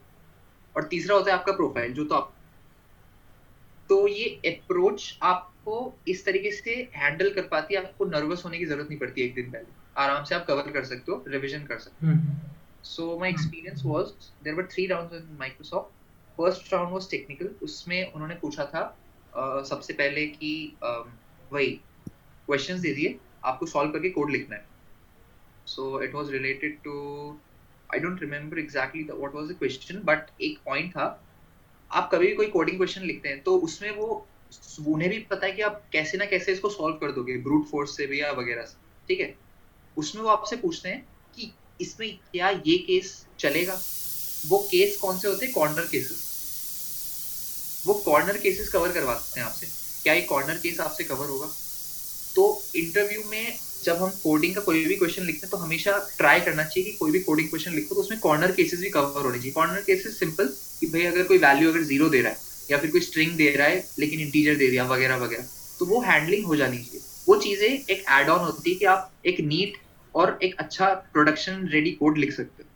और 0.78 0.84
तीसरा 0.86 1.14
होता 1.16 1.30
है 1.32 1.38
आपका 1.38 1.52
प्रोफ़ाइल 1.52 1.92
जो 1.92 2.04
तो 2.04 2.14
आप 2.14 2.32
तो 3.90 4.06
ये 4.08 4.24
अप्रोच 4.46 5.18
आपको 5.22 5.76
इस 6.08 6.24
तरीके 6.24 6.50
से 6.50 6.74
हैंडल 6.94 7.30
कर 7.34 7.42
पाती 7.48 7.74
है 7.74 7.82
आपको 7.82 8.04
नर्वस 8.06 8.44
होने 8.44 8.58
की 8.58 8.66
ज़रूरत 8.66 8.88
नहीं 8.88 8.98
पड़ती 8.98 9.22
एक 9.22 9.34
दिन 9.34 9.50
पहले। 9.52 9.76
आराम 9.96 10.24
से 10.24 10.34
आप 10.34 10.44
कवर 10.46 10.70
कर 10.72 10.84
सकते 10.84 11.12
हो 11.12 11.24
रिविजन 11.28 11.64
कर 11.64 11.78
सकते 11.78 12.06
हो। 12.06 12.12
So 12.84 13.18
my 13.20 13.30
experience 13.30 13.82
was 13.86 14.12
there 14.44 14.56
were 14.56 14.68
three 14.72 14.86
rounds 14.86 15.14
in 15.14 15.36
Microsoft 15.40 16.38
first 16.38 16.72
round 16.72 16.92
was 16.92 17.10
technical 17.10 17.50
उसमें 17.62 18.12
उन्होंने 18.12 18.34
पूछा 18.34 18.64
था 18.64 18.84
uh, 18.92 19.64
सबसे 19.64 19.92
पहले 19.92 20.26
कि 20.26 20.52
uh, 20.84 21.04
वही 21.52 21.70
क्वेश्चन 22.46 22.80
दे 22.80 22.92
दिए 22.94 23.18
आपको 23.44 23.66
सॉल्व 23.66 23.92
करके 23.92 24.10
कोड 24.10 24.30
लिखना 24.30 24.56
है। 24.56 24.66
So 25.66 26.02
it 26.02 26.14
was 26.14 26.30
related 26.32 26.78
to 26.84 26.94
I 27.94 27.98
don't 27.98 28.20
remember 28.20 28.58
exactly 28.58 29.02
what 29.02 29.34
was 29.34 29.48
the 29.48 29.56
question 29.58 30.00
but 30.04 30.30
एक 30.42 30.58
पॉइंट 30.64 30.90
था, 30.92 31.06
आप 31.90 32.10
कभी 32.12 32.26
भी 32.26 32.34
कोई 32.34 32.46
कोडिंग 32.48 32.76
क्वेश्चन 32.76 33.02
लिखते 33.02 33.28
हैं 33.28 33.42
तो 33.42 33.56
उसमें 33.60 33.90
वो, 33.96 34.26
उन्हें 34.88 35.10
भी 35.10 35.18
पता 35.30 35.46
है 35.46 35.52
कि 35.52 35.62
आप 35.62 35.82
कैसे 35.92 36.18
ना 36.18 36.24
कैसे 36.26 36.52
इसको 36.52 36.70
सॉल्व 36.70 36.96
कर 36.96 37.12
दोगे 37.12 37.36
ब्रूट 37.42 37.66
फोर्स 37.70 37.96
से 37.96 38.06
भी 38.06 38.20
या 38.20 38.32
वगैरह 38.32 38.64
से, 38.64 38.76
ठीक 39.08 39.20
है? 39.20 39.34
उसमें 39.96 40.22
वो 40.22 40.28
आपसे 40.28 40.56
पूछते 40.56 40.88
हैं 40.88 41.00
कि 41.34 41.52
इसमें 41.80 42.08
क्या 42.32 42.50
ये 42.50 42.76
केस 42.86 43.12
चलेगा? 43.38 43.80
वो 44.46 44.58
केस 44.70 44.96
कौन 45.00 45.18
से 45.18 45.28
होते 45.28 45.46
हैं? 45.46 45.54
कॉर्नर 45.54 45.86
केसेस 45.90 46.26
वो 47.86 47.94
कॉर्नर 47.94 48.36
केसेस 48.38 48.68
कवर 48.68 48.92
करवाते 48.92 49.40
हैं 49.40 49.46
आपसे, 49.46 49.66
क्या 50.02 50.14
ये 50.14 50.22
कॉर्नर 50.22 50.58
केस 50.58 50.80
आपसे 50.80 51.04
कवर 51.04 51.26
होगा? 51.26 51.46
तो 52.36 52.62
इंटरव्यू 52.76 53.22
में 53.30 53.58
जब 53.82 54.02
हम 54.02 54.10
कोडिंग 54.22 54.54
का 54.54 54.60
कोई 54.60 54.84
भी 54.84 54.94
क्वेश्चन 54.96 55.22
लिखते 55.22 55.46
हैं 55.46 55.50
तो 55.50 55.56
हमेशा 55.56 55.92
ट्राई 56.18 56.40
करना 56.40 56.64
चाहिए 56.64 56.90
कि 56.90 56.96
कोई 56.96 57.10
भी 57.10 57.20
कोडिंग 57.20 57.48
क्वेश्चन 57.48 57.74
लिखो 57.74 57.94
तो 57.94 58.00
उसमें 58.00 58.18
कॉर्नर 58.20 58.52
केसेस 58.52 58.80
भी 58.80 58.90
कवर 58.90 59.24
होने 59.24 59.38
चाहिए। 59.38 59.52
कॉर्नर 59.52 59.80
केसेस 59.82 60.18
सिंपल 60.18 60.46
कि 60.80 60.86
भाई 60.86 61.04
अगर 61.04 61.22
कोई 61.24 61.38
वैल्यू 61.38 61.70
अगर 61.70 61.82
ज़ीरो 61.82 62.08
दे 62.08 62.20
रहा 62.20 62.32
है, 62.32 62.42
या 62.68 62.78
फिर 62.78 62.90
कोई 62.90 63.00
स्ट्रिंग 63.00 63.36
दे 63.36 63.50
रहा 63.50 63.66
है, 63.68 63.88
लेकिन 63.98 64.20
इंटीजर 64.20 64.54
दे 64.56 64.68
दिया, 64.70 64.84
वगैरह 64.86 65.16
वगैरह 65.16 65.48
तो 65.80 65.86
वो 65.86 66.00
हैंडलिंग 66.02 66.44
हो 66.46 66.56
जानी 66.56 66.78
चाहिए। 66.78 67.02
वो 67.28 67.36
चीज़ें 67.38 67.68
एक 67.68 68.04
एड 68.10 68.28
ऑन 68.28 68.40
होती 68.40 68.70
है 68.70 68.76
कि 68.76 68.84
आप 68.86 69.12
एक 69.26 69.40
नीट 69.42 69.76
और 70.14 70.38
एक 70.42 70.54
अच्छा 70.58 70.92
प्रोडक्शन 71.12 71.66
रेडी 71.68 71.90
कोड 71.92 72.18
लिख 72.18 72.32
सकते 72.32 72.62
हो। 72.62 72.68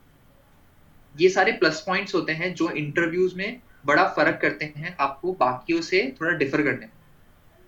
ये 1.14 1.28
सारे 1.28 1.53
प्लस 1.53 1.82
पॉइंट्स 1.86 2.14
होते 2.14 2.32
हैं 2.32 2.55
जो 2.55 2.70
इंटरव्यूज़ 2.72 3.36
में 3.36 3.61
बड़ा 3.86 4.05
फ़र्क 4.09 4.38
करते 4.42 4.64
हैं, 4.66 4.96
आपको 5.00 5.32
बाकियों 5.32 5.80
से 5.82 6.03
थोड़ा 6.20 6.32
डिफर 6.34 6.62
करने 6.62 6.86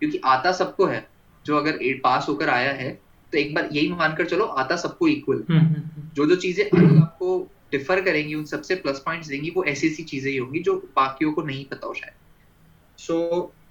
क्योंकि 0.03 0.21
आता 0.25 0.53
सबको 0.53 0.87
है, 0.87 1.07
जो 1.47 1.57
अगर 1.57 1.79
पास 2.05 2.27
होकर 2.29 2.49
आया 2.51 2.73
है 2.73 3.04
तो 3.35 3.39
एक 3.39 3.55
बार 3.55 3.69
यही 3.73 3.89
मानकर 3.91 4.27
चलो 4.27 4.45
आता 4.63 4.77
सबको 4.77 5.07
इक्वल 5.09 5.43
हम्म, 5.49 5.59
हम्म, 5.59 5.75
हम्म। 5.77 6.11
जो 6.17 6.27
जो 6.27 6.37
चीज़ें 6.37 6.65
अलग 6.65 6.97
आपको 6.97 7.39
डिफर 7.73 8.01
करेंगी 8.01 8.35
उन 8.35 8.45
सबसे 8.47 8.75
प्लस 8.75 8.99
पॉइंट्स 9.05 9.29
देंगी 9.29 9.51
वो 9.51 9.65
ऐसी 9.65 9.89
ऐसी 9.89 10.03
चीज़ें 10.05 10.31
ही 10.31 10.37
होंगी 10.37 10.61
जो 10.61 10.75
बाकियों 10.97 11.33
को 11.33 11.43
नहीं 11.43 11.65
पता 11.65 11.87
हो 11.87 11.95
शायद। 11.95 13.01
सो 13.01 13.17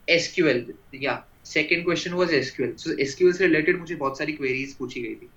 एसक्यूएल 0.10 0.74
या 0.96 1.14
second 1.46 1.86
question 1.86 2.14
was 2.14 2.34
SQL 2.34 2.74
so 2.76 2.98
SQL 3.00 3.34
से 3.34 3.46
रिलेटेड 3.46 3.80
मुझे 3.80 3.96
बहुत 3.96 4.18
सारी 4.18 4.34
क्वेरीज 4.34 4.74
पूछी 4.74 5.02
गई 5.02 5.16
थी। 5.16 5.30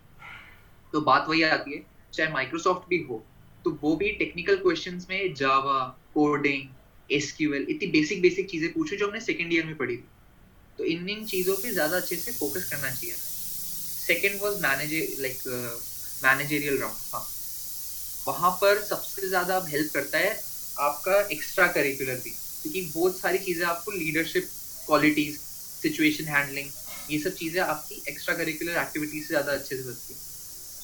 तो 0.93 1.01
बात 1.03 1.29
वही 1.29 1.43
आती 1.43 1.74
है 1.74 1.85
चाहे 2.12 2.33
माइक्रोसॉफ्ट 2.33 2.89
भी 2.91 2.99
हो 3.03 3.22
तो 3.64 3.79
वो 3.83 3.95
भी 3.97 4.11
टेक्निकल 4.16 4.57
क्वेश्चंस 4.57 5.07
में 5.11 5.35
जावा 5.35 5.79
कोडिंग 6.14 6.68
एसक्यूएल 7.11 7.66
इतनी 7.70 7.91
बेसिक 7.91 8.22
बेसिक 8.22 8.51
चीज़ें 8.51 8.72
पूछी 8.72 8.97
जो 8.97 9.07
हमने 9.07 9.20
सेकेंड 9.20 9.53
ईयर 9.53 9.66
में 9.66 9.77
पढ़ी 9.77 9.97
थी। 9.97 10.05
तो 10.79 10.85
इन 10.87 11.09
इन 11.09 11.24
चीज़ों 11.27 11.55
पे 11.57 11.70
ज़्यादा 11.72 11.97
अच्छे 11.97 12.16
से 12.16 12.33
फोकस 12.33 12.70
करना 12.70 12.91
चाहिए। 12.91 13.14
Second 14.07 14.41
was 14.43 14.61
manager 14.63 15.23
like 15.23 15.43
managerial 16.25 16.79
round 16.81 16.97
हाँ। 17.13 17.27
वहाँ 18.27 18.51
पर 18.61 18.83
सबसे 18.85 19.29
ज़्यादा 19.29 19.65
हेल्प 19.69 19.93
करता 19.95 20.19
है 20.19 20.33
आपका 20.81 21.21
एक्स्ट्रा 21.33 21.67
करिकुलर 21.77 22.21
भी 22.25 22.31
क्योंकि 22.31 22.81
बहुत 22.95 23.19
सारी 23.19 23.39
चीज़ें 23.47 23.65
आपको 23.67 23.93
लीडरशिप 23.93 24.51
क्वालिटीज 24.87 25.39
सिचुएशन 25.39 26.29
हैंडलिंग 26.35 26.71
ये 27.11 27.19
सब 27.19 27.35
चीज़ें 27.35 27.61
आपकी 27.63 28.03
एक्स्ट्रा 28.09 28.35
करिकुलर 28.37 28.81
एक्टिविटीज़ 28.83 29.25
से 29.25 29.29
ज़्यादा 29.29 29.53
अच्छे 29.53 29.77
से 29.77 29.83
बनती 29.83 30.15
है। 30.15 30.19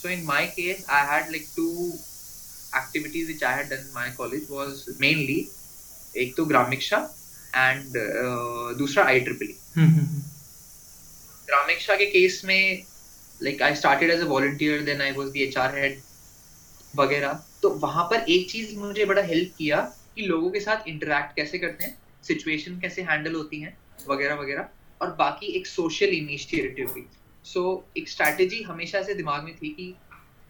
So 0.03 0.09
in 0.09 0.25
my 0.25 0.47
case 0.59 0.85
I 0.91 1.07
had 1.12 1.31
like 1.33 1.49
two 1.57 1.68
activities 2.77 3.27
which 3.31 3.43
I 3.43 3.53
had 3.53 3.66
done 3.70 3.81
in 3.81 3.89
my 3.95 4.05
college 4.18 4.45
was 4.51 4.79
mainly 5.01 5.41
एक 6.14 6.33
तो 6.37 6.45
ग्रामिक्षा 6.45 6.99
एंड 7.55 7.97
uh, 7.97 8.79
दूसरा 8.79 9.05
आई 9.07 9.20
ट्रिपल 9.27 9.53
ग्रामिक्षा 11.49 11.97
के 11.97 12.07
केस 12.11 12.41
में 12.45 12.85
like 13.43 13.62
I 13.62 13.74
started 13.76 14.11
as 14.11 14.20
a 14.20 14.26
volunteer 14.26 14.82
then 14.84 15.01
I 15.03 15.12
was 15.12 15.28
the 15.28 15.36
HR 15.38 15.78
head 15.78 16.01
वगैरह। 16.95 17.43
तो 17.62 17.70
वहाँ 17.78 18.05
पर 18.11 18.30
एक 18.30 18.51
चीज़ 18.51 18.76
मुझे 18.78 19.05
बड़ा 19.05 19.22
हेल्प 19.24 19.55
किया 19.59 19.80
कि 20.16 20.22
लोगों 20.22 20.51
के 20.51 20.61
साथ 20.61 20.88
इंटरेक्ट 20.88 21.34
कैसे 21.36 21.59
करते 21.59 21.84
हैं 21.84 21.97
सिचुएशन 22.24 22.78
कैसे 22.80 23.03
हैंडल 23.03 23.34
होती 23.34 23.61
हैं 23.61 23.76
वगैरह 24.09 24.34
वगैरह। 24.34 24.68
और 25.01 25.14
बाकी 25.18 25.47
एक 25.59 25.66
सोशल 25.66 26.14
इनिशिएटिव 26.14 26.93
भी। 26.95 27.05
सो 27.47 27.61
so, 27.61 27.99
एक 27.99 28.09
स्ट्रैटेजी 28.09 28.62
हमेशा 28.62 29.03
से 29.03 29.14
दिमाग 29.14 29.45
में 29.45 29.55
थी 29.57 29.68
कि 29.70 29.95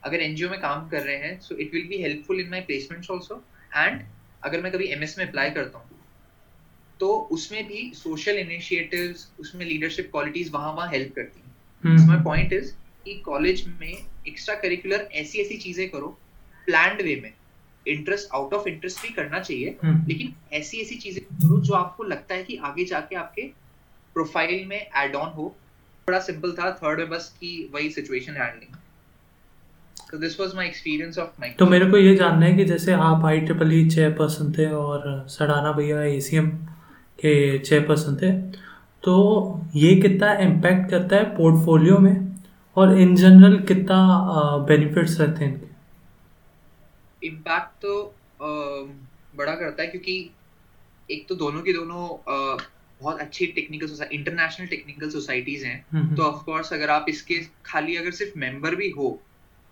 अगर 0.03 0.21
एनजीओ 0.21 0.49
में 0.51 0.61
काम 0.61 0.89
कर 0.89 1.03
रहे 1.03 1.17
हैं 1.19 1.39
so 1.41 1.57
it 1.57 1.75
will 1.75 1.87
be 1.89 2.03
helpful 2.03 2.41
in 2.41 2.51
my 2.51 2.61
placements 2.61 3.11
also 3.11 3.43
and 3.77 4.01
अगर 4.45 4.61
मैं 4.61 4.73
कभी 4.73 4.87
एमएस 4.93 5.19
में 5.19 5.27
अप्लाई 5.27 5.51
करता 5.51 5.79
हूँ 5.79 6.01
तो 7.01 7.09
उसमें 7.33 7.67
भी 7.69 7.91
सोशल 7.95 8.39
इनिशिएटिव्स 8.39 9.27
उसमें 9.41 9.65
लीडरशिप 9.67 10.11
क्वालिटीज 10.11 10.51
वहाँ 10.51 10.73
वहाँ 10.73 10.91
हेल्प 10.91 11.15
करती 11.17 11.41
हैं। 11.41 12.07
माय 12.09 12.23
पॉइंट 12.25 12.53
इज़ 12.53 12.73
कि 13.05 13.15
कॉलेज 13.25 13.65
में 13.81 13.93
एक्स्ट्रा 14.29 14.55
करिकुलर 14.57 15.09
ऐसी 15.15 15.41
ऐसी 15.41 15.57
चीज़ें 15.59 15.89
करो 15.91 16.17
प्लान्ड 16.67 17.03
वे 17.03 17.21
में। 17.23 17.33
इंटरेस्ट 17.87 18.35
आउट 18.35 18.55
ऑफ़ 18.55 18.69
इंटरेस्ट 18.69 19.03
भी 19.03 19.09
करना 19.15 19.41
चाहिए 19.41 19.77
हम्म। 19.85 20.09
लेकिन 20.09 20.35
ऐसी 20.57 20.81
ऐसी 20.81 20.97
चीज़ें 20.97 21.25
करो 21.25 21.61
जो 21.61 21.75
आपको 21.75 22.05
लगता 22.05 22.35
है 22.35 22.43
कि 22.45 22.57
आगे 22.65 22.85
जाके 22.85 23.17
आपके 23.17 23.43
प्रोफ़ाइल 24.17 24.65
में 24.67 24.77
एड 24.77 25.15
ऑन 25.17 25.33
हो। 25.33 25.55
बड़ा 26.09 26.19
सिंपल 26.21 26.53
था 26.53 26.71
थर्ड 26.75 26.99
में 26.99 27.09
बस 27.11 27.29
की 27.41 27.71
वही 27.75 27.91
सिचुएशन 27.91 28.37
हैंडलिंग 28.37 28.77
तो 30.11 30.19
this 30.19 30.39
was 30.41 30.55
my 30.57 30.67
experience 30.67 31.19
of 31.19 31.29
Microsoft 31.41 31.59
तो 31.59 31.67
मेरे 31.67 31.91
को 31.91 31.97
ये 31.99 32.15
जानना 32.17 32.47
है 32.47 32.57
कि 32.57 32.65
जैसे 32.65 32.93
आप 32.93 33.25
आई 33.27 33.41
ट्रिपल 33.41 33.73
ई 33.73 33.89
चेयरपर्सन 33.91 34.53
थे 34.59 34.67
और 34.73 35.27
सडाना 35.31 35.73
भैया 35.73 36.03
ए 36.03 36.21
के 37.19 37.59
चेयरपर्सन 37.59 38.17
थे 38.23 38.33
तो 39.05 39.15
ये 39.77 39.95
कितना 40.01 40.33
इम्पैक्ट 40.41 40.91
करता 40.91 41.17
है 41.17 41.25
पोर्टफोलियो 41.37 41.99
में? 41.99 42.32
और 42.77 42.99
इन 42.99 43.15
जनरल 43.17 43.59
कितना 43.63 43.99
बेनिफिट्स 44.69 45.21
रहते 45.21 45.45
हैं 45.45 45.53
इनके? 45.53 45.67
इम्पैक्ट 47.23 47.83
तो 47.83 48.15
बड़ा 49.35 49.55
करता 49.55 49.83
है 49.83 49.89
क्योंकि 49.89 50.15
एक 51.09 51.27
तो 51.29 51.35
दोनों 51.35 51.63
की 51.63 51.73
दोनों 51.73 52.07
बहुत 52.27 53.21
अच्छी 53.21 53.47
टेक्निकल 53.49 54.05
इंटरनेशनल 54.13 54.67
टेक्निकल 54.67 55.11
सोसाइटीज 55.11 55.65
हैं। 55.65 55.85
हम्म, 55.93 56.15
तो 56.17 56.23
ऑफ़ 56.23 56.45
कोर्स 56.45 56.73
अगर 56.73 56.91
आप 56.91 57.07
इसके 57.09 57.41
खाली 57.67 57.97
अगर 57.97 58.11
सिर्फ़ 58.11 58.39
मेंबर 58.39 58.75
भी 58.75 58.91
हो 58.91 59.09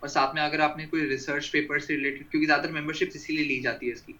और 0.02 0.08
साथ 0.08 0.34
में 0.34 0.40
अगर 0.42 0.60
आपने 0.60 0.86
कोई 0.86 1.06
रिसर्च 1.08 1.48
पेपर 1.48 1.78
से 1.78 1.94
रिलेटेड 1.96 2.28
क्योंकि 2.30 2.46
ज़्यादातर 2.46 2.72
मेंबरशिप 2.72 3.10
इसीलिए 3.16 3.44
ली 3.44 3.60
जाती 3.60 3.86
है 3.86 3.92
इसकी। 3.92 4.14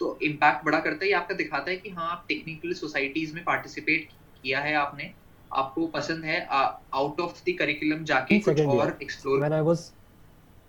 तो 0.00 0.18
इम्पैक्ट 0.22 0.64
बड़ा 0.64 0.78
करता 0.80 1.04
है 1.04 1.08
ये 1.08 1.14
आपका 1.14 1.34
दिखाता 1.34 1.70
है 1.70 1.76
कि 1.76 1.90
हाँ 1.90 2.10
आप 2.10 2.24
टेक्निकल 2.28 2.72
सोसाइटीज 2.74 3.34
में 3.34 3.42
पार्टिसिपेट 3.44 4.08
किया 4.44 4.60
है 4.60 4.74
आपने। 4.76 5.12
आपको 5.52 5.86
पसंद 5.94 6.24
है 6.24 6.40
आउट 6.52 7.20
ऑफ़ 7.20 7.42
द 7.48 7.56
करिकुलम 7.58 8.04
जाके 8.04 8.38
कुछ 8.40 8.60
और 8.60 8.96
explore 9.02 9.38
when 9.40 9.52
I 9.52 9.60
was 9.68 9.90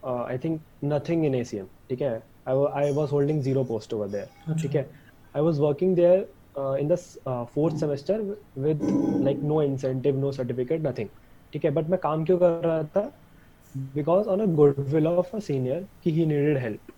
I 0.04 0.38
think 0.44 0.62
nothing 0.84 1.26
in 1.26 1.36
ACM 1.36 1.66
ठीक 1.90 2.02
है? 2.02 2.14
I 2.48 2.66
I 2.84 2.92
was 2.94 3.12
holding 3.12 3.42
zero 3.42 3.64
post 3.72 3.94
over 3.94 4.08
there 4.10 4.56
ठीक 4.62 4.76
है? 4.76 4.90
I 5.36 5.42
was 5.44 5.60
working 5.60 5.96
there 5.96 6.78
in 6.80 6.88
the 6.88 6.96
fourth 7.56 7.76
semester 7.80 8.22
with 8.58 8.82
like 9.24 9.44
no 9.44 9.62
incentive 9.62 10.18
no 10.20 10.32
certificate 10.32 10.82
nothing 10.88 11.10
ठीक 11.54 11.66
है? 11.66 11.72
But 11.72 11.90
मैं 11.90 12.00
काम 12.04 12.24
क्यों 12.26 12.38
कर 12.40 12.62
रहा 12.66 12.84
था? 12.84 13.12
Because 13.76 14.28
on 14.28 14.42
a 14.42 14.46
good 14.56 14.80
will 14.90 15.08
of 15.08 15.36
a 15.36 15.40
senior 15.40 15.88
कि 16.04 16.12
ही 16.12 16.26
नीडेड 16.26 16.58
हेल्प 16.58 16.92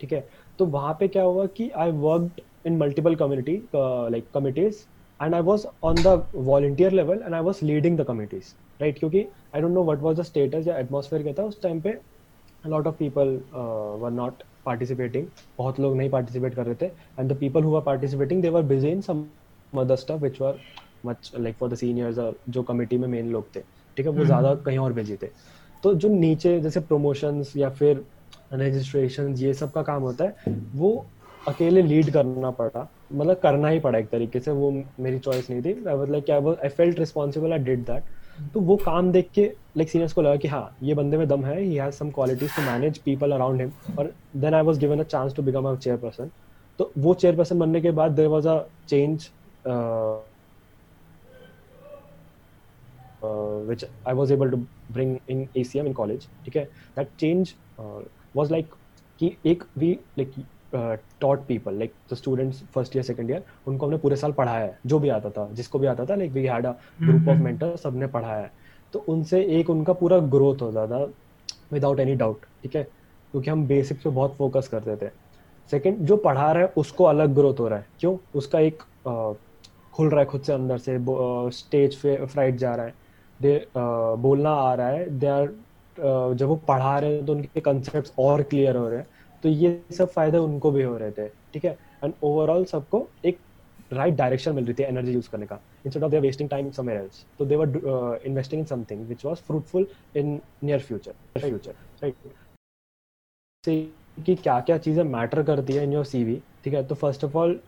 ठीक 0.00 0.12
है? 0.12 0.28
तो 0.58 0.66
वहाँ 0.66 0.96
पे 1.00 1.08
क्या 1.08 1.22
हुआ 1.22 1.46
कि 1.56 1.68
I 1.70 1.90
work 1.90 2.40
in 2.66 2.76
multiple 2.78 3.14
community 3.16 3.56
like 3.74 4.30
committees 4.34 4.86
and 5.20 5.34
I 5.34 5.40
was 5.40 5.66
on 5.82 5.94
the 5.96 6.22
volunteer 6.34 6.90
level 6.90 7.22
and 7.22 7.34
I 7.34 7.40
was 7.40 7.62
leading 7.62 7.96
the 7.96 8.04
committees. 8.04 8.54
Right? 8.80 8.98
क्योंकि 8.98 9.26
I 9.54 9.60
don't 9.60 9.74
know 9.74 9.82
what 9.82 10.00
was 10.00 10.16
the 10.16 10.24
status 10.24 10.66
या 10.66 10.78
atmosphere 10.78 11.22
क्या 11.22 11.32
था 11.38 11.42
उस 11.42 11.60
टाइम 11.62 11.80
पे 11.80 11.92
a 12.64 12.68
lot 12.68 12.86
of 12.86 12.98
people 12.98 13.36
uh, 13.54 13.96
were 14.02 14.10
not 14.10 14.42
participating 14.66 15.26
बहुत 15.58 15.80
लोग 15.80 15.96
नहीं 15.96 16.10
participate 16.10 16.54
कर 16.54 16.66
रहे 16.66 16.74
थे 16.80 16.90
and 17.18 17.34
the 17.34 17.38
people 17.42 17.62
who 17.62 17.74
were 17.76 17.84
participating 17.90 18.42
they 18.42 18.52
were 18.56 18.64
busy 18.72 18.92
in 18.96 19.02
some 19.02 19.24
other 19.72 19.96
stuff 19.96 20.26
which 20.26 20.40
were 20.40 20.56
much 21.04 21.32
like 21.46 21.58
for 21.58 21.68
the 21.68 21.80
seniors 21.84 22.18
or 22.18 22.32
जो 22.48 22.66
committee 22.70 22.98
में 22.98 23.08
main 23.08 23.30
लोग 23.32 23.54
थे 23.56 23.60
ठीक 23.60 24.06
है 24.06 24.12
वो 24.12 24.12
हम्म। 24.12 24.26
ज़्यादा 24.26 24.54
कहीं 24.66 24.78
और 24.78 24.94
busy 24.94 25.22
थे 25.22 25.30
तो 25.82 25.94
जो 25.94 26.08
नीचे 26.08 26.58
जैसे 26.60 26.80
promotions 26.90 27.56
या 27.56 27.68
फिर 27.80 28.04
registrations 28.52 29.42
ये 29.42 29.54
सब 29.54 29.72
का 29.72 29.82
काम 29.82 30.02
होता 30.02 30.24
है 30.24 30.54
वो 30.76 30.94
अकेले 31.48 31.82
लीड 31.82 32.10
करना 32.12 32.50
पड़ा 32.60 32.88
मतलब 33.12 33.36
करना 33.36 33.68
ही 33.68 33.80
पड़ा 33.80 33.98
एक 33.98 34.08
तरीके 34.08 34.40
से 34.40 34.50
वो 34.50 34.70
मेरी 35.00 35.18
चॉइस 35.18 35.50
नहीं 35.50 35.62
थी। 35.62 35.72
I 35.88 35.94
was 35.94 36.10
like 36.10 36.30
I 36.30 36.68
felt 36.68 36.98
responsible 36.98 37.52
I 37.52 37.58
did 37.58 37.80
that 37.80 38.04
तो 38.54 38.60
वो 38.60 38.76
काम 38.76 39.12
देख 39.12 39.30
के 39.34 39.44
लाइक 39.76 39.88
सीनियर्स 39.90 40.12
को 40.12 40.22
लगा 40.22 40.36
कि 40.36 40.48
हाँ 40.48 40.76
ये 40.82 40.94
बंदे 40.94 41.16
में 41.16 41.28
दम 41.28 41.44
है 41.44 41.60
ही 41.60 41.74
has 41.74 41.94
some 41.94 42.10
qualities 42.10 42.56
to 42.56 42.62
manage 42.62 42.98
people 42.98 43.32
around 43.32 43.60
him 43.60 43.72
और 43.98 44.12
then 44.36 44.54
I 44.54 44.62
was 44.62 44.78
given 44.78 45.00
a 45.00 45.02
chance 45.02 45.34
to 45.34 45.42
become 45.42 45.68
a 45.68 45.76
chairperson 45.76 46.30
तो 46.78 46.92
वो 46.98 47.14
चेयरपर्सन 47.14 47.58
बनने 47.58 47.80
के 47.80 47.90
बाद 47.90 48.12
there 48.12 48.28
was 48.28 48.46
a 48.46 48.58
change 48.88 49.30
which 53.66 53.82
I 54.04 54.12
was 54.12 54.30
able 54.34 54.50
to 54.50 54.58
bring 54.92 55.12
in 55.30 55.38
ACM 55.56 55.86
in 55.86 55.92
college 55.92 56.28
ठीक 56.44 56.56
है? 56.56 56.68
Change 57.22 57.52
uh, 57.80 58.00
was 58.38 58.50
like 58.52 58.74
कि 59.18 59.36
एक 59.46 59.64
we 59.78 59.88
like 60.20 60.34
uh, 60.76 61.46
people 61.46 61.74
like 61.74 61.92
like 61.92 62.16
students 62.18 62.62
first 62.74 62.96
year 62.96 63.04
year 63.04 63.30
year 63.30 63.42
उनको 63.66 63.86
हमने 63.86 63.98
पूरे 63.98 64.16
साल 64.16 64.32
पढ़ाया 64.32 64.64
है 64.64 64.78
जो 64.86 64.98
भी 64.98 65.08
आता 65.08 65.30
था 65.30 65.48
जिसको 65.52 65.78
भी 65.78 65.86
आता 65.86 66.04
था 66.04 66.14
like 66.14 66.32
we 66.32 66.44
had 66.46 66.66
a 66.66 66.74
group 67.02 67.22
of 67.22 67.28
hmm. 67.28 67.48
mentors 67.48 67.76
सबने 67.76 68.06
पढ़ाया 68.06 68.38
है। 68.38 68.50
तो 68.92 69.04
उनसे 69.08 69.42
एक 69.58 69.70
उनका 69.70 69.92
पूरा 69.92 70.18
ग्रोथ 70.18 70.62
होता 70.62 70.86
था 70.86 71.02
विदाउट 71.72 72.00
एनी 72.00 72.14
डाउट 72.14 72.40
ठीक 72.62 72.76
है? 72.76 72.82
क्योंकि 72.82 73.50
हम 73.50 73.66
बेसिक्स 73.66 74.02
पे 74.02 74.10
बहुत 74.10 74.34
फोकस 74.36 74.68
करते 74.68 74.96
थे। 74.96 75.10
सेकंड 75.70 75.98
जो 75.98 76.16
पढ़ा 76.16 76.50
रहा 76.52 76.62
है 76.62 76.72
उसको 76.76 77.04
अलग 77.04 77.34
ग्रोथ 77.34 77.60
हो 77.60 77.68
रहा 77.68 77.78
है। 77.78 77.86
क्यों? 78.00 78.16
उसका 78.34 78.60
एक 78.60 78.82
खुल 79.94 80.08
रहा 80.08 80.20
है 80.20 80.26
खुद 80.26 80.42
से 80.42 80.52
अंदर 80.52 80.78
से 80.78 80.98
स्टेज 81.58 81.94
पे 81.96 82.16
फ्राइट 82.26 82.56
जा 82.56 82.74
रहा 82.74 82.86
है। 82.86 82.94
दे 83.40 83.66
बोलना 83.76 84.50
आ 84.50 84.74
रहा 84.74 84.88
है 84.88 85.18
दे 85.18 85.26
आर 85.26 85.48
जब 86.34 86.46
वो 86.46 86.56
पढ़ा 86.68 86.98
रहे 86.98 87.14
हैं 87.14 87.24
तो 87.26 87.32
उनके 87.32 87.60
कंसेप्ट 87.60 88.12
और 88.18 88.42
क्लियर 88.42 88.76
हो 88.76 88.88
रहे 88.88 88.98
हैं। 88.98 89.06
तो 89.44 89.48
ये 89.48 89.70
सब 89.92 90.08
फ़ायदे 90.10 90.38
उनको 90.38 90.70
भी 90.70 90.82
हो 90.82 90.96
रहे 90.98 91.10
थे, 91.12 91.28
ठीक 91.28 91.64
है? 91.64 91.76
एंड 92.04 92.12
ओवरऑल 92.24 92.64
सबको 92.64 93.06
एक 93.24 93.38
राइट 93.90 94.14
डायरेक्शन 94.16 94.54
मिल 94.54 94.64
रही 94.64 94.74
थी 94.74 94.82
एनर्जी 94.82 95.12
यूज़ 95.12 95.28
करने 95.30 95.46
का 95.46 95.58
instead 95.86 96.02
of 96.04 96.10
their 96.10 96.22
wasting 96.22 96.48
time 96.50 96.70
somewhere 96.70 97.00
else 97.00 97.24
तो 97.38 97.44
they 97.44 97.56
were 97.56 98.20
investing 98.26 98.60
in 98.60 98.66
something 98.66 99.04
which 99.06 99.24
was 99.24 99.36
fruitful 99.46 99.86
in 100.16 100.40
near 100.64 100.80
future 100.80 101.12
future 101.40 101.74
right 102.02 102.14
कि 103.64 104.34
क्या 104.36 104.58
क्या 104.60 104.76
चीज़ें 104.78 105.02
मैटर 105.04 105.42
करती 105.42 105.72
है 105.72 105.82
इन 105.84 105.92
योर 105.92 106.04
सीवी 106.04 106.40
ठीक 106.64 106.74
है? 106.74 106.84
तो 106.86 106.94
फ़र्स्ट 106.94 107.24
ऑफ़ 107.24 107.36
ऑल 107.36 107.58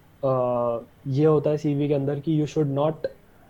ये 1.07 1.25
होता 1.25 1.51
है 1.51 1.57
सीवी 1.59 1.89
के 1.89 1.95
अंदर 1.95 2.21
कि 2.21 2.41
you 2.41 2.47
should 2.47 2.69
not 2.75 3.07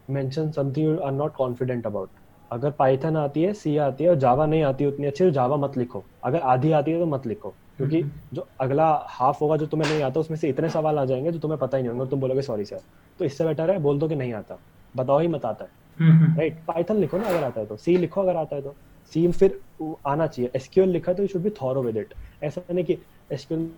mention 0.09 0.51
something 0.53 0.87
you 0.87 0.99
are 0.99 1.13
not 1.13 1.35
confident 1.37 1.87
about 1.87 2.09
अगर 2.51 2.71
पाइथन 2.79 3.17
आती 3.17 3.43
है 3.43 3.53
सी 3.55 3.77
आती 3.85 4.05
है 4.05 4.11
और 4.11 4.17
जावा 4.19 4.47
नहीं 4.47 4.63
आती 4.63 4.87
उतनी 4.87 5.07
अच्छी 5.07 5.25
तो 5.25 5.31
जावा 5.31 5.57
मत 5.57 5.77
लिखो। 5.79 6.05
अगर 6.25 6.41
आधी 6.55 6.73
आती 6.73 6.91
है 6.91 6.99
तो 6.99 7.07
मत 7.07 7.27
लिखो। 7.27 7.55
क्योंकि 7.79 8.03
जो 8.35 8.47
अगला 8.61 8.87
हाफ़ 9.09 9.39
होगा 9.41 9.57
जो 9.57 9.67
तुम्हें 9.67 9.91
नहीं 9.91 10.03
आता 10.03 10.21
उसमें 10.21 10.37
से 10.39 10.49
इतने 10.49 10.69
सवाल 10.71 10.99
आ 10.99 11.05
जाएँगे 11.05 11.33
जो 11.33 11.39
तुम्हें 11.39 11.59
पता 11.61 11.77
ही 11.77 11.83
नहीं 11.83 11.89
होंगे 11.89 12.03
और 12.03 12.09
तुम 12.09 12.21
बोलोगे 12.21 12.43
सॉरी 12.43 12.65
सर 12.65 12.81
तो 13.19 13.25
इससे 13.25 13.45
बेटर 13.45 13.71
है 13.71 13.79
बोल 13.79 13.99
दो 13.99 14.09
कि 14.09 14.17
नहीं 14.17 14.33
आता। 14.33 14.59
बताओ 14.97 15.19
ही 15.19 15.29
मत 15.29 15.45
आता 15.45 15.65
है। 15.65 15.71
हम्म, 15.99 16.37
राइट 16.39 16.59
पाइथन 16.67 16.97
लिखो 16.97 17.19
ना 17.19 17.29
अगर 17.29 17.45
आता 17.45 17.61
है 17.61 17.67
तो। 17.67 17.77
सी 17.77 17.97
लिखो 17.97 18.21
अगर 18.21 18.37
आता 18.37 18.57
है 18.57 18.63
तो। 18.63 18.75
सी 19.13 19.27
फिर 19.33 19.61
आना 20.07 20.27
चाहिए। 20.27 20.51
एसक्यूएल 20.57 20.91
लिखा 20.91 21.11
है 21.13 21.17
तो 21.17 21.23
you 21.23 21.29
should 21.29 21.43
be 21.43 21.51
thorough 21.63 21.83
with 21.83 21.97
it 21.97 22.15
ऐसा 22.45 22.63
नहीं 22.71 22.85
कि 22.85 22.99
एसक्यूएल 23.33 23.71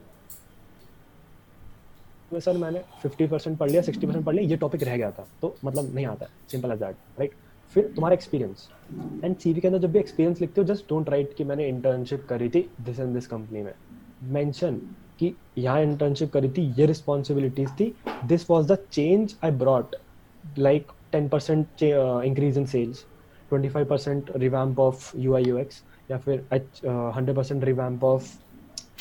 में 2.32 2.40
सर 2.40 2.56
मैंने 2.56 2.82
50 3.04 3.28
परसेंट 3.28 3.56
पढ़ 3.58 3.70
लिया 3.70 3.82
60 3.82 4.04
परसेंट 4.06 4.24
पढ़ 4.24 4.34
लिया 4.34 4.48
ये 4.48 4.56
टॉपिक 4.56 4.82
रह 4.82 4.96
गया 4.96 5.10
था। 5.10 5.26
तो 5.42 5.54
मतलब 5.64 5.94
नहीं 5.94 6.06
आता। 6.06 6.26
सिंपल 6.50 6.72
एज 6.72 6.78
दैट 6.78 6.96
राइट 7.18 7.32
फिर 7.76 7.92
तुम्हारा 7.96 8.14
एक्सपीरियंस 8.14 8.68
एंड 9.24 9.36
सीवी 9.36 9.60
के 9.60 9.68
अंदर 9.68 9.78
जब 9.78 9.92
भी 9.92 9.98
एक्सपीरियंस 9.98 10.40
लिखते 10.40 10.60
हो 10.60 10.66
जस्ट 10.66 10.88
डोंट 10.88 11.08
राइट 11.10 11.34
कि 11.36 11.44
मैंने 11.44 11.68
इंटर्नशिप 11.68 12.26
करी 12.28 12.48
थी 12.48 12.68
दिस 12.80 13.00
एंड 13.00 13.14
दिस 13.14 13.26
कंपनी 13.26 13.62
में। 13.62 13.72
मेंशन 14.22 14.74
कि 15.18 15.34
यहाँ 15.58 15.82
इंटर्नशिप 15.82 16.32
करी 16.32 16.48
थी 16.48 16.62
ये 16.80 16.86
रिस्पॉन्सिबिलिटीज 16.86 17.70
थी। 17.80 17.94
This 18.24 18.50
was 18.50 18.72
the 18.72 18.78
change 18.92 19.36
I 19.44 19.50
brought 19.50 19.96
like 20.44 20.90
10% 21.14 21.64
ch- 21.80 21.94
uh, 22.00 22.20
increase 22.26 22.58
in 22.58 22.66
sales 22.72 22.98
25% 23.50 24.30
revamp 24.42 24.78
of 24.84 25.02
UI 25.24 25.40
UX 25.46 25.80
या 26.10 26.18
फिर 26.18 26.40
hundred 27.16 27.36
percent 27.36 27.64
revamp 27.64 28.04
of 28.04 28.30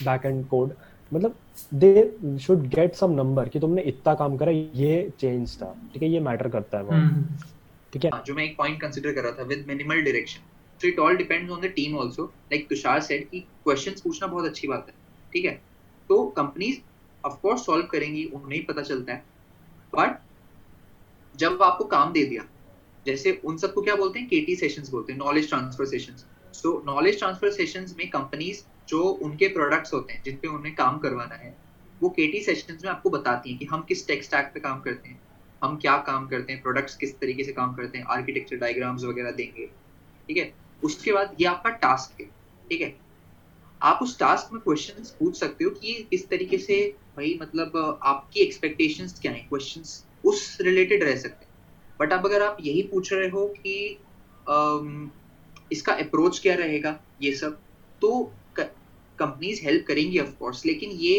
back 0.04 0.26
end 0.26 0.46
code 0.48 0.74
मतलब 1.12 1.40
they 1.74 1.92
should 2.40 2.68
get 2.68 2.96
some 2.96 3.12
number 3.12 3.50
कि 3.50 3.60
तुमने 3.60 3.82
इतना 3.82 4.14
काम 4.16 4.38
करा 4.38 4.52
ये 4.52 5.14
चेंज 5.20 5.58
था। 5.62 5.72
ठीक 5.94 6.04
है 6.04 6.10
ये 6.10 6.20
मैटर 6.20 6.50
करता 6.50 6.78
है 6.78 6.84
वो। 6.84 6.92
हम्म, 6.92 7.24
ठीक 7.94 8.06
है? 8.06 8.12
हाँ, 8.14 8.24
जो 8.28 8.34
मैं 8.34 8.44
एक 8.44 8.58
पॉइंट 8.58 8.82
कंसीडर 8.82 9.14
कर 9.14 9.22
रहा 9.22 9.32
था 9.32 9.44
with 9.44 9.66
minimal 9.68 10.02
direction 10.02 10.42
so 10.82 10.88
it 10.88 11.00
all 11.00 11.18
depends 11.18 11.52
on 11.52 11.62
the 11.62 11.66
team 11.66 12.00
also 12.00 12.26
like 12.26 12.70
Tushar 12.70 13.00
said 13.02 13.30
कि 13.30 13.40
क्वेश्चंस 13.40 14.02
पूछना 14.02 14.28
बहुत 14.28 14.46
अच्छी 14.46 14.68
बात 14.68 14.86
है। 14.90 15.07
ठीक 15.38 15.46
है? 15.46 15.62
तो 16.10 16.24
कंपनीज़ 16.28 16.78
ऑफ़ 17.24 17.34
कोर्स 17.42 17.66
सॉल्व 17.66 17.86
करेंगी, 17.86 18.24
उन्हें 18.26 18.54
ही 18.54 18.64
पता 18.66 18.82
चलता 18.82 19.14
है। 19.14 19.24
बट 19.94 20.20
जब 21.36 21.62
आपको 21.64 21.86
काम 21.86 22.14
दे 22.14 22.24
दिया, 22.24 22.44
जैसे 23.06 23.42
उन 23.46 23.58
सबको 23.58 23.82
क्या 23.82 23.96
बोलते 23.96 24.20
हैं? 24.20 24.28
केटी 24.28 24.56
सेशंस 24.56 24.90
बोलते 24.90 25.14
हैं 25.14 25.20
knowledge 25.20 25.50
transfer 25.50 25.86
sessions 25.86 26.26
so 26.54 26.84
knowledge 26.86 27.20
transfer 27.20 27.52
sessions 27.52 27.96
में 27.98 28.10
कंपनीज़ 28.10 28.64
जो 28.88 29.04
उनके 29.04 29.48
प्रोडक्ट्स 29.48 29.94
होते 29.94 30.14
हैं 30.14 30.24
जिन 30.24 30.38
पे 30.38 30.48
उन्हें 30.48 30.76
काम 30.76 31.00
करवाना 31.00 31.36
है, 31.36 31.56
वो 32.02 32.10
केटी 32.10 32.42
सेशंस 32.42 32.84
में 32.86 32.92
आपको 32.92 33.10
बताती 33.10 33.50
हैं 33.50 33.60
कि 33.60 33.66
हम 33.66 33.82
किस 33.82 34.08
टेक 34.08 34.24
स्टैक 34.24 34.52
पे 34.54 34.60
काम 34.60 34.82
करते 34.82 35.10
हैं, 35.10 35.20
हम 35.64 35.78
क्या 35.78 35.98
काम 35.98 36.28
करते 36.28 36.54
हैं 36.54 36.62
प्रोडक्ट्स 36.62 36.96
किस 36.96 37.20
तरीके 37.20 37.44
से 37.44 37.52
काम 37.52 37.76
करते 37.76 37.98
हैं 37.98 38.06
आर्किटेक्चर 38.06 38.56
डायग्राम्स 38.56 39.04
वगैरह 39.04 39.32
देंगे, 39.32 39.68
ठीक 40.28 40.38
है? 40.38 40.54
उसके 40.84 41.12
बाद 41.12 41.36
ये 41.42 41.48
आपका 41.48 41.70
टास्क 41.70 42.22
है, 42.22 42.28
ठीक 42.70 42.82
है? 42.82 43.07
आप 43.82 44.00
उस 44.04 44.18
टास्क 44.20 44.54
में 44.54 44.62
क्वेश्चन 44.62 45.04
पूछ 45.20 45.40
सकते 45.40 45.64
हो 45.64 45.70
कि 45.72 45.88
ये 45.88 46.02
किस 46.12 46.30
तरीके 46.30 46.58
से 46.58 46.82
भाई 47.18 47.38
मतलब 47.42 47.78
आपकी 48.04 48.40
एक्सपेक्टेशंस 48.42 49.20
क्या 49.22 49.32
हैं? 49.32 49.48
क्वेश्चंस 49.50 50.06
उस 50.24 50.58
रिलेटेड 50.62 51.04
रह 51.04 51.16
सकते 51.16 51.46
हैं। 51.46 51.52
बट 52.00 52.14
अब 52.14 52.26
अगर 52.26 52.42
आप 52.42 52.58
यही 52.62 52.82
पूछ 52.84 53.14
रहे 53.14 53.30
हो 53.30 53.48
कि 53.58 53.76
अम, 54.48 55.12
इसका 55.72 55.94
अप्रोच 55.94 56.40
क्या 56.40 56.56
रहेगा 56.56 57.00
ये 57.22 57.32
सब 57.34 57.62
तो 58.02 58.12
कंपनीज़ 58.58 59.62
हेल्प 59.64 59.86
करेंगी 59.88 60.20
ऑफ़ 60.20 60.32
कोर्स 60.36 60.66
लेकिन 60.66 60.90
ये 60.92 61.16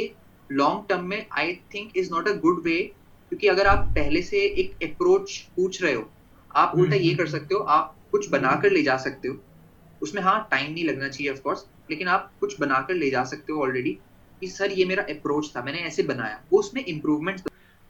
लॉन्ग 0.51 0.85
टर्म 0.89 1.05
में 1.05 1.27
I 1.39 1.53
think 1.75 1.93
is 1.97 2.11
not 2.13 2.29
a 2.29 2.33
good 2.39 2.63
way 2.65 2.79
क्योंकि 3.33 3.47
अगर 3.49 3.67
आप 3.67 3.93
पहले 3.97 4.23
से 4.23 4.39
एक 4.63 4.77
अप्रोच 4.85 5.39
पूछ 5.57 5.83
रहे 5.83 5.95
हो 5.95 6.11
आप 6.57 6.73
उल्टा 6.79 6.97
ये 6.97 7.15
कर 7.15 7.29
सकते 7.29 7.55
हो 7.55 7.61
आप 7.71 7.97
कुछ 8.13 8.29
बनाकर 8.31 8.71
ले 8.73 8.83
जा 8.83 8.97
सकते 8.99 9.29
हो। 9.29 9.35
उसमें 10.03 10.23
हाँ 10.23 10.49
टाइम 10.51 10.73
नहीं 10.73 10.85
लगना 10.85 11.09
चाहिए 11.09 11.33
ऑफ़ 11.33 11.41
कोर्स 11.41 11.65
लेकिन 11.91 12.09
आप 12.09 12.33
कुछ 12.41 12.61
बनाकर 12.61 12.95
ले 12.95 13.11
जा 13.11 13.25
सकते 13.25 13.53
हो 13.53 13.63
ऑलरेडी 13.63 13.91
कि 14.41 14.47
सर 14.47 14.73
ये 14.73 14.85
मेरा 14.85 15.03
अप्रोच 15.03 15.53
था 15.57 15.63
मैंने 15.63 15.79
ऐसे 15.79 16.03
बनाया। 16.03 16.43
वो 16.53 16.59
उसमें 16.59 16.85
इम्प्रूवमेंट 16.85 17.41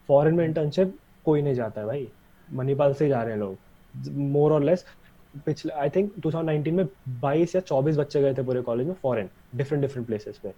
फॉरेन 0.08 0.34
में 0.34 0.44
इंटर्नशिप 0.44 0.98
कोई 1.24 1.42
नहीं 1.42 1.54
जाता 1.54 1.80
है 1.80 1.86
भाई। 1.86 2.08
मणिपाल 2.52 2.94
से 2.94 3.08
जा 3.08 3.22
रहे 3.22 3.32
हैं 3.32 3.40
लोग। 3.40 3.60
मोर 4.08 4.52
और 4.52 4.64
लेस 4.64 4.84
पिछले 5.46 5.72
आई 5.72 5.90
थिंक 5.90 6.12
2019 6.18 6.74
में 6.74 6.84
22 7.20 7.54
या 7.54 7.60
24 7.60 7.96
बच्चे 7.96 8.20
गए 8.20 8.34
थे 8.34 8.42
पूरे 8.42 8.60
कॉलेज 8.62 8.86
में 8.86 8.94
फॉरेन 8.94 9.28
डिफरेंट 9.54 9.82
डिफरेंट 9.82 10.06
प्लेसेस 10.06 10.38
पे। 10.38 10.52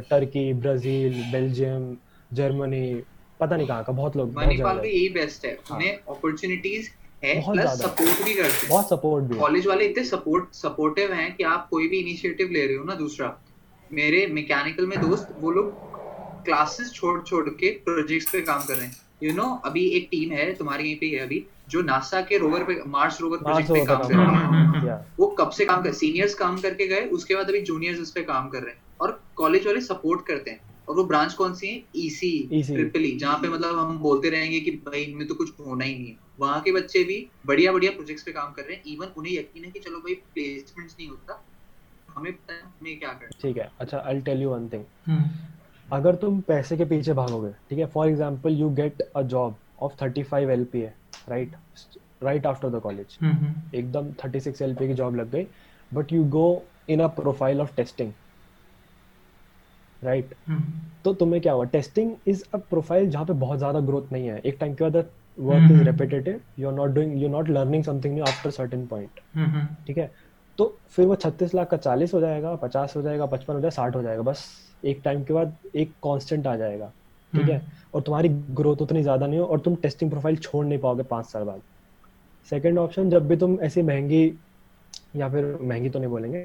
टर्की 0.00 0.52
ब्राज़ील 0.54 1.22
बेल्जियम 1.32 1.96
जर्मनी 2.32 3.02
पता 3.40 3.56
नहीं 3.56 3.66
कहाँ 3.66 3.84
का 3.84 3.92
बहुत 3.92 4.16
लोग 4.16 4.34
मणिपाल 4.34 4.78
भी 4.78 4.88
यही 4.88 5.08
बेस्ट 5.08 5.44
है। 5.44 5.52
हाँ। 5.52 5.76
उन्हें 5.76 5.92
अपॉर्चुनिटीज़ 6.08 6.88
है 7.24 7.34
प्लस 7.42 7.78
सपोर्ट 7.80 8.24
भी 8.24 8.34
करते 8.34 8.56
हैं। 8.56 8.68
बहुत 8.68 8.88
सपोर्ट 8.88 9.24
भी 9.24 9.38
कॉलेज 9.38 9.66
वाले 9.66 9.84
इतने 9.84 10.04
सपोर्ट 10.04 10.54
सपोर्टिव 10.54 11.12
हैं 11.12 11.34
कि 11.36 11.44
आप 11.44 11.68
कोई 11.70 11.88
भी 11.88 11.98
इनिशिएटिव 11.98 12.50
ले 12.52 12.66
रहे 12.66 12.76
हो 12.76 12.84
ना 12.84 12.94
दूसरा। 12.94 13.36
मेरे 13.90 14.26
मैकेनिकल 14.32 14.86
में 14.86 15.00
दोस्त 15.00 15.34
वो 15.40 15.50
लोग 15.50 16.44
क्लासेस 16.44 16.92
छोड़ 16.92 17.20
छोड़ 17.22 17.48
के 17.50 17.70
प्रोजेक्ट्स 17.86 18.30
पे 18.32 18.40
काम 18.40 18.60
कर 18.60 18.74
रहे 18.74 18.86
हैं। 18.86 18.96
यू 19.22 19.30
you 19.30 19.36
नो 19.38 19.44
know, 19.44 19.64
अभी 19.64 19.86
एक 19.88 20.08
टीम 20.10 20.30
है 20.32 20.52
तुम्हारी 20.54 20.84
यहीं 20.84 20.96
पे 20.96 21.06
है 21.06 21.18
अभी 21.18 21.44
जो 21.68 21.82
नासा 21.82 22.20
के 22.20 22.38
रोवर 22.38 22.62
पे 22.64 22.80
मार्स 22.86 23.20
रोवर 23.20 23.38
प्रोजेक्ट 23.38 23.72
पे 23.72 23.84
काम 23.84 24.02
कर 24.02 24.14
रहे 24.14 24.86
हैं। 24.86 24.98
वो 25.18 25.26
कब 25.40 25.50
से 25.50 25.64
काम 25.64 25.82
कर 25.82 25.92
सीनियर्स 25.92 26.34
काम 26.34 26.58
करके 26.60 26.86
गए 26.86 27.04
उसके 27.10 27.34
बाद 27.34 27.48
अभी 27.48 27.60
जूनियर्स 27.62 28.00
उस 28.00 28.10
पे 28.10 28.22
काम 28.22 28.48
कर 28.48 28.62
रहे 28.62 28.74
हैं। 28.74 28.82
और 29.00 29.20
कॉलेज 29.36 29.66
वाले 29.66 29.80
सपोर्ट 29.80 30.26
करते 30.26 30.50
हैं। 30.50 30.60
और 30.88 30.96
वो 30.96 31.04
ब्रांच 31.04 31.34
कौन 31.34 31.54
सी 31.54 31.66
है? 31.66 31.82
ईसी 31.96 32.30
ट्रिपल 32.74 33.04
ई 33.06 33.16
जहाँ 33.18 33.36
पे 33.42 33.48
मतलब 33.48 33.78
हम 33.78 33.98
बोलते 33.98 34.30
रहेंगे 34.30 34.60
कि 34.60 34.70
भाई 34.86 35.02
इनमें 35.02 35.26
तो 35.28 35.34
कुछ 35.34 35.50
होना 35.60 35.84
ही 35.84 35.94
नहीं 35.94 36.08
है। 36.08 36.16
वहाँ 36.40 36.60
के 36.60 36.72
बच्चे 36.72 37.02
भी 37.04 37.18
बढ़िया 37.46 37.72
बढ़िया 37.72 37.90
प्रोजेक्ट्स 37.92 38.24
पे 38.24 38.32
काम 38.32 38.52
कर 38.52 38.62
रहे 38.62 38.76
हैं। 38.76 38.82
इवन 38.94 39.12
उन्हें 39.18 39.32
यकीन 39.32 39.64
है 39.64 39.70
कि 39.70 39.80
चलो 39.80 39.98
भाई 39.98 40.14
प्लेसमेंट्स 40.14 40.96
नहीं 40.98 41.08
होता। 41.08 41.44
हमें 42.08 42.32
पता 42.32 42.54
है 42.54 42.60
हमें 42.60 42.98
क्या 42.98 43.12
करना 43.12 43.38
ठीक 43.42 43.56
है। 43.56 43.70
अच्छा 43.80 44.02
I 44.06 44.20
tell 44.20 44.42
you 44.42 44.50
one 44.50 44.68
thing 44.68 44.84
अगर 45.88 46.14
तुम 46.16 46.40
पैसे 46.48 46.76
के 46.76 46.84
पीछे 46.84 47.12
भागोगे 47.12 47.50
ठीक 47.70 47.78
है? 47.78 47.86
For 47.86 48.08
example 48.08 48.52
you 48.52 48.70
get 48.70 49.02
a 49.16 49.22
job 49.34 49.58
of 49.82 49.92
35 50.02 50.50
LPA 50.50 50.92
right 51.28 51.56
right 52.22 52.46
after 52.46 52.68
the 52.68 52.80
college 52.82 53.18
एकदम 53.74 54.12
36 54.24 54.62
एलपीए 54.62 54.88
की 54.88 54.94
जॉब 54.94 55.16
लग 55.16 55.30
गई 55.30 55.46
but 55.92 56.12
you 56.12 56.24
go 56.36 56.46
in 56.88 57.00
a 57.00 57.06
profile 57.20 57.60
of 57.60 57.74
testing 57.76 58.12
right 60.02 60.34
तो 61.04 61.12
तुम्हें 61.14 61.40
क्या 61.42 61.52
हुआ? 61.52 61.64
टेस्टिंग 61.66 62.14
इज़ 62.26 62.42
अ 62.54 62.56
प्रोफ़ाइल 62.60 63.08
जहाँ 63.10 63.24
पे 63.26 63.32
बहुत 63.34 63.58
ज़्यादा 63.58 63.80
ग्रोथ 63.80 64.12
नहीं 64.12 64.26
है। 64.28 64.38
एक 64.40 64.56
टाइम 64.60 64.74
के 64.74 64.84
बाद 64.84 64.96
work 65.38 65.70
is 65.72 65.82
repetitive 65.82 66.40
you 66.58 66.68
are 66.68 66.74
not 66.74 66.90
doing 66.90 67.22
you 67.22 67.28
not 67.28 67.48
learning 67.48 67.84
something 67.84 68.14
new 68.14 68.24
after 68.24 68.50
certain 68.50 68.86
point 68.86 69.20
ठीक 69.86 69.98
है? 69.98 70.10
तो 70.58 70.80
फिर 70.90 71.06
वो 71.06 71.14
छत्तीस 71.16 71.54
लाख 71.54 71.70
का 71.70 71.76
चालीस 71.76 72.14
हो 72.14 72.20
जाएगा 72.20 72.54
पचास 72.56 72.96
हो 72.96 73.02
जाएगा 73.02 73.26
पचपन 73.26 73.54
हो 73.54 73.60
जाएगा 73.60 73.70
साठ 73.70 73.96
हो 73.96 74.02
जाएगा। 74.02 74.22
बस 74.22 74.44
एक 74.82 75.00
टाइम 75.04 75.22
के 75.24 75.32
बाद 75.34 75.56
एक 75.74 75.94
कॉन्स्टेंट 76.02 76.46
आ 76.46 76.56
जाएगा। 76.56 76.92
ठीक 77.32 77.48
है? 77.48 77.56
हम्म। 77.58 77.70
और 77.94 78.02
तुम्हारी 78.02 78.28
ग्रोथ 78.28 78.82
उतनी 78.82 79.02
ज़्यादा 79.02 79.26
नहीं 79.26 79.40
हो 79.40 79.46
और 79.46 79.60
तुम 79.60 79.74
टेस्टिंग 79.76 80.10
प्रोफ़ाइल 80.10 80.36
छोड़ 80.36 80.64
नहीं 80.66 80.78
पाओगे 80.78 81.02
पाँच 81.10 81.26
साल 81.26 81.44
बाद। 81.44 81.62
सेकेंड 82.52 82.78
ऑप्शन 82.78 83.10
जब 83.10 83.28
भी 83.28 83.36
तुम 83.36 83.58
ऐसी 83.62 83.82
महँगी 83.82 84.24
या 85.16 85.28
फिर 85.28 85.44
महँगी 85.62 85.90
तो 85.90 85.98
नहीं 85.98 86.10
बोलेंगे 86.10 86.38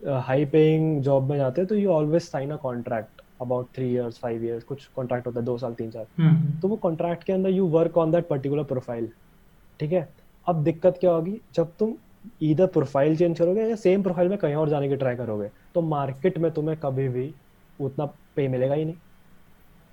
हाई 0.00 0.44
पेइंग 0.44 1.00
जॉब 1.02 1.30
में 1.30 1.36
जाते 1.36 1.60
हैं 1.60 1.68
तो 1.68 1.74
you 1.74 1.90
always 1.90 2.22
sign 2.22 2.50
a 2.50 2.56
contract 2.56 3.22
about 3.42 3.66
three 3.74 3.92
years 3.92 4.18
five 4.18 4.44
years 4.44 4.64
कुछ 4.64 4.86
कॉन्ट्रैक्ट 4.96 5.26
होता 5.26 5.40
है 5.40 5.46
दो 5.46 5.56
साल 5.58 5.74
तीन 5.74 5.90
साल। 5.90 6.06
हम्म। 6.18 6.60
तो 6.60 6.68
वो 6.68 6.76
कॉन्ट्रैक्ट 6.76 7.24
के 7.24 7.32
अंदर 7.32 7.50
you 7.50 7.66
work 7.68 7.96
on 7.98 8.12
that 8.12 8.28
particular 8.28 8.64
profile 8.64 9.08
ठीक 9.80 9.92
है? 9.92 10.08
अब 10.46 10.62
दिक्कत 10.64 10.96
क्या 11.00 11.10
होगी? 11.10 11.40
जब 11.54 11.72
तुम 11.78 11.94
इधर 12.42 12.66
प्रोफ़ाइल 12.66 13.16
चेंज 13.16 13.38
करोगे 13.38 13.62
या 13.62 13.76
सेम 13.76 14.02
प्रोफ़ाइल 14.02 14.28
में 14.28 14.38
कहीं 14.38 14.54
और 14.54 14.68
जाने 14.68 14.88
की 14.88 14.96
ट्राई 14.96 15.16
करोगे 15.16 15.50
तो 15.74 15.82
मार्केट 15.82 16.38
में 16.38 16.50
तुम्हें 16.50 16.76
कभी 16.78 17.08
भी 17.08 17.32
उतना 17.78 18.06
पे 18.36 18.48
मिलेगा 18.48 18.74
ही 18.74 18.84
नहीं 18.84 18.94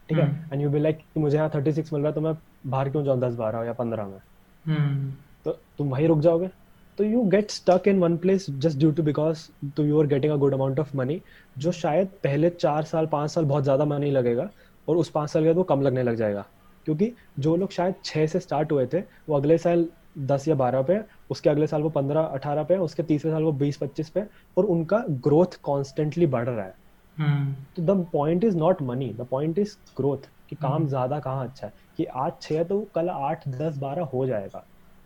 ठीक 0.10 0.18
है? 0.18 0.28
एंड 0.54 0.62
यू 0.62 0.70
बी 0.70 0.80
लाइक 0.80 1.00
मुझे 1.18 1.38
यहाँ 1.38 1.50
थर्टी 1.56 1.72
सिक्स 1.74 1.94
मिल 1.94 2.02
रहा 2.02 2.10
है 2.10 2.16
तो 2.16 2.22
मैं 2.22 2.34
बाहर 2.68 2.90
क्यों 2.90 3.04
जाऊँ 3.04 3.20
दस 3.20 3.36
बारह 3.36 3.64
या 3.66 3.74
पंद्रह 3.74 4.08
में? 4.08 4.20
hmm. 4.66 5.46
तो 5.46 5.52
तुम 5.78 5.90
वहीं 5.90 6.08
रुक 6.08 6.20
जाओगे। 6.20 6.50
तो 6.98 7.04
you 7.04 7.22
get 7.30 7.52
stuck 7.52 7.88
in 7.88 8.00
one 8.00 8.18
place 8.18 8.46
just 8.50 8.78
due 8.80 8.92
to 8.92 9.04
because 9.04 9.48
to 9.76 9.84
you 9.84 10.00
are 10.00 10.08
getting 10.08 10.34
a 10.34 10.36
good 10.36 10.54
amount 10.54 10.80
of 10.80 10.96
money 10.98 11.22
जो 11.58 11.72
शायद 11.72 12.08
पहले 12.24 12.50
चार 12.50 12.84
साल 12.84 13.06
पाँच 13.08 13.32
साल 13.32 13.46
बहुत 13.46 13.64
ज़्यादा 13.64 13.86
मनी 13.86 14.12
लगेगा 14.12 14.50
और 14.88 14.98
उस 14.98 15.10
पाँच 15.10 15.30
साल 15.30 15.44
के 15.44 15.48
बाद 15.48 15.58
वो 15.58 15.64
कम 15.64 15.82
लगने 15.82 16.04
लग 16.04 16.16
जाएगा 16.16 16.46
क्योंकि 16.86 17.12
जो 17.40 17.56
लोग 17.56 17.72
शायद 17.72 17.96
छः 18.06 18.26
से 18.28 18.40
स्टार्ट 18.40 18.72
हुए 18.72 18.86
थे 18.86 19.00
वो 19.30 19.36
अगले 19.36 19.58
साल 19.58 19.88
दस 20.18 20.48
या 20.48 20.56
बारह 20.56 20.82
पे 20.82 21.00
उसके 21.32 21.50
अगले 21.50 21.68
साल 21.68 21.82
वो 21.82 21.90
पंद्रह 21.90 22.22
अठारह 22.22 22.64
पे 22.64 22.78
उसके 22.78 23.04
तीसरे 23.04 23.32
साल 23.32 23.44
वो 23.44 23.52
बीस 23.52 23.78
पच्चीस 23.78 24.10
पे 24.10 24.24
और 24.58 24.66
उनका 24.66 25.04
ग्रोथ 25.22 25.60
कॉन्स्टेंटली 25.64 26.26
बढ़ 26.28 26.48
रहा 26.50 26.66
है 26.66 26.74
hmm. 27.18 27.76
तो 27.76 27.84
the 27.84 28.06
point 28.14 28.44
is 28.44 28.58
not 28.58 28.82
money 28.82 29.10
the 29.14 29.28
point 29.32 29.60
is 29.60 29.76
growth 29.98 30.30
कि 30.50 30.56
काम 30.56 30.78
hmm. 30.78 30.90
ज़्यादा 30.90 31.20
कहाँ 31.20 31.48
अच्छा 31.48 31.68
है 31.68 31.74
कि 31.98 32.06
आज 32.06 32.32
छह 32.42 32.64
तो 32.64 32.80
कल 32.96 33.10
आठ 33.10 33.48
दस 33.50 33.78
बारह 33.78 34.04
हो 34.14 34.26
जाएगा 34.26 34.66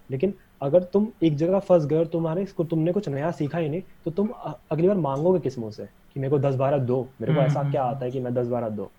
लेकिन 0.10 0.34
अगर 0.62 0.84
तुम 0.84 1.12
एक 1.24 1.36
जगह 1.36 1.60
फंस 1.60 1.86
गए 1.86 1.98
और 1.98 2.08
तुम्हारे 2.08 2.46
तुमने 2.70 2.94
कुछ 2.94 3.10
नया 3.10 3.32
सीखा 3.32 3.58
ही 3.58 3.70
नहीं 3.70 3.82
तो 4.06 4.12
तुम 4.12 4.28
अगली 4.72 4.88
बार 4.88 4.98
मांगोगे 4.98 5.40
किस 5.40 5.58
मुँह 5.60 5.72
से 5.72 5.86
कि 5.86 6.20
मेरे 6.20 6.32
को 6.32 6.40
दस 6.40 6.56
बारह 6.56 6.78
दो? 6.78 7.16
मेरे 7.22 7.34
को 7.34 7.42
ऐसा 7.42 7.64
क्या 7.64 7.84
आता 7.84 8.06
है 8.06 8.12
कि 8.12 8.20
मैं 8.20 8.34
दस 8.34 8.48
बारह 8.48 8.70
दो? 8.70 8.94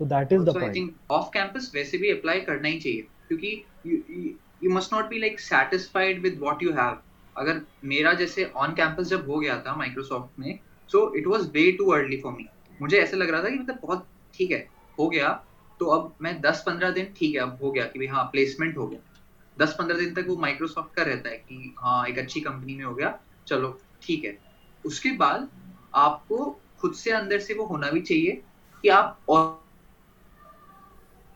तो 0.00 0.04
that 0.04 0.32
is 0.32 0.42
the 0.42 0.48
point 0.48 0.96
of 1.10 1.28
campus 1.34 1.70
वैसे 1.74 1.98
भी 1.98 2.10
अप्लाई 2.10 2.40
करना 2.40 2.68
ही 2.68 2.80
चाहिए 2.80 3.08
क्योंकि 3.28 4.36
you 4.64 4.70
must 4.70 4.92
not 4.94 5.04
be 5.04 5.18
like 5.18 5.40
satisfied 5.40 6.22
with 6.22 6.38
what 6.38 6.62
you 6.62 6.72
have 6.72 6.98
अगर 7.36 7.60
मेरा 7.84 8.12
जैसे 8.12 8.44
ऑन 8.56 8.72
कैंपस 8.72 9.06
जब 9.06 9.26
हो 9.30 9.38
गया 9.40 9.58
था 9.60 9.76
माइक्रोसॉफ्ट 9.76 10.38
में 10.38 10.58
so 10.88 11.14
it 11.18 11.26
was 11.26 11.50
way 11.54 11.72
too 11.72 11.90
early 11.90 12.16
for 12.16 12.32
me 12.32 12.50
मुझे 12.82 12.98
ऐसे 12.98 13.16
लग 13.16 13.30
रहा 13.30 13.42
था 13.44 13.48
कि 13.48 13.58
मतलब 13.58 13.78
बहुत 13.82 14.08
ठीक 14.34 14.50
है 14.50 14.58
हो 14.98 15.08
गया 15.08 15.28
तो 15.80 15.86
अब 15.86 16.16
मैं 16.22 16.40
10-15 16.40 16.90
दिन 16.90 17.14
ठीक 17.18 17.34
है 17.34 17.40
अब 17.40 17.58
हो 17.62 17.72
गया 17.72 17.84
कि 17.84 17.98
भाई 17.98 18.06
हाँ 18.06 18.24
प्लेसमेंट 18.24 18.76
हो 18.78 18.86
गया। 18.88 19.00
10-15 19.60 19.98
दिन 19.98 20.14
तक 20.14 20.28
वो 20.28 20.36
माइक्रोसॉफ्ट 20.36 20.94
का 20.96 21.02
रहता 21.02 21.30
है 21.30 21.36
कि 21.36 21.74
हाँ 21.78 22.06
एक 22.06 22.18
अच्छी 22.18 22.40
कंपनी 22.40 22.74
में 22.74 22.84
हो 22.84 22.94
गया 22.94 23.18
चलो 23.48 23.80
ठीक 24.02 24.24
है। 24.24 24.38
उसके 24.86 25.10
बाद 25.12 25.48
आपको 25.94 26.60
खुद 26.80 26.94
से 26.94 27.10
अंदर 27.10 27.38
से 27.38 27.54
वो 27.54 27.64
होना 27.64 27.90
भी 27.90 28.00
चाहिए 28.00 28.42
कि 28.82 28.88
आप 28.88 29.18
और 29.28 29.60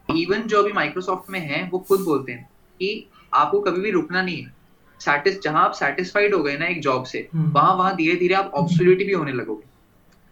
इवन 0.09 0.43
जो 0.43 0.62
अभी 0.62 0.73
माइक्रोसॉफ्ट 0.73 1.31
में 1.31 1.41
है 1.41 1.69
वो 1.69 1.79
खुद 1.79 2.01
बोलते 2.01 2.33
हैं 2.33 2.49
कि 2.81 3.09
आपको 3.35 3.61
कभी 3.61 3.81
भी 3.81 3.91
रुकना 3.91 4.23
नहीं 4.23 4.43
है। 4.43 4.55
सैटिस 5.01 5.41
जहाँ 5.43 5.64
आप 5.64 5.73
सेटिस्फाइड 5.73 6.35
हो 6.35 6.43
गए 6.43 6.57
ना 6.59 6.67
एक 6.67 6.81
जॉब 6.81 7.05
से 7.05 7.29
हम्म। 7.35 7.53
वहाँ 7.53 7.75
वहाँ 7.75 7.97
धीरे 7.97 8.17
धीरे 8.17 8.34
आप 8.34 8.53
ऑब्सोल्यूट 8.55 8.99
भी 8.99 9.13
होने 9.13 9.33
लगोगे। 9.33 9.64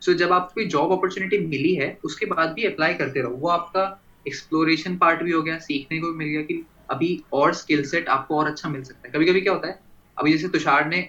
सो 0.03 0.13
so, 0.13 0.19
जब 0.19 0.33
आपको 0.33 0.55
कोई 0.55 0.67
जॉब 0.67 0.93
अपॉर्चुनिटी 0.93 1.39
मिली 1.39 1.75
है 1.75 1.99
उसके 2.05 2.27
बाद 2.27 2.53
भी 2.53 2.65
अप्लाई 2.65 2.95
करते 2.95 3.21
रहो। 3.21 3.31
वो 3.31 3.49
आपका 3.49 4.01
एक्सप्लोरेशन 4.29 4.97
पार्ट 4.97 5.23
भी 5.23 5.31
हो 5.31 5.43
गया 5.43 5.59
सीखने 5.59 6.01
को 6.01 6.13
भी 6.13 6.19
मिल 6.19 6.29
गया 6.29 6.43
कि 6.43 6.67
अभी 6.89 7.23
और 7.33 7.55
स्किल 7.55 7.85
सेट 7.87 8.09
आपको 8.09 8.39
और 8.39 8.47
अच्छा 8.47 8.69
मिल 8.69 8.83
सकता 8.83 9.09
है। 9.09 9.13
कभी 9.13 9.27
कभी 9.27 9.41
क्या 9.41 9.53
होता 9.53 9.69
है, 9.69 9.79
अभी 10.17 10.33
जैसे 10.33 10.49
तुषार 10.49 10.87
ने 10.89 11.01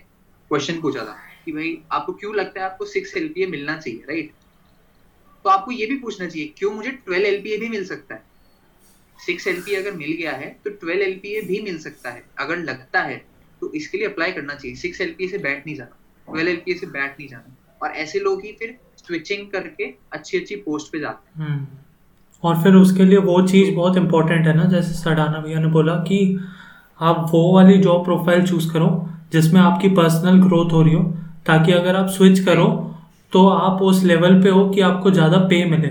क्वेश्चन 0.51 0.81
पूछा 0.81 0.99
था 0.99 1.17
कि 1.45 1.51
भाई, 1.51 1.77
आपको 1.91 2.13
क्यों 2.13 2.35
लगता 2.35 2.59
है 2.59 2.65
आपको 2.65 2.85
सिक्स 2.85 3.15
एलपीए 3.17 3.47
मिलना 3.47 3.77
चाहिए 3.77 4.03
राइट 4.09 4.31
तो 5.45 5.49
आपको 5.49 5.71
ये 5.71 5.85
भी 5.85 5.97
पूछना 5.97 6.27
चाहिए, 6.27 6.53
क्यों 6.57 6.71
मुझे 6.73 6.91
ट्वेल्व 6.91 7.25
एलपीए 7.25 7.57
भी 7.57 7.69
मिल 7.69 7.85
सकता 7.85 8.15
है? 8.15 8.23
सिक्स 9.19 9.47
एल 9.47 9.61
अगर 9.75 9.91
मिल 9.91 10.11
गया 10.11 10.31
है 10.33 10.49
तो 10.63 10.69
ट्वेल्व 10.71 11.01
एल 11.01 11.19
भी 11.47 11.61
मिल 11.61 11.77
सकता 11.79 12.09
है। 12.09 12.23
अगर 12.39 12.57
लगता 12.59 13.01
है 13.01 13.17
तो 13.61 13.71
इसके 13.73 13.97
लिए 13.97 14.07
अप्लाई 14.07 14.31
करना 14.31 14.55
चाहिए। 14.55 14.75
सिक्स 14.77 15.01
एल 15.01 15.15
से 15.21 15.37
बैठ 15.37 15.65
नहीं 15.65 15.75
जाना 15.75 15.97
ट्वेल्व 16.27 16.49
एल 16.49 16.77
से 16.77 16.85
बैठ 16.87 17.19
नहीं 17.19 17.27
जाना। 17.27 17.55
और 17.81 17.91
ऐसे 17.93 18.19
लोग 18.19 18.43
ही 18.43 18.51
फिर 18.51 18.77
स्विचिंग 18.97 19.49
करके 19.51 19.93
अच्छी 20.13 20.37
अच्छी 20.37 20.55
पोस्ट 20.57 20.91
पे 20.91 20.99
जाते 20.99 21.29
हैं। 21.29 21.47
हम्म। 21.47 21.77
और 22.45 22.61
फिर 22.63 22.75
उसके 22.75 23.05
लिए 23.05 23.17
वो 23.19 23.41
चीज़ 23.47 23.73
बहुत 23.75 23.97
इंपॉर्टेंट 23.97 24.47
है 24.47 24.55
ना, 24.57 24.63
जैसे 24.65 24.93
सडाना 24.93 25.39
भैया 25.39 25.59
ने 25.59 25.67
बोला 25.69 25.95
कि 26.03 26.19
आप 26.99 27.27
वो 27.31 27.53
वाली 27.53 27.77
जॉब 27.77 28.03
प्रोफ़ाइल 28.05 28.45
चूज़ 28.47 28.71
करो 28.73 28.89
जिसमें 29.31 29.61
आपकी 29.61 29.89
पर्सनल 29.91 30.41
ग्रोथ 30.41 30.73
हो 30.73 30.81
रही 30.81 30.93
हो, 30.93 31.03
ताकि 31.45 31.71
अगर 31.71 31.95
आप 31.95 32.09
स्विच 32.09 32.39
करो 32.39 32.67
तो 33.33 33.47
आप 33.49 33.81
उस 33.81 34.03
लेवल 34.03 34.41
पे 34.43 34.49
हो 34.49 34.69
कि 34.69 34.81
आपको 34.81 35.11
ज़्यादा 35.11 35.37
पे 35.47 35.63
मिले। 35.65 35.87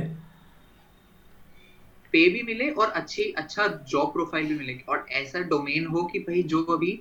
पे 2.15 2.29
भी 2.31 2.43
मिले 2.43 2.69
और 2.71 2.91
अच्छी 2.91 3.23
अच्छा 3.39 3.67
जॉब 3.89 4.13
प्रोफ़ाइल 4.13 4.47
भी 4.47 4.55
मिले 4.55 4.79
और 4.89 5.07
ऐसा 5.13 5.41
डोमेन 5.41 5.87
हो 5.87 6.03
कि 6.03 6.19
भाई 6.19 6.43
जो 6.43 6.63
अभी 6.65 7.01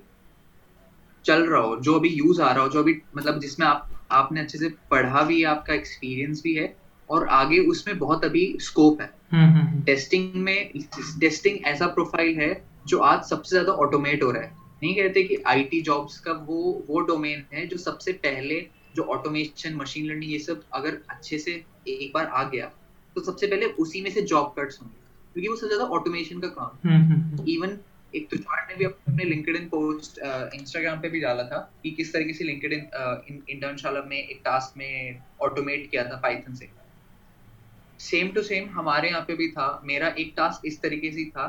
चल 1.24 1.42
रहा 1.42 1.60
हो, 1.60 1.76
जो 1.76 1.94
अभी 1.94 2.08
यूज़ 2.08 2.40
आ 2.42 2.50
रहा 2.52 2.62
हो, 2.62 2.68
जो 2.68 2.78
अभी 2.78 2.96
मतलब 3.16 3.40
जिसमें 3.40 3.66
आप, 3.66 3.88
आपने 4.12 4.40
अच्छे 4.40 4.58
से 4.58 4.68
पढ़ा 4.90 5.22
भी 5.22 5.40
है, 5.40 5.46
आपका 5.46 5.74
एक्सपीरियंस 5.74 6.40
भी 6.44 6.54
है, 6.54 6.74
और 7.08 7.26
आगे 7.28 7.58
उसमें 7.58 7.98
बहुत 7.98 8.24
अभी 8.24 8.56
स्कोप 8.60 9.00
है। 9.00 9.10
टेस्टिंग 9.86 10.24
हम्म, 10.24 10.36
हम्म, 10.36 10.36
हम्म। 10.36 10.42
में 10.42 11.20
टेस्टिंग 11.20 11.58
ऐसा 11.66 11.86
प्रोफ़ाइल 11.86 12.38
है 12.40 12.52
जो 12.86 12.98
आज 13.00 13.22
सबसे 13.24 13.50
ज़्यादा 13.50 13.72
ऑटोमेट 13.84 14.22
हो 14.22 14.30
रहा 14.30 14.42
है। 14.42 14.52
नहीं 14.82 14.94
कहते 14.94 15.22
कि 15.22 15.42
आईटी 15.46 15.80
जॉब्स 15.82 16.18
का 16.20 16.32
वो 16.48 16.84
वो 16.88 17.00
डोमेन 17.00 17.44
है 17.52 17.66
जो 17.66 17.76
सबसे 17.76 18.12
पहले 18.24 18.60
जो 18.96 19.02
ऑटोमेशन 19.02 19.74
मशीन 19.74 20.06
लर्निंग 20.06 20.32
ये 20.32 20.38
सब 20.38 20.62
अगर 20.74 20.98
अच्छे 21.10 21.38
से 21.38 21.52
एक 21.88 22.12
बार 22.14 22.26
आ 22.26 22.42
गया 22.48 22.66
तो 23.16 23.22
सबसे 23.22 23.46
पहले 23.46 23.66
उसी 23.66 24.02
में 24.02 24.10
से 24.10 24.22
जॉब 24.22 24.54
कट्स 24.58 24.80
होंगे। 24.82 25.02
क्योंकि 25.34 25.48
वो 25.48 25.56
सबसे 25.56 25.74
ज़्यादा 25.74 25.84
ऑटोमेशन 25.94 26.40
का 26.40 26.48
काम 26.48 27.44
इवन 27.48 27.78
एक 28.14 28.28
तो 28.30 28.36
तुषार 28.36 28.66
ने 28.68 28.74
भी 28.74 28.84
अपने 28.84 29.24
लिंक्डइन 29.24 29.66
पोस्ट 29.68 30.18
इंस्टाग्राम 30.54 31.00
पे 31.00 31.08
भी 31.08 31.20
डाला 31.20 31.42
था 31.42 31.58
कि 31.82 31.90
किस 31.90 32.12
तरीके 32.12 32.32
से 32.32 32.44
लिंक्डइन 32.44 32.86
इंटर्नशाला 33.50 34.02
में 34.02 34.16
एक 34.16 34.40
टास्क 34.44 34.78
में 34.78 35.22
ऑटोमेट 35.42 35.90
किया 35.90 36.04
था 36.04 36.16
पाइथन 36.16 36.54
से। 36.54 36.68
सेम 38.04 38.28
टू 38.30 38.42
सेम 38.42 38.68
हमारे 38.70 39.08
यहाँ 39.08 39.22
पे 39.22 39.34
भी 39.34 39.48
था। 39.48 39.68
मेरा 39.84 40.08
एक 40.18 40.32
टास्क 40.36 40.66
इस 40.66 40.80
तरीके 40.82 41.10
से 41.10 41.24
था 41.26 41.46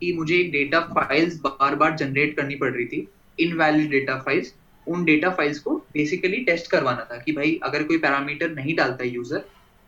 कि 0.00 0.12
मुझे 0.12 0.36
एक 0.36 0.50
डेटा 0.52 0.80
फाइल्स 0.90 1.36
बार 1.40 1.74
बार 1.74 1.96
जनरेट 1.96 2.36
करनी 2.36 2.54
पड़ 2.56 2.72
रही 2.72 2.86
थी 2.86 3.06
इनवैलिड 3.38 3.90
डेटा 3.90 4.18
फाइल्स 4.20 4.54
उन 4.86 5.04
डेटा 5.04 5.30
फाइल्स 5.30 5.58
को 5.58 5.76
बेसिकली 5.94 6.44
टेस्ट 6.44 6.70
करवाना 6.70 7.06
था 7.10 7.16
कि 7.18 7.32
भाई 7.32 7.58
अगर 7.64 7.82
कोई 7.82 7.98
पैरामीटर 7.98 8.50
नहीं 8.50 8.74
डालता 8.76 9.04
यूज़र 9.04 9.38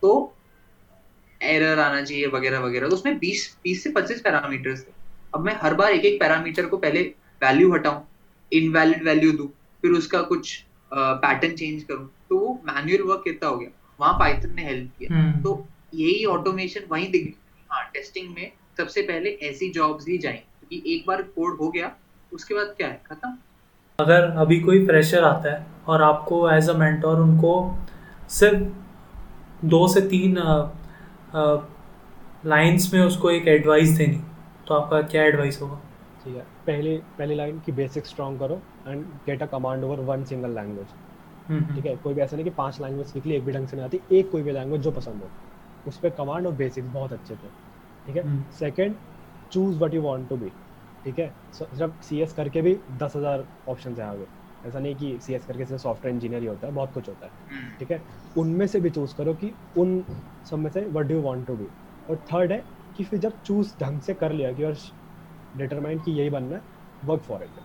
तो 0.03 0.13
एरर 1.41 1.79
आना 1.79 2.03
चाहिए 2.03 2.27
वगैरह 2.29 2.61
वगैरह। 2.61 2.89
तो 2.89 2.97
उसमें 2.97 3.19
20 3.21 3.43
20 3.65 3.83
से 3.83 3.91
25 3.93 4.21
पैरामीटर्स 4.21 4.81
थे। 4.81 4.93
अब 5.35 5.45
मैं 5.45 5.57
हर 5.63 5.75
बार 5.75 5.93
एक 5.93 6.05
एक 6.05 6.19
पैरामीटर 6.21 6.67
को 6.67 6.77
पहले 6.79 7.03
वैल्यू 7.43 7.73
हटाऊं 7.73 8.01
इनवैलिड 8.53 9.03
वैल्यू 9.05 9.33
दू 9.33 9.47
फिर 9.83 9.93
उसका 9.93 10.21
कुछ 10.25 10.57
पैटर्न 10.93 11.55
चेंज 11.55 11.83
करूँ। 11.83 12.09
तो 12.29 12.39
वो 12.39 12.55
मैनुअल 12.67 13.03
वर्क 13.03 13.23
कितना 13.25 13.49
हो 13.49 13.57
गया? 13.59 13.71
वहाँ 14.01 14.19
पाइथन 14.19 14.55
ने 14.57 14.65
हेल्प 14.65 14.91
किया। 14.99 15.15
हम्म। 15.15 15.43
तो 15.43 15.67
यही 15.93 16.25
ऑटोमेशन 16.27 16.87
वहीं 16.91 17.11
दिख 17.11 17.35
हाँ 17.71 17.85
टेस्टिंग 17.95 18.35
में 18.35 18.51
सबसे 18.79 19.03
पहले 19.03 19.31
ऐसी 19.43 19.71
जॉब्स 19.73 20.09
ही 20.09 20.19
जाएँ 20.19 20.39
क्योंकि 20.39 20.95
एक 20.95 21.05
बार 21.09 21.23
कोड 21.37 21.57
हो 21.61 21.69
गया 21.71 21.91
उसके 22.33 22.55
बाद 22.55 22.75
क्या 22.77 22.89
है 22.89 23.01
खत्म। 23.07 23.37
अगर 23.99 24.23
अभी 24.41 24.59
कोई 24.61 24.87
फ्रेशर 24.87 25.25
आता 25.25 25.53
है 25.53 25.67
और 25.89 26.03
आपको 26.03 26.51
एज 26.51 26.69
अ 26.71 26.73
मेंटोर 26.79 27.21
उनको 27.21 27.53
सिर्फ़ 28.31 29.67
दो 29.67 29.87
से 29.89 30.01
तीन 30.09 30.37
लाइंस 32.47 32.91
में 32.95 33.01
उसको 33.01 33.31
एक 33.31 33.49
एडवाइस 33.49 33.91
देनी 33.99 34.21
तो 34.69 34.75
आपका 34.75 35.01
क्या 35.05 35.23
एडवाइस 35.25 35.61
होगा? 35.63 35.81
ठीक 36.25 36.37
है 36.37 36.43
पहली 36.67 36.97
पहली 37.19 37.35
लाइन 37.35 37.59
की 37.67 37.73
बेसिक 37.73 38.07
स्ट्रॉन्ग 38.07 38.39
करो 38.41 38.61
and 38.89 39.05
get 39.27 39.43
a 39.43 39.47
command 39.47 39.85
over 39.85 40.01
one 40.05 40.25
single 40.25 40.55
language 40.55 40.87
ठीक 41.75 41.87
है 41.87 41.97
कोई 41.97 42.15
भी 42.15 42.21
ऐसा 42.21 42.37
नहीं 42.37 42.45
कि 42.45 42.51
पाँच 42.53 42.81
लैंग्वेज 42.81 43.07
सीख 43.07 43.27
ली 43.27 43.35
एक 43.35 43.45
भी 43.45 43.53
ढंग 43.53 43.69
से 43.69 43.77
नहीं 43.77 43.87
आती 43.87 44.01
एक 44.19 44.31
कोई 44.31 44.43
भी 44.43 44.53
लैंग्वेज 44.53 44.81
जो 44.83 44.91
पसंद 44.93 45.23
हो। 45.23 45.31
उस 45.87 45.99
पर 45.99 46.11
कमांड 46.13 46.47
और 46.47 46.53
बेसिक्स 46.55 46.89
बहुत 46.91 47.13
अच्छे 47.13 47.37
थे 47.37 47.49
ठीक 48.07 48.17
है? 48.17 48.23
Second 48.53 48.97
choose 49.53 49.79
what 49.79 49.95
you 49.95 50.03
want 50.03 50.29
to 50.29 50.37
be 50.37 50.51
ठीक 51.05 51.19
है? 51.19 51.35
सिर्फ़ 51.53 52.03
सी 52.03 52.21
एस 52.23 52.33
करके 52.33 52.63
भी 52.63 52.75
दस 52.93 53.13
हज़ार 53.17 53.47
ऑप्शन 53.69 53.97
है 53.99 54.05
आगे। 54.05 54.27
ऐसा 54.65 54.79
नहीं 54.79 54.97
कि 54.97 55.19
सी 55.23 55.35
एस 55.35 55.45
करके 55.47 55.65
सिर्फ़ 55.67 55.83
सॉफ्टवेयर 55.83 56.15
इंजीनियर 56.15 56.43
ही 56.43 56.49
होता 56.49 56.67
है 56.67 56.73
बहुत 56.75 56.93
कुछ 56.93 57.09
होता 57.09 57.27
है 57.27 57.33
हम्म। 57.51 57.71
ठीक 57.81 57.91
है? 57.91 58.05
उनमें 58.37 58.67
से 58.67 58.81
भी 58.81 58.91
चूज़ 58.91 59.15
करो 59.17 59.35
कि 59.35 59.55
उन 59.77 60.03
सब 60.47 60.59
में 60.59 60.71
से 60.71 60.87
what 60.89 61.07
do 61.07 61.21
want 61.23 61.47
to 61.47 61.57
be 61.57 61.71
और 62.09 62.25
थर्ड 62.33 62.53
है 62.53 62.65
कि 62.97 63.05
फिर 63.05 63.19
जब 63.19 63.41
चूज़ 63.41 63.75
ढंग 63.81 64.01
से 64.01 64.15
कर 64.15 64.33
लिया 64.33 64.53
कि 64.53 64.63
और 64.63 64.77
डिटरमाइंड 65.55 66.03
कि 66.05 66.11
यही 66.13 66.31
बनना 66.31 66.57
है 66.57 66.63
work 67.03 67.23
for 67.23 67.45
it 67.45 67.61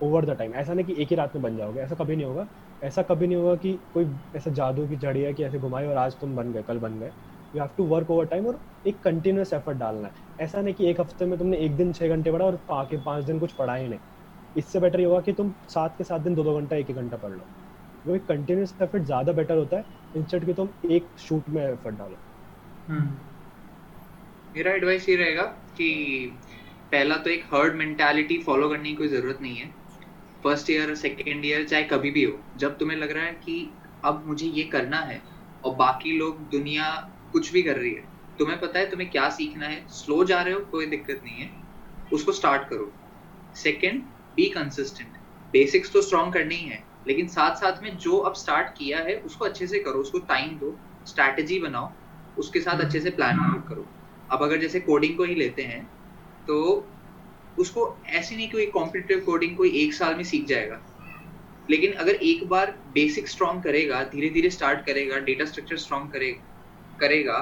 over 0.00 0.24
the 0.26 0.36
time 0.38 0.54
ऐसा 0.54 0.74
नहीं 0.74 0.86
कि 0.86 0.94
एक 1.02 1.08
ही 1.10 1.16
रात 1.16 1.34
में 1.36 1.42
बन 1.42 1.56
जाओगे 1.56 1.80
ऐसा 1.80 1.94
कभी 1.94 2.16
नहीं 2.16 2.26
होगा। 2.26 2.46
ऐसा 2.82 3.02
कभी 3.02 3.26
नहीं 3.26 3.36
होगा 3.36 3.54
कि 3.56 3.72
कोई 3.92 4.06
ऐसा 4.36 4.50
जादू 4.50 4.86
की 4.88 4.96
जड़ी 4.96 5.20
है 5.22 5.32
कि 5.34 5.44
ऐसे 5.44 5.58
घुमाए 5.58 5.86
और 5.86 5.96
आज 5.96 6.14
तुम 6.20 6.34
बन 6.36 6.52
गए 6.52 6.62
कल 6.62 6.78
बन 6.78 6.98
गए। 7.00 7.12
You 7.54 7.60
have 7.60 7.70
to 7.76 7.84
work 7.86 8.10
over 8.10 8.26
time 8.26 8.46
और 8.46 8.58
एक 8.86 9.02
कंटिन्यूस 9.02 9.52
एफर्ट 9.52 9.78
डालना 9.78 10.08
है। 10.08 10.22
ऐसा 10.40 10.60
नहीं 10.60 10.74
कि 10.74 10.86
एक 10.90 11.00
हफ़्ते 11.00 11.26
में 11.26 11.38
तुमने 11.38 11.56
एक 11.56 11.76
दिन 11.76 11.92
छः 11.92 12.08
घंटे 12.08 12.32
पढ़ा 12.32 12.44
और 12.44 12.58
आके 12.72 12.96
पाँच 13.02 13.24
दिन 13.24 13.38
कुछ 13.38 13.52
पढ़ा 13.52 13.74
ही 13.74 13.88
नहीं। 13.88 13.98
इससे 14.56 14.80
बेटर 14.80 15.00
ये 15.00 15.06
होगा 15.06 15.20
कि 15.20 15.32
तुम 15.32 15.52
सात 15.68 15.94
के 15.98 16.04
सात 16.04 16.20
दिन 16.20 16.34
दो 16.34 16.42
दो 16.44 16.56
घंटा, 16.58 16.76
एक 16.76 16.90
एक 16.90 16.96
घंटा 16.96 17.16
पढ़ 17.16 17.30
लो। 17.30 17.46
क्योंकि 18.04 18.26
कंटिन्यूस 18.26 18.74
एफर्ट 18.82 19.02
ज़्यादा 19.04 19.32
बेटर 19.32 19.56
होता 19.56 19.76
है 19.76 19.84
इंस्टेड 20.16 20.44
कि 20.46 20.54
तुम 20.54 20.68
एक 20.90 21.06
शूट 21.18 21.48
में 21.48 21.62
एफर्ट 21.62 21.94
डालो। 21.94 22.16
हम्म। 22.88 23.08
मेरा 24.56 24.72
एडवाइस 24.72 25.08
ये 25.08 25.16
रहेगा 25.16 25.42
कि 25.76 25.88
पहला 26.92 27.16
तो 27.16 27.30
एक 27.30 27.44
हर्ड 27.54 27.74
मेंटालिटी 27.74 28.38
फॉलो 28.42 28.68
करने 28.68 28.88
की 28.88 28.94
कोई 28.94 29.08
ज़रूरत 29.08 29.38
नहीं 29.42 29.56
है। 29.56 29.72
फ़र्स्ट 30.44 30.70
ईयर 30.70 30.94
सेकेंड 30.96 31.44
ईयर 31.44 31.64
चाहे 31.64 31.82
कभी 31.84 32.10
भी 32.10 32.24
हो, 32.24 32.38
जब 32.56 32.76
तुम्हें 32.78 32.96
लग 32.98 33.10
रहा 33.10 33.24
है 33.24 33.32
कि 33.44 33.70
अब 34.04 34.22
मुझे 34.26 34.46
ये 34.48 34.62
करना 34.72 34.98
है 35.02 35.20
और 35.64 35.74
बाकी 35.76 36.16
लोग 36.18 36.48
दुनिया 36.50 36.86
कुछ 37.34 37.52
भी 37.52 37.62
कर 37.62 37.76
रही 37.76 37.92
है, 37.92 38.04
तुम्हें 38.38 38.58
पता 38.60 38.78
है 38.78 38.90
तुम्हें 38.90 39.10
क्या 39.10 39.28
सीखना 39.30 39.66
है? 39.66 39.86
स्लो 39.90 40.24
जा 40.24 40.40
रहे 40.42 40.54
हो, 40.54 40.60
कोई 40.62 40.86
दिक्कत 40.86 41.20
नहीं 41.24 41.36
है। 41.36 41.50
उसको 42.12 42.32
स्टार्ट 42.32 42.68
करो। 42.68 42.90
सेकेंड 43.56 44.00
बी 44.36 44.48
कंसिस्टेंट 44.50 45.16
बेसिक्स 45.52 45.92
तो 45.92 46.02
स्ट्रॉन्ग 46.02 46.32
करनी 46.34 46.54
ही 46.54 46.68
है, 46.68 46.82
लेकिन 47.06 47.28
साथ 47.28 47.56
साथ 47.56 47.82
में 47.82 47.96
जो 47.98 48.16
अब 48.18 48.34
स्टार्ट 48.34 48.68
किया 48.78 48.98
है, 49.00 49.16
उसको 49.16 49.44
अच्छे 49.44 49.66
से 49.66 49.78
करो, 49.78 50.00
उसको 50.00 50.18
टाइम 50.28 50.56
दो 50.58 50.76
स्ट्रैटेजी 51.06 51.58
बनाओ, 51.60 51.90
उसके 52.38 52.60
साथ 52.60 52.80
अच्छे 52.80 53.00
से 53.00 53.10
प्लान 53.10 53.40
आउट 53.40 53.68
करो। 53.68 53.86
अब 54.30 54.42
अगर 54.42 54.60
जैसे 54.60 54.80
कोडिंग 54.80 55.16
को 55.16 55.24
ही 55.24 55.34
लेते 55.34 55.62
हैं 55.62 55.84
तो 56.46 56.56
उसको 57.58 57.82
ऐसे 58.08 58.36
नहीं 58.36 58.50
कोई 58.50 58.66
कॉम्पिटेटिव 58.68 59.20
कोडिंग 59.26 59.56
कोई 59.56 59.70
एक 59.78 59.94
साल 59.94 60.14
में 60.14 60.24
सीख 60.24 60.46
जाएगा। 60.46 60.80
लेकिन 61.70 61.92
अगर 61.94 62.14
एक 62.24 62.46
बार 62.48 62.70
बेसिक 62.94 63.28
स्ट्रॉन्ग 63.28 63.62
करेगा 63.62 64.02
धीरे 64.04 64.28
धीरे 64.30 64.50
स्टार्ट 64.50 64.84
करेगा 64.86 65.18
डेटा 65.20 65.44
स्ट्रक्चर 65.44 65.76
स्ट्रॉन्ग 65.76 66.10
करेगा 66.12 66.52
करेगा 66.98 67.38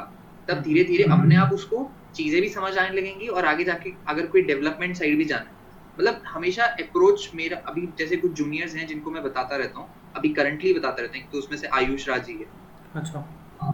तब 0.49 0.63
धीरे 0.63 0.85
धीरे 0.85 1.05
अपने 1.13 1.37
आप 1.37 1.53
उसको 1.53 1.81
चीज़ें 2.15 2.41
भी 2.43 2.49
समझ 2.49 2.77
आने 2.79 2.97
लगेंगी 2.97 3.27
और 3.29 3.45
आगे 3.47 3.65
जाके 3.65 3.91
अगर 4.09 4.27
कोई 4.27 4.43
डेवलपमेंट 4.43 4.97
साइड 4.97 5.19
भी 5.19 5.25
जाना 5.25 5.55
मतलब 5.99 6.23
हमेशा 6.29 6.65
अप्रोच 6.81 7.31
मेरा 7.35 7.57
अभी 7.69 7.87
जैसे 7.99 8.17
कुछ 8.17 8.33
जूनियर्स 8.33 8.75
हैं 8.77 8.87
जिनको 8.87 9.11
मैं 9.11 9.23
बताता 9.23 9.57
रहता 9.57 9.81
हूँ 9.81 9.93
अभी 10.15 10.33
करंटली 10.35 10.73
बताता 10.75 11.03
रहता 11.03 11.19
हूँ 11.19 11.27
तो 11.33 11.39
उसमें 11.39 11.59
से 11.59 11.67
आयुष 11.75 12.09
राज़ी 12.09 12.39
है। 12.39 12.53
अच्छा। 12.95 13.21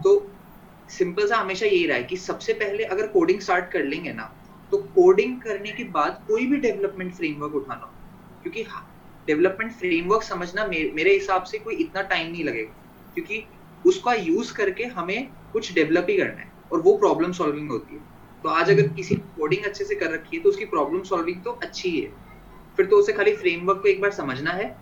तो 0.03 0.11
सिंपल 0.89 1.27
सा 1.27 1.37
हमेशा 1.37 1.65
यही 1.65 1.85
रहा 1.87 1.97
है 1.97 2.03
कि 2.03 2.17
सबसे 2.17 2.53
पहले 2.53 2.83
अगर 2.85 3.07
कोडिंग 3.07 3.39
स्टार्ट 3.41 3.71
कर 3.71 3.83
लेंगे 3.85 4.13
ना 4.13 4.23
तो 4.71 4.77
कोडिंग 4.95 5.41
करने 5.41 5.71
के 5.71 5.83
बाद 5.91 6.23
कोई 6.27 6.45
भी 6.45 6.57
डेवलपमेंट 6.57 7.15
फ्रेमवर्क 7.15 7.53
उठाना 7.55 7.85
क्योंकि 8.45 8.63
डेवलपमेंट 9.27 9.71
फ्रेमवर्क 9.73 10.23
समझना 10.23 10.65
मेरे 10.67 11.13
हिसाब 11.13 11.43
से 11.43 11.59
कोई 11.59 11.75
इतना 11.75 12.01
टाइम 12.03 12.31
नहीं 12.31 12.43
लगेगा। 12.43 12.73
क्योंकि 13.17 13.49
उसका 13.85 14.13
यूज़ 14.13 14.53
करके 14.53 14.83
हमें 14.91 15.35
कुछ 15.53 15.73
डेवलप 15.73 16.07
ही 16.09 16.17
करना 16.17 16.41
है 16.41 16.51
और 16.71 16.81
वो 16.81 16.97
प्रॉब्लम 16.97 17.31
सॉल्विंग 17.31 17.69
होती 17.69 17.95
है। 17.95 18.01
तो 18.43 18.49
आज 18.49 18.69
अगर 18.71 18.87
किसी 18.87 19.15
ने 19.15 19.21
कोडिंग 19.37 19.65
अच्छे 19.65 19.85
से 19.85 19.95
कर 19.95 20.11
रखी 20.11 20.37
है 20.37 20.43
तो 20.43 20.49
उसकी 20.49 20.65
प्रॉब्लम 20.65 21.01
सॉल्विंग 21.03 21.41
तो 21.43 21.51
अच्छी 21.51 21.99
है 21.99 22.11
फिर 22.77 22.85
तो 22.85 22.97
उसे 22.97 23.13
खाली 23.13 23.35
फ्रेमवर्क 23.35 23.81
को 23.81 23.87
एक 23.87 24.01
बार 24.01 24.11
समझना 24.11 24.51
है 24.51 24.75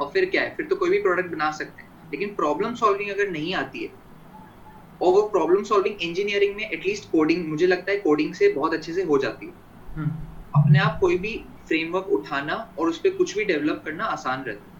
और 0.00 0.10
फिर 0.10 0.24
क्या 0.24 0.42
है? 0.42 0.54
फिर 0.56 0.66
तो 0.66 0.76
कोई 0.76 0.90
भी 0.90 1.02
प्रोडक्ट 1.02 1.30
बना 1.30 1.50
सकते 1.50 1.82
हैं। 1.82 1.90
लेकिन 2.10 2.34
प्रॉब्लम 2.34 2.74
सॉल्विंग 2.74 3.10
अगर 3.10 3.30
नहीं 3.30 3.54
आती 3.54 3.82
है 3.82 3.90
और 5.02 5.12
वो 5.12 5.22
प्रॉब्लम 5.22 5.62
सॉल्विंग 5.62 6.02
इंजीनियरिंग 6.02 6.56
में 6.56 6.70
एटलीस्ट 6.70 7.10
कोडिंग 7.10 7.48
मुझे 7.48 7.66
लगता 7.66 7.92
है 7.92 7.98
कोडिंग 7.98 8.34
से 8.34 8.48
बहुत 8.48 8.74
अच्छे 8.74 8.92
से 8.92 9.02
हो 9.02 9.18
जाती 9.18 9.46
है। 9.46 9.52
हम्म। 9.94 10.10
अपने 10.62 10.78
आप 10.78 10.98
कोई 11.00 11.18
भी 11.18 11.44
फ्रेमवर्क 11.68 12.06
उठाना 12.06 12.54
और 12.78 12.88
उस 12.88 12.98
पर 12.98 13.10
कुछ 13.10 13.36
भी 13.38 13.44
डेवलप 13.44 13.82
करना 13.84 14.04
आसान 14.04 14.44
रहता 14.44 14.64
है। 14.64 14.71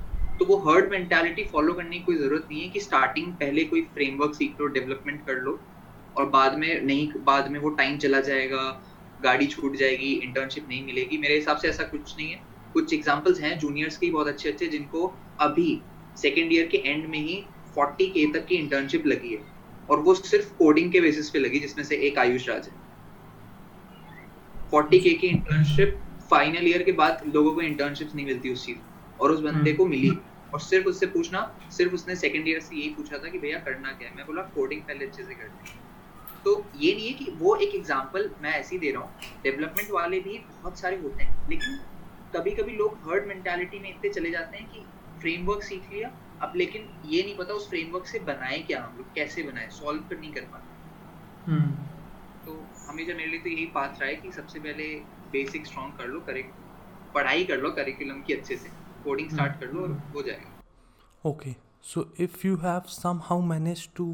तो 0.43 0.47
वो 0.47 0.56
हर्ड 0.56 0.90
मेंटालिटी 0.90 1.43
फॉलो 1.44 1.73
करने 1.73 1.97
की 1.97 2.05
कोई 2.05 2.16
ज़रूरत 2.16 2.47
नहीं 2.51 2.60
है 2.62 2.69
कि 2.69 2.81
स्टार्टिंग 2.81 3.27
पहले 3.32 3.64
कोई 3.64 3.81
फ्रेमवर्क 3.94 4.35
सीख 4.35 4.60
लो 4.60 4.66
डेवलपमेंट 4.66 5.20
कर 5.27 5.35
लो 5.35 5.60
और 6.16 6.28
बाद 6.28 6.56
में 6.59 6.82
नहीं 6.82 7.09
बाद 7.24 7.51
में 7.51 7.59
वो 7.60 7.70
टाइम 7.70 7.98
चला 7.98 8.20
जाएगा 8.20 8.62
गाड़ी 9.23 9.47
छूट 9.47 9.77
जाएगी 9.77 10.10
इंटर्नशिप 10.24 10.66
नहीं 10.69 10.85
मिलेगी। 10.86 11.19
मेरे 11.19 11.35
हिसाब 11.35 11.56
से 11.56 11.69
ऐसा 11.69 11.82
कुछ 11.82 12.16
नहीं 12.16 12.28
है। 12.31 12.40
कुछ 12.73 12.94
एग्जाम्पल्स 12.94 13.40
हैं 13.40 13.59
जूनियर्स 13.59 13.98
के 13.98 14.10
बहुत 14.10 14.28
अच्छे 14.28 14.48
अच्छे 14.48 14.66
जिनको 14.66 15.14
अभी 15.40 15.81
सेकेंड 16.16 16.52
ईयर 16.52 16.66
के 16.66 16.78
एंड 16.78 17.06
में 17.06 17.19
ही 17.19 17.43
फोर्टी 17.74 18.06
के 18.06 18.27
तक 18.32 18.47
की 18.47 18.55
इंटर्नशिप 18.55 19.06
लगी 19.06 19.35
है 19.35 19.40
और 19.90 20.01
वो 20.01 20.14
सिर्फ़ 20.14 20.52
कोडिंग 20.56 20.93
के 20.93 21.01
बेसिस 21.01 21.31
पे 21.31 21.39
लगी 21.39 21.60
जिसमें 21.60 21.85
से 21.85 21.97
एक 22.09 22.19
आयुष 22.19 22.48
राज 22.48 22.69
है। 22.69 22.81
फोर्टी 24.70 25.01
के 25.01 25.10
की 25.10 25.27
इंटर्नशिप 25.27 25.98
फाइनल 26.31 26.69
ईयर 26.69 26.82
के 26.82 26.93
बाद 26.93 27.23
लोगों 27.35 27.55
को 27.55 27.60
इंटर्नशिप 27.60 28.14
नहीं 28.14 28.27
मिलती 28.27 28.52
उस 28.52 28.66
चीज़ 28.66 28.78
और 29.20 29.31
उस 29.31 29.40
बंदे 29.40 29.70
हम्म। 29.70 29.77
को 29.77 29.86
मिली। 29.86 30.12
और 30.54 30.60
सिर्फ़ 30.60 30.86
उससे 30.88 31.06
पूछना 31.08 31.40
सिर्फ़ 31.72 31.94
उसने 31.94 32.16
सेकंड 32.16 32.48
ईयर 32.48 32.60
से 32.60 32.76
यही 32.76 32.88
पूछा 32.94 33.18
था 33.18 33.28
कि 33.28 33.38
भैया 33.38 33.58
करना 33.60 33.92
क्या 33.92 34.08
है? 34.08 34.14
मैं 34.16 34.26
बोला 34.26 34.42
कोडिंग 34.54 34.82
पहले 34.82 35.06
अच्छे 35.06 35.24
से 35.24 35.34
करनी 35.34 35.80
तो 36.44 36.52
ये 36.76 36.94
नहीं 36.94 37.06
है 37.06 37.12
कि 37.14 37.30
वो 37.38 37.54
एक 37.56 37.74
एग्ज़ाम्पल 37.74 38.30
मैं 38.42 38.52
ऐसे 38.52 38.74
ही 38.74 38.80
दे 38.80 38.90
रहा 38.92 39.02
हूँ। 39.02 39.42
डेवलपमेंट 39.42 39.90
वाले 39.90 40.18
भी 40.20 40.38
बहुत 40.40 40.78
सारे 40.78 40.96
होते 41.00 41.24
हैं 41.24 41.48
लेकिन 41.50 41.78
कभी 42.34 42.50
कभी 42.56 42.72
लोग 42.76 42.98
हर्ड 43.04 43.26
मेंटालिटी 43.26 43.78
में 43.78 43.88
इतने 43.90 44.10
चले 44.10 44.30
जाते 44.30 44.56
हैं 44.56 44.66
कि 44.70 44.84
फ्रेमवर्क 45.20 45.62
सीख 45.62 45.92
लिया। 45.92 46.10
अब 46.42 46.52
लेकिन 46.56 46.88
ये 47.06 47.22
नहीं 47.22 47.36
पता 47.36 47.54
उस 47.54 47.68
फ्रेमवर्क 47.70 48.06
से 48.06 48.18
बनाए 48.26 48.58
क्या 48.66 48.82
हम 48.82 48.96
लोग 48.98 49.14
कैसे 49.14 49.42
बनाए? 49.42 49.68
सॉल्व 49.72 50.02
कर 50.10 50.18
नहीं 50.18 50.32
कर 50.32 50.48
पाते। 50.52 51.50
हम्म। 51.50 51.70
तो 52.46 52.52
हमेशा 52.86 53.14
मेरे 53.14 53.30
लिए 53.30 53.40
तो 53.40 53.48
यही 53.48 53.66
पाथ 53.74 54.00
रहा 54.00 54.08
है 54.08 54.14
कि 54.16 54.32
सबसे 54.32 54.60
पहले 54.60 54.84
बेसिक 55.32 55.66
स्ट्रॉन्ग 55.66 55.98
कर 55.98 56.06
लो 56.06 56.20
करेक्ट 56.20 57.14
पढ़ाई 57.14 57.44
कर 57.44 57.60
लो 57.60 57.70
करिकुलम 57.72 58.22
की 58.22 58.34
अच्छे 58.34 58.56
से। 58.56 58.70
कोडिंग 59.04 59.30
स्टार्ट 59.30 59.60
कर 59.60 59.72
लो 59.72 59.82
और 59.82 59.92
हो 60.14 60.22
जाएगा। 60.22 61.28
Okay 61.30 61.54
so 61.84 62.06
if 62.20 62.46
you 62.46 62.56
have 62.62 62.82
somehow 63.24 63.40
manage 63.46 63.88
to 63.96 64.12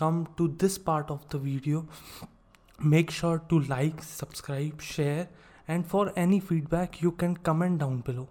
come 0.00 0.24
to 0.38 0.48
this 0.64 0.78
part 0.88 1.10
of 1.10 1.22
the 1.32 1.40
video 1.42 1.86
make 2.78 3.10
sure 3.10 3.38
to 3.50 3.58
like 3.60 4.02
subscribe 4.02 4.78
share 4.92 5.28
and 5.70 5.84
for 5.84 6.12
any 6.18 6.40
feedback 6.40 7.02
you 7.02 7.10
can 7.20 7.34
comment 7.46 7.78
down 7.80 7.98
below 8.06 8.28